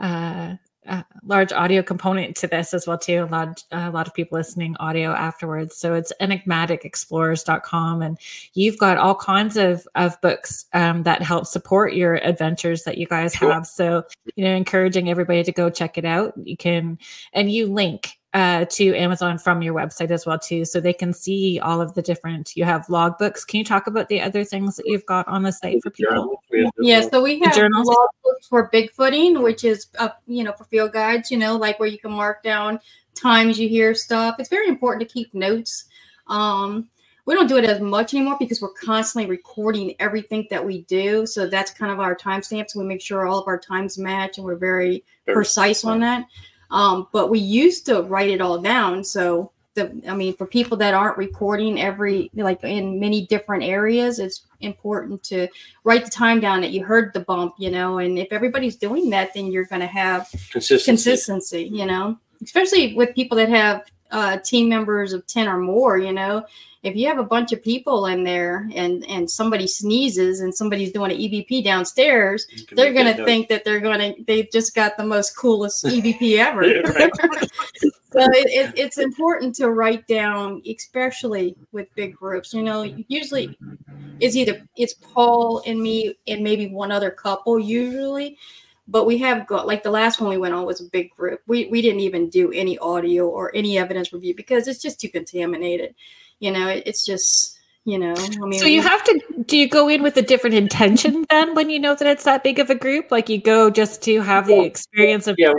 uh, 0.00 0.54
a 0.86 1.04
large 1.24 1.52
audio 1.52 1.82
component 1.82 2.36
to 2.36 2.46
this 2.46 2.74
as 2.74 2.86
well 2.86 2.98
too. 2.98 3.24
A 3.24 3.30
lot 3.30 3.64
a 3.70 3.90
lot 3.90 4.06
of 4.06 4.14
people 4.14 4.38
listening 4.38 4.76
audio 4.78 5.10
afterwards. 5.10 5.76
So 5.76 5.94
it's 5.94 6.12
enigmaticexplorers.com 6.20 8.02
and 8.02 8.18
you've 8.54 8.78
got 8.78 8.98
all 8.98 9.14
kinds 9.14 9.56
of 9.56 9.86
of 9.94 10.20
books 10.20 10.66
um, 10.72 11.02
that 11.04 11.22
help 11.22 11.46
support 11.46 11.94
your 11.94 12.16
adventures 12.16 12.84
that 12.84 12.98
you 12.98 13.06
guys 13.06 13.34
have. 13.34 13.66
So 13.66 14.04
you 14.36 14.44
know 14.44 14.54
encouraging 14.54 15.10
everybody 15.10 15.42
to 15.42 15.52
go 15.52 15.70
check 15.70 15.98
it 15.98 16.04
out. 16.04 16.34
You 16.42 16.56
can 16.56 16.98
and 17.32 17.50
you 17.50 17.66
link 17.66 18.18
uh, 18.34 18.66
to 18.66 18.94
Amazon 18.96 19.38
from 19.38 19.62
your 19.62 19.74
website 19.74 20.10
as 20.10 20.26
well 20.26 20.38
too, 20.38 20.64
so 20.64 20.80
they 20.80 20.92
can 20.92 21.12
see 21.12 21.58
all 21.60 21.80
of 21.80 21.94
the 21.94 22.02
different. 22.02 22.56
You 22.56 22.64
have 22.64 22.86
logbooks. 22.86 23.46
Can 23.46 23.58
you 23.58 23.64
talk 23.64 23.86
about 23.86 24.08
the 24.08 24.20
other 24.20 24.44
things 24.44 24.76
that 24.76 24.86
you've 24.86 25.06
got 25.06 25.26
on 25.28 25.42
the 25.42 25.52
site 25.52 25.82
for 25.82 25.90
people? 25.90 26.42
Yeah, 26.78 27.08
so 27.08 27.22
we 27.22 27.38
have 27.40 27.54
logbooks 27.54 28.48
for 28.48 28.68
Bigfooting, 28.70 29.42
which 29.42 29.64
is 29.64 29.86
uh, 29.98 30.10
you 30.26 30.44
know 30.44 30.52
for 30.52 30.64
field 30.64 30.92
guides. 30.92 31.30
You 31.30 31.38
know, 31.38 31.56
like 31.56 31.78
where 31.80 31.88
you 31.88 31.98
can 31.98 32.12
mark 32.12 32.42
down 32.42 32.80
times 33.14 33.58
you 33.58 33.68
hear 33.68 33.94
stuff. 33.94 34.36
It's 34.38 34.48
very 34.48 34.68
important 34.68 35.08
to 35.08 35.12
keep 35.12 35.32
notes. 35.34 35.84
Um, 36.26 36.88
we 37.26 37.34
don't 37.34 37.46
do 37.46 37.56
it 37.56 37.64
as 37.64 37.80
much 37.80 38.12
anymore 38.12 38.36
because 38.38 38.60
we're 38.60 38.72
constantly 38.72 39.30
recording 39.30 39.94
everything 39.98 40.46
that 40.50 40.64
we 40.64 40.82
do. 40.82 41.24
So 41.26 41.46
that's 41.46 41.70
kind 41.70 41.90
of 41.90 42.00
our 42.00 42.14
timestamps. 42.14 42.76
We 42.76 42.84
make 42.84 43.00
sure 43.00 43.26
all 43.26 43.38
of 43.38 43.48
our 43.48 43.58
times 43.58 43.96
match 43.96 44.36
and 44.36 44.44
we're 44.44 44.56
very, 44.56 45.04
very 45.24 45.36
precise 45.36 45.84
on 45.84 46.00
that. 46.00 46.26
Um, 46.74 47.06
but 47.12 47.30
we 47.30 47.38
used 47.38 47.86
to 47.86 48.02
write 48.02 48.30
it 48.30 48.40
all 48.40 48.58
down. 48.58 49.04
So 49.04 49.52
the, 49.74 49.96
I 50.08 50.14
mean, 50.14 50.36
for 50.36 50.44
people 50.44 50.76
that 50.78 50.92
aren't 50.92 51.16
recording 51.16 51.80
every, 51.80 52.32
like 52.34 52.64
in 52.64 52.98
many 52.98 53.26
different 53.26 53.62
areas, 53.62 54.18
it's 54.18 54.42
important 54.60 55.22
to 55.24 55.46
write 55.84 56.04
the 56.04 56.10
time 56.10 56.40
down 56.40 56.60
that 56.62 56.72
you 56.72 56.84
heard 56.84 57.12
the 57.12 57.20
bump, 57.20 57.54
you 57.58 57.70
know, 57.70 57.98
and 57.98 58.18
if 58.18 58.32
everybody's 58.32 58.74
doing 58.74 59.08
that, 59.10 59.32
then 59.34 59.46
you're 59.46 59.66
going 59.66 59.82
to 59.82 59.86
have 59.86 60.28
consistency. 60.50 60.84
consistency, 60.84 61.70
you 61.72 61.86
know, 61.86 62.18
especially 62.42 62.94
with 62.94 63.14
people 63.14 63.36
that 63.36 63.48
have 63.48 63.84
uh, 64.10 64.38
team 64.38 64.68
members 64.68 65.12
of 65.12 65.24
10 65.28 65.46
or 65.46 65.58
more, 65.58 65.96
you 65.96 66.12
know, 66.12 66.44
if 66.84 66.94
you 66.94 67.08
have 67.08 67.18
a 67.18 67.24
bunch 67.24 67.50
of 67.50 67.62
people 67.62 68.06
in 68.06 68.24
there 68.24 68.68
and 68.74 69.04
and 69.08 69.28
somebody 69.28 69.66
sneezes 69.66 70.40
and 70.40 70.54
somebody's 70.54 70.92
doing 70.92 71.10
an 71.10 71.16
EVP 71.16 71.64
downstairs, 71.64 72.46
they're 72.72 72.92
going 72.92 73.16
to 73.16 73.24
think 73.24 73.48
that 73.48 73.64
they're 73.64 73.80
going 73.80 73.98
to 73.98 74.22
they've 74.24 74.50
just 74.52 74.74
got 74.74 74.96
the 74.96 75.04
most 75.04 75.36
coolest 75.36 75.84
EVP 75.84 76.38
ever. 76.38 76.62
so 76.64 78.20
it, 78.20 78.48
it, 78.50 78.78
it's 78.78 78.98
important 78.98 79.54
to 79.56 79.70
write 79.70 80.06
down, 80.06 80.62
especially 80.70 81.56
with 81.72 81.92
big 81.94 82.14
groups. 82.14 82.52
You 82.52 82.62
know, 82.62 82.82
usually 83.08 83.58
it's 84.20 84.36
either 84.36 84.62
it's 84.76 84.94
Paul 84.94 85.62
and 85.66 85.80
me 85.80 86.14
and 86.28 86.44
maybe 86.44 86.68
one 86.68 86.92
other 86.92 87.10
couple 87.10 87.58
usually 87.58 88.38
but 88.86 89.06
we 89.06 89.16
have 89.16 89.46
got 89.46 89.66
like 89.66 89.82
the 89.82 89.90
last 89.90 90.20
one 90.20 90.28
we 90.28 90.36
went 90.36 90.52
on 90.52 90.66
was 90.66 90.82
a 90.82 90.90
big 90.90 91.10
group 91.16 91.40
we 91.46 91.66
we 91.68 91.80
didn't 91.80 92.00
even 92.00 92.28
do 92.28 92.52
any 92.52 92.76
audio 92.78 93.26
or 93.26 93.50
any 93.54 93.78
evidence 93.78 94.12
review 94.12 94.34
because 94.36 94.68
it's 94.68 94.82
just 94.82 95.00
too 95.00 95.08
contaminated 95.08 95.94
you 96.44 96.50
know 96.50 96.68
it, 96.68 96.82
it's 96.86 97.04
just 97.04 97.58
you 97.84 97.98
know 97.98 98.14
i 98.16 98.46
mean 98.46 98.58
so 98.58 98.66
you 98.66 98.82
have 98.82 99.02
to 99.04 99.44
do 99.46 99.56
you 99.56 99.68
go 99.68 99.88
in 99.88 100.02
with 100.02 100.16
a 100.16 100.22
different 100.22 100.54
intention 100.54 101.24
then 101.30 101.54
when 101.54 101.70
you 101.70 101.78
know 101.78 101.94
that 101.94 102.06
it's 102.06 102.24
that 102.24 102.42
big 102.42 102.58
of 102.58 102.70
a 102.70 102.74
group 102.74 103.10
like 103.10 103.28
you 103.28 103.40
go 103.40 103.70
just 103.70 104.02
to 104.02 104.20
have 104.20 104.46
the 104.46 104.60
experience 104.62 105.26
of 105.26 105.36
yeah. 105.38 105.52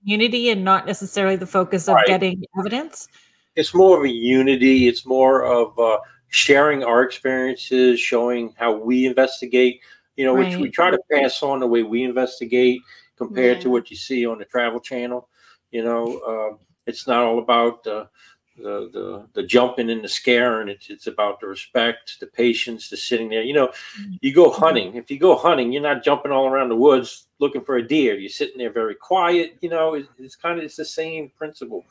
community 0.00 0.50
and 0.50 0.64
not 0.64 0.86
necessarily 0.86 1.36
the 1.36 1.46
focus 1.46 1.88
of 1.88 1.94
right. 1.94 2.06
getting 2.06 2.44
evidence 2.58 3.08
it's 3.56 3.74
more 3.74 3.98
of 3.98 4.04
a 4.04 4.12
unity 4.12 4.88
it's 4.88 5.06
more 5.06 5.44
of 5.44 5.78
uh, 5.78 5.98
sharing 6.28 6.84
our 6.84 7.02
experiences 7.02 8.00
showing 8.00 8.52
how 8.58 8.72
we 8.72 9.06
investigate 9.06 9.80
you 10.16 10.24
know, 10.24 10.34
right. 10.34 10.48
which 10.48 10.56
we 10.56 10.70
try 10.70 10.90
to 10.90 10.98
pass 11.12 11.42
on 11.42 11.60
the 11.60 11.66
way 11.66 11.82
we 11.82 12.02
investigate 12.02 12.80
compared 13.16 13.58
yeah. 13.58 13.62
to 13.62 13.70
what 13.70 13.90
you 13.90 13.96
see 13.96 14.26
on 14.26 14.38
the 14.38 14.44
Travel 14.44 14.80
Channel. 14.80 15.28
You 15.70 15.84
know, 15.84 16.18
uh, 16.18 16.56
it's 16.86 17.06
not 17.06 17.22
all 17.22 17.38
about 17.38 17.84
the, 17.84 18.08
the 18.56 18.90
the 18.92 19.26
the 19.34 19.42
jumping 19.42 19.90
and 19.90 20.02
the 20.02 20.08
scaring. 20.08 20.68
It's 20.68 20.90
it's 20.90 21.06
about 21.06 21.40
the 21.40 21.46
respect, 21.46 22.18
the 22.20 22.26
patience, 22.26 22.88
the 22.88 22.96
sitting 22.96 23.28
there. 23.28 23.42
You 23.42 23.54
know, 23.54 23.68
mm-hmm. 23.68 24.14
you 24.20 24.34
go 24.34 24.50
hunting. 24.50 24.94
If 24.94 25.10
you 25.10 25.18
go 25.18 25.36
hunting, 25.36 25.72
you're 25.72 25.82
not 25.82 26.04
jumping 26.04 26.32
all 26.32 26.46
around 26.46 26.68
the 26.68 26.76
woods 26.76 27.26
looking 27.38 27.64
for 27.64 27.76
a 27.76 27.86
deer. 27.86 28.16
You're 28.16 28.30
sitting 28.30 28.58
there 28.58 28.72
very 28.72 28.94
quiet. 28.94 29.56
You 29.60 29.68
know, 29.68 29.94
it's, 29.94 30.08
it's 30.18 30.36
kind 30.36 30.58
of 30.58 30.64
it's 30.64 30.76
the 30.76 30.84
same 30.84 31.30
principle. 31.36 31.84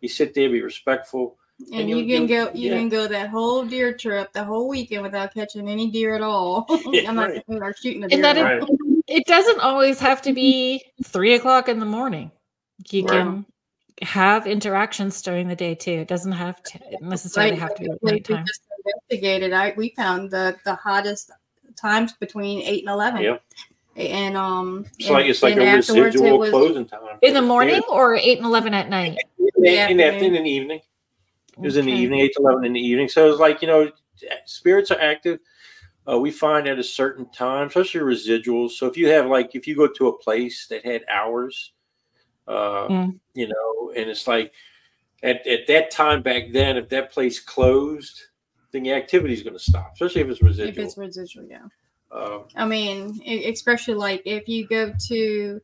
You 0.00 0.08
sit 0.08 0.34
there, 0.34 0.48
be 0.48 0.62
respectful 0.62 1.36
and, 1.66 1.80
and 1.80 1.90
you, 1.90 1.96
you, 1.98 2.16
can 2.16 2.26
go 2.26 2.50
you 2.54 2.70
yeah. 2.70 2.78
can 2.78 2.88
go 2.88 3.06
that 3.06 3.28
whole 3.28 3.64
deer 3.64 3.92
trip 3.92 4.32
the 4.32 4.42
whole 4.42 4.68
weekend 4.68 5.02
without 5.02 5.34
catching 5.34 5.68
any 5.68 5.90
deer 5.90 6.14
at 6.14 6.22
all. 6.22 6.66
I'm 7.06 7.14
not 7.14 7.30
right. 7.48 7.78
shooting 7.78 8.04
a 8.04 8.08
deer. 8.08 8.16
And 8.16 8.24
that 8.24 8.36
right. 8.42 8.62
it, 8.62 9.04
it, 9.06 9.26
doesn't 9.26 9.60
always 9.60 9.98
have 10.00 10.22
to 10.22 10.32
be 10.32 10.82
three 11.04 11.34
o'clock 11.34 11.68
in 11.68 11.78
the 11.78 11.86
morning. 11.86 12.30
You 12.90 13.04
right. 13.04 13.18
can 13.18 13.46
have 14.02 14.46
interactions 14.46 15.20
during 15.22 15.48
the 15.48 15.56
day 15.56 15.74
too. 15.74 15.92
It 15.92 16.08
doesn't 16.08 16.32
have 16.32 16.62
to 16.62 16.78
necessarily 17.00 17.56
have 17.56 17.74
to 17.76 17.82
be 17.82 17.90
at 17.90 18.02
nighttime. 18.02 18.44
We 18.44 18.92
investigated. 18.94 19.52
I 19.52 19.74
we 19.76 19.90
found 19.90 20.30
the 20.30 20.56
the 20.64 20.74
hottest 20.74 21.30
times 21.76 22.12
between 22.14 22.62
eight 22.62 22.84
and 22.84 22.92
eleven. 22.92 23.22
Yep. 23.22 23.42
And 23.96 24.36
um, 24.36 24.86
it's 24.98 25.08
and, 25.08 25.14
like 25.14 25.26
it's 25.26 25.42
like 25.42 25.56
a 25.56 25.76
residual 25.76 26.48
closing 26.48 26.86
time 26.86 27.18
in 27.22 27.34
the 27.34 27.42
morning 27.42 27.82
or 27.90 28.14
eight 28.14 28.38
and 28.38 28.46
eleven 28.46 28.72
at 28.72 28.88
night. 28.88 29.18
In 29.38 29.62
the, 29.62 29.90
in 29.90 29.96
the 29.96 30.04
afternoon, 30.04 30.36
in 30.36 30.44
the 30.44 30.50
evening. 30.50 30.80
It 31.56 31.60
was 31.60 31.76
okay. 31.76 31.80
in 31.80 31.94
the 31.94 32.00
evening, 32.00 32.20
eight 32.20 32.32
to 32.36 32.42
eleven 32.42 32.64
in 32.64 32.72
the 32.72 32.80
evening. 32.80 33.08
So 33.08 33.26
it 33.26 33.30
was 33.30 33.40
like 33.40 33.60
you 33.60 33.68
know, 33.68 33.90
spirits 34.46 34.90
are 34.90 35.00
active. 35.00 35.40
Uh, 36.10 36.18
we 36.18 36.30
find 36.30 36.66
at 36.66 36.78
a 36.78 36.82
certain 36.82 37.30
time, 37.30 37.66
especially 37.66 38.00
residuals. 38.00 38.70
So 38.70 38.86
if 38.86 38.96
you 38.96 39.08
have 39.08 39.26
like 39.26 39.54
if 39.54 39.66
you 39.66 39.76
go 39.76 39.86
to 39.86 40.08
a 40.08 40.18
place 40.18 40.66
that 40.68 40.84
had 40.86 41.02
hours, 41.10 41.72
uh, 42.50 42.88
mm. 42.88 43.18
you 43.34 43.48
know, 43.48 43.92
and 43.96 44.10
it's 44.10 44.26
like 44.26 44.52
at, 45.22 45.46
at 45.46 45.66
that 45.68 45.90
time 45.90 46.22
back 46.22 46.44
then, 46.52 46.76
if 46.76 46.88
that 46.88 47.12
place 47.12 47.38
closed, 47.38 48.22
then 48.72 48.82
the 48.82 48.92
activity 48.92 49.34
is 49.34 49.42
going 49.42 49.54
to 49.54 49.62
stop, 49.62 49.92
especially 49.94 50.22
if 50.22 50.28
it's 50.28 50.42
residual. 50.42 50.70
If 50.70 50.78
it's 50.78 50.98
residual, 50.98 51.44
yeah. 51.44 51.66
Um, 52.12 52.44
I 52.56 52.66
mean, 52.66 53.20
especially 53.46 53.94
like 53.94 54.22
if 54.24 54.48
you 54.48 54.66
go 54.66 54.92
to 55.08 55.60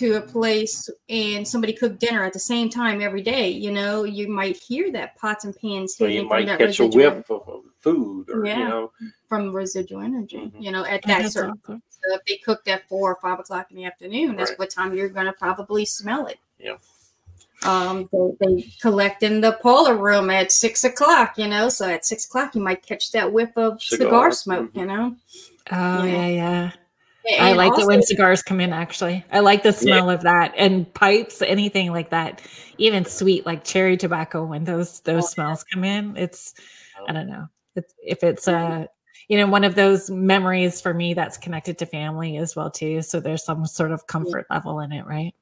to 0.00 0.14
a 0.14 0.20
place 0.20 0.88
and 1.10 1.46
somebody 1.46 1.74
cooked 1.74 2.00
dinner 2.00 2.24
at 2.24 2.32
the 2.32 2.38
same 2.38 2.70
time 2.70 3.02
every 3.02 3.20
day, 3.20 3.50
you 3.50 3.70
know, 3.70 4.04
you 4.04 4.28
might 4.28 4.56
hear 4.56 4.90
that 4.92 5.14
pots 5.16 5.44
and 5.44 5.54
pans 5.54 5.94
hitting 5.94 6.16
so 6.16 6.22
you 6.22 6.28
might 6.28 6.46
catch 6.58 6.80
a 6.80 6.86
whiff 6.86 7.30
of, 7.30 7.46
of 7.46 7.60
food 7.78 8.30
or 8.30 8.46
yeah, 8.46 8.58
you 8.58 8.64
know 8.64 8.90
from 9.28 9.54
residual 9.54 10.00
energy, 10.00 10.38
mm-hmm. 10.38 10.60
you 10.60 10.72
know, 10.72 10.86
at 10.86 11.02
that 11.02 11.30
certain 11.30 11.52
awesome. 11.64 11.82
so 11.90 12.14
if 12.14 12.24
they 12.26 12.36
cooked 12.38 12.66
at 12.66 12.88
four 12.88 13.12
or 13.12 13.18
five 13.20 13.38
o'clock 13.38 13.66
in 13.70 13.76
the 13.76 13.84
afternoon, 13.84 14.36
that's 14.36 14.52
right. 14.52 14.58
what 14.58 14.70
time 14.70 14.94
you're 14.94 15.10
gonna 15.10 15.34
probably 15.34 15.84
smell 15.84 16.26
it. 16.26 16.38
Yeah. 16.58 16.76
Um, 17.62 18.08
they, 18.10 18.30
they 18.40 18.70
collect 18.80 19.22
in 19.22 19.42
the 19.42 19.52
polar 19.60 19.94
room 19.94 20.30
at 20.30 20.50
six 20.50 20.82
o'clock, 20.82 21.36
you 21.36 21.46
know. 21.46 21.68
So 21.68 21.86
at 21.86 22.06
six 22.06 22.24
o'clock, 22.24 22.54
you 22.54 22.62
might 22.62 22.82
catch 22.82 23.12
that 23.12 23.30
whiff 23.30 23.50
of 23.56 23.82
cigar, 23.82 24.06
cigar 24.06 24.32
smoke, 24.32 24.70
mm-hmm. 24.70 24.78
you 24.78 24.86
know. 24.86 25.16
Oh 25.70 26.04
yeah, 26.04 26.26
yeah. 26.26 26.70
And 27.38 27.46
I 27.46 27.52
like 27.52 27.72
also, 27.72 27.82
it 27.82 27.86
when 27.86 28.02
cigars 28.02 28.42
come 28.42 28.60
in. 28.60 28.72
Actually, 28.72 29.24
I 29.32 29.40
like 29.40 29.62
the 29.62 29.72
smell 29.72 30.06
yeah. 30.06 30.14
of 30.14 30.22
that 30.22 30.54
and 30.56 30.92
pipes, 30.94 31.42
anything 31.42 31.92
like 31.92 32.10
that. 32.10 32.42
Even 32.78 33.04
sweet 33.04 33.46
like 33.46 33.64
cherry 33.64 33.96
tobacco 33.96 34.44
when 34.44 34.64
those 34.64 35.00
those 35.00 35.24
oh, 35.24 35.28
smells 35.28 35.64
come 35.64 35.84
in. 35.84 36.16
It's 36.16 36.54
I 37.08 37.12
don't 37.12 37.28
know. 37.28 37.48
It's, 37.76 37.94
if 37.98 38.22
it's 38.22 38.48
a 38.48 38.56
uh, 38.56 38.86
you 39.28 39.38
know 39.38 39.46
one 39.46 39.64
of 39.64 39.74
those 39.74 40.10
memories 40.10 40.80
for 40.80 40.92
me 40.92 41.14
that's 41.14 41.38
connected 41.38 41.78
to 41.78 41.86
family 41.86 42.36
as 42.36 42.56
well 42.56 42.70
too. 42.70 43.02
So 43.02 43.20
there's 43.20 43.44
some 43.44 43.66
sort 43.66 43.92
of 43.92 44.06
comfort 44.06 44.46
yeah. 44.50 44.56
level 44.56 44.80
in 44.80 44.92
it, 44.92 45.06
right? 45.06 45.34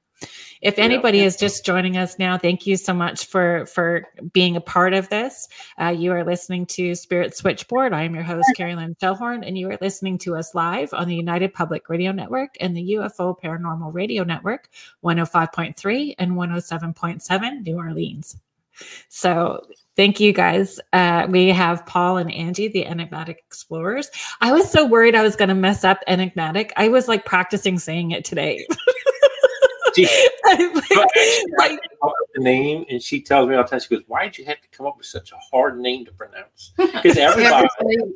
If 0.60 0.78
anybody 0.78 1.20
is 1.20 1.36
just 1.36 1.64
joining 1.64 1.96
us 1.96 2.18
now, 2.18 2.36
thank 2.36 2.66
you 2.66 2.76
so 2.76 2.92
much 2.92 3.26
for 3.26 3.66
for 3.66 4.04
being 4.32 4.56
a 4.56 4.60
part 4.60 4.92
of 4.92 5.08
this. 5.08 5.48
Uh, 5.80 5.88
you 5.88 6.12
are 6.12 6.24
listening 6.24 6.66
to 6.66 6.94
Spirit 6.94 7.36
Switchboard. 7.36 7.92
I 7.92 8.02
am 8.02 8.14
your 8.14 8.24
host, 8.24 8.48
Kerrilynn 8.56 8.98
Shellhorn, 8.98 9.46
and 9.46 9.56
you 9.56 9.70
are 9.70 9.78
listening 9.80 10.18
to 10.18 10.34
us 10.34 10.54
live 10.54 10.92
on 10.92 11.06
the 11.06 11.14
United 11.14 11.54
Public 11.54 11.88
Radio 11.88 12.10
Network 12.10 12.56
and 12.60 12.76
the 12.76 12.94
UFO 12.94 13.38
Paranormal 13.40 13.94
Radio 13.94 14.24
Network, 14.24 14.68
105.3 15.04 16.14
and 16.18 16.32
107.7 16.32 17.64
New 17.64 17.76
Orleans. 17.76 18.36
So 19.08 19.66
thank 19.96 20.20
you 20.20 20.32
guys. 20.32 20.80
Uh, 20.92 21.26
we 21.28 21.48
have 21.48 21.84
Paul 21.86 22.18
and 22.18 22.32
Angie, 22.32 22.68
the 22.68 22.86
Enigmatic 22.86 23.42
Explorers. 23.46 24.10
I 24.40 24.52
was 24.52 24.70
so 24.70 24.86
worried 24.86 25.14
I 25.14 25.22
was 25.22 25.36
going 25.36 25.48
to 25.48 25.54
mess 25.54 25.84
up 25.84 25.98
Enigmatic. 26.06 26.72
I 26.76 26.88
was 26.88 27.08
like 27.08 27.24
practicing 27.24 27.78
saying 27.78 28.12
it 28.12 28.24
today. 28.24 28.66
like, 31.58 31.78
the 32.34 32.42
name, 32.42 32.84
and 32.90 33.02
she 33.02 33.20
tells 33.20 33.48
me 33.48 33.54
all 33.54 33.62
the 33.62 33.68
time. 33.68 33.80
She 33.80 33.88
goes, 33.94 34.04
"Why 34.06 34.24
did 34.24 34.38
you 34.38 34.44
have 34.46 34.60
to 34.60 34.68
come 34.68 34.86
up 34.86 34.96
with 34.96 35.06
such 35.06 35.32
a 35.32 35.36
hard 35.36 35.78
name 35.78 36.04
to 36.06 36.12
pronounce?" 36.12 36.72
Because 36.78 37.16
everybody, 37.16 37.68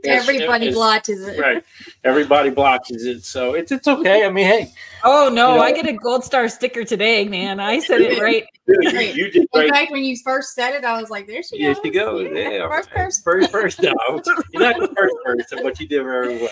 everybody 0.04 0.66
is, 0.68 0.74
blotches 0.74 1.26
it. 1.26 1.38
Right, 1.38 1.64
everybody 2.04 2.50
blotches 2.50 3.04
it. 3.04 3.24
So 3.24 3.54
it's 3.54 3.70
it's 3.70 3.86
okay. 3.86 4.24
I 4.24 4.30
mean, 4.30 4.46
hey. 4.46 4.72
Oh 5.04 5.30
no, 5.32 5.50
you 5.50 5.56
know, 5.56 5.62
I 5.62 5.72
get 5.72 5.86
a 5.86 5.92
gold 5.92 6.24
star 6.24 6.48
sticker 6.48 6.84
today, 6.84 7.24
man. 7.26 7.60
I 7.60 7.78
said 7.80 8.00
it 8.00 8.20
right. 8.20 8.44
you, 8.66 8.90
you, 8.90 9.30
did 9.30 9.48
great. 9.52 9.66
In 9.66 9.74
fact, 9.74 9.92
when 9.92 10.04
you 10.04 10.16
first 10.24 10.54
said 10.54 10.74
it, 10.74 10.84
I 10.84 11.00
was 11.00 11.10
like, 11.10 11.26
"There 11.26 11.42
she 11.42 11.58
goes." 11.58 11.76
There 11.76 11.84
she 11.84 11.90
goes. 11.90 12.30
Yeah, 12.32 12.68
first 12.68 12.90
person. 12.90 13.22
First, 13.22 13.50
first. 13.50 13.82
No, 13.82 13.92
you're 14.52 14.62
not 14.62 14.78
the 14.78 14.94
first 14.96 15.14
person, 15.24 15.60
but 15.62 15.78
you 15.80 15.86
did 15.86 16.02
very 16.02 16.38
well. 16.38 16.50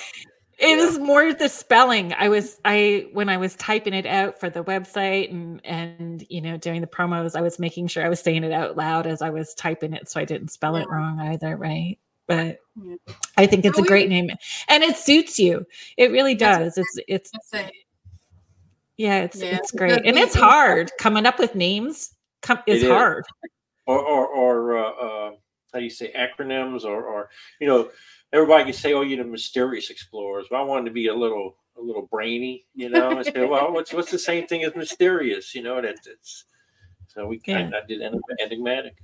It 0.61 0.77
yeah. 0.77 0.85
was 0.85 0.99
more 0.99 1.33
the 1.33 1.49
spelling. 1.49 2.13
I 2.13 2.29
was 2.29 2.61
I 2.67 3.07
when 3.15 3.31
I 3.31 3.39
was 3.39 3.57
typing 3.57 3.95
it 3.95 4.05
out 4.05 4.39
for 4.39 4.51
the 4.51 4.63
website 4.63 5.31
and 5.31 5.65
and 5.65 6.27
you 6.29 6.43
know 6.43 6.59
doing 6.59 6.83
the 6.83 6.87
promos, 6.87 7.35
I 7.35 7.41
was 7.41 7.59
making 7.59 7.87
sure 7.87 8.05
I 8.05 8.11
was 8.11 8.21
saying 8.21 8.45
it 8.45 8.53
out 8.53 8.77
loud 8.77 9.07
as 9.07 9.23
I 9.23 9.31
was 9.31 9.55
typing 9.55 9.95
it, 9.95 10.11
so 10.11 10.21
I 10.21 10.27
didn't 10.27 10.49
spell 10.49 10.77
yeah. 10.77 10.83
it 10.83 10.91
wrong 10.91 11.19
either, 11.19 11.57
right? 11.57 11.99
But 12.27 12.59
yeah. 12.77 12.97
I 13.39 13.47
think 13.47 13.65
it's 13.65 13.79
a 13.79 13.83
great 13.83 14.11
name, 14.11 14.31
and 14.69 14.85
it 14.85 14.99
suits 14.99 15.39
you. 15.39 15.67
It 15.97 16.13
really 16.13 16.35
does. 16.35 16.77
It's 16.77 16.99
it's 17.09 17.33
yeah, 18.99 19.21
it's 19.21 19.41
it's 19.41 19.71
great, 19.71 20.05
and 20.05 20.19
it's 20.19 20.35
hard 20.35 20.93
coming 20.99 21.25
up 21.25 21.39
with 21.39 21.55
names. 21.55 22.15
Com- 22.43 22.63
is, 22.67 22.83
is 22.83 22.89
hard. 22.91 23.25
Or 23.87 23.99
or, 23.99 24.27
or 24.27 24.77
uh, 24.77 24.91
uh, 24.91 25.31
how 25.73 25.79
do 25.79 25.85
you 25.85 25.91
say 25.91 26.13
acronyms 26.13 26.85
or 26.85 27.03
or 27.03 27.31
you 27.61 27.67
know 27.67 27.89
everybody 28.33 28.65
can 28.65 28.73
say, 28.73 28.93
"Oh, 28.93 29.03
you're 29.03 29.23
the 29.23 29.31
mysterious 29.31 29.91
explorers," 29.91 30.47
but 30.51 30.57
I 30.57 30.63
wanted 30.63 30.87
to 30.87 30.91
be 30.93 31.09
a 31.09 31.15
little 31.15 31.57
a 31.79 31.81
little 31.81 32.03
brainy, 32.11 32.67
you 32.75 32.89
know. 32.89 33.19
I 33.19 33.23
said, 33.23 33.49
"Well, 33.49 33.73
what's 33.73 33.93
what's 33.93 34.11
the 34.11 34.19
same 34.19 34.47
thing 34.47 34.65
as 34.65 34.75
mysterious?" 34.75 35.55
You 35.55 35.63
know 35.63 35.81
that 35.81 35.97
it's. 36.07 36.45
So 37.09 37.27
we 37.27 37.41
kind 37.41 37.75
of 37.75 37.89
did 37.89 38.03
enigmatic, 38.41 38.97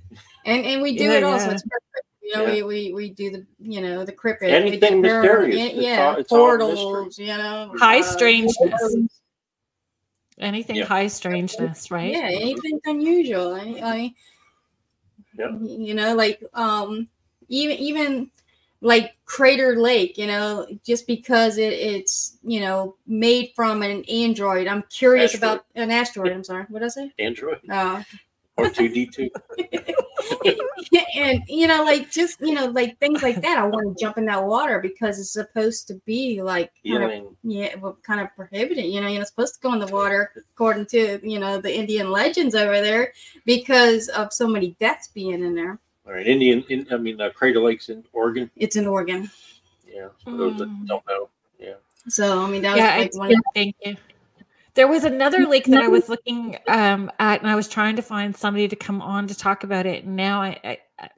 and 0.45 0.65
and 0.65 0.81
we 0.81 0.97
do 0.97 1.05
yeah, 1.05 1.13
it 1.13 1.23
also. 1.23 1.47
Yeah. 1.47 1.53
It's 1.53 1.63
perfect. 1.63 2.07
You 2.21 2.35
know, 2.35 2.45
yeah. 2.45 2.53
we, 2.53 2.63
we 2.63 2.93
we 2.93 3.09
do 3.09 3.31
the 3.31 3.45
you 3.59 3.81
know 3.81 4.05
the 4.05 4.13
cryptid, 4.13 4.49
anything 4.49 5.01
mysterious, 5.01 5.73
yeah, 5.73 6.15
all, 6.15 6.23
portals, 6.23 7.17
you 7.17 7.27
know, 7.27 7.73
high 7.77 7.99
uh, 7.99 8.03
strangeness. 8.03 8.97
Anything 10.39 10.81
high 10.83 11.07
strangeness, 11.07 11.89
right? 11.89 12.11
Yeah, 12.11 12.29
anything 12.29 12.79
unusual. 12.85 13.55
I, 13.55 13.79
I 13.83 14.13
yeah. 15.37 15.57
you 15.59 15.93
know, 15.93 16.15
like 16.15 16.43
um, 16.53 17.07
even 17.47 17.77
even 17.77 18.31
like 18.81 19.15
Crater 19.25 19.79
Lake, 19.79 20.17
you 20.17 20.27
know, 20.27 20.67
just 20.85 21.07
because 21.07 21.57
it, 21.57 21.73
it's 21.73 22.37
you 22.43 22.59
know 22.59 22.95
made 23.07 23.51
from 23.55 23.81
an 23.81 24.03
android. 24.05 24.67
I'm 24.67 24.83
curious 24.83 25.33
asteroid. 25.33 25.53
about 25.53 25.65
an 25.75 25.91
asteroid. 25.91 26.31
I'm 26.31 26.43
sorry, 26.43 26.65
what 26.69 26.79
did 26.79 26.85
I 26.85 26.89
say? 26.89 27.13
Android. 27.19 27.59
Uh, 27.69 28.03
or 28.57 28.69
two 28.69 28.89
D 28.89 29.05
two. 29.05 29.29
and 31.15 31.43
you 31.47 31.67
know, 31.67 31.83
like 31.83 32.11
just 32.11 32.41
you 32.41 32.53
know, 32.53 32.65
like 32.65 32.99
things 32.99 33.23
like 33.23 33.41
that. 33.41 33.57
I 33.57 33.65
want 33.65 33.97
to 33.97 34.03
jump 34.03 34.17
in 34.17 34.25
that 34.25 34.45
water 34.45 34.79
because 34.79 35.19
it's 35.19 35.31
supposed 35.31 35.87
to 35.87 35.95
be 36.05 36.41
like 36.41 36.71
kind 36.85 37.03
of, 37.03 37.35
yeah, 37.43 37.75
well, 37.75 37.97
kind 38.03 38.21
of 38.21 38.35
prohibited. 38.35 38.85
You 38.85 39.01
know, 39.01 39.07
you're 39.07 39.19
not 39.19 39.27
supposed 39.27 39.55
to 39.55 39.61
go 39.61 39.73
in 39.73 39.79
the 39.79 39.87
water 39.87 40.31
according 40.53 40.87
to 40.87 41.19
you 41.23 41.39
know 41.39 41.59
the 41.59 41.75
Indian 41.75 42.11
legends 42.11 42.55
over 42.55 42.81
there 42.81 43.13
because 43.45 44.09
of 44.09 44.33
so 44.33 44.47
many 44.47 44.75
deaths 44.79 45.07
being 45.07 45.43
in 45.43 45.55
there. 45.55 45.79
All 46.07 46.13
right, 46.13 46.25
Indian. 46.25 46.63
In, 46.69 46.87
I 46.89 46.97
mean, 46.97 47.19
uh, 47.19 47.29
Crater 47.31 47.59
Lake's 47.59 47.89
in 47.89 48.03
Oregon. 48.13 48.49
It's 48.55 48.77
in 48.77 48.87
Oregon. 48.87 49.29
Yeah, 49.85 50.07
for 50.23 50.37
those 50.37 50.57
that 50.57 50.85
don't 50.87 51.03
know. 51.07 51.29
Yeah. 51.59 51.73
So 52.07 52.43
I 52.45 52.49
mean, 52.49 52.61
that 52.61 52.77
yeah, 52.77 52.97
was 52.97 53.15
like 53.15 53.31
one. 53.31 53.41
Thank 53.53 53.75
you. 53.83 53.97
There 54.75 54.87
was 54.87 55.03
another 55.03 55.47
lake 55.47 55.65
that 55.65 55.81
I 55.81 55.87
was 55.87 56.07
looking 56.07 56.55
um, 56.67 57.11
at, 57.19 57.41
and 57.41 57.49
I 57.49 57.55
was 57.55 57.67
trying 57.67 57.95
to 57.95 58.01
find 58.01 58.37
somebody 58.37 58.67
to 58.67 58.75
come 58.75 59.01
on 59.01 59.27
to 59.27 59.35
talk 59.35 59.63
about 59.63 59.87
it. 59.87 60.03
And 60.03 60.15
now 60.15 60.41
I, 60.43 60.77
I, 60.99 61.09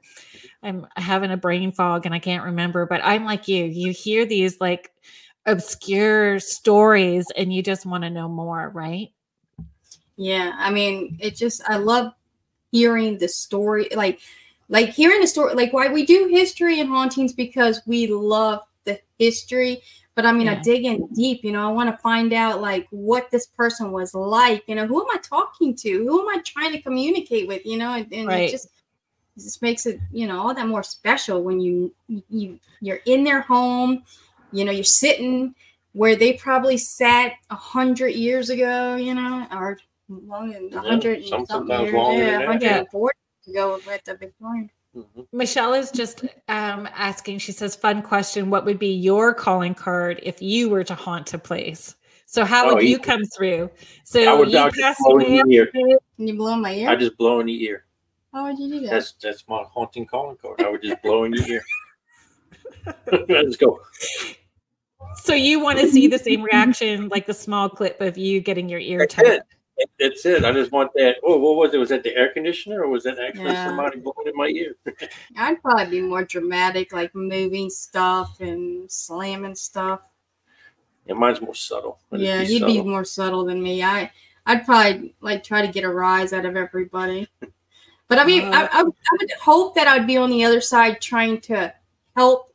I'm 0.62 0.86
having 0.96 1.30
a 1.30 1.36
brain 1.36 1.70
fog 1.70 2.06
and 2.06 2.14
I 2.14 2.20
can't 2.20 2.42
remember. 2.42 2.86
But 2.86 3.02
I'm 3.04 3.26
like 3.26 3.48
you. 3.48 3.66
You 3.66 3.92
hear 3.92 4.24
these 4.24 4.60
like 4.60 4.90
obscure 5.46 6.40
stories, 6.40 7.26
and 7.36 7.52
you 7.52 7.62
just 7.62 7.86
want 7.86 8.02
to 8.02 8.10
know 8.10 8.28
more, 8.28 8.70
right? 8.70 9.12
Yeah, 10.16 10.52
I 10.56 10.70
mean, 10.70 11.18
it 11.20 11.36
just 11.36 11.62
I 11.68 11.76
love 11.76 12.12
hearing 12.72 13.18
the 13.18 13.28
story, 13.28 13.88
like 13.94 14.20
like 14.70 14.88
hearing 14.88 15.20
the 15.20 15.26
story, 15.26 15.54
like 15.54 15.74
why 15.74 15.88
we 15.88 16.06
do 16.06 16.28
history 16.30 16.80
and 16.80 16.88
hauntings 16.88 17.34
because 17.34 17.82
we 17.86 18.06
love 18.06 18.60
the 18.84 18.98
history 19.18 19.82
but 20.20 20.26
I 20.26 20.32
mean, 20.32 20.46
yeah. 20.46 20.52
I 20.52 20.56
dig 20.56 20.84
in 20.84 21.06
deep, 21.14 21.44
you 21.44 21.50
know, 21.50 21.66
I 21.66 21.72
want 21.72 21.90
to 21.90 21.96
find 22.02 22.32
out 22.32 22.60
like 22.60 22.86
what 22.90 23.30
this 23.30 23.46
person 23.46 23.90
was 23.90 24.12
like, 24.12 24.62
you 24.66 24.74
know, 24.74 24.86
who 24.86 25.00
am 25.00 25.06
I 25.10 25.18
talking 25.18 25.74
to? 25.76 25.90
Who 25.90 26.20
am 26.20 26.28
I 26.28 26.42
trying 26.42 26.72
to 26.72 26.82
communicate 26.82 27.46
with, 27.48 27.64
you 27.64 27.78
know, 27.78 27.94
and, 27.94 28.12
and 28.12 28.28
right. 28.28 28.48
it 28.48 28.50
just 28.50 28.66
it 28.66 29.40
just 29.40 29.62
makes 29.62 29.86
it, 29.86 29.98
you 30.12 30.26
know, 30.26 30.40
all 30.40 30.54
that 30.54 30.66
more 30.66 30.82
special 30.82 31.42
when 31.42 31.60
you 31.60 31.94
you 32.28 32.58
you're 32.80 33.00
in 33.06 33.24
their 33.24 33.40
home, 33.40 34.02
you 34.52 34.64
know, 34.64 34.72
you're 34.72 34.84
sitting 34.84 35.54
where 35.92 36.16
they 36.16 36.34
probably 36.34 36.76
sat 36.76 37.32
a 37.48 37.56
hundred 37.56 38.14
years 38.14 38.50
ago, 38.50 38.96
you 38.96 39.14
know, 39.14 39.46
or 39.52 39.78
long 40.08 40.54
a 40.74 40.80
hundred 40.80 41.20
yeah, 41.22 41.42
something 41.44 41.80
years, 41.80 41.94
yeah, 41.94 42.38
140 42.40 43.19
yeah. 43.52 43.74
ago 43.76 43.80
at 43.90 44.04
the 44.04 44.16
Victorian. 44.16 44.70
Mm-hmm. 44.96 45.22
Michelle 45.32 45.74
is 45.74 45.90
just 45.90 46.24
um, 46.48 46.88
asking, 46.94 47.38
she 47.38 47.52
says, 47.52 47.76
fun 47.76 48.02
question. 48.02 48.50
What 48.50 48.64
would 48.64 48.78
be 48.78 48.92
your 48.92 49.32
calling 49.32 49.74
card 49.74 50.20
if 50.22 50.42
you 50.42 50.68
were 50.68 50.84
to 50.84 50.94
haunt 50.94 51.32
a 51.32 51.38
place? 51.38 51.94
So 52.26 52.44
how 52.44 52.70
oh, 52.70 52.74
would 52.74 52.84
you 52.84 52.98
come 52.98 53.24
through? 53.24 53.70
So 54.04 54.22
I 54.22 54.36
would, 54.36 54.50
you 54.50 54.70
pass 54.80 54.96
away. 55.06 55.42
You 56.16 56.36
blow 56.36 56.56
my 56.56 56.74
ear? 56.74 56.88
I 56.88 56.96
just 56.96 57.16
blow 57.16 57.40
in 57.40 57.46
the 57.46 57.64
ear. 57.64 57.84
How 58.32 58.44
would 58.44 58.58
you 58.58 58.68
do 58.68 58.80
that? 58.82 58.90
That's 58.90 59.12
that's 59.20 59.48
my 59.48 59.64
haunting 59.64 60.06
calling 60.06 60.36
card. 60.36 60.62
I 60.62 60.70
would 60.70 60.82
just 60.82 61.02
blow 61.02 61.24
in 61.24 61.32
your 61.32 61.46
ear. 61.48 61.62
Let's 63.28 63.56
go. 63.56 63.80
So 65.16 65.34
you 65.34 65.60
want 65.60 65.80
to 65.80 65.88
see 65.88 66.06
the 66.06 66.18
same 66.18 66.42
reaction, 66.42 67.08
like 67.08 67.26
the 67.26 67.34
small 67.34 67.68
clip 67.68 68.00
of 68.00 68.16
you 68.16 68.40
getting 68.40 68.68
your 68.68 68.80
ear 68.80 69.06
touched? 69.06 69.42
That's 69.98 70.26
it. 70.26 70.44
I 70.44 70.52
just 70.52 70.72
want 70.72 70.92
that. 70.94 71.16
Oh, 71.24 71.38
what 71.38 71.56
was 71.56 71.74
it? 71.74 71.78
Was 71.78 71.90
that 71.90 72.02
the 72.02 72.14
air 72.16 72.32
conditioner, 72.32 72.82
or 72.82 72.88
was 72.88 73.04
that 73.04 73.18
actually 73.18 73.52
yeah. 73.52 73.66
somebody 73.66 73.98
blowing 73.98 74.26
in 74.26 74.36
my 74.36 74.48
ear? 74.48 74.76
I'd 75.36 75.60
probably 75.62 75.86
be 75.86 76.00
more 76.02 76.24
dramatic, 76.24 76.92
like 76.92 77.14
moving 77.14 77.70
stuff 77.70 78.40
and 78.40 78.90
slamming 78.90 79.54
stuff. 79.54 80.02
Yeah, 81.06 81.14
mine's 81.14 81.40
more 81.40 81.54
subtle. 81.54 81.98
yeah, 82.12 82.42
be 82.42 82.52
you'd 82.52 82.60
subtle. 82.60 82.74
be 82.74 82.82
more 82.82 83.04
subtle 83.04 83.44
than 83.44 83.62
me. 83.62 83.82
I, 83.82 84.10
I'd 84.46 84.64
probably 84.64 85.14
like 85.20 85.42
try 85.42 85.64
to 85.64 85.72
get 85.72 85.84
a 85.84 85.88
rise 85.88 86.32
out 86.32 86.44
of 86.44 86.56
everybody. 86.56 87.28
But 88.08 88.18
I 88.18 88.24
mean, 88.24 88.52
uh, 88.52 88.68
I, 88.72 88.80
I, 88.80 88.80
I 88.80 88.82
would 88.82 89.30
hope 89.40 89.74
that 89.76 89.86
I'd 89.86 90.06
be 90.06 90.16
on 90.16 90.30
the 90.30 90.44
other 90.44 90.60
side 90.60 91.00
trying 91.00 91.40
to 91.42 91.72
help 92.16 92.52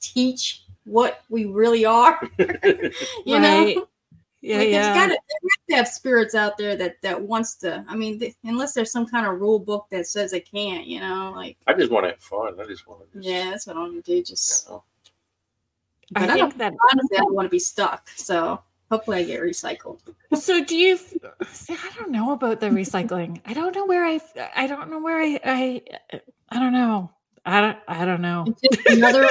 teach 0.00 0.64
what 0.84 1.22
we 1.28 1.44
really 1.44 1.84
are. 1.84 2.20
you 2.38 3.36
right. 3.36 3.76
know 3.76 3.88
yeah, 4.40 4.58
like, 4.58 4.68
yeah. 4.68 4.94
Gotta, 4.94 5.18
to 5.68 5.76
have 5.76 5.88
spirits 5.88 6.34
out 6.34 6.56
there 6.58 6.76
that 6.76 7.00
that 7.02 7.20
wants 7.20 7.54
to. 7.56 7.84
I 7.88 7.96
mean, 7.96 8.18
they, 8.18 8.34
unless 8.44 8.74
there's 8.74 8.92
some 8.92 9.06
kind 9.06 9.26
of 9.26 9.40
rule 9.40 9.58
book 9.58 9.86
that 9.90 10.06
says 10.06 10.32
it 10.32 10.50
can't, 10.50 10.86
you 10.86 11.00
know, 11.00 11.32
like. 11.34 11.56
I 11.66 11.74
just 11.74 11.90
want 11.90 12.04
to 12.04 12.10
have 12.10 12.20
fun. 12.20 12.60
I 12.60 12.64
just 12.64 12.86
want 12.86 13.00
to. 13.00 13.18
Just, 13.18 13.28
yeah, 13.28 13.50
that's 13.50 13.66
what 13.66 13.76
I 13.76 13.80
want 13.80 14.04
to 14.04 14.14
do. 14.14 14.22
Just. 14.22 14.68
You 14.68 14.74
know. 14.74 14.84
I, 16.14 16.24
I 16.24 16.34
think 16.34 16.58
that 16.58 16.74
honestly, 16.92 17.16
I 17.16 17.20
don't 17.20 17.34
want 17.34 17.46
to 17.46 17.50
be 17.50 17.58
stuck. 17.58 18.08
So 18.10 18.60
hopefully, 18.90 19.18
I 19.18 19.24
get 19.24 19.40
recycled. 19.40 19.98
So 20.34 20.62
do 20.62 20.76
you? 20.76 20.98
See, 21.48 21.74
I 21.74 21.90
don't 21.98 22.10
know 22.10 22.32
about 22.32 22.60
the 22.60 22.68
recycling. 22.68 23.40
I 23.44 23.54
don't 23.54 23.74
know 23.74 23.86
where 23.86 24.04
I. 24.04 24.20
I 24.54 24.66
don't 24.66 24.90
know 24.90 25.00
where 25.00 25.20
I. 25.20 25.40
I. 25.44 25.82
I 26.50 26.60
don't 26.60 26.72
know. 26.72 27.10
I 27.46 27.60
don't. 27.60 27.78
I 27.86 28.04
don't 28.04 28.20
know. 28.20 28.44
Another. 28.86 29.22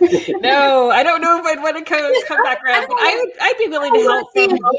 no, 0.40 0.90
I 0.90 1.04
don't 1.04 1.20
know 1.20 1.38
if 1.38 1.46
I'd 1.46 1.62
want 1.62 1.76
to 1.76 1.84
come, 1.84 2.12
come 2.26 2.42
back 2.42 2.62
around. 2.64 2.88
I 2.90 3.16
would. 3.16 3.32
I'd 3.40 3.54
be 3.58 3.68
willing 3.68 3.94
to 3.94 4.00
help. 4.00 4.28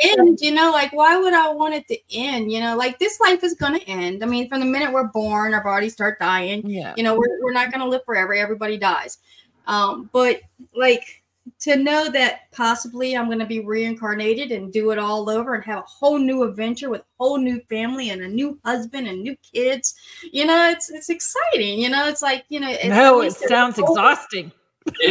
End, 0.03 0.39
you 0.41 0.51
know, 0.51 0.71
like 0.71 0.91
why 0.91 1.17
would 1.17 1.33
I 1.33 1.51
want 1.53 1.73
it 1.73 1.87
to 1.87 1.97
end? 2.13 2.51
You 2.51 2.59
know, 2.59 2.75
like 2.75 2.99
this 2.99 3.19
life 3.21 3.43
is 3.45 3.53
going 3.53 3.79
to 3.79 3.87
end. 3.87 4.23
I 4.23 4.27
mean, 4.27 4.49
from 4.49 4.59
the 4.59 4.65
minute 4.65 4.91
we're 4.91 5.07
born, 5.07 5.53
our 5.53 5.63
bodies 5.63 5.93
start 5.93 6.19
dying. 6.19 6.69
Yeah. 6.69 6.93
You 6.97 7.03
know, 7.03 7.15
we're 7.15 7.41
we're 7.41 7.53
not 7.53 7.71
going 7.71 7.79
to 7.79 7.87
live 7.87 8.03
forever. 8.05 8.33
Everybody 8.33 8.77
dies. 8.77 9.19
Um, 9.67 10.09
but 10.11 10.41
like 10.75 11.23
to 11.59 11.77
know 11.77 12.09
that 12.11 12.51
possibly 12.51 13.15
I'm 13.15 13.27
going 13.27 13.39
to 13.39 13.45
be 13.45 13.61
reincarnated 13.61 14.51
and 14.51 14.71
do 14.71 14.91
it 14.91 14.99
all 14.99 15.29
over 15.29 15.55
and 15.55 15.63
have 15.63 15.79
a 15.79 15.87
whole 15.87 16.17
new 16.17 16.43
adventure 16.43 16.89
with 16.89 17.01
a 17.01 17.05
whole 17.17 17.37
new 17.37 17.61
family 17.69 18.09
and 18.09 18.21
a 18.21 18.27
new 18.27 18.59
husband 18.65 19.07
and 19.07 19.21
new 19.23 19.35
kids. 19.37 19.95
You 20.31 20.45
know, 20.45 20.69
it's 20.69 20.89
it's 20.89 21.09
exciting. 21.09 21.79
You 21.79 21.89
know, 21.89 22.07
it's 22.07 22.21
like 22.21 22.45
you 22.49 22.59
know. 22.59 22.75
No, 22.85 23.21
it 23.21 23.33
sounds 23.33 23.79
exhausting. 23.79 24.51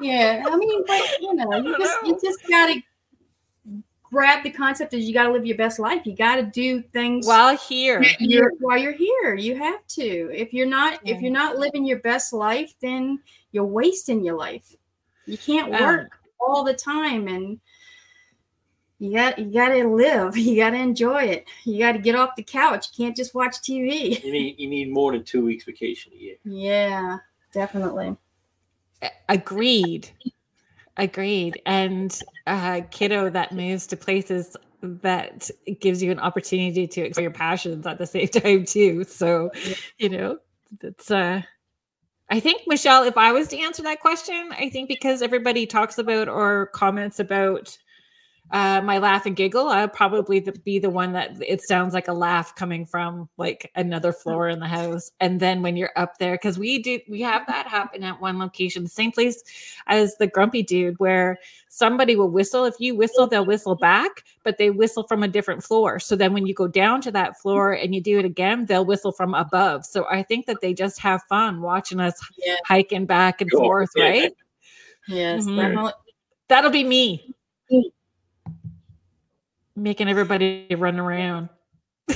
yeah, 0.00 0.44
I 0.46 0.56
mean, 0.56 0.84
but 0.86 1.20
you 1.20 1.34
know, 1.34 1.56
you 1.56 1.78
just 1.78 2.06
you 2.06 2.18
just 2.22 2.48
gotta 2.48 2.82
grab 4.10 4.42
the 4.42 4.50
concept 4.50 4.94
is 4.94 5.06
you 5.06 5.14
got 5.14 5.24
to 5.24 5.32
live 5.32 5.46
your 5.46 5.56
best 5.56 5.78
life. 5.78 6.06
You 6.06 6.16
got 6.16 6.36
to 6.36 6.42
do 6.42 6.82
things 6.82 7.26
while 7.26 7.56
here. 7.56 8.04
You're, 8.18 8.52
while 8.58 8.78
you're 8.78 8.92
here, 8.92 9.34
you 9.34 9.56
have 9.56 9.86
to. 9.88 10.30
If 10.32 10.52
you're 10.52 10.66
not, 10.66 11.00
yeah. 11.04 11.14
if 11.14 11.20
you're 11.20 11.32
not 11.32 11.56
living 11.56 11.84
your 11.84 11.98
best 12.00 12.32
life, 12.32 12.74
then 12.80 13.20
you're 13.52 13.64
wasting 13.64 14.24
your 14.24 14.36
life. 14.36 14.74
You 15.26 15.38
can't 15.38 15.70
work 15.70 16.18
all 16.40 16.64
the 16.64 16.74
time, 16.74 17.28
and 17.28 17.60
you 18.98 19.14
got 19.14 19.38
you 19.38 19.52
got 19.52 19.68
to 19.68 19.86
live. 19.88 20.36
You 20.36 20.56
got 20.56 20.70
to 20.70 20.76
enjoy 20.76 21.22
it. 21.24 21.46
You 21.64 21.78
got 21.78 21.92
to 21.92 21.98
get 21.98 22.14
off 22.14 22.36
the 22.36 22.42
couch. 22.42 22.88
You 22.92 23.04
can't 23.04 23.16
just 23.16 23.34
watch 23.34 23.56
TV. 23.56 24.22
You 24.22 24.32
need 24.32 24.58
you 24.58 24.68
need 24.68 24.90
more 24.90 25.12
than 25.12 25.24
two 25.24 25.44
weeks 25.44 25.64
vacation 25.64 26.12
a 26.14 26.16
year. 26.16 26.36
Yeah, 26.44 27.18
definitely. 27.52 28.16
Agreed. 29.28 30.08
Agreed. 30.96 31.62
And 31.64 32.18
a 32.46 32.82
kiddo 32.90 33.30
that 33.30 33.52
moves 33.52 33.86
to 33.88 33.96
places 33.96 34.56
that 34.82 35.50
gives 35.80 36.02
you 36.02 36.10
an 36.10 36.18
opportunity 36.18 36.86
to 36.86 37.00
explore 37.02 37.22
your 37.22 37.30
passions 37.30 37.86
at 37.86 37.98
the 37.98 38.06
same 38.06 38.28
time 38.28 38.64
too. 38.64 39.04
So, 39.04 39.50
you 39.98 40.08
know, 40.08 40.38
that's 40.80 41.10
uh 41.10 41.42
I 42.30 42.40
think 42.40 42.62
Michelle, 42.66 43.04
if 43.04 43.16
I 43.16 43.32
was 43.32 43.48
to 43.48 43.58
answer 43.58 43.82
that 43.84 44.00
question, 44.00 44.50
I 44.52 44.68
think 44.68 44.88
because 44.88 45.22
everybody 45.22 45.66
talks 45.66 45.96
about 45.98 46.28
or 46.28 46.66
comments 46.66 47.18
about 47.20 47.76
uh, 48.50 48.80
my 48.82 48.98
laugh 48.98 49.26
and 49.26 49.36
giggle, 49.36 49.68
I'll 49.68 49.88
probably 49.88 50.40
be 50.64 50.78
the 50.78 50.88
one 50.88 51.12
that 51.12 51.36
it 51.46 51.60
sounds 51.62 51.92
like 51.92 52.08
a 52.08 52.14
laugh 52.14 52.54
coming 52.54 52.86
from 52.86 53.28
like 53.36 53.70
another 53.74 54.12
floor 54.12 54.48
in 54.48 54.58
the 54.58 54.66
house. 54.66 55.10
And 55.20 55.38
then 55.38 55.60
when 55.60 55.76
you're 55.76 55.92
up 55.96 56.16
there, 56.18 56.34
because 56.34 56.58
we 56.58 56.82
do, 56.82 56.98
we 57.10 57.20
have 57.20 57.46
that 57.46 57.68
happen 57.68 58.02
at 58.04 58.20
one 58.20 58.38
location, 58.38 58.84
the 58.84 58.88
same 58.88 59.12
place 59.12 59.42
as 59.86 60.16
the 60.16 60.26
grumpy 60.26 60.62
dude, 60.62 60.98
where 60.98 61.38
somebody 61.68 62.16
will 62.16 62.30
whistle. 62.30 62.64
If 62.64 62.74
you 62.78 62.96
whistle, 62.96 63.26
they'll 63.26 63.44
whistle 63.44 63.76
back, 63.76 64.24
but 64.44 64.56
they 64.56 64.70
whistle 64.70 65.06
from 65.06 65.22
a 65.22 65.28
different 65.28 65.62
floor. 65.62 65.98
So 65.98 66.16
then 66.16 66.32
when 66.32 66.46
you 66.46 66.54
go 66.54 66.68
down 66.68 67.02
to 67.02 67.10
that 67.12 67.38
floor 67.38 67.72
and 67.72 67.94
you 67.94 68.00
do 68.00 68.18
it 68.18 68.24
again, 68.24 68.64
they'll 68.64 68.86
whistle 68.86 69.12
from 69.12 69.34
above. 69.34 69.84
So 69.84 70.06
I 70.10 70.22
think 70.22 70.46
that 70.46 70.62
they 70.62 70.72
just 70.72 71.00
have 71.00 71.22
fun 71.28 71.60
watching 71.60 72.00
us 72.00 72.18
yeah. 72.38 72.56
hiking 72.64 73.04
back 73.04 73.42
and 73.42 73.50
cool. 73.50 73.60
forth, 73.60 73.90
right? 73.98 74.32
Yes, 75.06 75.44
mm-hmm. 75.44 75.88
that'll 76.48 76.70
be 76.70 76.84
me 76.84 77.34
making 79.82 80.08
everybody 80.08 80.66
run 80.76 80.98
around. 80.98 81.48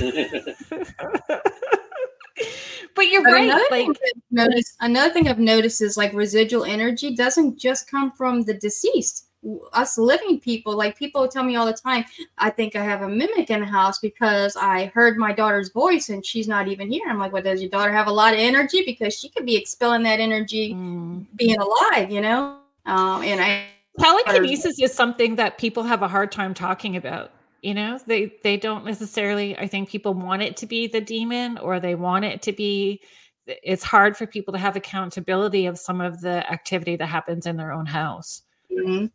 but 2.95 3.07
you're 3.07 3.23
but 3.23 3.31
right. 3.31 3.43
Another 3.43 3.63
like 3.71 3.85
thing 3.85 3.95
notice, 4.31 4.75
another 4.79 5.13
thing 5.13 5.27
I've 5.27 5.39
noticed 5.39 5.81
is 5.81 5.97
like 5.97 6.13
residual 6.13 6.63
energy 6.65 7.15
doesn't 7.15 7.57
just 7.57 7.89
come 7.89 8.11
from 8.11 8.41
the 8.41 8.53
deceased. 8.53 9.27
Us 9.73 9.97
living 9.97 10.39
people, 10.39 10.75
like 10.75 10.97
people 10.97 11.27
tell 11.27 11.43
me 11.43 11.57
all 11.57 11.65
the 11.65 11.73
time, 11.73 12.05
I 12.37 12.49
think 12.49 12.77
I 12.77 12.83
have 12.83 13.01
a 13.01 13.09
mimic 13.09 13.49
in 13.49 13.59
the 13.59 13.65
house 13.65 13.99
because 13.99 14.55
I 14.55 14.85
heard 14.85 15.17
my 15.17 15.33
daughter's 15.33 15.69
voice 15.69 16.09
and 16.09 16.25
she's 16.25 16.47
not 16.47 16.69
even 16.69 16.89
here. 16.89 17.03
I'm 17.09 17.19
like, 17.19 17.33
well, 17.33 17.43
does 17.43 17.61
your 17.61 17.69
daughter 17.69 17.91
have 17.91 18.07
a 18.07 18.11
lot 18.11 18.33
of 18.33 18.39
energy? 18.39 18.83
Because 18.85 19.13
she 19.13 19.27
could 19.27 19.45
be 19.45 19.57
expelling 19.57 20.03
that 20.03 20.21
energy 20.21 20.73
mm. 20.73 21.25
being 21.35 21.57
alive, 21.57 22.09
you 22.09 22.21
know? 22.21 22.57
Um, 22.85 23.21
and 23.23 23.41
I 23.41 23.65
telekinesis 23.99 24.79
is 24.79 24.93
something 24.93 25.35
that 25.35 25.57
people 25.57 25.83
have 25.83 26.01
a 26.01 26.07
hard 26.07 26.31
time 26.31 26.53
talking 26.53 26.95
about 26.95 27.31
you 27.63 27.73
know 27.73 27.97
they 28.05 28.31
they 28.43 28.57
don't 28.57 28.85
necessarily 28.85 29.57
i 29.57 29.65
think 29.65 29.89
people 29.89 30.13
want 30.13 30.41
it 30.41 30.55
to 30.57 30.65
be 30.67 30.85
the 30.85 31.01
demon 31.01 31.57
or 31.57 31.79
they 31.79 31.95
want 31.95 32.25
it 32.25 32.41
to 32.41 32.51
be 32.51 33.01
it's 33.45 33.83
hard 33.83 34.15
for 34.15 34.27
people 34.27 34.51
to 34.53 34.59
have 34.59 34.75
accountability 34.75 35.65
of 35.65 35.77
some 35.77 35.99
of 35.99 36.21
the 36.21 36.49
activity 36.51 36.95
that 36.95 37.07
happens 37.07 37.45
in 37.45 37.55
their 37.55 37.71
own 37.71 37.85
house 37.85 38.43
mm-hmm. 38.71 39.05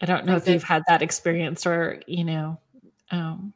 i 0.00 0.06
don't 0.06 0.24
know 0.24 0.32
I 0.32 0.36
if 0.36 0.44
think, 0.44 0.54
you've 0.54 0.62
had 0.64 0.82
that 0.88 1.02
experience 1.02 1.66
or 1.66 2.00
you 2.06 2.24
know 2.24 2.58
um 3.10 3.52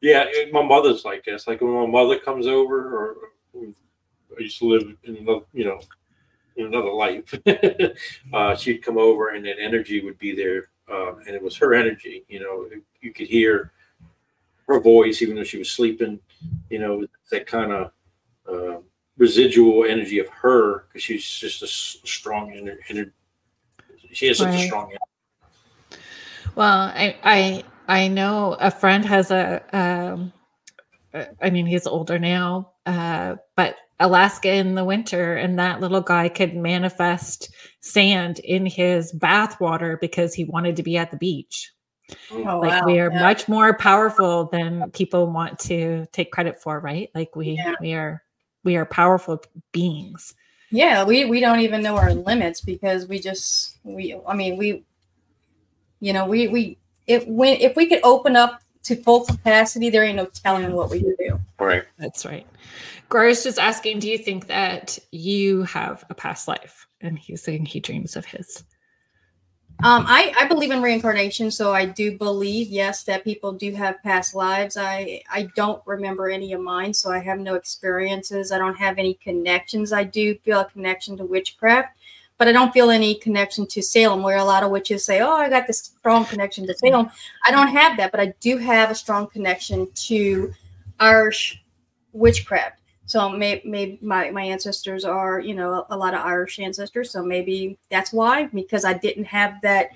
yeah 0.00 0.24
my 0.50 0.62
mother's 0.62 1.04
like 1.04 1.24
this 1.24 1.46
like 1.46 1.60
when 1.60 1.72
my 1.72 1.86
mother 1.86 2.18
comes 2.18 2.46
over 2.46 2.96
or 2.96 3.16
i 3.56 4.40
used 4.40 4.58
to 4.58 4.64
live 4.64 4.96
in 5.04 5.16
another 5.16 5.44
you 5.52 5.66
know 5.66 5.80
in 6.56 6.66
another 6.66 6.90
life 6.90 7.32
uh, 8.32 8.56
she'd 8.56 8.82
come 8.82 8.98
over 8.98 9.28
and 9.28 9.44
that 9.44 9.60
energy 9.60 10.02
would 10.02 10.18
be 10.18 10.34
there 10.34 10.70
uh, 10.90 11.16
and 11.16 11.28
it 11.28 11.42
was 11.42 11.56
her 11.56 11.74
energy. 11.74 12.24
You 12.28 12.40
know, 12.40 12.68
you 13.00 13.12
could 13.12 13.26
hear 13.26 13.72
her 14.66 14.80
voice 14.80 15.22
even 15.22 15.36
though 15.36 15.44
she 15.44 15.58
was 15.58 15.70
sleeping. 15.70 16.20
You 16.70 16.78
know, 16.78 17.06
that 17.30 17.46
kind 17.46 17.72
of 17.72 17.92
uh, 18.50 18.80
residual 19.16 19.84
energy 19.84 20.18
of 20.18 20.28
her 20.28 20.84
because 20.88 21.02
she's 21.02 21.24
just 21.24 21.62
a 21.62 21.66
strong 21.66 22.52
energy. 22.52 23.10
She 24.12 24.26
has 24.28 24.38
such 24.38 24.48
right. 24.48 24.64
a 24.64 24.66
strong. 24.66 24.84
Energy. 24.84 26.02
Well, 26.54 26.92
I 26.94 27.16
I 27.22 27.64
I 27.88 28.08
know 28.08 28.56
a 28.60 28.70
friend 28.70 29.04
has 29.04 29.30
a. 29.30 29.62
Um, 29.72 30.32
I 31.40 31.50
mean, 31.50 31.66
he's 31.66 31.86
older 31.86 32.18
now, 32.18 32.72
uh, 32.84 33.36
but 33.56 33.76
Alaska 34.00 34.52
in 34.52 34.74
the 34.74 34.84
winter, 34.84 35.34
and 35.34 35.58
that 35.58 35.80
little 35.80 36.00
guy 36.00 36.28
could 36.28 36.54
manifest 36.54 37.50
sand 37.80 38.38
in 38.40 38.66
his 38.66 39.12
bath 39.12 39.60
water 39.60 39.98
because 40.00 40.34
he 40.34 40.44
wanted 40.44 40.76
to 40.76 40.82
be 40.82 40.96
at 40.96 41.10
the 41.10 41.16
beach. 41.16 41.72
Oh, 42.30 42.60
like 42.60 42.82
wow. 42.82 42.82
we 42.86 43.00
are 43.00 43.12
yeah. 43.12 43.20
much 43.20 43.48
more 43.48 43.76
powerful 43.76 44.46
than 44.46 44.90
people 44.92 45.30
want 45.30 45.58
to 45.60 46.06
take 46.12 46.32
credit 46.32 46.60
for, 46.62 46.80
right? 46.80 47.10
Like 47.14 47.36
we 47.36 47.50
yeah. 47.50 47.74
we 47.80 47.92
are 47.94 48.22
we 48.64 48.76
are 48.76 48.86
powerful 48.86 49.42
beings. 49.72 50.34
Yeah, 50.70 51.04
we 51.04 51.24
we 51.24 51.40
don't 51.40 51.60
even 51.60 51.82
know 51.82 51.96
our 51.96 52.14
limits 52.14 52.60
because 52.60 53.06
we 53.06 53.18
just 53.18 53.78
we 53.82 54.18
I 54.26 54.34
mean 54.34 54.56
we 54.56 54.84
you 56.00 56.12
know 56.12 56.26
we 56.26 56.48
we 56.48 56.78
if 57.06 57.26
when 57.26 57.60
if 57.60 57.76
we 57.76 57.86
could 57.86 58.00
open 58.04 58.36
up 58.36 58.62
to 58.84 58.96
full 58.96 59.24
capacity, 59.24 59.90
there 59.90 60.04
ain't 60.04 60.16
no 60.16 60.26
telling 60.26 60.72
what 60.72 60.90
we 60.90 61.00
do. 61.00 61.40
Right. 61.60 61.84
That's 61.98 62.24
right. 62.24 62.46
Gar's 63.08 63.42
just 63.42 63.58
asking, 63.58 63.98
do 63.98 64.08
you 64.08 64.18
think 64.18 64.46
that 64.46 64.98
you 65.10 65.62
have 65.62 66.04
a 66.10 66.14
past 66.14 66.46
life? 66.46 66.86
And 67.00 67.18
he's 67.18 67.42
saying 67.42 67.66
he 67.66 67.80
dreams 67.80 68.16
of 68.16 68.24
his. 68.24 68.64
Um, 69.84 70.04
I, 70.08 70.34
I 70.36 70.48
believe 70.48 70.72
in 70.72 70.82
reincarnation, 70.82 71.52
so 71.52 71.72
I 71.72 71.84
do 71.84 72.18
believe, 72.18 72.66
yes, 72.66 73.04
that 73.04 73.22
people 73.22 73.52
do 73.52 73.72
have 73.74 74.02
past 74.02 74.34
lives. 74.34 74.76
I 74.76 75.22
I 75.30 75.48
don't 75.54 75.80
remember 75.86 76.28
any 76.28 76.52
of 76.52 76.60
mine, 76.60 76.92
so 76.92 77.12
I 77.12 77.20
have 77.20 77.38
no 77.38 77.54
experiences. 77.54 78.50
I 78.50 78.58
don't 78.58 78.74
have 78.74 78.98
any 78.98 79.14
connections. 79.14 79.92
I 79.92 80.02
do 80.02 80.34
feel 80.38 80.60
a 80.60 80.64
connection 80.64 81.16
to 81.18 81.24
witchcraft, 81.24 81.96
but 82.38 82.48
I 82.48 82.52
don't 82.52 82.72
feel 82.72 82.90
any 82.90 83.14
connection 83.14 83.68
to 83.68 83.80
Salem, 83.80 84.24
where 84.24 84.38
a 84.38 84.44
lot 84.44 84.64
of 84.64 84.72
witches 84.72 85.04
say, 85.04 85.20
"Oh, 85.20 85.34
I 85.34 85.48
got 85.48 85.68
this 85.68 85.78
strong 85.78 86.24
connection 86.24 86.66
to 86.66 86.74
Salem." 86.74 87.08
I 87.46 87.52
don't 87.52 87.68
have 87.68 87.96
that, 87.98 88.10
but 88.10 88.18
I 88.18 88.34
do 88.40 88.56
have 88.56 88.90
a 88.90 88.96
strong 88.96 89.28
connection 89.28 89.86
to 90.08 90.52
Irish 91.00 91.62
witchcraft. 92.12 92.80
So 93.06 93.30
maybe, 93.30 93.62
maybe 93.64 93.98
my, 94.02 94.30
my 94.30 94.42
ancestors 94.42 95.04
are, 95.04 95.40
you 95.40 95.54
know, 95.54 95.72
a, 95.72 95.86
a 95.90 95.96
lot 95.96 96.12
of 96.12 96.20
Irish 96.20 96.58
ancestors. 96.58 97.10
So 97.10 97.22
maybe 97.22 97.78
that's 97.90 98.12
why, 98.12 98.46
because 98.46 98.84
I 98.84 98.92
didn't 98.92 99.24
have 99.24 99.54
that, 99.62 99.90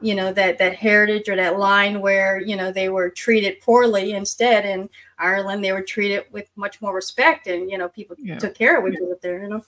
you 0.00 0.14
know, 0.14 0.32
that 0.32 0.58
that 0.58 0.74
heritage 0.74 1.28
or 1.28 1.36
that 1.36 1.58
line 1.58 2.00
where, 2.00 2.40
you 2.40 2.56
know, 2.56 2.72
they 2.72 2.88
were 2.88 3.08
treated 3.08 3.60
poorly. 3.60 4.14
Instead, 4.14 4.64
in 4.64 4.88
Ireland, 5.18 5.64
they 5.64 5.72
were 5.72 5.82
treated 5.82 6.24
with 6.32 6.48
much 6.56 6.80
more 6.82 6.94
respect, 6.94 7.46
and 7.46 7.70
you 7.70 7.78
know, 7.78 7.88
people 7.88 8.16
yeah. 8.18 8.38
took 8.38 8.54
care 8.54 8.78
of 8.78 8.92
each 8.92 8.98
other 9.00 9.16
there. 9.22 9.42
You 9.44 9.48
know. 9.48 9.64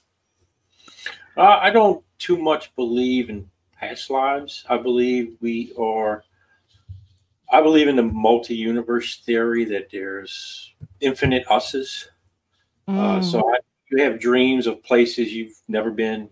Uh, 1.37 1.59
I 1.63 1.71
don't 1.71 2.05
too 2.19 2.37
much 2.37 2.75
believe 2.75 3.31
in 3.31 3.49
past 3.79 4.11
lives. 4.11 4.65
I 4.69 4.77
believe 4.77 5.37
we 5.41 5.73
are. 5.79 6.25
I 7.55 7.63
believe 7.63 7.89
in 7.89 7.97
the 7.97 8.03
multi-universe 8.03 9.23
theory 9.25 9.65
that 9.67 9.89
there's 9.91 10.75
infinite 11.01 11.45
uses 11.51 12.09
Mm. 12.89 12.99
Uh, 12.99 13.23
so 13.23 13.43
mm. 13.43 13.55
I, 13.55 13.59
you 13.91 14.03
have 14.03 14.21
dreams 14.21 14.67
of 14.67 14.83
places 14.83 15.33
you've 15.33 15.57
never 15.69 15.91
been, 15.91 16.29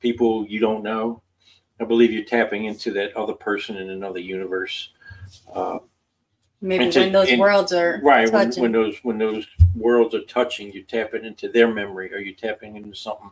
people 0.00 0.46
you 0.46 0.58
don't 0.58 0.82
know. 0.82 1.22
I 1.80 1.84
believe 1.84 2.12
you're 2.12 2.24
tapping 2.24 2.66
into 2.66 2.92
that 2.92 3.16
other 3.16 3.32
person 3.32 3.76
in 3.76 3.90
another 3.90 4.20
universe. 4.20 4.90
Uh, 5.52 5.78
Maybe 6.60 6.90
to, 6.90 7.00
when 7.00 7.12
those 7.12 7.28
and, 7.28 7.40
worlds 7.40 7.72
are 7.72 8.00
right 8.04 8.30
when, 8.30 8.52
when, 8.52 8.70
those 8.70 8.96
when 9.02 9.18
those 9.18 9.48
worlds 9.74 10.14
are 10.14 10.22
touching, 10.22 10.72
you 10.72 10.84
tap 10.84 11.12
it 11.12 11.24
into 11.24 11.48
their 11.48 11.72
memory, 11.74 12.14
or 12.14 12.18
you 12.18 12.34
tapping 12.34 12.76
into 12.76 12.94
something. 12.94 13.30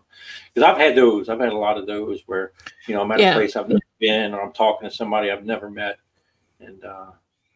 Because 0.52 0.68
I've 0.68 0.78
had 0.78 0.96
those. 0.96 1.28
I've 1.28 1.38
had 1.38 1.52
a 1.52 1.56
lot 1.56 1.78
of 1.78 1.86
those 1.86 2.22
where 2.26 2.50
you 2.88 2.94
know 2.94 3.02
I'm 3.02 3.12
at 3.12 3.20
yeah. 3.20 3.30
a 3.30 3.34
place 3.34 3.54
I've 3.54 3.68
never 3.68 3.80
been, 4.00 4.34
or 4.34 4.42
I'm 4.42 4.52
talking 4.52 4.88
to 4.88 4.94
somebody 4.94 5.30
I've 5.30 5.44
never 5.44 5.70
met, 5.70 5.98
and 6.60 6.84
uh, 6.84 7.06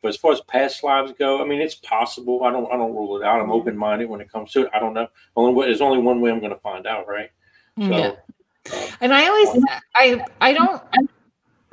but 0.04 0.08
as 0.10 0.16
far 0.18 0.32
as 0.32 0.42
past 0.42 0.84
lives 0.84 1.14
go, 1.18 1.42
I 1.42 1.46
mean, 1.46 1.62
it's 1.62 1.76
possible. 1.76 2.44
I 2.44 2.50
don't, 2.50 2.70
I 2.70 2.76
don't 2.76 2.92
rule 2.94 3.16
it 3.16 3.24
out. 3.24 3.40
I'm 3.40 3.50
open 3.50 3.74
minded 3.74 4.10
when 4.10 4.20
it 4.20 4.30
comes 4.30 4.52
to 4.52 4.64
it. 4.64 4.70
I 4.74 4.78
don't 4.78 4.92
know. 4.92 5.08
Only 5.34 5.64
there's 5.64 5.80
only 5.80 5.96
one 5.96 6.20
way 6.20 6.30
I'm 6.30 6.40
going 6.40 6.52
to 6.52 6.60
find 6.60 6.86
out, 6.86 7.08
right? 7.08 7.30
So, 7.78 7.88
yeah. 7.88 8.12
Uh, 8.70 8.86
and 9.00 9.14
I 9.14 9.26
always, 9.26 9.64
I, 9.96 10.24
I 10.42 10.52
don't 10.52 10.82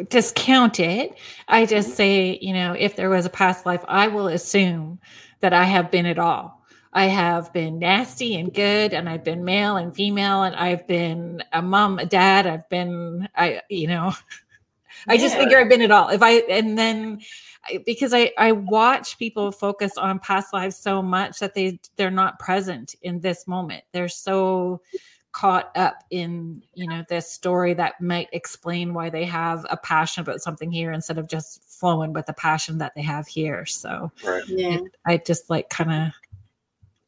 discount 0.09 0.79
it. 0.79 1.17
I 1.49 1.65
just 1.65 1.95
say, 1.97 2.39
you 2.41 2.53
know, 2.53 2.71
if 2.71 2.95
there 2.95 3.09
was 3.09 3.25
a 3.25 3.29
past 3.29 3.65
life, 3.65 3.83
I 3.87 4.07
will 4.07 4.29
assume 4.29 4.99
that 5.41 5.51
I 5.51 5.65
have 5.65 5.91
been 5.91 6.05
it 6.05 6.17
all. 6.17 6.63
I 6.93 7.05
have 7.05 7.51
been 7.51 7.79
nasty 7.79 8.37
and 8.37 8.53
good, 8.53 8.93
and 8.93 9.09
I've 9.09 9.25
been 9.25 9.43
male 9.43 9.75
and 9.75 9.93
female, 9.93 10.43
and 10.43 10.55
I've 10.55 10.87
been 10.87 11.43
a 11.51 11.61
mom, 11.61 11.99
a 11.99 12.05
dad. 12.05 12.47
I've 12.47 12.69
been, 12.69 13.27
I, 13.35 13.61
you 13.69 13.87
know, 13.87 14.13
I 15.07 15.17
just 15.17 15.35
figure 15.35 15.57
I've 15.59 15.69
been 15.69 15.81
it 15.81 15.91
all. 15.91 16.09
If 16.09 16.21
I, 16.21 16.39
and 16.49 16.77
then 16.77 17.19
because 17.85 18.13
I 18.13 18.31
I 18.37 18.51
watch 18.51 19.17
people 19.17 19.51
focus 19.51 19.97
on 19.97 20.19
past 20.19 20.53
lives 20.53 20.77
so 20.77 21.01
much 21.01 21.39
that 21.39 21.53
they 21.53 21.79
they're 21.95 22.11
not 22.11 22.39
present 22.39 22.95
in 23.01 23.19
this 23.19 23.47
moment. 23.47 23.83
They're 23.91 24.09
so 24.09 24.81
caught 25.31 25.71
up 25.77 26.03
in 26.09 26.61
you 26.73 26.87
know 26.87 27.03
this 27.07 27.31
story 27.31 27.73
that 27.73 27.99
might 28.01 28.27
explain 28.33 28.93
why 28.93 29.09
they 29.09 29.23
have 29.23 29.65
a 29.69 29.77
passion 29.77 30.21
about 30.21 30.41
something 30.41 30.71
here 30.71 30.91
instead 30.91 31.17
of 31.17 31.27
just 31.27 31.63
flowing 31.63 32.11
with 32.11 32.25
the 32.25 32.33
passion 32.33 32.77
that 32.77 32.91
they 32.95 33.01
have 33.01 33.25
here 33.27 33.65
so 33.65 34.11
right. 34.25 34.43
yeah 34.47 34.75
it, 34.75 34.83
i 35.05 35.15
just 35.15 35.49
like 35.49 35.69
kind 35.69 35.89
of 35.89 36.11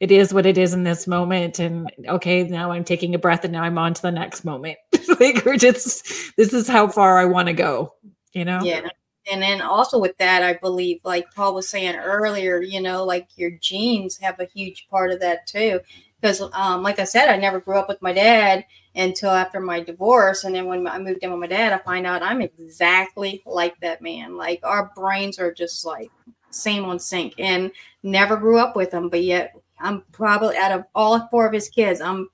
it 0.04 0.12
is 0.12 0.34
what 0.34 0.46
it 0.46 0.58
is 0.58 0.74
in 0.74 0.84
this 0.84 1.08
moment 1.08 1.60
and 1.60 1.90
okay 2.10 2.44
now 2.44 2.72
i'm 2.72 2.84
taking 2.84 3.16
a 3.16 3.18
breath 3.18 3.46
and 3.46 3.54
now 3.54 3.64
i'm 3.64 3.78
on 3.78 3.94
to 3.94 4.02
the 4.02 4.12
next 4.12 4.44
moment. 4.44 4.78
Like 5.20 5.46
we're 5.46 5.58
just 5.58 6.36
this 6.38 6.54
is 6.54 6.68
how 6.68 6.88
far 6.88 7.20
i 7.20 7.26
want 7.26 7.48
to 7.48 7.54
go 7.54 7.94
you 8.34 8.46
know? 8.46 8.60
Yeah 8.64 8.88
and 9.32 9.42
then 9.42 9.62
also 9.62 10.00
with 10.00 10.18
that 10.18 10.44
i 10.44 10.54
believe 10.54 11.00
like 11.04 11.26
paul 11.34 11.54
was 11.54 11.68
saying 11.68 11.96
earlier 11.96 12.62
you 12.62 12.82
know 12.82 13.04
like 13.06 13.28
your 13.36 13.52
genes 13.62 14.18
have 14.18 14.40
a 14.40 14.50
huge 14.54 14.88
part 14.90 15.12
of 15.12 15.20
that 15.22 15.48
too 15.48 15.80
because 16.20 16.42
um, 16.54 16.84
like 16.84 17.00
i 17.00 17.04
said 17.04 17.30
i 17.30 17.38
never 17.38 17.60
grew 17.60 17.78
up 17.78 17.88
with 17.88 18.02
my 18.02 18.12
dad 18.12 18.66
until 18.96 19.30
after 19.30 19.60
my 19.60 19.80
divorce 19.80 20.44
and 20.44 20.56
then 20.56 20.66
when 20.66 20.86
i 20.88 20.98
moved 20.98 21.24
in 21.24 21.32
with 21.32 21.40
my 21.40 21.48
dad 21.48 21.72
i 21.72 21.78
find 21.80 22.06
out 22.06 22.22
i'm 22.22 22.42
exactly 22.42 23.42
like 23.46 23.80
that 23.80 24.02
man. 24.02 24.36
Like 24.36 24.60
our 24.64 24.92
brains 24.96 25.40
are 25.40 25.54
just 25.54 25.86
like 25.86 26.12
same 26.50 26.86
on 26.86 27.00
sync 27.00 27.34
and 27.40 27.72
never 28.04 28.36
grew 28.36 28.60
up 28.60 28.76
with 28.76 28.92
him 28.92 29.10
but 29.10 29.24
yet 29.24 29.54
i'm 29.84 30.02
probably 30.12 30.58
out 30.58 30.72
of 30.72 30.84
all 30.96 31.28
four 31.30 31.46
of 31.46 31.54
his 31.54 31.70
kids 31.70 32.02
i'm 32.02 32.28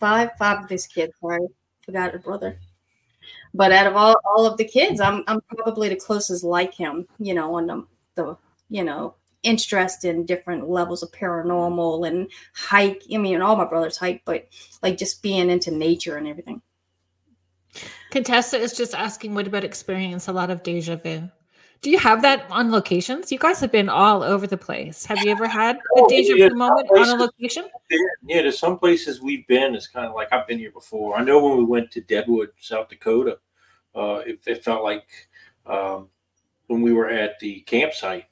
five 0.00 0.30
five 0.38 0.64
of 0.64 0.70
his 0.70 0.86
kids 0.86 1.12
sorry 1.20 1.46
forgot 1.84 2.14
a 2.14 2.18
brother 2.18 2.58
but 3.56 3.72
out 3.72 3.86
of 3.86 3.96
all, 3.96 4.16
all 4.24 4.46
of 4.46 4.58
the 4.58 4.64
kids, 4.64 5.00
I'm 5.00 5.24
I'm 5.26 5.40
probably 5.56 5.88
the 5.88 5.96
closest 5.96 6.44
like 6.44 6.74
him, 6.74 7.06
you 7.18 7.32
know, 7.32 7.54
on 7.54 7.66
the, 7.66 7.86
the 8.14 8.36
you 8.68 8.84
know, 8.84 9.14
interest 9.42 10.04
in 10.04 10.26
different 10.26 10.68
levels 10.68 11.02
of 11.02 11.10
paranormal 11.12 12.06
and 12.06 12.30
hike. 12.54 13.02
I 13.12 13.16
mean, 13.16 13.40
all 13.40 13.56
my 13.56 13.64
brothers 13.64 13.96
hike, 13.96 14.22
but 14.26 14.46
like 14.82 14.98
just 14.98 15.22
being 15.22 15.48
into 15.48 15.70
nature 15.70 16.16
and 16.16 16.28
everything. 16.28 16.60
Contessa 18.10 18.58
is 18.58 18.74
just 18.74 18.94
asking, 18.94 19.34
what 19.34 19.46
about 19.46 19.64
experience 19.64 20.28
a 20.28 20.32
lot 20.32 20.50
of 20.50 20.62
deja 20.62 20.96
vu? 20.96 21.28
Do 21.82 21.90
you 21.90 21.98
have 21.98 22.22
that 22.22 22.46
on 22.50 22.70
locations? 22.70 23.30
You 23.30 23.38
guys 23.38 23.60
have 23.60 23.72
been 23.72 23.88
all 23.88 24.22
over 24.22 24.46
the 24.46 24.56
place. 24.56 25.04
Have 25.06 25.22
you 25.22 25.30
ever 25.30 25.46
had 25.46 25.76
a 25.76 25.80
oh, 25.96 26.08
deja 26.08 26.34
vu 26.34 26.54
moment 26.54 26.88
on 26.90 27.08
a 27.08 27.14
location? 27.14 27.64
Yeah, 27.90 28.42
there's 28.42 28.58
some 28.58 28.78
places 28.78 29.20
we've 29.20 29.46
been. 29.46 29.74
It's 29.74 29.86
kind 29.86 30.06
of 30.06 30.14
like 30.14 30.32
I've 30.32 30.46
been 30.46 30.58
here 30.58 30.72
before. 30.72 31.16
I 31.16 31.22
know 31.22 31.42
when 31.42 31.58
we 31.58 31.64
went 31.64 31.90
to 31.92 32.00
Deadwood, 32.00 32.50
South 32.58 32.88
Dakota, 32.88 33.38
uh, 33.94 34.22
it, 34.26 34.40
it, 34.46 34.64
felt 34.64 34.82
like 34.82 35.06
um, 35.66 36.08
when 36.66 36.82
we 36.82 36.92
were 36.92 37.08
at 37.08 37.38
the 37.38 37.60
campsite 37.60 38.26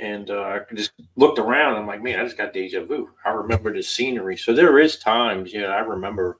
and 0.00 0.30
uh, 0.30 0.42
I 0.42 0.60
just 0.74 0.92
looked 1.16 1.38
around. 1.38 1.76
I'm 1.76 1.86
like, 1.86 2.02
man, 2.02 2.18
I 2.18 2.24
just 2.24 2.38
got 2.38 2.52
deja 2.52 2.84
vu. 2.84 3.10
I 3.24 3.30
remember 3.30 3.72
the 3.72 3.82
scenery. 3.82 4.36
So 4.36 4.54
there 4.54 4.78
is 4.78 4.98
times, 4.98 5.52
yeah, 5.52 5.66
I 5.66 5.80
remember 5.80 6.38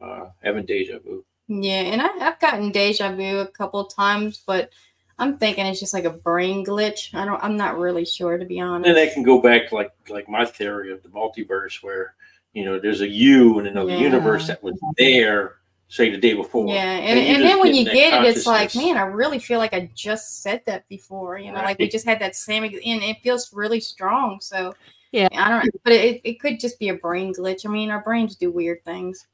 uh, 0.00 0.26
having 0.42 0.66
deja 0.66 0.98
vu. 0.98 1.24
Yeah, 1.48 1.80
and 1.80 2.00
I, 2.00 2.08
have 2.24 2.40
gotten 2.40 2.70
deja 2.70 3.14
vu 3.14 3.40
a 3.40 3.46
couple 3.46 3.84
times, 3.84 4.42
but 4.46 4.70
I'm 5.18 5.38
thinking 5.38 5.66
it's 5.66 5.80
just 5.80 5.94
like 5.94 6.04
a 6.04 6.10
brain 6.10 6.64
glitch. 6.64 7.14
I 7.14 7.24
don't. 7.24 7.42
I'm 7.42 7.56
not 7.56 7.78
really 7.78 8.04
sure 8.04 8.36
to 8.36 8.44
be 8.44 8.60
honest. 8.60 8.88
And 8.88 8.96
that 8.96 9.14
can 9.14 9.22
go 9.22 9.40
back 9.40 9.68
to 9.68 9.74
like 9.74 9.92
like 10.08 10.28
my 10.28 10.44
theory 10.44 10.92
of 10.92 11.02
the 11.02 11.08
multiverse, 11.08 11.82
where 11.82 12.14
you 12.52 12.64
know 12.64 12.80
there's 12.80 13.00
a 13.00 13.08
you 13.08 13.58
in 13.60 13.66
another 13.66 13.92
yeah. 13.92 13.98
universe 13.98 14.48
that 14.48 14.62
was 14.62 14.78
there, 14.98 15.56
say 15.88 16.10
the 16.10 16.18
day 16.18 16.34
before. 16.34 16.66
Yeah, 16.66 16.82
and, 16.82 17.18
and, 17.18 17.36
and 17.36 17.42
then 17.44 17.60
when 17.60 17.74
you 17.74 17.84
get 17.84 18.24
it, 18.24 18.36
it's 18.36 18.46
like, 18.46 18.74
man, 18.74 18.96
I 18.96 19.02
really 19.02 19.38
feel 19.38 19.60
like 19.60 19.72
I 19.72 19.90
just 19.94 20.42
said 20.42 20.62
that 20.66 20.88
before. 20.88 21.38
You 21.38 21.52
know, 21.52 21.58
right. 21.58 21.66
like 21.66 21.78
we 21.78 21.88
just 21.88 22.06
had 22.06 22.20
that 22.20 22.34
same, 22.34 22.64
and 22.64 22.74
it 22.74 23.18
feels 23.22 23.52
really 23.52 23.80
strong. 23.80 24.40
So 24.40 24.74
yeah, 25.12 25.28
I 25.32 25.48
don't. 25.48 25.70
But 25.84 25.92
it 25.92 26.20
it 26.24 26.40
could 26.40 26.58
just 26.58 26.78
be 26.80 26.88
a 26.88 26.94
brain 26.94 27.32
glitch. 27.32 27.64
I 27.64 27.68
mean, 27.68 27.90
our 27.90 28.02
brains 28.02 28.34
do 28.34 28.50
weird 28.50 28.84
things. 28.84 29.28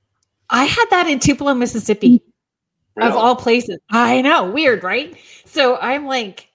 I 0.50 0.64
had 0.64 0.86
that 0.90 1.06
in 1.06 1.20
Tupelo, 1.20 1.54
Mississippi. 1.54 2.20
Of 3.00 3.16
all 3.16 3.36
places. 3.36 3.78
I 3.90 4.20
know, 4.20 4.50
weird, 4.50 4.82
right? 4.82 5.16
So 5.44 5.76
I'm 5.76 6.06
like, 6.06 6.48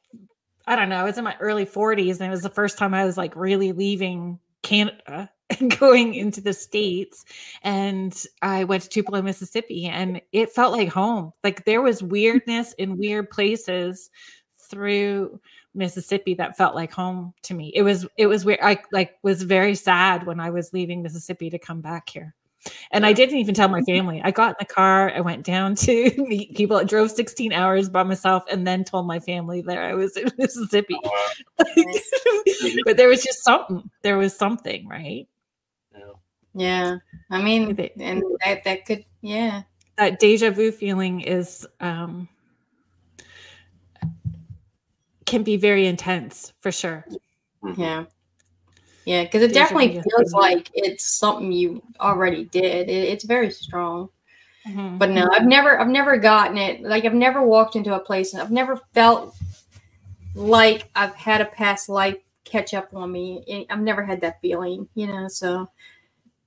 I 0.68 0.76
don't 0.76 0.90
know, 0.90 0.98
I 0.98 1.04
was 1.04 1.18
in 1.18 1.24
my 1.24 1.36
early 1.40 1.66
40s 1.66 2.20
and 2.20 2.28
it 2.28 2.30
was 2.30 2.42
the 2.42 2.50
first 2.50 2.78
time 2.78 2.94
I 2.94 3.06
was 3.06 3.18
like 3.18 3.36
really 3.36 3.72
leaving 3.72 4.40
Canada 4.62 5.30
and 5.60 5.78
going 5.78 6.16
into 6.16 6.42
the 6.42 6.54
States. 6.54 7.26
And 7.62 8.22
I 8.42 8.64
went 8.64 8.84
to 8.84 8.90
Tupelo, 8.90 9.22
Mississippi, 9.22 9.86
and 9.86 10.22
it 10.32 10.52
felt 10.52 10.74
like 10.74 10.90
home. 10.90 11.34
Like 11.44 11.66
there 11.66 11.82
was 11.82 12.02
weirdness 12.02 12.74
in 12.74 12.98
weird 12.98 13.30
places 13.30 14.10
through 14.58 15.40
Mississippi 15.76 16.34
that 16.36 16.58
felt 16.58 16.74
like 16.74 16.92
home 16.92 17.34
to 17.44 17.54
me. 17.54 17.72
It 17.76 17.84
was 17.84 18.08
it 18.18 18.28
was 18.28 18.46
weird. 18.46 18.60
I 18.64 18.82
like 18.92 19.18
was 19.22 19.44
very 19.44 19.76
sad 19.76 20.26
when 20.26 20.40
I 20.40 20.50
was 20.50 20.74
leaving 20.74 21.04
Mississippi 21.04 21.50
to 21.50 21.60
come 21.60 21.82
back 21.82 22.10
here. 22.10 22.34
And 22.92 23.06
I 23.06 23.14
didn't 23.14 23.38
even 23.38 23.56
tell 23.56 23.70
my 23.70 23.82
family. 23.88 24.22
I 24.24 24.32
got 24.32 24.50
in 24.50 24.56
the 24.60 24.66
car, 24.66 25.12
I 25.16 25.22
went 25.22 25.44
down 25.44 25.76
to 25.76 26.12
meet 26.18 26.56
people. 26.56 26.78
I 26.78 26.84
drove 26.84 27.12
16 27.12 27.54
hours 27.54 27.90
by 27.90 28.04
myself 28.04 28.44
and 28.52 28.66
then 28.66 28.84
told 28.84 29.08
my 29.08 29.20
family 29.20 29.62
that 29.62 29.78
I 29.78 29.94
was 29.94 30.16
in 30.18 30.32
Mississippi. 30.38 30.98
Oh, 31.04 31.32
but 32.86 32.98
there 32.98 33.08
was 33.08 33.24
just 33.24 33.44
something. 33.44 33.90
There 34.02 34.18
was 34.18 34.36
something, 34.36 34.88
right? 34.88 35.28
Yeah. 36.58 36.98
I 37.30 37.42
mean, 37.42 37.78
and 38.00 38.24
that, 38.46 38.64
that 38.64 38.86
could, 38.86 39.04
yeah. 39.22 39.64
That 39.98 40.20
deja 40.20 40.52
vu 40.52 40.72
feeling 40.72 41.22
is, 41.22 41.68
um, 41.82 42.30
can 45.26 45.44
be 45.44 45.58
very 45.58 45.86
intense 45.86 46.54
for 46.60 46.72
sure. 46.72 47.06
Yeah. 47.76 48.06
Yeah, 49.06 49.24
because 49.24 49.44
it 49.44 49.54
definitely 49.54 50.02
feels 50.02 50.34
like 50.34 50.72
it's 50.74 51.06
something 51.06 51.52
you 51.52 51.82
already 52.00 52.46
did. 52.46 52.90
It, 52.90 53.04
it's 53.10 53.24
very 53.24 53.52
strong. 53.52 54.10
Mm-hmm. 54.68 54.98
But 54.98 55.12
no, 55.12 55.30
I've 55.32 55.46
never, 55.46 55.80
I've 55.80 55.88
never 55.88 56.18
gotten 56.18 56.58
it. 56.58 56.82
Like 56.82 57.06
I've 57.06 57.14
never 57.14 57.44
walked 57.44 57.76
into 57.76 57.94
a 57.94 58.00
place 58.00 58.34
and 58.34 58.42
I've 58.42 58.52
never 58.52 58.78
felt 58.94 59.36
like 60.34 60.90
I've 60.96 61.14
had 61.14 61.42
a 61.42 61.46
past 61.46 61.88
life 61.88 62.18
catch 62.46 62.74
up 62.74 62.94
on 62.96 63.12
me. 63.12 63.68
I've 63.70 63.80
never 63.80 64.04
had 64.04 64.22
that 64.22 64.42
feeling, 64.42 64.88
you 64.96 65.06
know. 65.06 65.28
So 65.28 65.70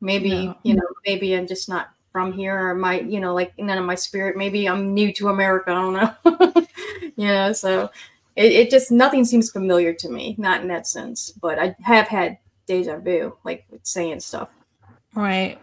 maybe, 0.01 0.47
no. 0.47 0.59
you 0.64 0.74
know, 0.74 0.86
maybe 1.06 1.36
I'm 1.36 1.47
just 1.47 1.68
not 1.68 1.90
from 2.10 2.32
here, 2.32 2.70
or 2.70 2.74
my, 2.74 3.01
you 3.01 3.20
know, 3.20 3.35
like 3.35 3.56
none 3.56 3.78
of 3.78 3.85
my 3.85 3.94
spirit. 3.94 4.36
Maybe 4.36 4.68
I'm 4.68 4.94
new 4.94 5.12
to 5.12 5.28
America. 5.28 5.70
I 5.70 5.74
don't 5.74 5.93
know. 5.93 6.66
you 7.16 7.28
know, 7.28 7.52
so 7.52 7.90
it, 8.35 8.52
it 8.52 8.70
just 8.70 8.90
nothing 8.90 9.24
seems 9.24 9.51
familiar 9.51 9.93
to 9.93 10.09
me. 10.09 10.35
Not 10.39 10.62
in 10.62 10.68
that 10.68 10.89
sense, 10.89 11.30
but 11.30 11.59
I 11.60 11.76
have 11.82 12.09
had 12.09 12.39
deja 12.69 12.99
vu, 12.99 13.36
like 13.45 13.66
saying 13.82 14.20
stuff. 14.20 14.51
Right. 15.15 15.59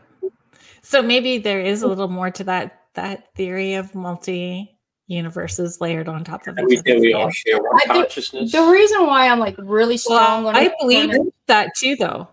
So 0.81 1.01
maybe 1.01 1.37
there 1.37 1.61
is 1.61 1.83
a 1.83 1.87
little 1.87 2.09
more 2.09 2.29
to 2.31 2.43
that 2.43 2.81
that 2.95 3.33
theory 3.35 3.75
of 3.75 3.93
multi 3.95 4.75
universes 5.07 5.79
layered 5.79 6.07
on 6.07 6.23
top 6.23 6.47
of 6.47 6.57
each 6.57 6.79
other. 6.79 6.99
We 6.99 7.13
all 7.13 7.29
share 7.29 7.61
one 7.61 7.81
I, 7.83 7.85
consciousness. 7.85 8.51
The, 8.51 8.59
the, 8.59 8.71
reason 8.71 9.05
why 9.05 9.29
I'm 9.29 9.39
like 9.39 9.55
really 9.57 9.97
strong. 9.97 10.43
Well, 10.43 10.55
I 10.55 10.73
believe 10.79 11.11
that 11.47 11.69
too, 11.77 11.95
though. 11.95 12.27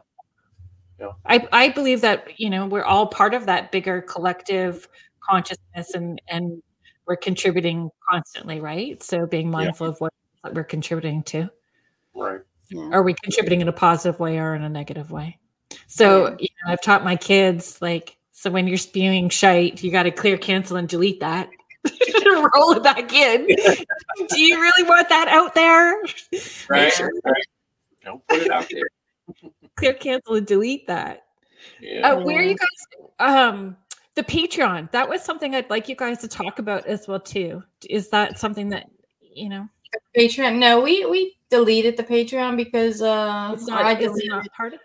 Yeah. 0.99 1.11
I, 1.27 1.47
I 1.53 1.69
believe 1.69 2.01
that 2.01 2.39
you 2.39 2.49
know 2.49 2.67
we're 2.67 2.85
all 2.85 3.07
part 3.07 3.35
of 3.35 3.47
that 3.47 3.73
bigger 3.73 4.01
collective 4.03 4.89
consciousness 5.21 5.95
and 5.95 6.21
and 6.29 6.63
we're 7.07 7.17
contributing 7.17 7.91
constantly, 8.09 8.61
right? 8.61 9.03
So 9.03 9.27
being 9.27 9.51
mindful 9.51 9.87
yeah. 9.89 9.93
of 9.93 10.01
what 10.01 10.13
we're 10.55 10.65
contributing 10.65 11.23
to. 11.25 11.51
Right. 12.15 12.41
Yeah. 12.73 12.91
Are 12.93 13.03
we 13.03 13.15
contributing 13.15 13.61
in 13.61 13.69
a 13.69 13.73
positive 13.73 14.19
way 14.19 14.39
or 14.39 14.55
in 14.55 14.63
a 14.63 14.69
negative 14.69 15.11
way? 15.11 15.39
So, 15.87 16.29
yeah. 16.29 16.37
you 16.41 16.49
know, 16.65 16.73
I've 16.73 16.81
taught 16.81 17.05
my 17.05 17.17
kids 17.17 17.81
like, 17.83 18.17
so 18.33 18.51
when 18.51 18.67
you're 18.67 18.79
spewing 18.79 19.29
shite, 19.29 19.83
you 19.83 19.91
got 19.91 20.05
to 20.05 20.11
clear, 20.11 20.37
cancel, 20.37 20.77
and 20.77 20.89
delete 20.89 21.21
that. 21.21 21.51
Roll 22.25 22.73
it 22.73 22.83
back 22.83 23.13
in. 23.13 23.47
Do 23.47 24.41
you 24.41 24.61
really 24.61 24.89
want 24.89 25.09
that 25.09 25.29
out 25.29 25.55
there? 25.55 26.01
Right. 26.69 26.99
right. 27.01 27.47
Don't 28.05 28.27
put 28.27 28.39
it 28.39 28.51
out 28.51 28.69
there. 28.71 28.89
clear, 29.77 29.93
cancel, 29.93 30.37
and 30.37 30.47
delete 30.47 30.87
that. 30.87 31.25
Yeah. 31.81 32.13
Uh, 32.13 32.21
where 32.21 32.43
you 32.43 32.57
guys? 32.57 33.09
Um, 33.19 33.77
the 34.15 34.23
Patreon. 34.23 34.91
That 34.93 35.09
was 35.09 35.23
something 35.23 35.55
I'd 35.55 35.71
like 35.71 35.89
you 35.89 35.97
guys 35.97 36.19
to 36.19 36.29
talk 36.29 36.59
about 36.59 36.87
as 36.87 37.07
well 37.09 37.21
too. 37.21 37.63
Is 37.89 38.09
that 38.11 38.39
something 38.39 38.69
that 38.71 38.91
you 39.21 39.49
know? 39.49 39.69
Patreon. 40.17 40.59
No, 40.59 40.81
we 40.81 41.05
we 41.07 41.37
deleted 41.53 41.99
the 41.99 42.03
Patreon 42.03 42.57
because 42.57 43.03
uh 43.03 43.51
it's 43.53 43.67
not, 43.67 43.85
I 43.85 43.95
deleted. 43.95 44.31
not 44.31 44.53
part 44.57 44.73
of 44.75 44.81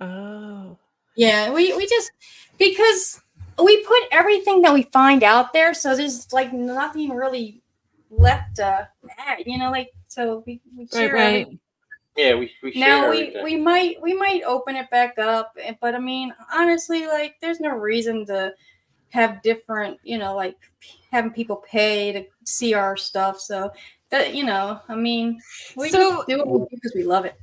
Oh. 0.00 0.78
Yeah, 1.16 1.52
we 1.52 1.76
we 1.76 1.86
just 1.86 2.10
because 2.58 3.20
we 3.62 3.84
put 3.84 4.02
everything 4.10 4.62
that 4.62 4.72
we 4.72 4.84
find 4.84 5.22
out 5.22 5.52
there, 5.52 5.74
so 5.74 5.94
there's 5.94 6.32
like 6.32 6.52
nothing 6.52 7.10
really 7.10 7.62
left 8.10 8.56
to 8.56 8.88
add, 9.18 9.38
you 9.44 9.58
know, 9.58 9.70
like 9.70 9.90
so 10.08 10.42
we, 10.46 10.60
we 10.76 10.86
share 10.86 11.12
right, 11.12 11.46
right. 11.46 11.58
Yeah, 12.16 12.34
we, 12.34 12.50
we 12.62 12.72
now 12.76 13.10
we 13.10 13.20
everything. 13.22 13.44
we 13.44 13.56
might 13.56 14.00
we 14.00 14.14
might 14.14 14.42
open 14.44 14.76
it 14.76 14.88
back 14.90 15.18
up, 15.18 15.52
eh, 15.60 15.74
but 15.80 15.94
I 15.94 15.98
mean 15.98 16.32
honestly, 16.54 17.06
like 17.06 17.34
there's 17.40 17.60
no 17.60 17.70
reason 17.70 18.24
to 18.26 18.54
have 19.10 19.42
different, 19.42 19.98
you 20.02 20.18
know, 20.18 20.34
like 20.34 20.56
having 21.10 21.32
people 21.32 21.56
pay 21.56 22.12
to 22.12 22.24
see 22.44 22.72
our 22.74 22.96
stuff. 22.96 23.38
So 23.38 23.70
that 24.12 24.34
you 24.34 24.44
know, 24.44 24.80
I 24.88 24.94
mean, 24.94 25.40
we 25.76 25.90
so, 25.90 26.24
do 26.28 26.40
it 26.40 26.68
because 26.70 26.92
we 26.94 27.02
love 27.02 27.24
it. 27.24 27.34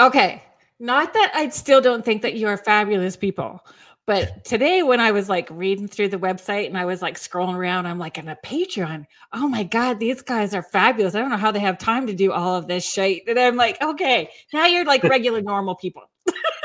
Okay. 0.00 0.42
Not 0.80 1.12
that 1.12 1.32
I 1.34 1.48
still 1.48 1.80
don't 1.80 2.04
think 2.04 2.22
that 2.22 2.34
you 2.34 2.48
are 2.48 2.56
fabulous 2.56 3.16
people. 3.16 3.60
But 4.06 4.42
today, 4.44 4.82
when 4.82 5.00
I 5.00 5.10
was 5.10 5.28
like 5.28 5.48
reading 5.50 5.86
through 5.86 6.08
the 6.08 6.16
website 6.16 6.66
and 6.66 6.78
I 6.78 6.86
was 6.86 7.02
like 7.02 7.18
scrolling 7.18 7.56
around, 7.56 7.86
I'm 7.86 7.98
like, 7.98 8.16
on 8.16 8.28
a 8.28 8.36
Patreon, 8.42 9.04
oh 9.34 9.48
my 9.48 9.64
God, 9.64 10.00
these 10.00 10.22
guys 10.22 10.54
are 10.54 10.62
fabulous. 10.62 11.14
I 11.14 11.20
don't 11.20 11.28
know 11.28 11.36
how 11.36 11.50
they 11.50 11.58
have 11.58 11.76
time 11.76 12.06
to 12.06 12.14
do 12.14 12.32
all 12.32 12.56
of 12.56 12.68
this 12.68 12.90
shit. 12.90 13.24
And 13.28 13.38
I'm 13.38 13.56
like, 13.56 13.82
okay, 13.82 14.30
now 14.54 14.64
you're 14.64 14.86
like 14.86 15.04
regular 15.04 15.42
normal 15.42 15.74
people. 15.74 16.04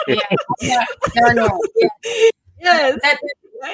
yeah, 0.07 0.22
yeah, 0.61 0.86
they're 1.14 1.34
normal. 1.34 1.60
Yeah. 1.76 1.90
Yes. 2.64 2.98
That, 3.02 3.20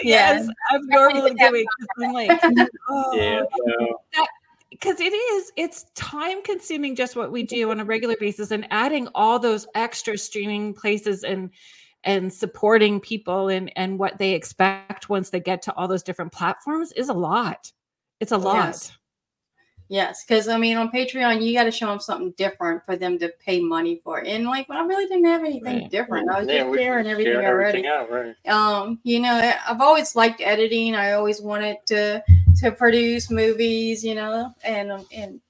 yes. 0.01 0.03
yes. 0.03 0.49
I'm 0.71 0.81
normally 0.87 1.35
doing. 1.35 1.63
I'm 1.99 2.11
like, 2.11 2.41
oh. 2.89 3.13
yeah. 3.13 3.43
That, 4.15 4.27
because 4.79 4.99
it 4.99 5.13
is 5.13 5.51
it's 5.55 5.85
time 5.95 6.41
consuming 6.43 6.95
just 6.95 7.15
what 7.15 7.31
we 7.31 7.43
do 7.43 7.71
on 7.71 7.79
a 7.79 7.85
regular 7.85 8.15
basis 8.19 8.51
and 8.51 8.67
adding 8.71 9.07
all 9.15 9.39
those 9.39 9.67
extra 9.75 10.17
streaming 10.17 10.73
places 10.73 11.23
and 11.23 11.49
and 12.03 12.31
supporting 12.31 12.99
people 12.99 13.49
and 13.49 13.71
and 13.75 13.99
what 13.99 14.17
they 14.17 14.33
expect 14.33 15.09
once 15.09 15.29
they 15.29 15.39
get 15.39 15.61
to 15.61 15.73
all 15.75 15.87
those 15.87 16.03
different 16.03 16.31
platforms 16.31 16.91
is 16.93 17.09
a 17.09 17.13
lot 17.13 17.71
it's 18.19 18.31
a 18.31 18.37
lot 18.37 18.67
yes. 18.67 18.91
Yes, 19.91 20.23
because 20.23 20.47
I 20.47 20.57
mean, 20.59 20.77
on 20.77 20.91
Patreon, 20.91 21.43
you 21.43 21.51
got 21.51 21.63
to 21.63 21.71
show 21.71 21.87
them 21.87 21.99
something 21.99 22.31
different 22.37 22.85
for 22.85 22.95
them 22.95 23.17
to 23.17 23.33
pay 23.43 23.59
money 23.59 23.99
for. 24.03 24.23
And 24.23 24.45
like, 24.45 24.69
when 24.69 24.77
I 24.77 24.83
really 24.83 25.07
didn't 25.07 25.25
have 25.25 25.43
anything 25.43 25.81
right. 25.81 25.89
different, 25.89 26.29
I 26.29 26.39
was 26.39 26.47
yeah, 26.47 26.63
just 26.63 26.77
sharing 26.77 27.07
everything 27.07 27.37
already. 27.37 27.87
Out, 27.87 28.11
right. 28.11 28.35
Um, 28.47 28.99
you 29.01 29.19
know, 29.19 29.51
I've 29.67 29.81
always 29.81 30.15
liked 30.15 30.41
editing. 30.41 30.93
I 30.93 31.13
always 31.13 31.41
wanted 31.41 31.77
to 31.87 32.23
to 32.57 32.71
produce 32.71 33.29
movies. 33.29 34.03
You 34.03 34.15
know, 34.15 34.53
and 34.63 34.91
and 35.15 35.41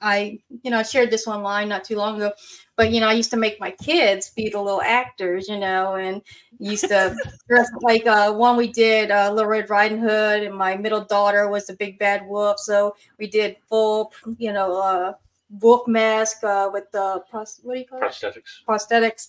I, 0.00 0.38
you 0.62 0.70
know, 0.70 0.78
I 0.78 0.82
shared 0.82 1.10
this 1.10 1.26
online 1.26 1.68
not 1.68 1.84
too 1.84 1.96
long 1.96 2.16
ago, 2.16 2.32
but 2.76 2.92
you 2.92 3.00
know, 3.00 3.08
I 3.08 3.14
used 3.14 3.30
to 3.30 3.36
make 3.36 3.58
my 3.58 3.70
kids 3.70 4.30
be 4.36 4.50
the 4.50 4.60
little 4.60 4.82
actors, 4.82 5.48
you 5.48 5.58
know, 5.58 5.94
and 5.94 6.20
used 6.58 6.88
to 6.88 7.16
dress 7.48 7.70
like 7.80 8.06
uh, 8.06 8.32
one 8.32 8.56
we 8.56 8.70
did 8.70 9.10
uh, 9.10 9.32
Little 9.32 9.50
Red 9.50 9.70
Riding 9.70 9.98
Hood, 9.98 10.42
and 10.42 10.54
my 10.54 10.76
middle 10.76 11.04
daughter 11.04 11.48
was 11.48 11.66
the 11.66 11.74
big 11.74 11.98
bad 11.98 12.26
wolf, 12.26 12.58
so 12.58 12.94
we 13.18 13.26
did 13.26 13.56
full, 13.68 14.12
you 14.38 14.52
know, 14.52 14.80
uh, 14.80 15.12
wolf 15.60 15.88
mask 15.88 16.44
uh, 16.44 16.68
with 16.72 16.90
the 16.92 17.22
pros- 17.30 17.60
what 17.62 17.74
do 17.74 17.80
you 17.80 17.86
call 17.86 18.00
it? 18.00 18.04
prosthetics. 18.04 18.36
it? 18.36 18.66
Prosthetics, 18.68 19.28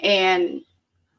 and 0.00 0.62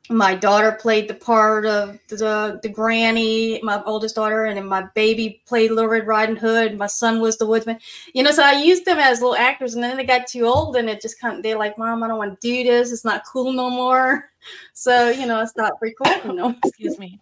my 0.10 0.34
daughter 0.34 0.72
played 0.72 1.08
the 1.08 1.14
part 1.14 1.68
of 1.68 2.00
the 2.08 2.60
the 2.64 2.70
granny, 2.70 3.60
my 3.62 3.82
oldest 3.84 4.16
daughter, 4.16 4.46
and 4.46 4.58
then 4.58 4.66
my 4.66 4.84
baby 4.96 5.42
played 5.48 5.70
Little 5.70 5.90
Red 5.90 6.08
Riding 6.08 6.36
Hood. 6.36 6.78
My 6.78 6.88
son 6.88 7.22
was 7.22 7.38
the 7.38 7.46
woodsman. 7.46 7.78
You 8.14 8.24
know, 8.24 8.32
so 8.32 8.44
I 8.44 8.54
used 8.54 8.86
them 8.86 8.98
as 8.98 9.22
little 9.22 9.36
actors, 9.36 9.76
and 9.76 9.84
then 9.84 9.98
they 9.98 10.04
got 10.04 10.26
too 10.26 10.46
old, 10.46 10.76
and 10.76 10.90
it 10.90 11.00
just 11.02 11.22
kind 11.22 11.38
of 11.38 11.44
they're 11.44 11.60
like, 11.60 11.78
"Mom, 11.78 12.02
I 12.02 12.08
don't 12.08 12.18
want 12.18 12.42
to 12.42 12.48
do 12.48 12.64
this. 12.64 12.92
It's 12.92 13.06
not 13.06 13.24
cool 13.26 13.54
no 13.54 13.70
more." 13.70 14.26
So 14.74 15.10
you 15.10 15.26
know, 15.26 15.42
it's 15.42 15.58
not 15.58 15.74
recording 15.82 16.38
no. 16.38 16.56
Excuse 16.64 16.98
me, 16.98 17.20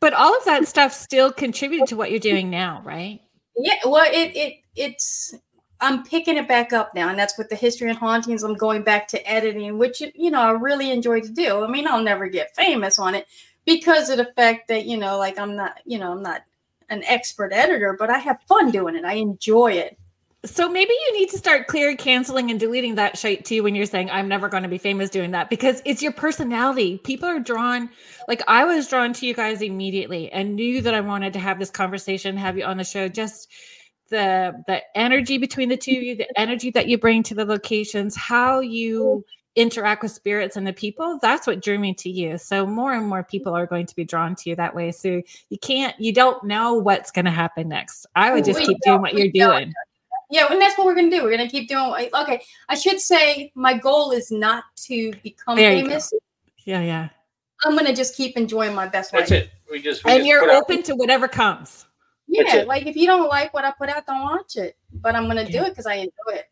but 0.00 0.12
all 0.12 0.36
of 0.36 0.44
that 0.44 0.68
stuff 0.68 0.92
still 0.92 1.32
contributed 1.32 1.88
to 1.88 1.96
what 1.96 2.10
you're 2.10 2.20
doing 2.20 2.50
now, 2.50 2.82
right? 2.84 3.20
Yeah. 3.56 3.72
Well, 3.86 4.04
it 4.04 4.36
it 4.36 4.54
it's 4.76 5.34
I'm 5.80 6.02
picking 6.02 6.36
it 6.36 6.48
back 6.48 6.72
up 6.72 6.94
now, 6.94 7.08
and 7.08 7.18
that's 7.18 7.38
with 7.38 7.48
the 7.48 7.56
history 7.56 7.88
and 7.88 7.98
hauntings. 7.98 8.42
I'm 8.42 8.54
going 8.54 8.82
back 8.82 9.06
to 9.08 9.30
editing, 9.30 9.78
which 9.78 10.02
you 10.14 10.30
know 10.30 10.40
I 10.40 10.50
really 10.50 10.90
enjoy 10.90 11.20
to 11.20 11.28
do. 11.28 11.64
I 11.64 11.68
mean, 11.68 11.86
I'll 11.86 12.02
never 12.02 12.28
get 12.28 12.54
famous 12.56 12.98
on 12.98 13.14
it 13.14 13.26
because 13.64 14.10
of 14.10 14.16
the 14.16 14.32
fact 14.36 14.68
that 14.68 14.86
you 14.86 14.96
know, 14.96 15.18
like 15.18 15.38
I'm 15.38 15.54
not, 15.54 15.78
you 15.84 15.98
know, 15.98 16.12
I'm 16.12 16.22
not 16.22 16.42
an 16.90 17.04
expert 17.04 17.52
editor, 17.52 17.94
but 17.98 18.10
I 18.10 18.18
have 18.18 18.40
fun 18.48 18.70
doing 18.70 18.96
it. 18.96 19.04
I 19.04 19.14
enjoy 19.14 19.72
it. 19.72 19.98
So 20.44 20.68
maybe 20.68 20.92
you 20.92 21.18
need 21.18 21.30
to 21.30 21.38
start 21.38 21.66
clear 21.66 21.96
canceling 21.96 22.50
and 22.50 22.60
deleting 22.60 22.94
that 22.94 23.18
shit 23.18 23.44
too 23.44 23.64
when 23.64 23.74
you're 23.74 23.86
saying 23.86 24.08
I'm 24.08 24.28
never 24.28 24.48
going 24.48 24.62
to 24.62 24.68
be 24.68 24.78
famous 24.78 25.10
doing 25.10 25.32
that 25.32 25.50
because 25.50 25.82
it's 25.84 26.00
your 26.00 26.12
personality. 26.12 26.98
People 26.98 27.28
are 27.28 27.40
drawn 27.40 27.90
like 28.28 28.42
I 28.46 28.64
was 28.64 28.86
drawn 28.86 29.12
to 29.14 29.26
you 29.26 29.34
guys 29.34 29.62
immediately 29.62 30.30
and 30.30 30.54
knew 30.54 30.80
that 30.82 30.94
I 30.94 31.00
wanted 31.00 31.32
to 31.32 31.40
have 31.40 31.58
this 31.58 31.70
conversation, 31.70 32.36
have 32.36 32.56
you 32.56 32.64
on 32.64 32.76
the 32.76 32.84
show 32.84 33.08
just 33.08 33.50
the 34.08 34.62
the 34.66 34.82
energy 34.96 35.38
between 35.38 35.68
the 35.68 35.76
two 35.76 35.92
of 35.92 36.02
you, 36.02 36.16
the 36.16 36.40
energy 36.40 36.70
that 36.70 36.88
you 36.88 36.98
bring 36.98 37.22
to 37.24 37.34
the 37.34 37.44
locations, 37.44 38.16
how 38.16 38.60
you 38.60 39.24
interact 39.58 40.02
with 40.02 40.12
spirits 40.12 40.56
and 40.56 40.66
the 40.66 40.72
people, 40.72 41.18
that's 41.20 41.46
what 41.46 41.60
drew 41.60 41.78
me 41.78 41.92
to 41.92 42.08
you. 42.08 42.38
So 42.38 42.64
more 42.64 42.92
and 42.92 43.06
more 43.06 43.24
people 43.24 43.54
are 43.54 43.66
going 43.66 43.86
to 43.86 43.96
be 43.96 44.04
drawn 44.04 44.36
to 44.36 44.50
you 44.50 44.56
that 44.56 44.74
way. 44.74 44.92
So 44.92 45.20
you 45.50 45.58
can't, 45.58 45.98
you 45.98 46.12
don't 46.12 46.44
know 46.44 46.74
what's 46.74 47.10
going 47.10 47.24
to 47.24 47.32
happen 47.32 47.68
next. 47.68 48.06
I 48.14 48.32
would 48.32 48.44
just 48.44 48.60
we 48.60 48.66
keep 48.66 48.78
doing 48.82 49.00
what 49.00 49.14
you're 49.14 49.32
doing. 49.32 49.72
Yeah, 50.30 50.46
and 50.50 50.60
that's 50.60 50.76
what 50.76 50.86
we're 50.86 50.94
gonna 50.94 51.10
do. 51.10 51.22
We're 51.22 51.30
gonna 51.30 51.48
keep 51.48 51.68
doing. 51.68 52.10
Okay, 52.14 52.42
I 52.68 52.74
should 52.74 53.00
say 53.00 53.50
my 53.54 53.72
goal 53.72 54.10
is 54.10 54.30
not 54.30 54.64
to 54.84 55.12
become 55.22 55.56
there 55.56 55.72
famous. 55.72 56.12
Yeah, 56.64 56.82
yeah. 56.82 57.08
I'm 57.64 57.74
gonna 57.74 57.94
just 57.94 58.14
keep 58.14 58.36
enjoying 58.36 58.74
my 58.74 58.86
best 58.86 59.14
life. 59.14 59.28
That's 59.28 59.46
it. 59.46 59.50
We 59.70 59.80
just 59.80 60.04
we 60.04 60.10
and 60.10 60.18
just 60.18 60.28
you're 60.28 60.50
open 60.52 60.80
out. 60.80 60.84
to 60.84 60.96
whatever 60.96 61.28
comes. 61.28 61.86
Yeah, 62.28 62.64
like 62.66 62.86
if 62.86 62.94
you 62.94 63.06
don't 63.06 63.28
like 63.28 63.54
what 63.54 63.64
I 63.64 63.72
put 63.72 63.88
out, 63.88 64.06
don't 64.06 64.20
watch 64.20 64.56
it. 64.56 64.76
But 64.92 65.14
I'm 65.14 65.26
gonna 65.26 65.50
do 65.50 65.62
it 65.62 65.70
because 65.70 65.86
I 65.86 65.94
enjoy 65.94 66.34
it. 66.34 66.46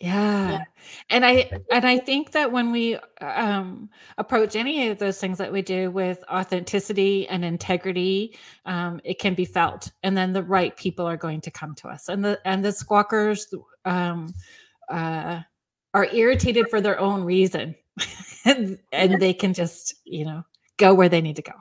Yeah. 0.00 0.50
yeah. 0.50 0.64
And 1.10 1.26
I 1.26 1.50
and 1.70 1.84
I 1.84 1.98
think 1.98 2.30
that 2.32 2.50
when 2.50 2.72
we 2.72 2.96
um 3.20 3.90
approach 4.16 4.56
any 4.56 4.88
of 4.88 4.98
those 4.98 5.18
things 5.18 5.36
that 5.38 5.52
we 5.52 5.60
do 5.60 5.90
with 5.90 6.24
authenticity 6.30 7.28
and 7.28 7.44
integrity, 7.44 8.36
um, 8.64 9.00
it 9.04 9.18
can 9.18 9.34
be 9.34 9.44
felt. 9.44 9.90
And 10.02 10.16
then 10.16 10.32
the 10.32 10.42
right 10.42 10.74
people 10.76 11.06
are 11.06 11.18
going 11.18 11.42
to 11.42 11.50
come 11.50 11.74
to 11.76 11.88
us. 11.88 12.08
And 12.08 12.24
the 12.24 12.40
and 12.46 12.64
the 12.64 12.70
squawkers 12.70 13.52
um 13.84 14.32
uh 14.88 15.40
are 15.92 16.06
irritated 16.06 16.70
for 16.70 16.80
their 16.80 16.98
own 16.98 17.22
reason. 17.22 17.74
and, 18.46 18.78
and 18.92 19.20
they 19.20 19.34
can 19.34 19.52
just, 19.52 19.94
you 20.04 20.24
know, 20.24 20.44
go 20.78 20.94
where 20.94 21.08
they 21.08 21.20
need 21.20 21.36
to 21.36 21.42
go. 21.42 21.52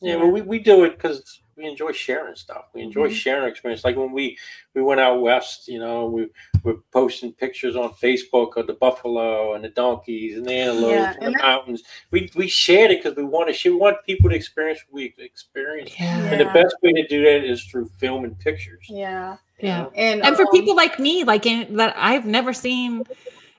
Yeah, 0.00 0.16
well 0.16 0.30
we, 0.30 0.42
we 0.42 0.58
do 0.60 0.84
it 0.84 0.90
because 0.90 1.40
we 1.58 1.66
enjoy 1.66 1.92
sharing 1.92 2.36
stuff. 2.36 2.66
We 2.72 2.82
enjoy 2.82 3.06
mm-hmm. 3.06 3.14
sharing 3.14 3.50
experience. 3.50 3.84
Like 3.84 3.96
when 3.96 4.12
we 4.12 4.38
we 4.74 4.82
went 4.82 5.00
out 5.00 5.20
west, 5.20 5.68
you 5.68 5.80
know, 5.80 6.06
we 6.06 6.28
were 6.62 6.76
posting 6.92 7.32
pictures 7.32 7.74
on 7.76 7.90
Facebook 7.94 8.56
of 8.56 8.68
the 8.68 8.74
buffalo 8.74 9.54
and 9.54 9.64
the 9.64 9.68
donkeys 9.68 10.38
and 10.38 10.46
the 10.46 10.54
antelopes 10.54 10.92
yeah, 10.92 11.12
and, 11.14 11.22
and 11.24 11.34
the 11.34 11.38
that, 11.38 11.44
mountains. 11.44 11.82
We 12.12 12.30
we 12.36 12.46
shared 12.46 12.92
it 12.92 13.02
because 13.02 13.16
we 13.16 13.24
want 13.24 13.48
to 13.48 13.52
share. 13.52 13.72
We 13.72 13.78
want 13.78 13.96
people 14.06 14.30
to 14.30 14.36
experience 14.36 14.80
what 14.88 15.00
we 15.00 15.14
experience. 15.18 15.90
Yeah. 15.98 16.18
And 16.24 16.40
the 16.40 16.46
best 16.46 16.76
way 16.82 16.92
to 16.92 17.06
do 17.08 17.24
that 17.24 17.44
is 17.44 17.64
through 17.64 17.90
film 17.98 18.24
and 18.24 18.38
pictures. 18.38 18.86
Yeah. 18.88 19.36
Yeah. 19.60 19.86
And, 19.96 20.24
and 20.24 20.36
for 20.36 20.42
um, 20.42 20.52
people 20.52 20.76
like 20.76 21.00
me, 21.00 21.24
like 21.24 21.44
in, 21.44 21.76
that 21.76 21.92
I've 21.96 22.24
never 22.24 22.52
seen, 22.52 23.02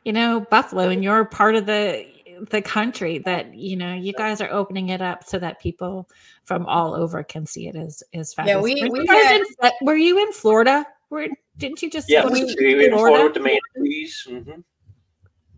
you 0.06 0.14
know, 0.14 0.40
buffalo, 0.40 0.88
and 0.88 1.04
you're 1.04 1.26
part 1.26 1.56
of 1.56 1.66
the 1.66 2.08
the 2.50 2.62
country 2.62 3.20
that 3.20 3.54
you 3.54 3.76
know 3.76 3.94
you 3.94 4.14
guys 4.14 4.42
are 4.42 4.50
opening 4.52 4.90
it 4.90 5.02
up 5.02 5.24
so 5.24 5.40
that 5.40 5.60
people 5.60 6.10
from 6.44 6.66
all 6.66 6.96
over 6.96 7.24
can 7.24 7.46
see 7.46 7.68
it 7.68 7.76
as 7.76 8.04
is 8.14 8.34
fabulous. 8.34 8.70
Yeah, 8.70 8.86
we, 8.86 8.90
were, 8.90 9.00
we 9.00 9.06
you 9.08 9.14
had, 9.14 9.42
in, 9.42 9.72
were 9.82 9.96
you 9.96 10.20
in 10.20 10.32
Florida? 10.32 10.86
Were 11.10 11.28
didn't 11.58 11.82
you 11.82 11.90
just 11.90 12.10
yeah, 12.10 12.26
we, 12.26 12.44
we 12.44 12.86
in 12.86 12.92
Florida, 12.92 13.24
with 13.24 13.34
the 13.34 13.40
main 13.40 13.60
mm-hmm. 13.78 14.62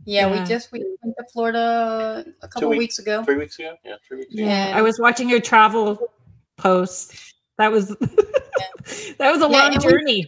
Yeah, 0.03 0.27
yeah, 0.27 0.39
we 0.39 0.47
just 0.47 0.71
we 0.71 0.83
went 1.03 1.15
to 1.17 1.25
Florida 1.31 2.25
a 2.41 2.47
couple 2.47 2.69
weeks, 2.69 2.79
weeks, 2.79 2.99
ago. 2.99 3.23
Three 3.23 3.37
weeks 3.37 3.59
ago, 3.59 3.75
yeah, 3.85 3.95
three 4.07 4.17
weeks. 4.19 4.33
Ago. 4.33 4.43
Yeah, 4.43 4.69
ago. 4.69 4.77
I 4.77 4.81
was 4.81 4.99
watching 4.99 5.29
your 5.29 5.41
travel 5.41 6.11
posts. 6.57 7.33
That 7.57 7.71
was 7.71 7.87
that 9.17 9.31
was 9.31 9.41
a 9.41 9.49
yeah, 9.49 9.69
long 9.69 9.79
journey. 9.79 10.25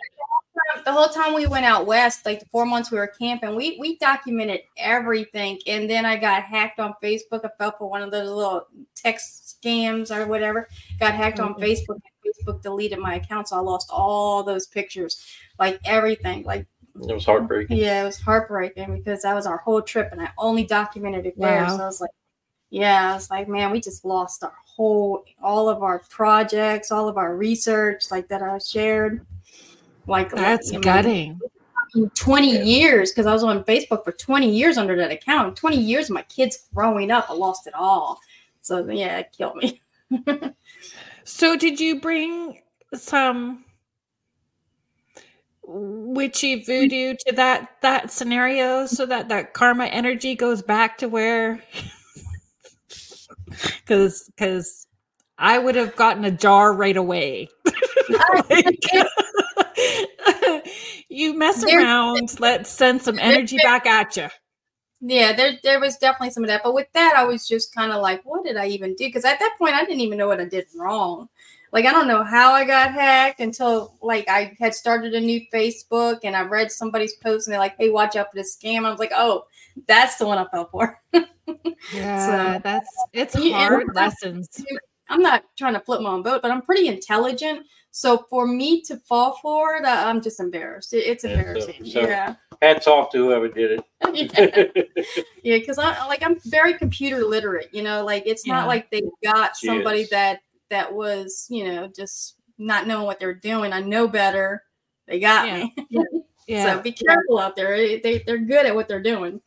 We, 0.56 0.82
the 0.84 0.92
whole 0.92 1.08
time 1.08 1.34
we 1.34 1.48
went 1.48 1.66
out 1.66 1.88
west, 1.88 2.26
like 2.26 2.40
the 2.40 2.46
four 2.48 2.66
months 2.66 2.92
we 2.92 2.98
were 2.98 3.08
camping, 3.08 3.56
we 3.56 3.78
we 3.80 3.98
documented 3.98 4.62
everything. 4.78 5.60
And 5.68 5.90
then 5.90 6.06
I 6.06 6.16
got 6.16 6.44
hacked 6.44 6.80
on 6.80 6.94
Facebook. 7.02 7.44
I 7.44 7.50
fell 7.58 7.76
for 7.78 7.90
one 7.90 8.02
of 8.02 8.12
those 8.12 8.30
little 8.30 8.68
text 8.96 9.58
scams 9.64 10.16
or 10.16 10.28
whatever. 10.28 10.68
Got 11.00 11.14
hacked 11.14 11.40
on 11.40 11.54
mm-hmm. 11.54 11.64
Facebook. 11.64 12.00
Facebook 12.26 12.62
deleted 12.62 13.00
my 13.00 13.16
account, 13.16 13.50
so 13.50 13.58
I 13.58 13.60
lost 13.60 13.90
all 13.92 14.44
those 14.44 14.68
pictures, 14.68 15.26
like 15.60 15.80
everything. 15.86 16.44
Like 16.44 16.68
it 16.96 17.14
was 17.14 17.26
heartbreaking. 17.26 17.78
Yeah, 17.78 18.04
it 18.04 18.06
was 18.06 18.20
heartbreaking 18.20 18.96
because 18.96 19.24
that 19.24 19.34
was 19.34 19.46
our 19.46 19.58
whole 19.58 19.82
trip, 19.82 20.10
and 20.12 20.22
I 20.22 20.30
only 20.38 20.64
documented 20.64 21.26
it 21.26 21.34
there. 21.38 21.64
Wow. 21.64 21.78
So 21.78 21.84
I 21.84 21.86
was 21.86 22.02
like, 22.02 22.12
yeah, 22.70 23.12
I 23.12 23.14
was 23.14 23.30
like, 23.30 23.48
man, 23.48 23.72
we 23.72 23.82
just 23.82 24.04
lost 24.04 24.44
our 24.44 24.54
whole, 24.66 25.26
all 25.42 25.70
of 25.70 25.84
our 25.84 26.00
projects, 26.10 26.92
all 26.92 27.08
of 27.08 27.18
our 27.18 27.36
research, 27.36 28.06
like 28.10 28.28
that 28.30 28.42
I 28.42 28.58
shared. 28.58 29.26
Like 30.08 30.32
that's 30.32 30.72
like, 30.72 30.82
gutting. 30.82 31.40
Know, 31.96 32.10
20 32.16 32.64
years 32.64 33.12
because 33.12 33.26
I 33.26 33.34
was 33.34 33.44
on 33.44 33.64
Facebook 33.66 34.04
for 34.04 34.12
20 34.12 34.50
years 34.50 34.78
under 34.78 34.96
that 34.98 35.12
account. 35.12 35.56
20 35.56 35.78
years 35.78 36.10
of 36.10 36.16
my 36.16 36.24
kids 36.24 36.68
growing 36.74 37.12
up, 37.12 37.30
I 37.30 37.34
lost 37.34 37.68
it 37.68 37.74
all. 37.76 38.20
So 38.62 38.88
yeah, 38.90 39.20
it 39.20 39.36
killed 39.38 39.58
me. 39.58 39.82
so 41.24 41.56
did 41.56 41.80
you 41.80 42.00
bring 42.02 42.62
some 42.94 43.64
witchy 45.66 46.64
voodoo 46.64 47.16
to 47.26 47.36
that 47.36 47.70
that 47.82 48.12
scenario 48.12 48.86
so 48.86 49.06
that 49.06 49.30
that 49.30 49.54
karma 49.54 49.86
energy 49.86 50.36
goes 50.36 50.62
back 50.62 50.98
to 50.98 51.08
where 51.08 51.64
because 53.86 54.30
because 54.36 54.88
I 55.38 55.58
would 55.58 55.76
have 55.76 55.96
gotten 55.96 56.26
a 56.26 56.32
jar 56.32 56.74
right 56.74 56.96
away. 56.96 57.50
like, 58.50 58.80
you 61.14 61.38
mess 61.38 61.64
around, 61.64 62.40
let's 62.40 62.70
send 62.70 63.02
some 63.02 63.20
energy 63.20 63.58
back 63.64 63.86
at 63.86 64.18
you. 64.18 64.28
Yeah, 65.06 65.34
there 65.34 65.60
there 65.64 65.80
was 65.80 65.98
definitely 65.98 66.32
some 66.32 66.44
of 66.44 66.48
that. 66.48 66.62
But 66.64 66.74
with 66.74 66.88
that, 66.94 67.14
I 67.16 67.26
was 67.26 67.48
just 67.48 67.76
kind 67.76 67.92
of 67.92 68.02
like, 68.02 68.22
what 68.24 68.46
did 68.46 68.56
I 68.56 68.68
even 68.68 68.96
do? 68.96 69.06
Because 69.06 69.26
at 69.26 69.40
that 69.40 69.56
point, 69.58 69.76
I 69.76 69.84
didn't 69.84 70.00
even 70.00 70.18
know 70.18 70.28
what 70.28 70.40
I 70.40 70.46
did 70.46 70.68
wrong. 70.76 71.28
Like, 71.74 71.86
I 71.86 71.92
don't 71.92 72.08
know 72.08 72.24
how 72.24 72.54
I 72.54 72.66
got 72.66 72.94
hacked 72.94 73.40
until 73.40 73.96
like 74.02 74.30
I 74.30 74.56
had 74.60 74.74
started 74.74 75.14
a 75.14 75.20
new 75.20 75.42
Facebook 75.54 76.20
and 76.24 76.36
I 76.36 76.44
read 76.44 76.72
somebody's 76.72 77.16
post 77.16 77.48
and 77.48 77.52
they're 77.52 77.60
like, 77.60 77.76
hey, 77.78 77.90
watch 77.90 78.16
out 78.16 78.32
for 78.32 78.38
this 78.38 78.56
scam. 78.56 78.86
I 78.86 78.92
was 78.92 79.00
like, 79.00 79.12
oh, 79.14 79.44
that's 79.88 80.18
the 80.18 80.26
one 80.26 80.38
I 80.38 80.46
fell 80.46 80.70
for. 80.72 81.02
yeah, 81.94 82.56
so, 82.56 82.62
that's 82.64 82.90
it's 83.12 83.34
hard 83.34 83.88
lessons. 83.96 84.64
I'm 85.10 85.22
not 85.22 85.44
trying 85.58 85.74
to 85.74 85.80
flip 85.80 86.02
my 86.02 86.12
own 86.12 86.24
boat, 86.24 86.42
but 86.42 86.52
I'm 86.52 86.62
pretty 86.62 86.88
intelligent. 86.88 87.66
So 87.96 88.26
for 88.28 88.48
me 88.48 88.82
to 88.82 88.98
fall 88.98 89.38
for 89.40 89.76
it, 89.76 89.86
I'm 89.86 90.20
just 90.20 90.40
embarrassed. 90.40 90.96
it's 90.96 91.26
embarrassing. 91.26 91.86
So, 91.86 91.92
so 91.92 92.02
yeah. 92.02 92.36
Hats 92.60 92.88
off 92.88 93.12
to 93.12 93.20
whoever 93.20 93.48
did 93.48 93.80
it. 94.02 95.20
yeah, 95.44 95.60
because 95.60 95.78
I 95.78 96.08
like 96.08 96.24
I'm 96.24 96.40
very 96.46 96.74
computer 96.74 97.24
literate. 97.24 97.70
You 97.72 97.84
know, 97.84 98.04
like 98.04 98.24
it's 98.26 98.48
yeah. 98.48 98.56
not 98.56 98.68
like 98.68 98.90
they 98.90 99.04
got 99.24 99.56
somebody 99.56 100.08
that 100.10 100.40
that 100.72 100.92
was 100.92 101.46
you 101.52 101.66
know 101.66 101.88
just 101.88 102.38
not 102.58 102.88
knowing 102.88 103.06
what 103.06 103.20
they're 103.20 103.36
doing. 103.36 103.74
I 103.74 103.82
know 103.82 104.08
better. 104.08 104.64
They 105.08 105.20
got 105.20 105.48
yeah. 105.48 105.68
me. 105.92 106.24
yeah. 106.48 106.78
So 106.78 106.82
be 106.82 106.94
careful 106.94 107.38
out 107.38 107.56
there. 107.56 107.78
They 107.78 108.24
they're 108.26 108.40
good 108.40 108.66
at 108.66 108.74
what 108.74 108.88
they're 108.88 109.04
doing. 109.04 109.40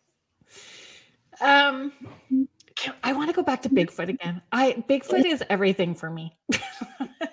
Um 1.41 1.91
I 3.03 3.13
want 3.13 3.29
to 3.29 3.35
go 3.35 3.43
back 3.43 3.63
to 3.63 3.69
Bigfoot 3.69 4.09
again. 4.09 4.41
I 4.53 4.85
Bigfoot 4.89 5.25
is 5.25 5.43
everything 5.51 5.97
for 5.97 6.11
me. 6.11 6.37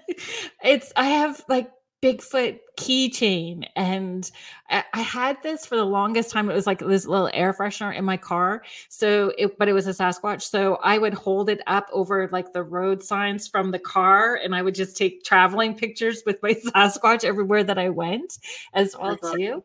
it's 0.63 0.91
I 0.95 1.05
have 1.05 1.43
like 1.47 1.71
Bigfoot 2.03 2.59
keychain. 2.77 3.65
And 3.77 4.29
I, 4.69 4.83
I, 4.93 4.99
had 4.99 5.41
this 5.41 5.65
for 5.65 5.77
the 5.77 5.85
longest 5.85 6.31
time. 6.31 6.49
It 6.49 6.53
was 6.53 6.67
like 6.67 6.79
this 6.79 7.05
little 7.05 7.29
air 7.33 7.53
freshener 7.53 7.95
in 7.95 8.03
my 8.03 8.17
car. 8.17 8.63
So 8.89 9.31
it, 9.37 9.57
but 9.57 9.69
it 9.69 9.73
was 9.73 9.87
a 9.87 9.91
Sasquatch. 9.91 10.41
So 10.41 10.75
I 10.83 10.97
would 10.97 11.13
hold 11.13 11.49
it 11.49 11.61
up 11.65 11.87
over 11.93 12.27
like 12.33 12.51
the 12.51 12.63
road 12.63 13.01
signs 13.01 13.47
from 13.47 13.71
the 13.71 13.79
car 13.79 14.35
and 14.35 14.53
I 14.53 14.61
would 14.61 14.75
just 14.75 14.97
take 14.97 15.23
traveling 15.23 15.75
pictures 15.75 16.23
with 16.25 16.43
my 16.43 16.53
Sasquatch 16.75 17.23
everywhere 17.23 17.63
that 17.63 17.77
I 17.77 17.87
went 17.87 18.37
as 18.73 18.97
well 18.99 19.15
too. 19.15 19.63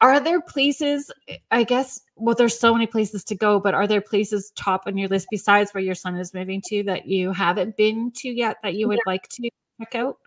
Are 0.00 0.20
there 0.20 0.40
places, 0.40 1.10
I 1.50 1.64
guess, 1.64 2.02
well, 2.14 2.36
there's 2.36 2.58
so 2.58 2.72
many 2.72 2.86
places 2.86 3.24
to 3.24 3.34
go, 3.34 3.58
but 3.58 3.74
are 3.74 3.88
there 3.88 4.00
places 4.00 4.52
top 4.54 4.84
on 4.86 4.96
your 4.96 5.08
list 5.08 5.26
besides 5.28 5.74
where 5.74 5.82
your 5.82 5.96
son 5.96 6.14
is 6.16 6.34
moving 6.34 6.62
to 6.66 6.84
that 6.84 7.06
you 7.06 7.32
haven't 7.32 7.76
been 7.76 8.12
to 8.12 8.28
yet 8.28 8.58
that 8.62 8.74
you 8.74 8.86
would 8.86 9.00
like 9.06 9.26
to 9.30 9.50
check 9.80 9.94
out? 9.94 10.18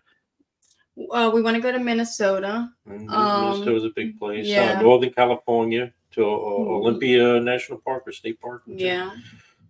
Uh, 1.10 1.30
we 1.32 1.42
want 1.42 1.56
to 1.56 1.62
go 1.62 1.72
to 1.72 1.78
Minnesota. 1.78 2.70
Mm-hmm. 2.88 3.08
Um, 3.08 3.50
Minnesota's 3.50 3.84
a 3.84 3.90
big 3.90 4.18
place. 4.18 4.46
Uh, 4.46 4.50
yeah. 4.50 4.78
Uh, 4.78 4.82
Northern 4.82 5.12
California 5.12 5.92
to 6.12 6.22
uh, 6.22 6.26
mm-hmm. 6.26 6.70
Olympia 6.70 7.40
National 7.40 7.78
Park 7.78 8.04
or 8.06 8.12
State 8.12 8.40
Park. 8.40 8.62
Yeah. 8.66 9.10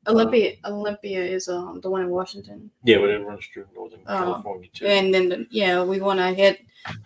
Olympia, 0.06 0.56
uh, 0.64 0.68
Olympia 0.68 1.24
is 1.24 1.48
um, 1.48 1.80
the 1.80 1.88
one 1.88 2.02
in 2.02 2.10
Washington. 2.10 2.70
Yeah, 2.84 2.98
but 2.98 3.08
it 3.08 3.24
runs 3.24 3.46
through 3.46 3.66
Northern 3.74 4.00
uh, 4.06 4.18
California 4.18 4.68
too. 4.72 4.86
And 4.86 5.14
then, 5.14 5.28
the, 5.30 5.46
yeah, 5.50 5.82
we 5.82 6.00
want 6.00 6.18
to 6.18 6.28
hit 6.34 6.60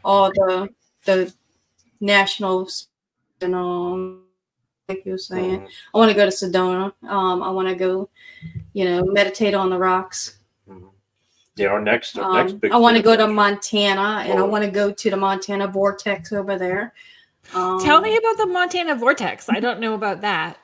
all 0.05 0.31
the 0.33 0.69
the 1.05 1.33
national, 2.01 2.69
you 3.41 3.49
know, 3.49 4.19
like 4.89 5.05
you 5.07 5.13
were 5.13 5.19
saying. 5.19 5.61
Mm-hmm. 5.61 5.95
I 5.95 5.99
want 5.99 6.11
to 6.11 6.17
go 6.17 6.29
to 6.29 6.33
Sedona. 6.33 6.93
Um, 7.09 7.43
I 7.43 7.51
want 7.51 7.69
to 7.69 7.77
go, 7.77 8.11
you 8.73 8.85
know, 8.85 9.05
meditate 9.05 9.55
on 9.55 9.71
the 9.71 9.79
rocks. 9.79 10.38
Yeah, 11.59 11.69
our 11.69 11.81
next, 11.81 12.19
our 12.19 12.25
um, 12.25 12.37
next 12.37 12.53
big 12.61 12.73
I 12.73 12.77
want 12.77 12.97
to 12.97 13.03
go 13.03 13.17
to 13.17 13.27
Montana, 13.27 14.25
and 14.27 14.39
oh. 14.39 14.45
I 14.45 14.49
want 14.49 14.65
to 14.65 14.71
go 14.71 14.93
to 14.93 15.11
the 15.11 15.17
Montana 15.17 15.67
Vortex 15.67 16.33
over 16.33 16.57
there. 16.57 16.95
Um, 17.55 17.81
Tell 17.81 18.01
me 18.01 18.17
about 18.17 18.37
the 18.37 18.47
Montana 18.47 18.95
Vortex. 18.95 19.49
I 19.49 19.61
don't 19.61 19.81
know 19.81 19.95
about 19.95 20.21
that. 20.21 20.59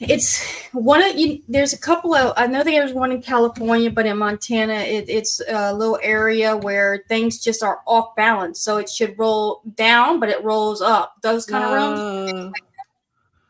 It's 0.00 0.40
one 0.72 1.02
of 1.02 1.16
you. 1.16 1.42
There's 1.48 1.72
a 1.72 1.78
couple 1.78 2.14
of. 2.14 2.32
I 2.36 2.46
know 2.46 2.62
there's 2.62 2.92
one 2.92 3.10
in 3.10 3.20
California, 3.20 3.90
but 3.90 4.06
in 4.06 4.16
Montana, 4.18 4.74
it, 4.74 5.08
it's 5.08 5.40
a 5.48 5.74
little 5.74 5.98
area 6.02 6.56
where 6.56 7.04
things 7.08 7.40
just 7.40 7.64
are 7.64 7.80
off 7.84 8.14
balance. 8.14 8.60
So 8.60 8.76
it 8.76 8.88
should 8.88 9.18
roll 9.18 9.62
down, 9.74 10.20
but 10.20 10.28
it 10.28 10.42
rolls 10.44 10.80
up. 10.80 11.16
Those 11.22 11.46
kind 11.46 11.64
of 11.64 11.72
rooms. 11.72 12.54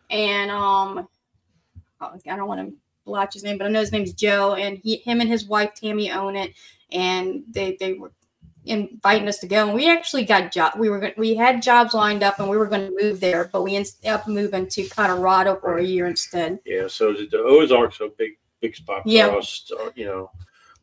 And 0.09 0.51
um, 0.51 1.07
oh, 2.01 2.13
I 2.27 2.37
don't 2.37 2.49
want 2.49 2.67
to 2.67 2.75
blotch 3.09 3.35
his 3.35 3.43
name, 3.43 3.59
but 3.59 3.67
I 3.67 3.71
know 3.71 3.81
his 3.81 3.93
name's 3.93 4.13
Joe, 4.13 4.55
and 4.55 4.79
he, 4.79 4.97
him, 4.97 5.21
and 5.21 5.29
his 5.29 5.47
wife 5.47 5.75
Tammy 5.75 6.13
own 6.13 6.37
it, 6.37 6.55
and 6.93 7.43
they 7.51 7.77
they 7.81 7.95
were 7.95 8.13
inviting 8.65 9.29
us 9.29 9.39
to 9.39 9.47
go. 9.47 9.67
And 9.67 9.75
we 9.75 9.91
actually 9.91 10.25
got 10.25 10.53
job. 10.53 10.75
We 10.79 10.89
were 10.89 11.13
we 11.17 11.35
had 11.35 11.63
jobs 11.63 11.95
lined 11.95 12.23
up, 12.23 12.39
and 12.39 12.49
we 12.49 12.57
were 12.57 12.67
going 12.67 12.87
to 12.87 13.03
move 13.03 13.21
there, 13.21 13.49
but 13.53 13.63
we 13.63 13.77
ended 13.77 13.93
up 14.07 14.29
moving 14.29 14.69
to 14.69 14.89
Colorado 14.89 15.57
for 15.57 15.79
a 15.79 15.85
year 15.85 16.07
instead. 16.07 16.61
Yeah. 16.65 16.87
So 16.89 17.13
the 17.13 17.39
Ozarks 17.39 18.01
a 18.01 18.09
big 18.17 18.33
big 18.61 18.77
spot 18.77 19.03
for 19.03 19.09
yeah. 19.09 19.29
us. 19.29 19.71
Uh, 19.79 19.91
you 19.95 20.07
know. 20.07 20.31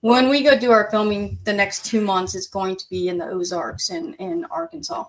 When 0.02 0.30
we 0.30 0.44
go 0.44 0.56
do 0.58 0.70
our 0.72 0.88
filming, 0.92 1.40
the 1.46 1.54
next 1.54 1.86
two 1.86 2.00
months 2.00 2.36
is 2.36 2.46
going 2.46 2.76
to 2.76 2.86
be 2.92 3.08
in 3.08 3.18
the 3.18 3.26
Ozarks 3.26 3.90
in, 3.90 4.14
in 4.16 4.46
Arkansas. 4.52 5.06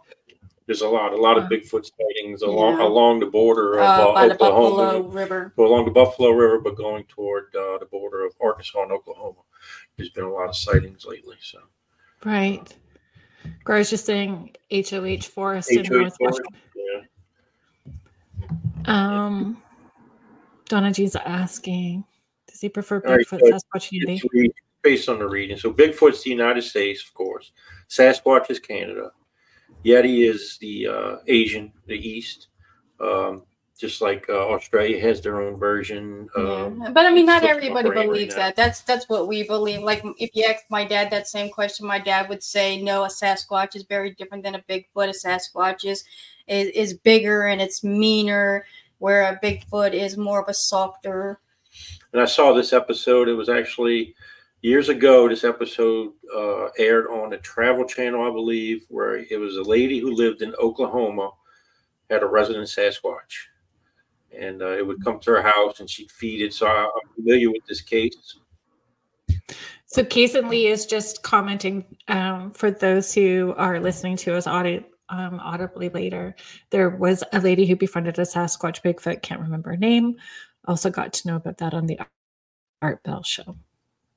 There's 0.66 0.80
a 0.80 0.88
lot, 0.88 1.12
a 1.12 1.16
lot 1.16 1.38
of 1.38 1.44
Bigfoot 1.44 1.88
sightings 1.96 2.42
along 2.42 2.78
yeah. 2.78 2.86
along 2.86 3.20
the 3.20 3.26
border 3.26 3.74
of 3.74 3.80
uh, 3.80 4.12
uh, 4.12 4.24
Oklahoma, 4.24 4.28
the 4.28 4.34
Buffalo 4.34 5.08
River, 5.08 5.52
along 5.58 5.84
the 5.84 5.90
Buffalo 5.92 6.30
River, 6.30 6.60
but 6.60 6.76
going 6.76 7.04
toward 7.04 7.54
uh, 7.54 7.78
the 7.78 7.86
border 7.86 8.24
of 8.24 8.32
Arkansas 8.40 8.82
and 8.82 8.92
Oklahoma. 8.92 9.38
There's 9.96 10.10
been 10.10 10.24
a 10.24 10.32
lot 10.32 10.48
of 10.48 10.56
sightings 10.56 11.04
lately. 11.06 11.36
So 11.40 11.60
Right. 12.24 12.74
Was 13.68 13.90
just 13.90 14.06
saying 14.06 14.56
HOH 14.72 15.28
Forest 15.28 15.70
in 15.70 15.86
Northwest. 15.88 16.40
Yeah. 16.74 17.94
Um, 18.86 19.62
Donna 20.68 20.92
G's 20.92 21.14
asking, 21.16 22.04
does 22.48 22.60
he 22.60 22.68
prefer 22.68 23.00
Bigfoot, 23.00 23.40
right, 23.40 23.52
Sasquatch, 23.52 23.92
Yeti? 23.92 24.50
Based 24.82 25.08
on 25.08 25.18
the 25.18 25.28
reading. 25.28 25.56
So 25.56 25.72
Bigfoot's 25.72 26.24
the 26.24 26.30
United 26.30 26.62
States, 26.62 27.04
of 27.04 27.14
course. 27.14 27.52
Sasquatch 27.88 28.50
is 28.50 28.58
Canada. 28.58 29.12
Yeti 29.86 30.28
is 30.28 30.58
the 30.58 30.88
uh, 30.88 31.16
Asian, 31.28 31.72
the 31.86 31.96
East. 31.96 32.48
Um, 33.00 33.42
just 33.78 34.00
like 34.00 34.24
uh, 34.30 34.48
Australia 34.48 34.98
has 35.00 35.20
their 35.20 35.40
own 35.40 35.56
version. 35.56 36.28
Um, 36.34 36.80
yeah. 36.80 36.90
But 36.90 37.04
I 37.04 37.12
mean, 37.12 37.26
not 37.26 37.44
everybody 37.44 37.90
believes 37.90 38.34
right 38.34 38.54
that. 38.54 38.56
That's 38.56 38.80
that's 38.80 39.08
what 39.08 39.28
we 39.28 39.42
believe. 39.42 39.82
Like 39.82 40.02
if 40.18 40.30
you 40.34 40.44
ask 40.44 40.64
my 40.70 40.84
dad 40.84 41.10
that 41.10 41.28
same 41.28 41.50
question, 41.50 41.86
my 41.86 41.98
dad 41.98 42.28
would 42.28 42.42
say, 42.42 42.80
"No, 42.80 43.04
a 43.04 43.08
Sasquatch 43.08 43.76
is 43.76 43.82
very 43.82 44.14
different 44.14 44.44
than 44.44 44.54
a 44.54 44.62
Bigfoot. 44.62 45.10
A 45.10 45.28
Sasquatch 45.28 45.84
is 45.84 46.04
is, 46.46 46.68
is 46.68 46.94
bigger 46.94 47.46
and 47.46 47.60
it's 47.60 47.84
meaner, 47.84 48.64
where 48.98 49.24
a 49.24 49.38
Bigfoot 49.40 49.92
is 49.92 50.16
more 50.16 50.40
of 50.40 50.48
a 50.48 50.54
softer." 50.54 51.38
And 52.14 52.22
I 52.22 52.24
saw 52.24 52.54
this 52.54 52.72
episode. 52.72 53.28
It 53.28 53.34
was 53.34 53.50
actually 53.50 54.14
years 54.66 54.88
ago. 54.88 55.28
This 55.28 55.44
episode 55.44 56.12
uh, 56.34 56.66
aired 56.76 57.06
on 57.06 57.30
the 57.30 57.36
Travel 57.38 57.84
Channel, 57.84 58.26
I 58.26 58.30
believe, 58.30 58.84
where 58.88 59.18
it 59.18 59.38
was 59.38 59.56
a 59.56 59.62
lady 59.62 60.00
who 60.00 60.12
lived 60.12 60.42
in 60.42 60.54
Oklahoma 60.56 61.30
had 62.10 62.24
a 62.24 62.26
resident 62.26 62.66
Sasquatch 62.66 63.46
and 64.36 64.62
uh, 64.62 64.76
it 64.76 64.84
would 64.84 65.02
come 65.04 65.20
to 65.20 65.30
her 65.30 65.42
house 65.42 65.78
and 65.78 65.88
she'd 65.88 66.10
feed 66.10 66.42
it. 66.42 66.52
So 66.52 66.66
I, 66.66 66.82
am 66.82 67.14
familiar 67.14 67.50
with 67.50 67.64
this 67.68 67.80
case. 67.80 68.38
So 69.86 70.02
Kason 70.02 70.48
Lee 70.48 70.66
is 70.66 70.84
just 70.84 71.22
commenting 71.22 71.84
um, 72.08 72.50
for 72.50 72.72
those 72.72 73.14
who 73.14 73.54
are 73.56 73.78
listening 73.78 74.16
to 74.18 74.34
us 74.34 74.48
audit, 74.48 74.84
um, 75.08 75.38
audibly 75.40 75.90
later. 75.90 76.34
There 76.70 76.90
was 76.90 77.22
a 77.32 77.40
lady 77.40 77.66
who 77.66 77.76
befriended 77.76 78.18
a 78.18 78.22
Sasquatch 78.22 78.82
Bigfoot, 78.82 79.22
can't 79.22 79.40
remember 79.40 79.70
her 79.70 79.76
name. 79.76 80.16
Also 80.66 80.90
got 80.90 81.12
to 81.14 81.28
know 81.28 81.36
about 81.36 81.58
that 81.58 81.72
on 81.72 81.86
the 81.86 82.00
Art 82.82 83.02
Bell 83.04 83.22
show. 83.22 83.56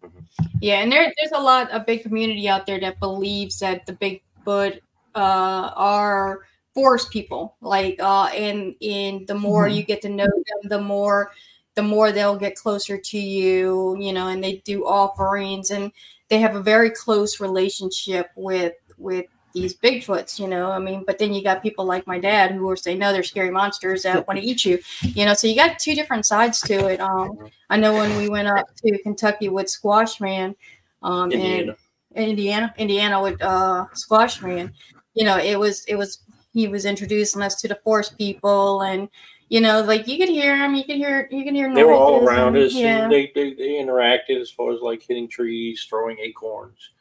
Mm-hmm. 0.04 0.46
Yeah, 0.62 0.82
and 0.82 0.92
there, 0.92 1.14
there's 1.18 1.32
a 1.34 1.42
lot, 1.42 1.70
a 1.72 1.80
big 1.80 2.04
community 2.04 2.48
out 2.48 2.66
there 2.66 2.80
that 2.80 3.00
believes 3.00 3.60
that 3.60 3.86
the 3.86 3.94
Bigfoot 3.94 4.80
uh, 5.16 5.72
are 5.76 6.42
forest 6.74 7.10
people 7.10 7.56
like 7.62 7.98
uh 8.00 8.26
and 8.28 8.76
and 8.82 9.28
the 9.28 9.36
more 9.36 9.66
mm-hmm. 9.66 9.78
you 9.78 9.84
get 9.84 10.02
to 10.02 10.10
know 10.10 10.26
them 10.26 10.70
the 10.70 10.80
more 10.80 11.32
the 11.76 11.82
more 11.82 12.12
they'll 12.12 12.38
get 12.38 12.56
closer 12.56 12.98
to 12.98 13.18
you 13.18 13.98
you 14.00 14.14
know 14.14 14.28
and 14.28 14.44
they 14.44 14.62
do 14.66 14.86
offerings 14.86 15.72
and 15.72 15.92
they 16.30 16.40
have 16.40 16.56
a 16.56 16.62
very 16.62 16.90
close 16.90 17.40
relationship 17.40 18.30
with 18.36 18.74
with 18.98 19.26
these 19.54 19.76
bigfoots 19.76 20.40
you 20.40 20.48
know 20.48 20.72
i 20.72 20.80
mean 20.80 21.04
but 21.06 21.18
then 21.18 21.34
you 21.34 21.44
got 21.44 21.62
people 21.64 21.86
like 21.86 22.06
my 22.06 22.20
dad 22.20 22.52
who 22.52 22.70
are 22.70 22.76
saying 22.76 23.00
no 23.00 23.12
they're 23.12 23.24
scary 23.24 23.52
monsters 23.52 24.04
that 24.04 24.28
want 24.28 24.40
to 24.40 24.46
eat 24.46 24.64
you 24.66 24.80
you 25.02 25.26
know 25.26 25.34
so 25.34 25.48
you 25.48 25.56
got 25.56 25.80
two 25.80 25.96
different 25.96 26.26
sides 26.26 26.62
to 26.62 26.88
it 26.88 27.00
um 27.00 27.50
i 27.70 27.78
know 27.78 27.94
when 27.94 28.16
we 28.18 28.30
went 28.30 28.48
up 28.48 28.68
to 28.76 28.98
kentucky 29.04 29.50
with 29.50 29.68
squatch 29.68 30.22
man 30.22 30.56
um 31.02 31.32
indiana. 31.32 31.76
and 32.16 32.28
indiana 32.28 32.74
indiana 32.78 33.22
with 33.22 33.42
uh 33.42 33.86
squatch 33.94 34.42
man 34.42 34.72
you 35.14 35.26
know 35.26 35.38
it 35.38 35.58
was 35.58 35.84
it 35.86 35.96
was 35.96 36.20
he 36.54 36.68
was 36.68 36.86
introducing 36.86 37.42
us 37.42 37.56
to 37.62 37.68
the 37.68 37.76
forest 37.84 38.18
people 38.18 38.82
and 38.82 39.10
you 39.50 39.62
know 39.62 39.82
like 39.82 40.08
you 40.08 40.18
could 40.18 40.30
hear 40.30 40.56
him 40.56 40.76
you 40.76 40.84
could 40.84 40.96
hear 40.96 41.28
you 41.32 41.44
can 41.44 41.56
hear 41.56 41.74
they 41.74 41.84
were 41.84 41.94
all 41.94 42.24
around 42.24 42.56
and, 42.56 42.66
us 42.66 42.74
yeah. 42.74 43.04
and 43.04 43.12
they, 43.12 43.32
they 43.36 43.54
they 43.54 43.72
interacted 43.72 44.40
as 44.40 44.52
far 44.52 44.72
as 44.72 44.80
like 44.82 45.02
hitting 45.02 45.28
trees 45.28 45.86
throwing 45.90 46.18
acorns 46.20 46.92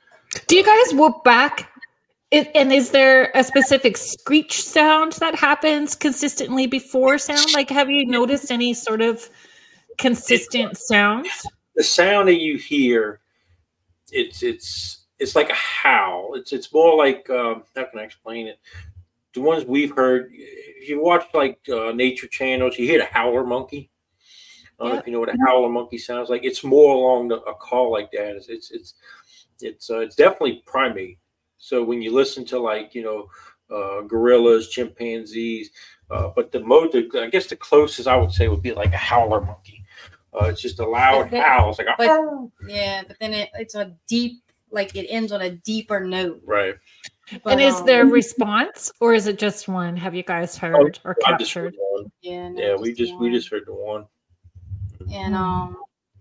do 0.46 0.56
you 0.56 0.64
guys 0.64 0.94
whoop 0.94 1.22
back 1.24 1.70
it, 2.30 2.50
and 2.54 2.72
is 2.72 2.90
there 2.90 3.30
a 3.34 3.42
specific 3.42 3.96
screech 3.96 4.62
sound 4.62 5.12
that 5.14 5.34
happens 5.34 5.94
consistently 5.94 6.66
before 6.66 7.18
sound 7.18 7.52
like 7.54 7.70
have 7.70 7.88
you 7.88 8.06
noticed 8.06 8.50
any 8.50 8.74
sort 8.74 9.00
of 9.00 9.28
consistent 9.98 10.76
sounds 10.76 11.28
the 11.74 11.82
sound 11.82 12.28
that 12.28 12.40
you 12.40 12.56
hear 12.56 13.20
it's 14.12 14.42
it's 14.42 15.06
it's 15.18 15.34
like 15.34 15.50
a 15.50 15.54
howl 15.54 16.34
it's 16.34 16.52
it's 16.52 16.72
more 16.72 16.96
like 16.96 17.28
um, 17.30 17.62
how 17.74 17.84
can 17.84 17.98
i 17.98 18.02
explain 18.02 18.46
it 18.46 18.58
the 19.34 19.40
ones 19.40 19.64
we've 19.64 19.94
heard, 19.94 20.30
if 20.32 20.88
you 20.88 21.02
watch 21.02 21.26
like 21.34 21.58
uh, 21.72 21.92
nature 21.92 22.26
channels, 22.26 22.78
you 22.78 22.86
hear 22.86 22.98
the 22.98 23.06
howler 23.06 23.44
monkey. 23.44 23.90
I 24.78 24.84
don't 24.84 24.92
know 24.92 24.98
if 25.00 25.06
you 25.06 25.12
know 25.12 25.20
what 25.20 25.34
a 25.34 25.38
howler 25.46 25.68
monkey 25.68 25.98
sounds 25.98 26.28
like. 26.28 26.44
It's 26.44 26.64
more 26.64 26.94
along 26.94 27.28
the, 27.28 27.36
a 27.42 27.54
call 27.54 27.92
like 27.92 28.10
that. 28.12 28.36
It's 28.36 28.48
it's 28.48 28.70
it's 28.70 28.94
it's, 29.60 29.90
uh, 29.90 30.00
it's 30.00 30.14
definitely 30.16 30.62
primate. 30.66 31.18
So 31.58 31.82
when 31.84 32.00
you 32.02 32.12
listen 32.12 32.44
to 32.46 32.58
like 32.58 32.94
you 32.94 33.02
know 33.02 33.30
uh, 33.74 34.02
gorillas, 34.02 34.68
chimpanzees, 34.68 35.70
uh, 36.10 36.30
but 36.34 36.52
the 36.52 36.60
mode, 36.60 36.94
I 37.14 37.28
guess 37.28 37.46
the 37.46 37.56
closest 37.56 38.08
I 38.08 38.16
would 38.16 38.32
say 38.32 38.48
would 38.48 38.62
be 38.62 38.72
like 38.72 38.92
a 38.92 38.98
howler 38.98 39.40
monkey. 39.40 39.84
Uh, 40.32 40.46
it's 40.46 40.60
just 40.60 40.78
a 40.78 40.86
loud 40.86 41.30
then, 41.30 41.42
howl. 41.42 41.70
It's 41.70 41.78
like 41.78 41.88
a, 41.88 41.94
but, 41.98 42.70
yeah, 42.70 43.02
but 43.06 43.16
then 43.20 43.34
it, 43.34 43.50
it's 43.54 43.74
a 43.74 43.94
deep, 44.06 44.42
like 44.70 44.94
it 44.94 45.06
ends 45.08 45.32
on 45.32 45.40
a 45.40 45.50
deeper 45.50 46.00
note. 46.00 46.42
Right. 46.44 46.76
But, 47.42 47.54
and 47.54 47.60
is 47.60 47.74
um, 47.76 47.86
there 47.86 48.02
a 48.02 48.06
response 48.06 48.90
or 49.00 49.12
is 49.12 49.26
it 49.26 49.38
just 49.38 49.68
one? 49.68 49.96
Have 49.96 50.14
you 50.14 50.22
guys 50.22 50.56
heard 50.56 50.98
oh, 51.04 51.08
or 51.08 51.14
captured? 51.14 51.76
Yeah, 52.22 52.48
no, 52.48 52.60
yeah, 52.60 52.74
we 52.76 52.94
just 52.94 53.12
one. 53.14 53.22
we 53.22 53.30
just 53.30 53.50
heard 53.50 53.64
the 53.66 53.74
one. 53.74 54.06
And 55.12 55.34
um 55.34 55.76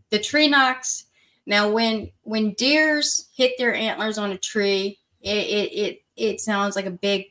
the 0.09 0.19
tree 0.19 0.47
knocks. 0.47 1.05
Now 1.45 1.69
when 1.69 2.11
when 2.23 2.53
deers 2.53 3.29
hit 3.35 3.53
their 3.57 3.73
antlers 3.73 4.17
on 4.17 4.31
a 4.31 4.37
tree, 4.37 4.99
it 5.21 5.29
it 5.29 5.73
it, 5.73 6.01
it 6.15 6.41
sounds 6.41 6.75
like 6.75 6.85
a 6.85 6.91
big 6.91 7.25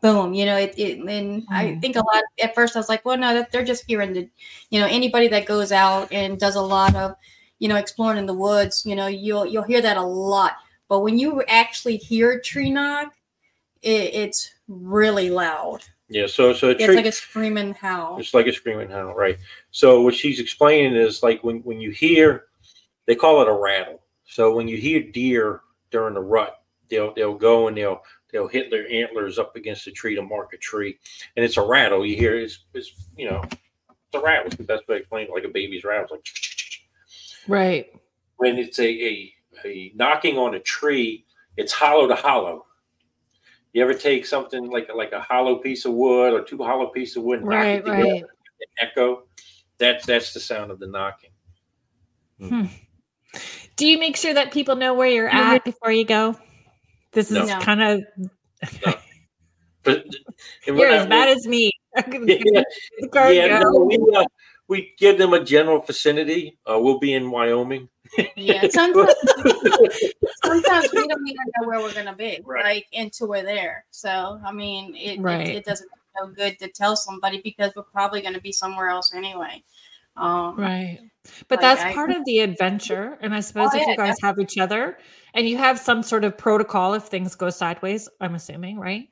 boom. 0.00 0.34
You 0.34 0.46
know, 0.46 0.56
it, 0.56 0.74
it 0.76 0.98
and 0.98 1.42
mm. 1.42 1.46
I 1.50 1.78
think 1.80 1.96
a 1.96 2.00
lot 2.00 2.22
at 2.42 2.54
first 2.54 2.76
I 2.76 2.78
was 2.78 2.88
like, 2.88 3.04
well, 3.04 3.16
no, 3.16 3.44
they're 3.52 3.64
just 3.64 3.84
hearing 3.86 4.12
the 4.12 4.28
you 4.70 4.80
know, 4.80 4.86
anybody 4.86 5.28
that 5.28 5.46
goes 5.46 5.72
out 5.72 6.12
and 6.12 6.38
does 6.38 6.56
a 6.56 6.60
lot 6.60 6.94
of, 6.96 7.14
you 7.58 7.68
know, 7.68 7.76
exploring 7.76 8.18
in 8.18 8.26
the 8.26 8.34
woods, 8.34 8.84
you 8.84 8.96
know, 8.96 9.06
you'll 9.06 9.46
you'll 9.46 9.62
hear 9.62 9.80
that 9.82 9.96
a 9.96 10.02
lot 10.02 10.56
but 10.92 11.00
when 11.00 11.18
you 11.18 11.42
actually 11.44 11.96
hear 11.96 12.32
a 12.32 12.42
tree 12.42 12.70
knock, 12.70 13.14
it, 13.80 14.12
it's 14.12 14.52
really 14.68 15.30
loud. 15.30 15.78
Yeah, 16.10 16.26
so 16.26 16.52
so 16.52 16.68
it's 16.68 16.86
like 16.86 17.06
a 17.06 17.12
screaming 17.12 17.72
howl. 17.72 18.18
It's 18.18 18.34
like 18.34 18.46
a 18.46 18.52
screaming 18.52 18.90
howl, 18.90 19.14
right? 19.14 19.38
So 19.70 20.02
what 20.02 20.14
she's 20.14 20.38
explaining 20.38 20.94
is 20.94 21.22
like 21.22 21.42
when 21.42 21.60
when 21.60 21.80
you 21.80 21.92
hear, 21.92 22.44
they 23.06 23.14
call 23.14 23.40
it 23.40 23.48
a 23.48 23.54
rattle. 23.54 24.02
So 24.26 24.54
when 24.54 24.68
you 24.68 24.76
hear 24.76 25.00
deer 25.00 25.62
during 25.90 26.12
the 26.12 26.20
rut, 26.20 26.61
they'll 26.90 27.14
they'll 27.14 27.34
go 27.34 27.68
and 27.68 27.76
they'll 27.76 28.02
they'll 28.32 28.48
hit 28.48 28.70
their 28.70 28.90
antlers 28.90 29.38
up 29.38 29.56
against 29.56 29.86
a 29.86 29.90
tree 29.90 30.14
to 30.14 30.22
mark 30.22 30.52
a 30.52 30.56
tree, 30.56 30.98
and 31.36 31.44
it's 31.44 31.56
a 31.56 31.62
rattle. 31.62 32.04
You 32.06 32.16
hear 32.16 32.34
it's 32.34 32.64
it's 32.74 32.92
you 33.16 33.30
know 33.30 33.42
it's 33.44 34.14
a 34.14 34.20
rattle. 34.20 34.46
It's 34.46 34.56
the 34.56 34.64
best 34.64 34.88
way 34.88 34.96
to 34.96 35.00
explain 35.00 35.28
it, 35.28 35.32
like 35.32 35.44
a 35.44 35.48
baby's 35.48 35.84
rattle, 35.84 36.04
it's 36.04 36.12
like 36.12 37.48
right. 37.48 37.86
When 38.36 38.58
it's 38.58 38.78
a, 38.78 38.88
a 38.88 39.34
a 39.64 39.92
knocking 39.94 40.38
on 40.38 40.54
a 40.54 40.60
tree, 40.60 41.26
it's 41.56 41.72
hollow 41.72 42.06
to 42.08 42.14
hollow. 42.14 42.66
You 43.72 43.82
ever 43.82 43.94
take 43.94 44.26
something 44.26 44.70
like 44.70 44.88
like 44.94 45.12
a 45.12 45.20
hollow 45.20 45.56
piece 45.56 45.84
of 45.84 45.94
wood 45.94 46.32
or 46.32 46.42
two 46.42 46.58
hollow 46.58 46.86
pieces 46.86 47.16
of 47.16 47.22
wood 47.22 47.40
and 47.40 47.48
right, 47.48 47.84
knock 47.84 47.96
it 47.96 47.98
together 47.98 48.12
right. 48.12 48.24
echo? 48.80 49.22
That's 49.78 50.06
that's 50.06 50.34
the 50.34 50.40
sound 50.40 50.70
of 50.70 50.78
the 50.78 50.86
knocking. 50.86 51.30
Hmm. 52.38 52.66
Do 53.76 53.86
you 53.86 53.98
make 53.98 54.16
sure 54.16 54.34
that 54.34 54.52
people 54.52 54.76
know 54.76 54.94
where 54.94 55.08
you're 55.08 55.28
at 55.28 55.64
before 55.64 55.90
you 55.90 56.04
go? 56.04 56.36
This 57.12 57.30
is 57.30 57.48
no. 57.48 57.58
kind 57.60 57.82
of. 57.82 58.04
No. 58.86 58.94
But, 59.82 60.04
you're 60.66 60.88
as 60.88 61.06
bad 61.06 61.28
as 61.28 61.46
me. 61.46 61.70
yeah, 62.12 62.62
yeah 63.30 63.58
no, 63.58 63.84
we, 63.84 63.98
uh, 64.14 64.24
we 64.68 64.94
give 64.98 65.18
them 65.18 65.34
a 65.34 65.44
general 65.44 65.80
vicinity. 65.80 66.56
Uh, 66.66 66.78
we'll 66.78 66.98
be 66.98 67.12
in 67.12 67.30
Wyoming. 67.30 67.88
yeah, 68.36 68.66
sometimes, 68.70 69.12
sometimes 70.44 70.92
we 70.92 71.06
don't 71.06 71.28
even 71.28 71.36
know 71.60 71.68
where 71.68 71.80
we're 71.80 71.92
gonna 71.92 72.14
be, 72.14 72.40
right. 72.44 72.64
like 72.64 72.86
until 72.94 73.28
we're 73.28 73.42
there. 73.42 73.84
So 73.90 74.40
I 74.44 74.52
mean, 74.52 74.94
it 74.96 75.20
right. 75.20 75.48
it, 75.48 75.56
it 75.56 75.64
doesn't 75.64 75.90
feel 76.16 76.28
good 76.28 76.58
to 76.58 76.68
tell 76.68 76.96
somebody 76.96 77.40
because 77.42 77.72
we're 77.74 77.82
probably 77.82 78.20
going 78.20 78.34
to 78.34 78.40
be 78.40 78.52
somewhere 78.52 78.88
else 78.88 79.14
anyway. 79.14 79.62
Um, 80.16 80.58
right. 80.58 80.98
But 81.48 81.62
like 81.62 81.76
that's 81.76 81.82
I, 81.82 81.94
part 81.94 82.10
of 82.10 82.24
the 82.24 82.40
adventure. 82.40 83.18
And 83.20 83.34
I 83.34 83.40
suppose 83.40 83.70
oh, 83.72 83.76
if 83.76 83.82
yeah, 83.82 83.90
you 83.92 83.96
guys 83.96 84.16
have 84.22 84.38
each 84.38 84.58
other 84.58 84.98
and 85.34 85.48
you 85.48 85.56
have 85.56 85.78
some 85.78 86.02
sort 86.02 86.24
of 86.24 86.36
protocol 86.36 86.94
if 86.94 87.04
things 87.04 87.34
go 87.34 87.50
sideways, 87.50 88.08
I'm 88.20 88.34
assuming, 88.34 88.78
right? 88.78 89.08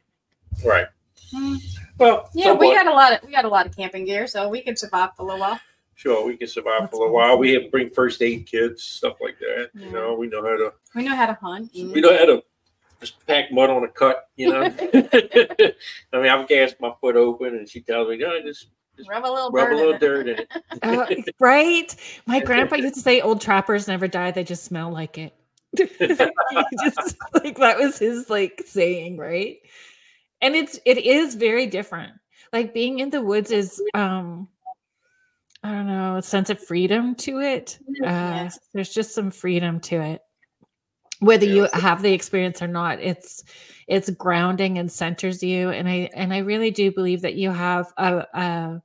Right. 0.64 0.86
Mm. 1.34 1.58
Well, 1.98 2.28
yeah, 2.34 2.52
we 2.52 2.70
had 2.70 2.86
a 2.86 2.92
lot 2.92 3.12
of 3.12 3.28
we 3.28 3.34
had 3.34 3.44
a 3.44 3.48
lot 3.48 3.66
of 3.66 3.76
camping 3.76 4.04
gear, 4.04 4.26
so 4.26 4.48
we 4.48 4.62
can 4.62 4.76
survive 4.76 5.10
for 5.16 5.22
a 5.22 5.26
little 5.26 5.40
while. 5.40 5.60
Sure, 5.94 6.26
we 6.26 6.36
can 6.36 6.48
survive 6.48 6.80
That's 6.80 6.90
for 6.90 6.96
a 6.96 6.98
little 7.00 7.14
while. 7.14 7.38
We 7.38 7.52
have 7.52 7.64
to 7.64 7.70
bring 7.70 7.90
first 7.90 8.22
aid 8.22 8.46
kits, 8.46 8.84
stuff 8.84 9.16
like 9.20 9.38
that. 9.38 9.70
Yeah. 9.74 9.86
You 9.86 9.92
know, 9.92 10.14
we 10.14 10.28
know 10.28 10.42
how 10.42 10.56
to. 10.56 10.72
We 10.94 11.04
know 11.04 11.14
how 11.14 11.26
to 11.26 11.34
hunt. 11.34 11.70
We 11.74 12.00
know 12.00 12.16
how 12.16 12.24
to 12.24 12.42
just 13.00 13.24
pack 13.26 13.52
mud 13.52 13.70
on 13.70 13.84
a 13.84 13.88
cut. 13.88 14.24
You 14.34 14.50
know, 14.50 14.62
I 16.12 16.20
mean, 16.20 16.30
I've 16.30 16.48
gassed 16.48 16.76
my 16.80 16.92
foot 17.00 17.16
open, 17.16 17.54
and 17.54 17.68
she 17.68 17.82
tells 17.82 18.08
me, 18.08 18.16
"No, 18.16 18.40
just 18.42 18.68
rub 19.08 19.24
a 19.24 19.30
little 19.30 19.50
rub 19.50 19.68
dirt 19.68 19.72
a 19.72 19.76
little 19.76 19.92
in 19.94 20.00
dirt 20.00 20.28
in 20.28 20.38
it. 20.40 20.52
uh, 20.82 21.32
right. 21.38 21.94
My 22.26 22.40
grandpa 22.40 22.76
used 22.76 22.94
to 22.94 23.00
say, 23.00 23.20
"Old 23.20 23.40
trappers 23.40 23.88
never 23.88 24.08
die; 24.08 24.30
they 24.30 24.44
just 24.44 24.64
smell 24.64 24.90
like 24.90 25.18
it." 25.18 25.34
just 25.76 27.16
like 27.34 27.56
that 27.58 27.78
was 27.78 27.98
his 27.98 28.28
like 28.28 28.62
saying, 28.66 29.16
right? 29.16 29.58
And 30.40 30.54
it's 30.56 30.78
it 30.84 30.98
is 30.98 31.34
very 31.34 31.66
different. 31.66 32.12
Like 32.52 32.74
being 32.74 32.98
in 32.98 33.10
the 33.10 33.22
woods 33.22 33.50
is 33.50 33.80
um 33.94 34.48
I 35.62 35.72
don't 35.72 35.86
know, 35.86 36.16
a 36.16 36.22
sense 36.22 36.48
of 36.48 36.58
freedom 36.58 37.14
to 37.16 37.40
it. 37.40 37.78
Uh, 38.04 38.48
There's 38.72 38.92
just 38.92 39.14
some 39.14 39.30
freedom 39.30 39.78
to 39.80 40.00
it. 40.00 40.22
Whether 41.18 41.44
you 41.44 41.68
have 41.74 42.00
the 42.00 42.14
experience 42.14 42.62
or 42.62 42.66
not, 42.66 42.98
it's 43.00 43.44
it's 43.86 44.08
grounding 44.08 44.78
and 44.78 44.90
centers 44.90 45.42
you. 45.42 45.68
And 45.68 45.86
I 45.86 46.08
and 46.14 46.32
I 46.32 46.38
really 46.38 46.70
do 46.70 46.90
believe 46.90 47.20
that 47.22 47.34
you 47.34 47.50
have 47.50 47.92
a, 47.98 48.26
a 48.32 48.82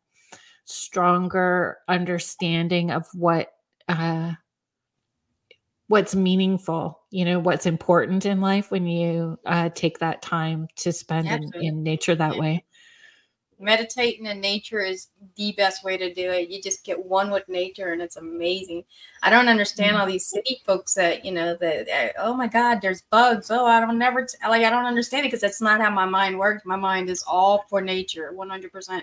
stronger 0.66 1.78
understanding 1.88 2.92
of 2.92 3.08
what 3.14 3.54
uh, 3.88 4.34
what's 5.88 6.16
meaningful 6.16 7.00
you 7.12 7.24
know 7.24 7.40
what's 7.40 7.68
important 7.68 8.26
in 8.26 8.42
life 8.42 8.72
when 8.72 8.88
you 8.88 9.38
uh, 9.46 9.70
take 9.76 10.00
that 10.00 10.22
time 10.22 10.68
to 10.76 10.92
spend 10.92 11.28
in, 11.28 11.52
in, 11.62 11.84
nature 11.84 12.16
that 12.16 12.36
yeah. 12.36 12.42
way 12.42 12.66
meditating 13.60 14.26
in 14.26 14.42
nature 14.42 14.82
is 14.82 15.08
the 15.36 15.54
best 15.54 15.84
way 15.84 15.96
to 15.96 16.14
do 16.14 16.30
it 16.32 16.50
you 16.50 16.62
just 16.62 16.84
get 16.84 17.06
one 17.06 17.30
with 17.30 17.48
nature 17.48 17.94
and 17.94 18.02
it's 18.02 18.18
amazing 18.18 18.84
i 19.22 19.30
don't 19.30 19.48
understand 19.48 19.92
mm-hmm. 19.92 20.02
all 20.02 20.08
these 20.08 20.28
city 20.28 20.60
folks 20.66 20.96
that 20.96 21.24
you 21.24 21.32
know 21.32 21.56
that 21.56 22.14
oh 22.18 22.34
my 22.34 22.48
god 22.48 22.82
there's 22.82 23.04
bugs 23.04 23.52
oh 23.52 23.66
i 23.66 23.80
don't 23.80 24.00
never 24.00 24.26
t-. 24.26 24.38
like 24.50 24.64
i 24.64 24.70
don't 24.70 24.86
understand 24.86 25.24
it 25.24 25.28
because 25.28 25.42
that's 25.42 25.62
not 25.62 25.80
how 25.80 25.90
my 25.90 26.06
mind 26.06 26.38
works 26.38 26.66
my 26.66 26.76
mind 26.76 27.10
is 27.10 27.24
all 27.28 27.66
for 27.70 27.80
nature 27.80 28.34
100% 28.36 29.02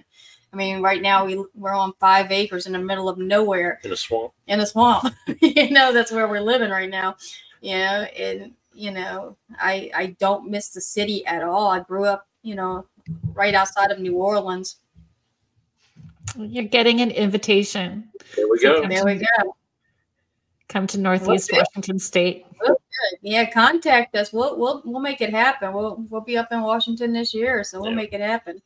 I 0.53 0.57
mean, 0.57 0.83
right 0.83 1.01
now 1.01 1.25
we 1.25 1.43
we're 1.55 1.73
on 1.73 1.95
five 1.99 2.31
acres 2.31 2.67
in 2.67 2.73
the 2.73 2.79
middle 2.79 3.09
of 3.09 3.19
nowhere. 3.19 3.81
In 3.85 3.93
a 3.93 3.97
swamp. 3.97 4.33
In 4.47 4.61
a 4.61 4.67
swamp. 4.67 5.15
you 5.41 5.71
know, 5.71 5.93
that's 5.93 6.13
where 6.13 6.29
we're 6.29 6.41
living 6.41 6.71
right 6.71 6.91
now. 6.91 7.17
You 7.61 7.77
know, 7.77 8.03
and 8.19 8.53
you 8.75 8.91
know, 8.91 9.37
I 9.59 9.91
I 9.95 10.07
don't 10.19 10.51
miss 10.51 10.71
the 10.71 10.81
city 10.81 11.25
at 11.27 11.43
all. 11.43 11.69
I 11.69 11.81
grew 11.81 12.05
up, 12.05 12.29
you 12.43 12.55
know, 12.55 12.87
right 13.33 13.55
outside 13.55 13.91
of 13.91 13.99
New 13.99 14.17
Orleans. 14.17 14.77
You're 16.37 16.65
getting 16.65 17.01
an 17.01 17.11
invitation. 17.11 18.09
There 18.37 18.49
we 18.49 18.59
go. 18.61 18.87
There 18.87 19.05
we 19.05 19.17
go. 19.17 19.57
Come 20.69 20.87
to 20.89 20.99
Northeast 20.99 21.51
Washington 21.53 21.99
State. 21.99 22.47
Yeah, 23.21 23.51
contact 23.51 24.15
us. 24.17 24.33
We'll 24.33 24.59
we'll 24.59 24.83
we'll 24.85 25.01
make 25.01 25.21
it 25.21 25.31
happen. 25.31 25.73
We'll 25.73 26.05
we'll 26.09 26.21
be 26.21 26.37
up 26.37 26.53
in 26.53 26.63
Washington 26.63 27.13
this 27.13 27.35
year, 27.35 27.65
so 27.65 27.81
we'll 27.81 27.91
yeah. 27.91 27.97
make 27.97 28.13
it 28.13 28.21
happen. 28.21 28.63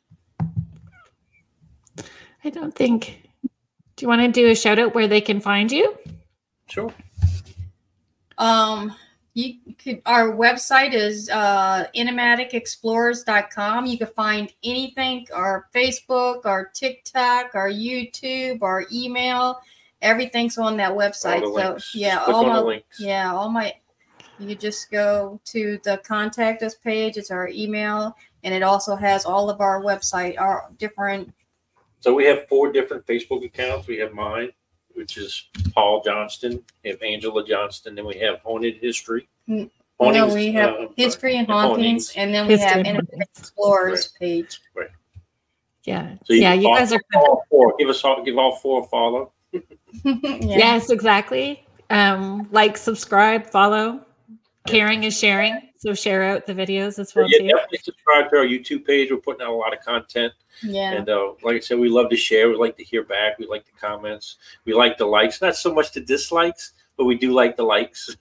I 2.45 2.51
don't 2.51 2.75
think. 2.75 3.23
Do 3.43 4.05
you 4.05 4.09
want 4.09 4.21
to 4.23 4.29
do 4.29 4.51
a 4.51 4.55
shout 4.55 4.79
out 4.79 4.95
where 4.95 5.09
they 5.09 5.21
can 5.21 5.41
find 5.41 5.73
you? 5.73 5.97
Sure. 6.69 6.93
Um, 8.39 8.95
you 9.35 9.55
could 9.79 10.03
our 10.07 10.33
website 10.33 10.93
is 10.95 11.29
uh 11.31 11.87
enigmaticexplorers.com. 11.95 13.87
You 13.87 13.99
can 13.99 14.07
find 14.09 14.53
anything, 14.65 15.27
our 15.35 15.69
Facebook, 15.75 16.45
our 16.45 16.71
TikTok, 16.75 17.55
our 17.55 17.71
YouTube, 17.71 18.63
our 18.63 18.87
email, 18.93 19.61
everything's 20.03 20.59
on 20.59 20.77
that 20.79 20.93
website. 20.93 21.41
so 21.41 21.53
links. 21.53 21.95
yeah, 21.95 22.19
all 22.27 22.45
my 22.45 22.83
yeah, 22.99 23.33
all 23.33 23.51
my 23.51 23.75
you 24.39 24.55
just 24.55 24.91
go 24.91 25.41
to 25.47 25.79
the 25.85 26.01
contact 26.05 26.63
us 26.63 26.75
page, 26.75 27.17
it's 27.17 27.31
our 27.31 27.49
email, 27.49 28.17
and 28.45 28.55
it 28.55 28.63
also 28.63 28.95
has 28.97 29.25
all 29.25 29.49
of 29.49 29.61
our 29.61 29.83
website, 29.83 30.39
our 30.39 30.71
different 30.79 31.33
so 32.01 32.15
we 32.15 32.25
have 32.25 32.47
four 32.49 32.73
different 32.73 33.07
Facebook 33.07 33.45
accounts. 33.45 33.87
We 33.87 33.99
have 33.99 34.13
mine, 34.13 34.51
which 34.95 35.17
is 35.17 35.49
Paul 35.75 36.03
Johnston. 36.05 36.63
We 36.85 36.91
have 36.91 37.03
Angela 37.03 37.47
Johnston. 37.47 37.95
Then 37.95 38.07
we 38.07 38.19
have 38.19 38.41
Haunted 38.41 38.77
History. 38.77 39.29
Mm, 39.49 39.71
no, 40.01 40.33
we 40.33 40.53
have 40.53 40.75
uh, 40.75 40.89
history 40.97 41.37
and 41.37 41.47
hauntings, 41.47 42.13
and 42.17 42.33
then 42.33 42.47
we 42.47 42.55
history 42.55 42.69
have 42.69 42.87
Internet 42.87 43.29
Explorers 43.39 44.13
right. 44.15 44.21
page. 44.21 44.61
Right. 44.75 44.89
Yeah. 45.85 46.15
So 46.25 46.35
you 46.35 46.43
yeah, 46.43 46.53
you 46.53 46.69
guys 46.69 46.93
are 46.93 47.01
all 47.15 47.45
four. 47.49 47.75
Give 47.79 47.89
us 47.89 48.05
all 48.05 48.23
give 48.23 48.37
all 48.37 48.57
four 48.57 48.83
a 48.83 48.87
follow. 48.87 49.33
yeah. 49.53 49.63
Yes, 50.41 50.91
exactly. 50.91 51.65
Um, 51.91 52.49
like, 52.51 52.77
subscribe, 52.77 53.47
follow. 53.47 54.01
Caring 54.67 55.05
is 55.05 55.17
sharing. 55.17 55.61
So 55.87 55.95
share 55.95 56.25
out 56.25 56.47
the 56.47 56.53
videos 56.53 56.99
as 56.99 57.15
well. 57.15 57.27
Yeah, 57.29 57.39
too. 57.39 57.47
definitely 57.47 57.79
subscribe 57.79 58.29
to 58.31 58.39
our 58.39 58.45
YouTube 58.45 58.85
page. 58.85 59.13
We're 59.13 59.19
putting 59.19 59.47
out 59.47 59.53
a 59.53 59.55
lot 59.55 59.73
of 59.73 59.85
content. 59.85 60.33
Yeah. 60.61 60.91
And 60.91 61.09
uh, 61.09 61.35
like 61.45 61.55
I 61.55 61.61
said, 61.61 61.79
we 61.79 61.89
love 61.89 62.11
to 62.11 62.17
share. 62.17 62.49
We 62.49 62.57
like 62.57 62.77
to 62.79 62.83
hear 62.83 63.05
back. 63.05 63.39
We 63.39 63.47
like 63.47 63.65
the 63.67 63.79
comments. 63.81 64.39
We 64.65 64.75
like 64.75 64.99
the 64.99 65.07
likes. 65.07 65.41
Not 65.41 65.55
so 65.55 65.73
much 65.73 65.93
the 65.93 66.01
dislikes, 66.01 66.73
but 66.97 67.05
we 67.05 67.15
do 67.15 67.33
like 67.33 67.57
the 67.57 67.63
likes. 67.63 68.17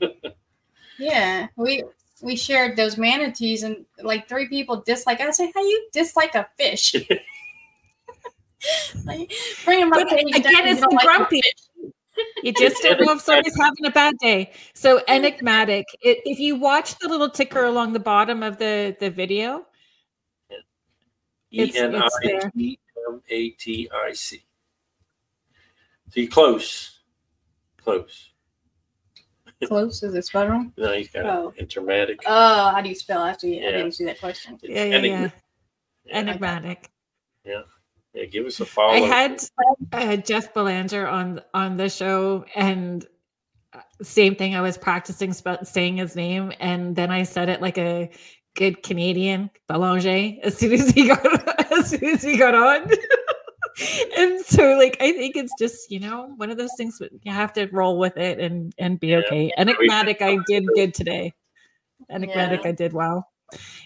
yeah. 0.98 1.46
We 1.54 1.84
we 2.20 2.34
shared 2.34 2.76
those 2.76 2.98
manatees 2.98 3.62
and 3.62 3.86
like 4.02 4.28
three 4.28 4.48
people 4.48 4.82
dislike. 4.84 5.20
I 5.20 5.30
say, 5.30 5.52
how 5.54 5.62
you 5.62 5.88
dislike 5.92 6.34
a 6.34 6.48
fish? 6.58 6.96
like, 9.04 9.32
bring 9.64 9.80
them 9.80 9.92
up. 9.92 10.00
Again, 10.00 10.66
it's 10.66 10.80
the 10.80 10.98
grumpy. 11.00 11.40
You 12.42 12.52
just 12.58 12.82
don't 12.82 13.00
know 13.00 13.12
if 13.12 13.20
somebody's 13.20 13.56
having 13.56 13.86
a 13.86 13.90
bad 13.90 14.16
day. 14.18 14.52
So 14.74 15.02
enigmatic. 15.08 15.86
It, 16.02 16.18
if 16.24 16.38
you 16.38 16.56
watch 16.56 16.98
the 16.98 17.08
little 17.08 17.30
ticker 17.30 17.64
along 17.64 17.92
the 17.92 18.00
bottom 18.00 18.42
of 18.42 18.58
the 18.58 18.96
the 19.00 19.10
video, 19.10 19.66
E 21.52 21.72
N 21.74 21.94
I 21.96 22.08
T 22.54 22.78
M 23.08 23.22
A 23.28 23.48
T 23.50 23.88
I 23.92 24.12
C. 24.12 24.42
So 26.10 26.20
you 26.20 26.28
close, 26.28 27.00
close. 27.82 28.30
Close 29.68 30.02
is 30.02 30.14
it 30.14 30.24
spelled 30.26 30.50
wrong? 30.50 30.72
No, 30.76 30.92
he's 30.92 31.08
got 31.08 31.24
oh. 31.24 31.54
enigmatic. 31.58 32.20
Oh, 32.26 32.70
how 32.70 32.80
do 32.82 32.88
you 32.88 32.94
spell 32.94 33.24
after 33.24 33.46
you? 33.46 33.62
Yeah. 33.62 33.68
I 33.68 33.72
didn't 33.72 33.92
see 33.92 34.04
that 34.04 34.20
question. 34.20 34.58
yeah, 34.62 34.84
yeah, 34.84 34.98
yeah. 34.98 35.30
Enigmatic. 36.10 36.90
Yeah. 37.44 37.62
Yeah, 38.14 38.26
give 38.26 38.46
us 38.46 38.60
a 38.60 38.64
follow. 38.64 38.92
I 38.92 39.00
had 39.00 39.44
uh, 39.92 40.16
Jeff 40.16 40.54
Belanger 40.54 41.06
on 41.06 41.40
on 41.52 41.76
the 41.76 41.88
show, 41.88 42.44
and 42.54 43.04
uh, 43.72 43.80
same 44.02 44.36
thing. 44.36 44.54
I 44.54 44.60
was 44.60 44.78
practicing 44.78 45.32
sp- 45.34 45.64
saying 45.64 45.96
his 45.96 46.14
name, 46.14 46.52
and 46.60 46.94
then 46.94 47.10
I 47.10 47.24
said 47.24 47.48
it 47.48 47.60
like 47.60 47.76
a 47.76 48.08
good 48.54 48.84
Canadian 48.84 49.50
Belanger 49.66 50.38
as 50.44 50.56
soon 50.56 50.74
as 50.74 50.90
he 50.90 51.08
got 51.08 51.72
as 51.72 51.90
soon 51.90 52.04
as 52.04 52.22
he 52.22 52.36
got 52.36 52.54
on. 52.54 52.88
and 54.16 54.40
so, 54.44 54.76
like, 54.78 54.96
I 55.00 55.10
think 55.10 55.34
it's 55.34 55.52
just 55.58 55.90
you 55.90 55.98
know 55.98 56.32
one 56.36 56.50
of 56.50 56.56
those 56.56 56.74
things 56.76 57.00
you 57.22 57.32
have 57.32 57.52
to 57.54 57.66
roll 57.72 57.98
with 57.98 58.16
it 58.16 58.38
and 58.38 58.72
and 58.78 59.00
be 59.00 59.16
okay. 59.16 59.52
Enigmatic, 59.58 60.22
I 60.22 60.38
did 60.46 60.66
good 60.76 60.94
today. 60.94 61.32
Enigmatic, 62.08 62.60
yeah. 62.62 62.68
I 62.68 62.72
did 62.72 62.92
well. 62.92 63.26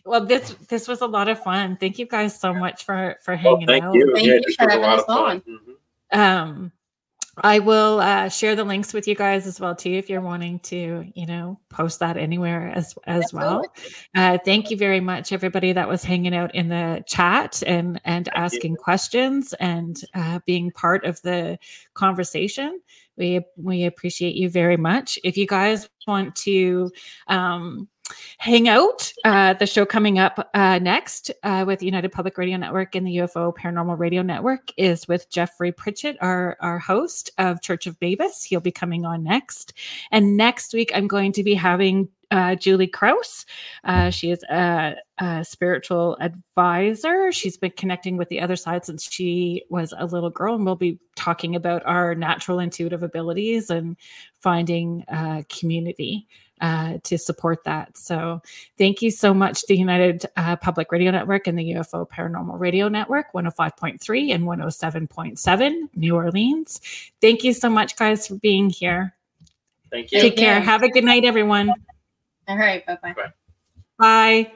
Well, 0.04 0.24
this 0.24 0.54
this 0.68 0.88
was 0.88 1.00
a 1.00 1.06
lot 1.06 1.28
of 1.28 1.42
fun. 1.42 1.76
Thank 1.76 1.98
you 1.98 2.06
guys 2.06 2.38
so 2.38 2.54
much 2.54 2.84
for 2.84 3.16
for 3.22 3.36
hanging 3.36 3.66
well, 3.66 3.74
thank 3.74 3.84
out. 3.84 3.94
You. 3.94 4.12
Thank 4.14 4.26
yeah, 4.26 4.34
you 4.34 4.54
for 4.56 4.70
having 4.70 4.84
us 4.84 5.04
on. 5.08 5.40
Mm-hmm. 5.40 6.20
Um, 6.20 6.72
I 7.42 7.60
will 7.60 8.00
uh, 8.00 8.28
share 8.28 8.56
the 8.56 8.64
links 8.64 8.92
with 8.92 9.06
you 9.06 9.14
guys 9.14 9.46
as 9.46 9.60
well 9.60 9.74
too 9.74 9.90
if 9.92 10.10
you're 10.10 10.20
wanting 10.20 10.58
to, 10.60 11.04
you 11.14 11.26
know, 11.26 11.60
post 11.68 12.00
that 12.00 12.16
anywhere 12.16 12.72
as 12.74 12.94
as 13.06 13.32
well. 13.32 13.62
Uh, 14.14 14.38
thank 14.44 14.70
you 14.70 14.76
very 14.76 15.00
much, 15.00 15.32
everybody 15.32 15.72
that 15.72 15.88
was 15.88 16.02
hanging 16.02 16.34
out 16.34 16.54
in 16.54 16.68
the 16.68 17.04
chat 17.06 17.62
and 17.66 18.00
and 18.04 18.28
asking 18.34 18.76
questions 18.76 19.54
and 19.60 20.00
uh, 20.14 20.40
being 20.46 20.70
part 20.72 21.04
of 21.04 21.20
the 21.22 21.58
conversation. 21.94 22.80
We 23.16 23.44
we 23.56 23.84
appreciate 23.84 24.34
you 24.34 24.48
very 24.48 24.76
much. 24.76 25.18
If 25.24 25.36
you 25.36 25.46
guys 25.46 25.88
want 26.06 26.34
to. 26.36 26.90
Um, 27.28 27.88
hang 28.38 28.68
out. 28.68 29.12
Uh, 29.24 29.54
the 29.54 29.66
show 29.66 29.84
coming 29.84 30.18
up 30.18 30.50
uh, 30.54 30.78
next 30.78 31.30
uh, 31.42 31.64
with 31.66 31.82
United 31.82 32.12
Public 32.12 32.38
Radio 32.38 32.56
Network 32.56 32.94
and 32.94 33.06
the 33.06 33.16
UFO 33.18 33.54
Paranormal 33.54 33.98
Radio 33.98 34.22
Network 34.22 34.72
is 34.76 35.08
with 35.08 35.28
Jeffrey 35.30 35.72
Pritchett, 35.72 36.16
our, 36.20 36.56
our 36.60 36.78
host 36.78 37.30
of 37.38 37.60
Church 37.62 37.86
of 37.86 37.98
Mabus. 38.00 38.44
He'll 38.44 38.60
be 38.60 38.72
coming 38.72 39.04
on 39.04 39.22
next. 39.22 39.72
And 40.10 40.36
next 40.36 40.72
week, 40.72 40.90
I'm 40.94 41.08
going 41.08 41.32
to 41.32 41.42
be 41.42 41.54
having 41.54 42.08
uh, 42.30 42.54
Julie 42.54 42.86
Kraus. 42.86 43.46
Uh, 43.84 44.10
she 44.10 44.30
is 44.30 44.42
a, 44.44 44.96
a, 45.18 45.44
spiritual 45.44 46.16
advisor. 46.20 47.32
She's 47.32 47.56
been 47.56 47.72
connecting 47.72 48.16
with 48.16 48.28
the 48.28 48.40
other 48.40 48.56
side 48.56 48.84
since 48.84 49.10
she 49.10 49.64
was 49.70 49.94
a 49.96 50.06
little 50.06 50.30
girl, 50.30 50.54
and 50.54 50.64
we'll 50.64 50.76
be 50.76 50.98
talking 51.16 51.56
about 51.56 51.82
our 51.86 52.14
natural 52.14 52.58
intuitive 52.58 53.02
abilities 53.02 53.70
and 53.70 53.96
finding 54.40 55.04
uh, 55.08 55.42
community 55.48 56.28
uh, 56.60 56.98
to 57.04 57.18
support 57.18 57.64
that. 57.64 57.96
So, 57.96 58.42
thank 58.76 59.02
you 59.02 59.10
so 59.10 59.32
much 59.32 59.62
to 59.66 59.76
United 59.76 60.26
uh, 60.36 60.56
Public 60.56 60.92
Radio 60.92 61.10
Network 61.10 61.46
and 61.46 61.58
the 61.58 61.72
UFO 61.72 62.08
Paranormal 62.08 62.58
Radio 62.58 62.88
Network, 62.88 63.32
105.3 63.32 64.34
and 64.34 64.44
107.7, 64.44 65.88
New 65.94 66.14
Orleans. 66.14 66.80
Thank 67.20 67.44
you 67.44 67.52
so 67.52 67.68
much, 67.68 67.96
guys, 67.96 68.26
for 68.26 68.36
being 68.36 68.70
here. 68.70 69.14
Thank 69.90 70.12
you. 70.12 70.20
Take 70.20 70.36
care. 70.36 70.60
Have 70.60 70.82
a 70.82 70.88
good 70.88 71.04
night, 71.04 71.24
everyone. 71.24 71.72
All 72.46 72.56
right. 72.58 72.84
Bye-bye. 72.86 73.14
Bye. 73.98 74.52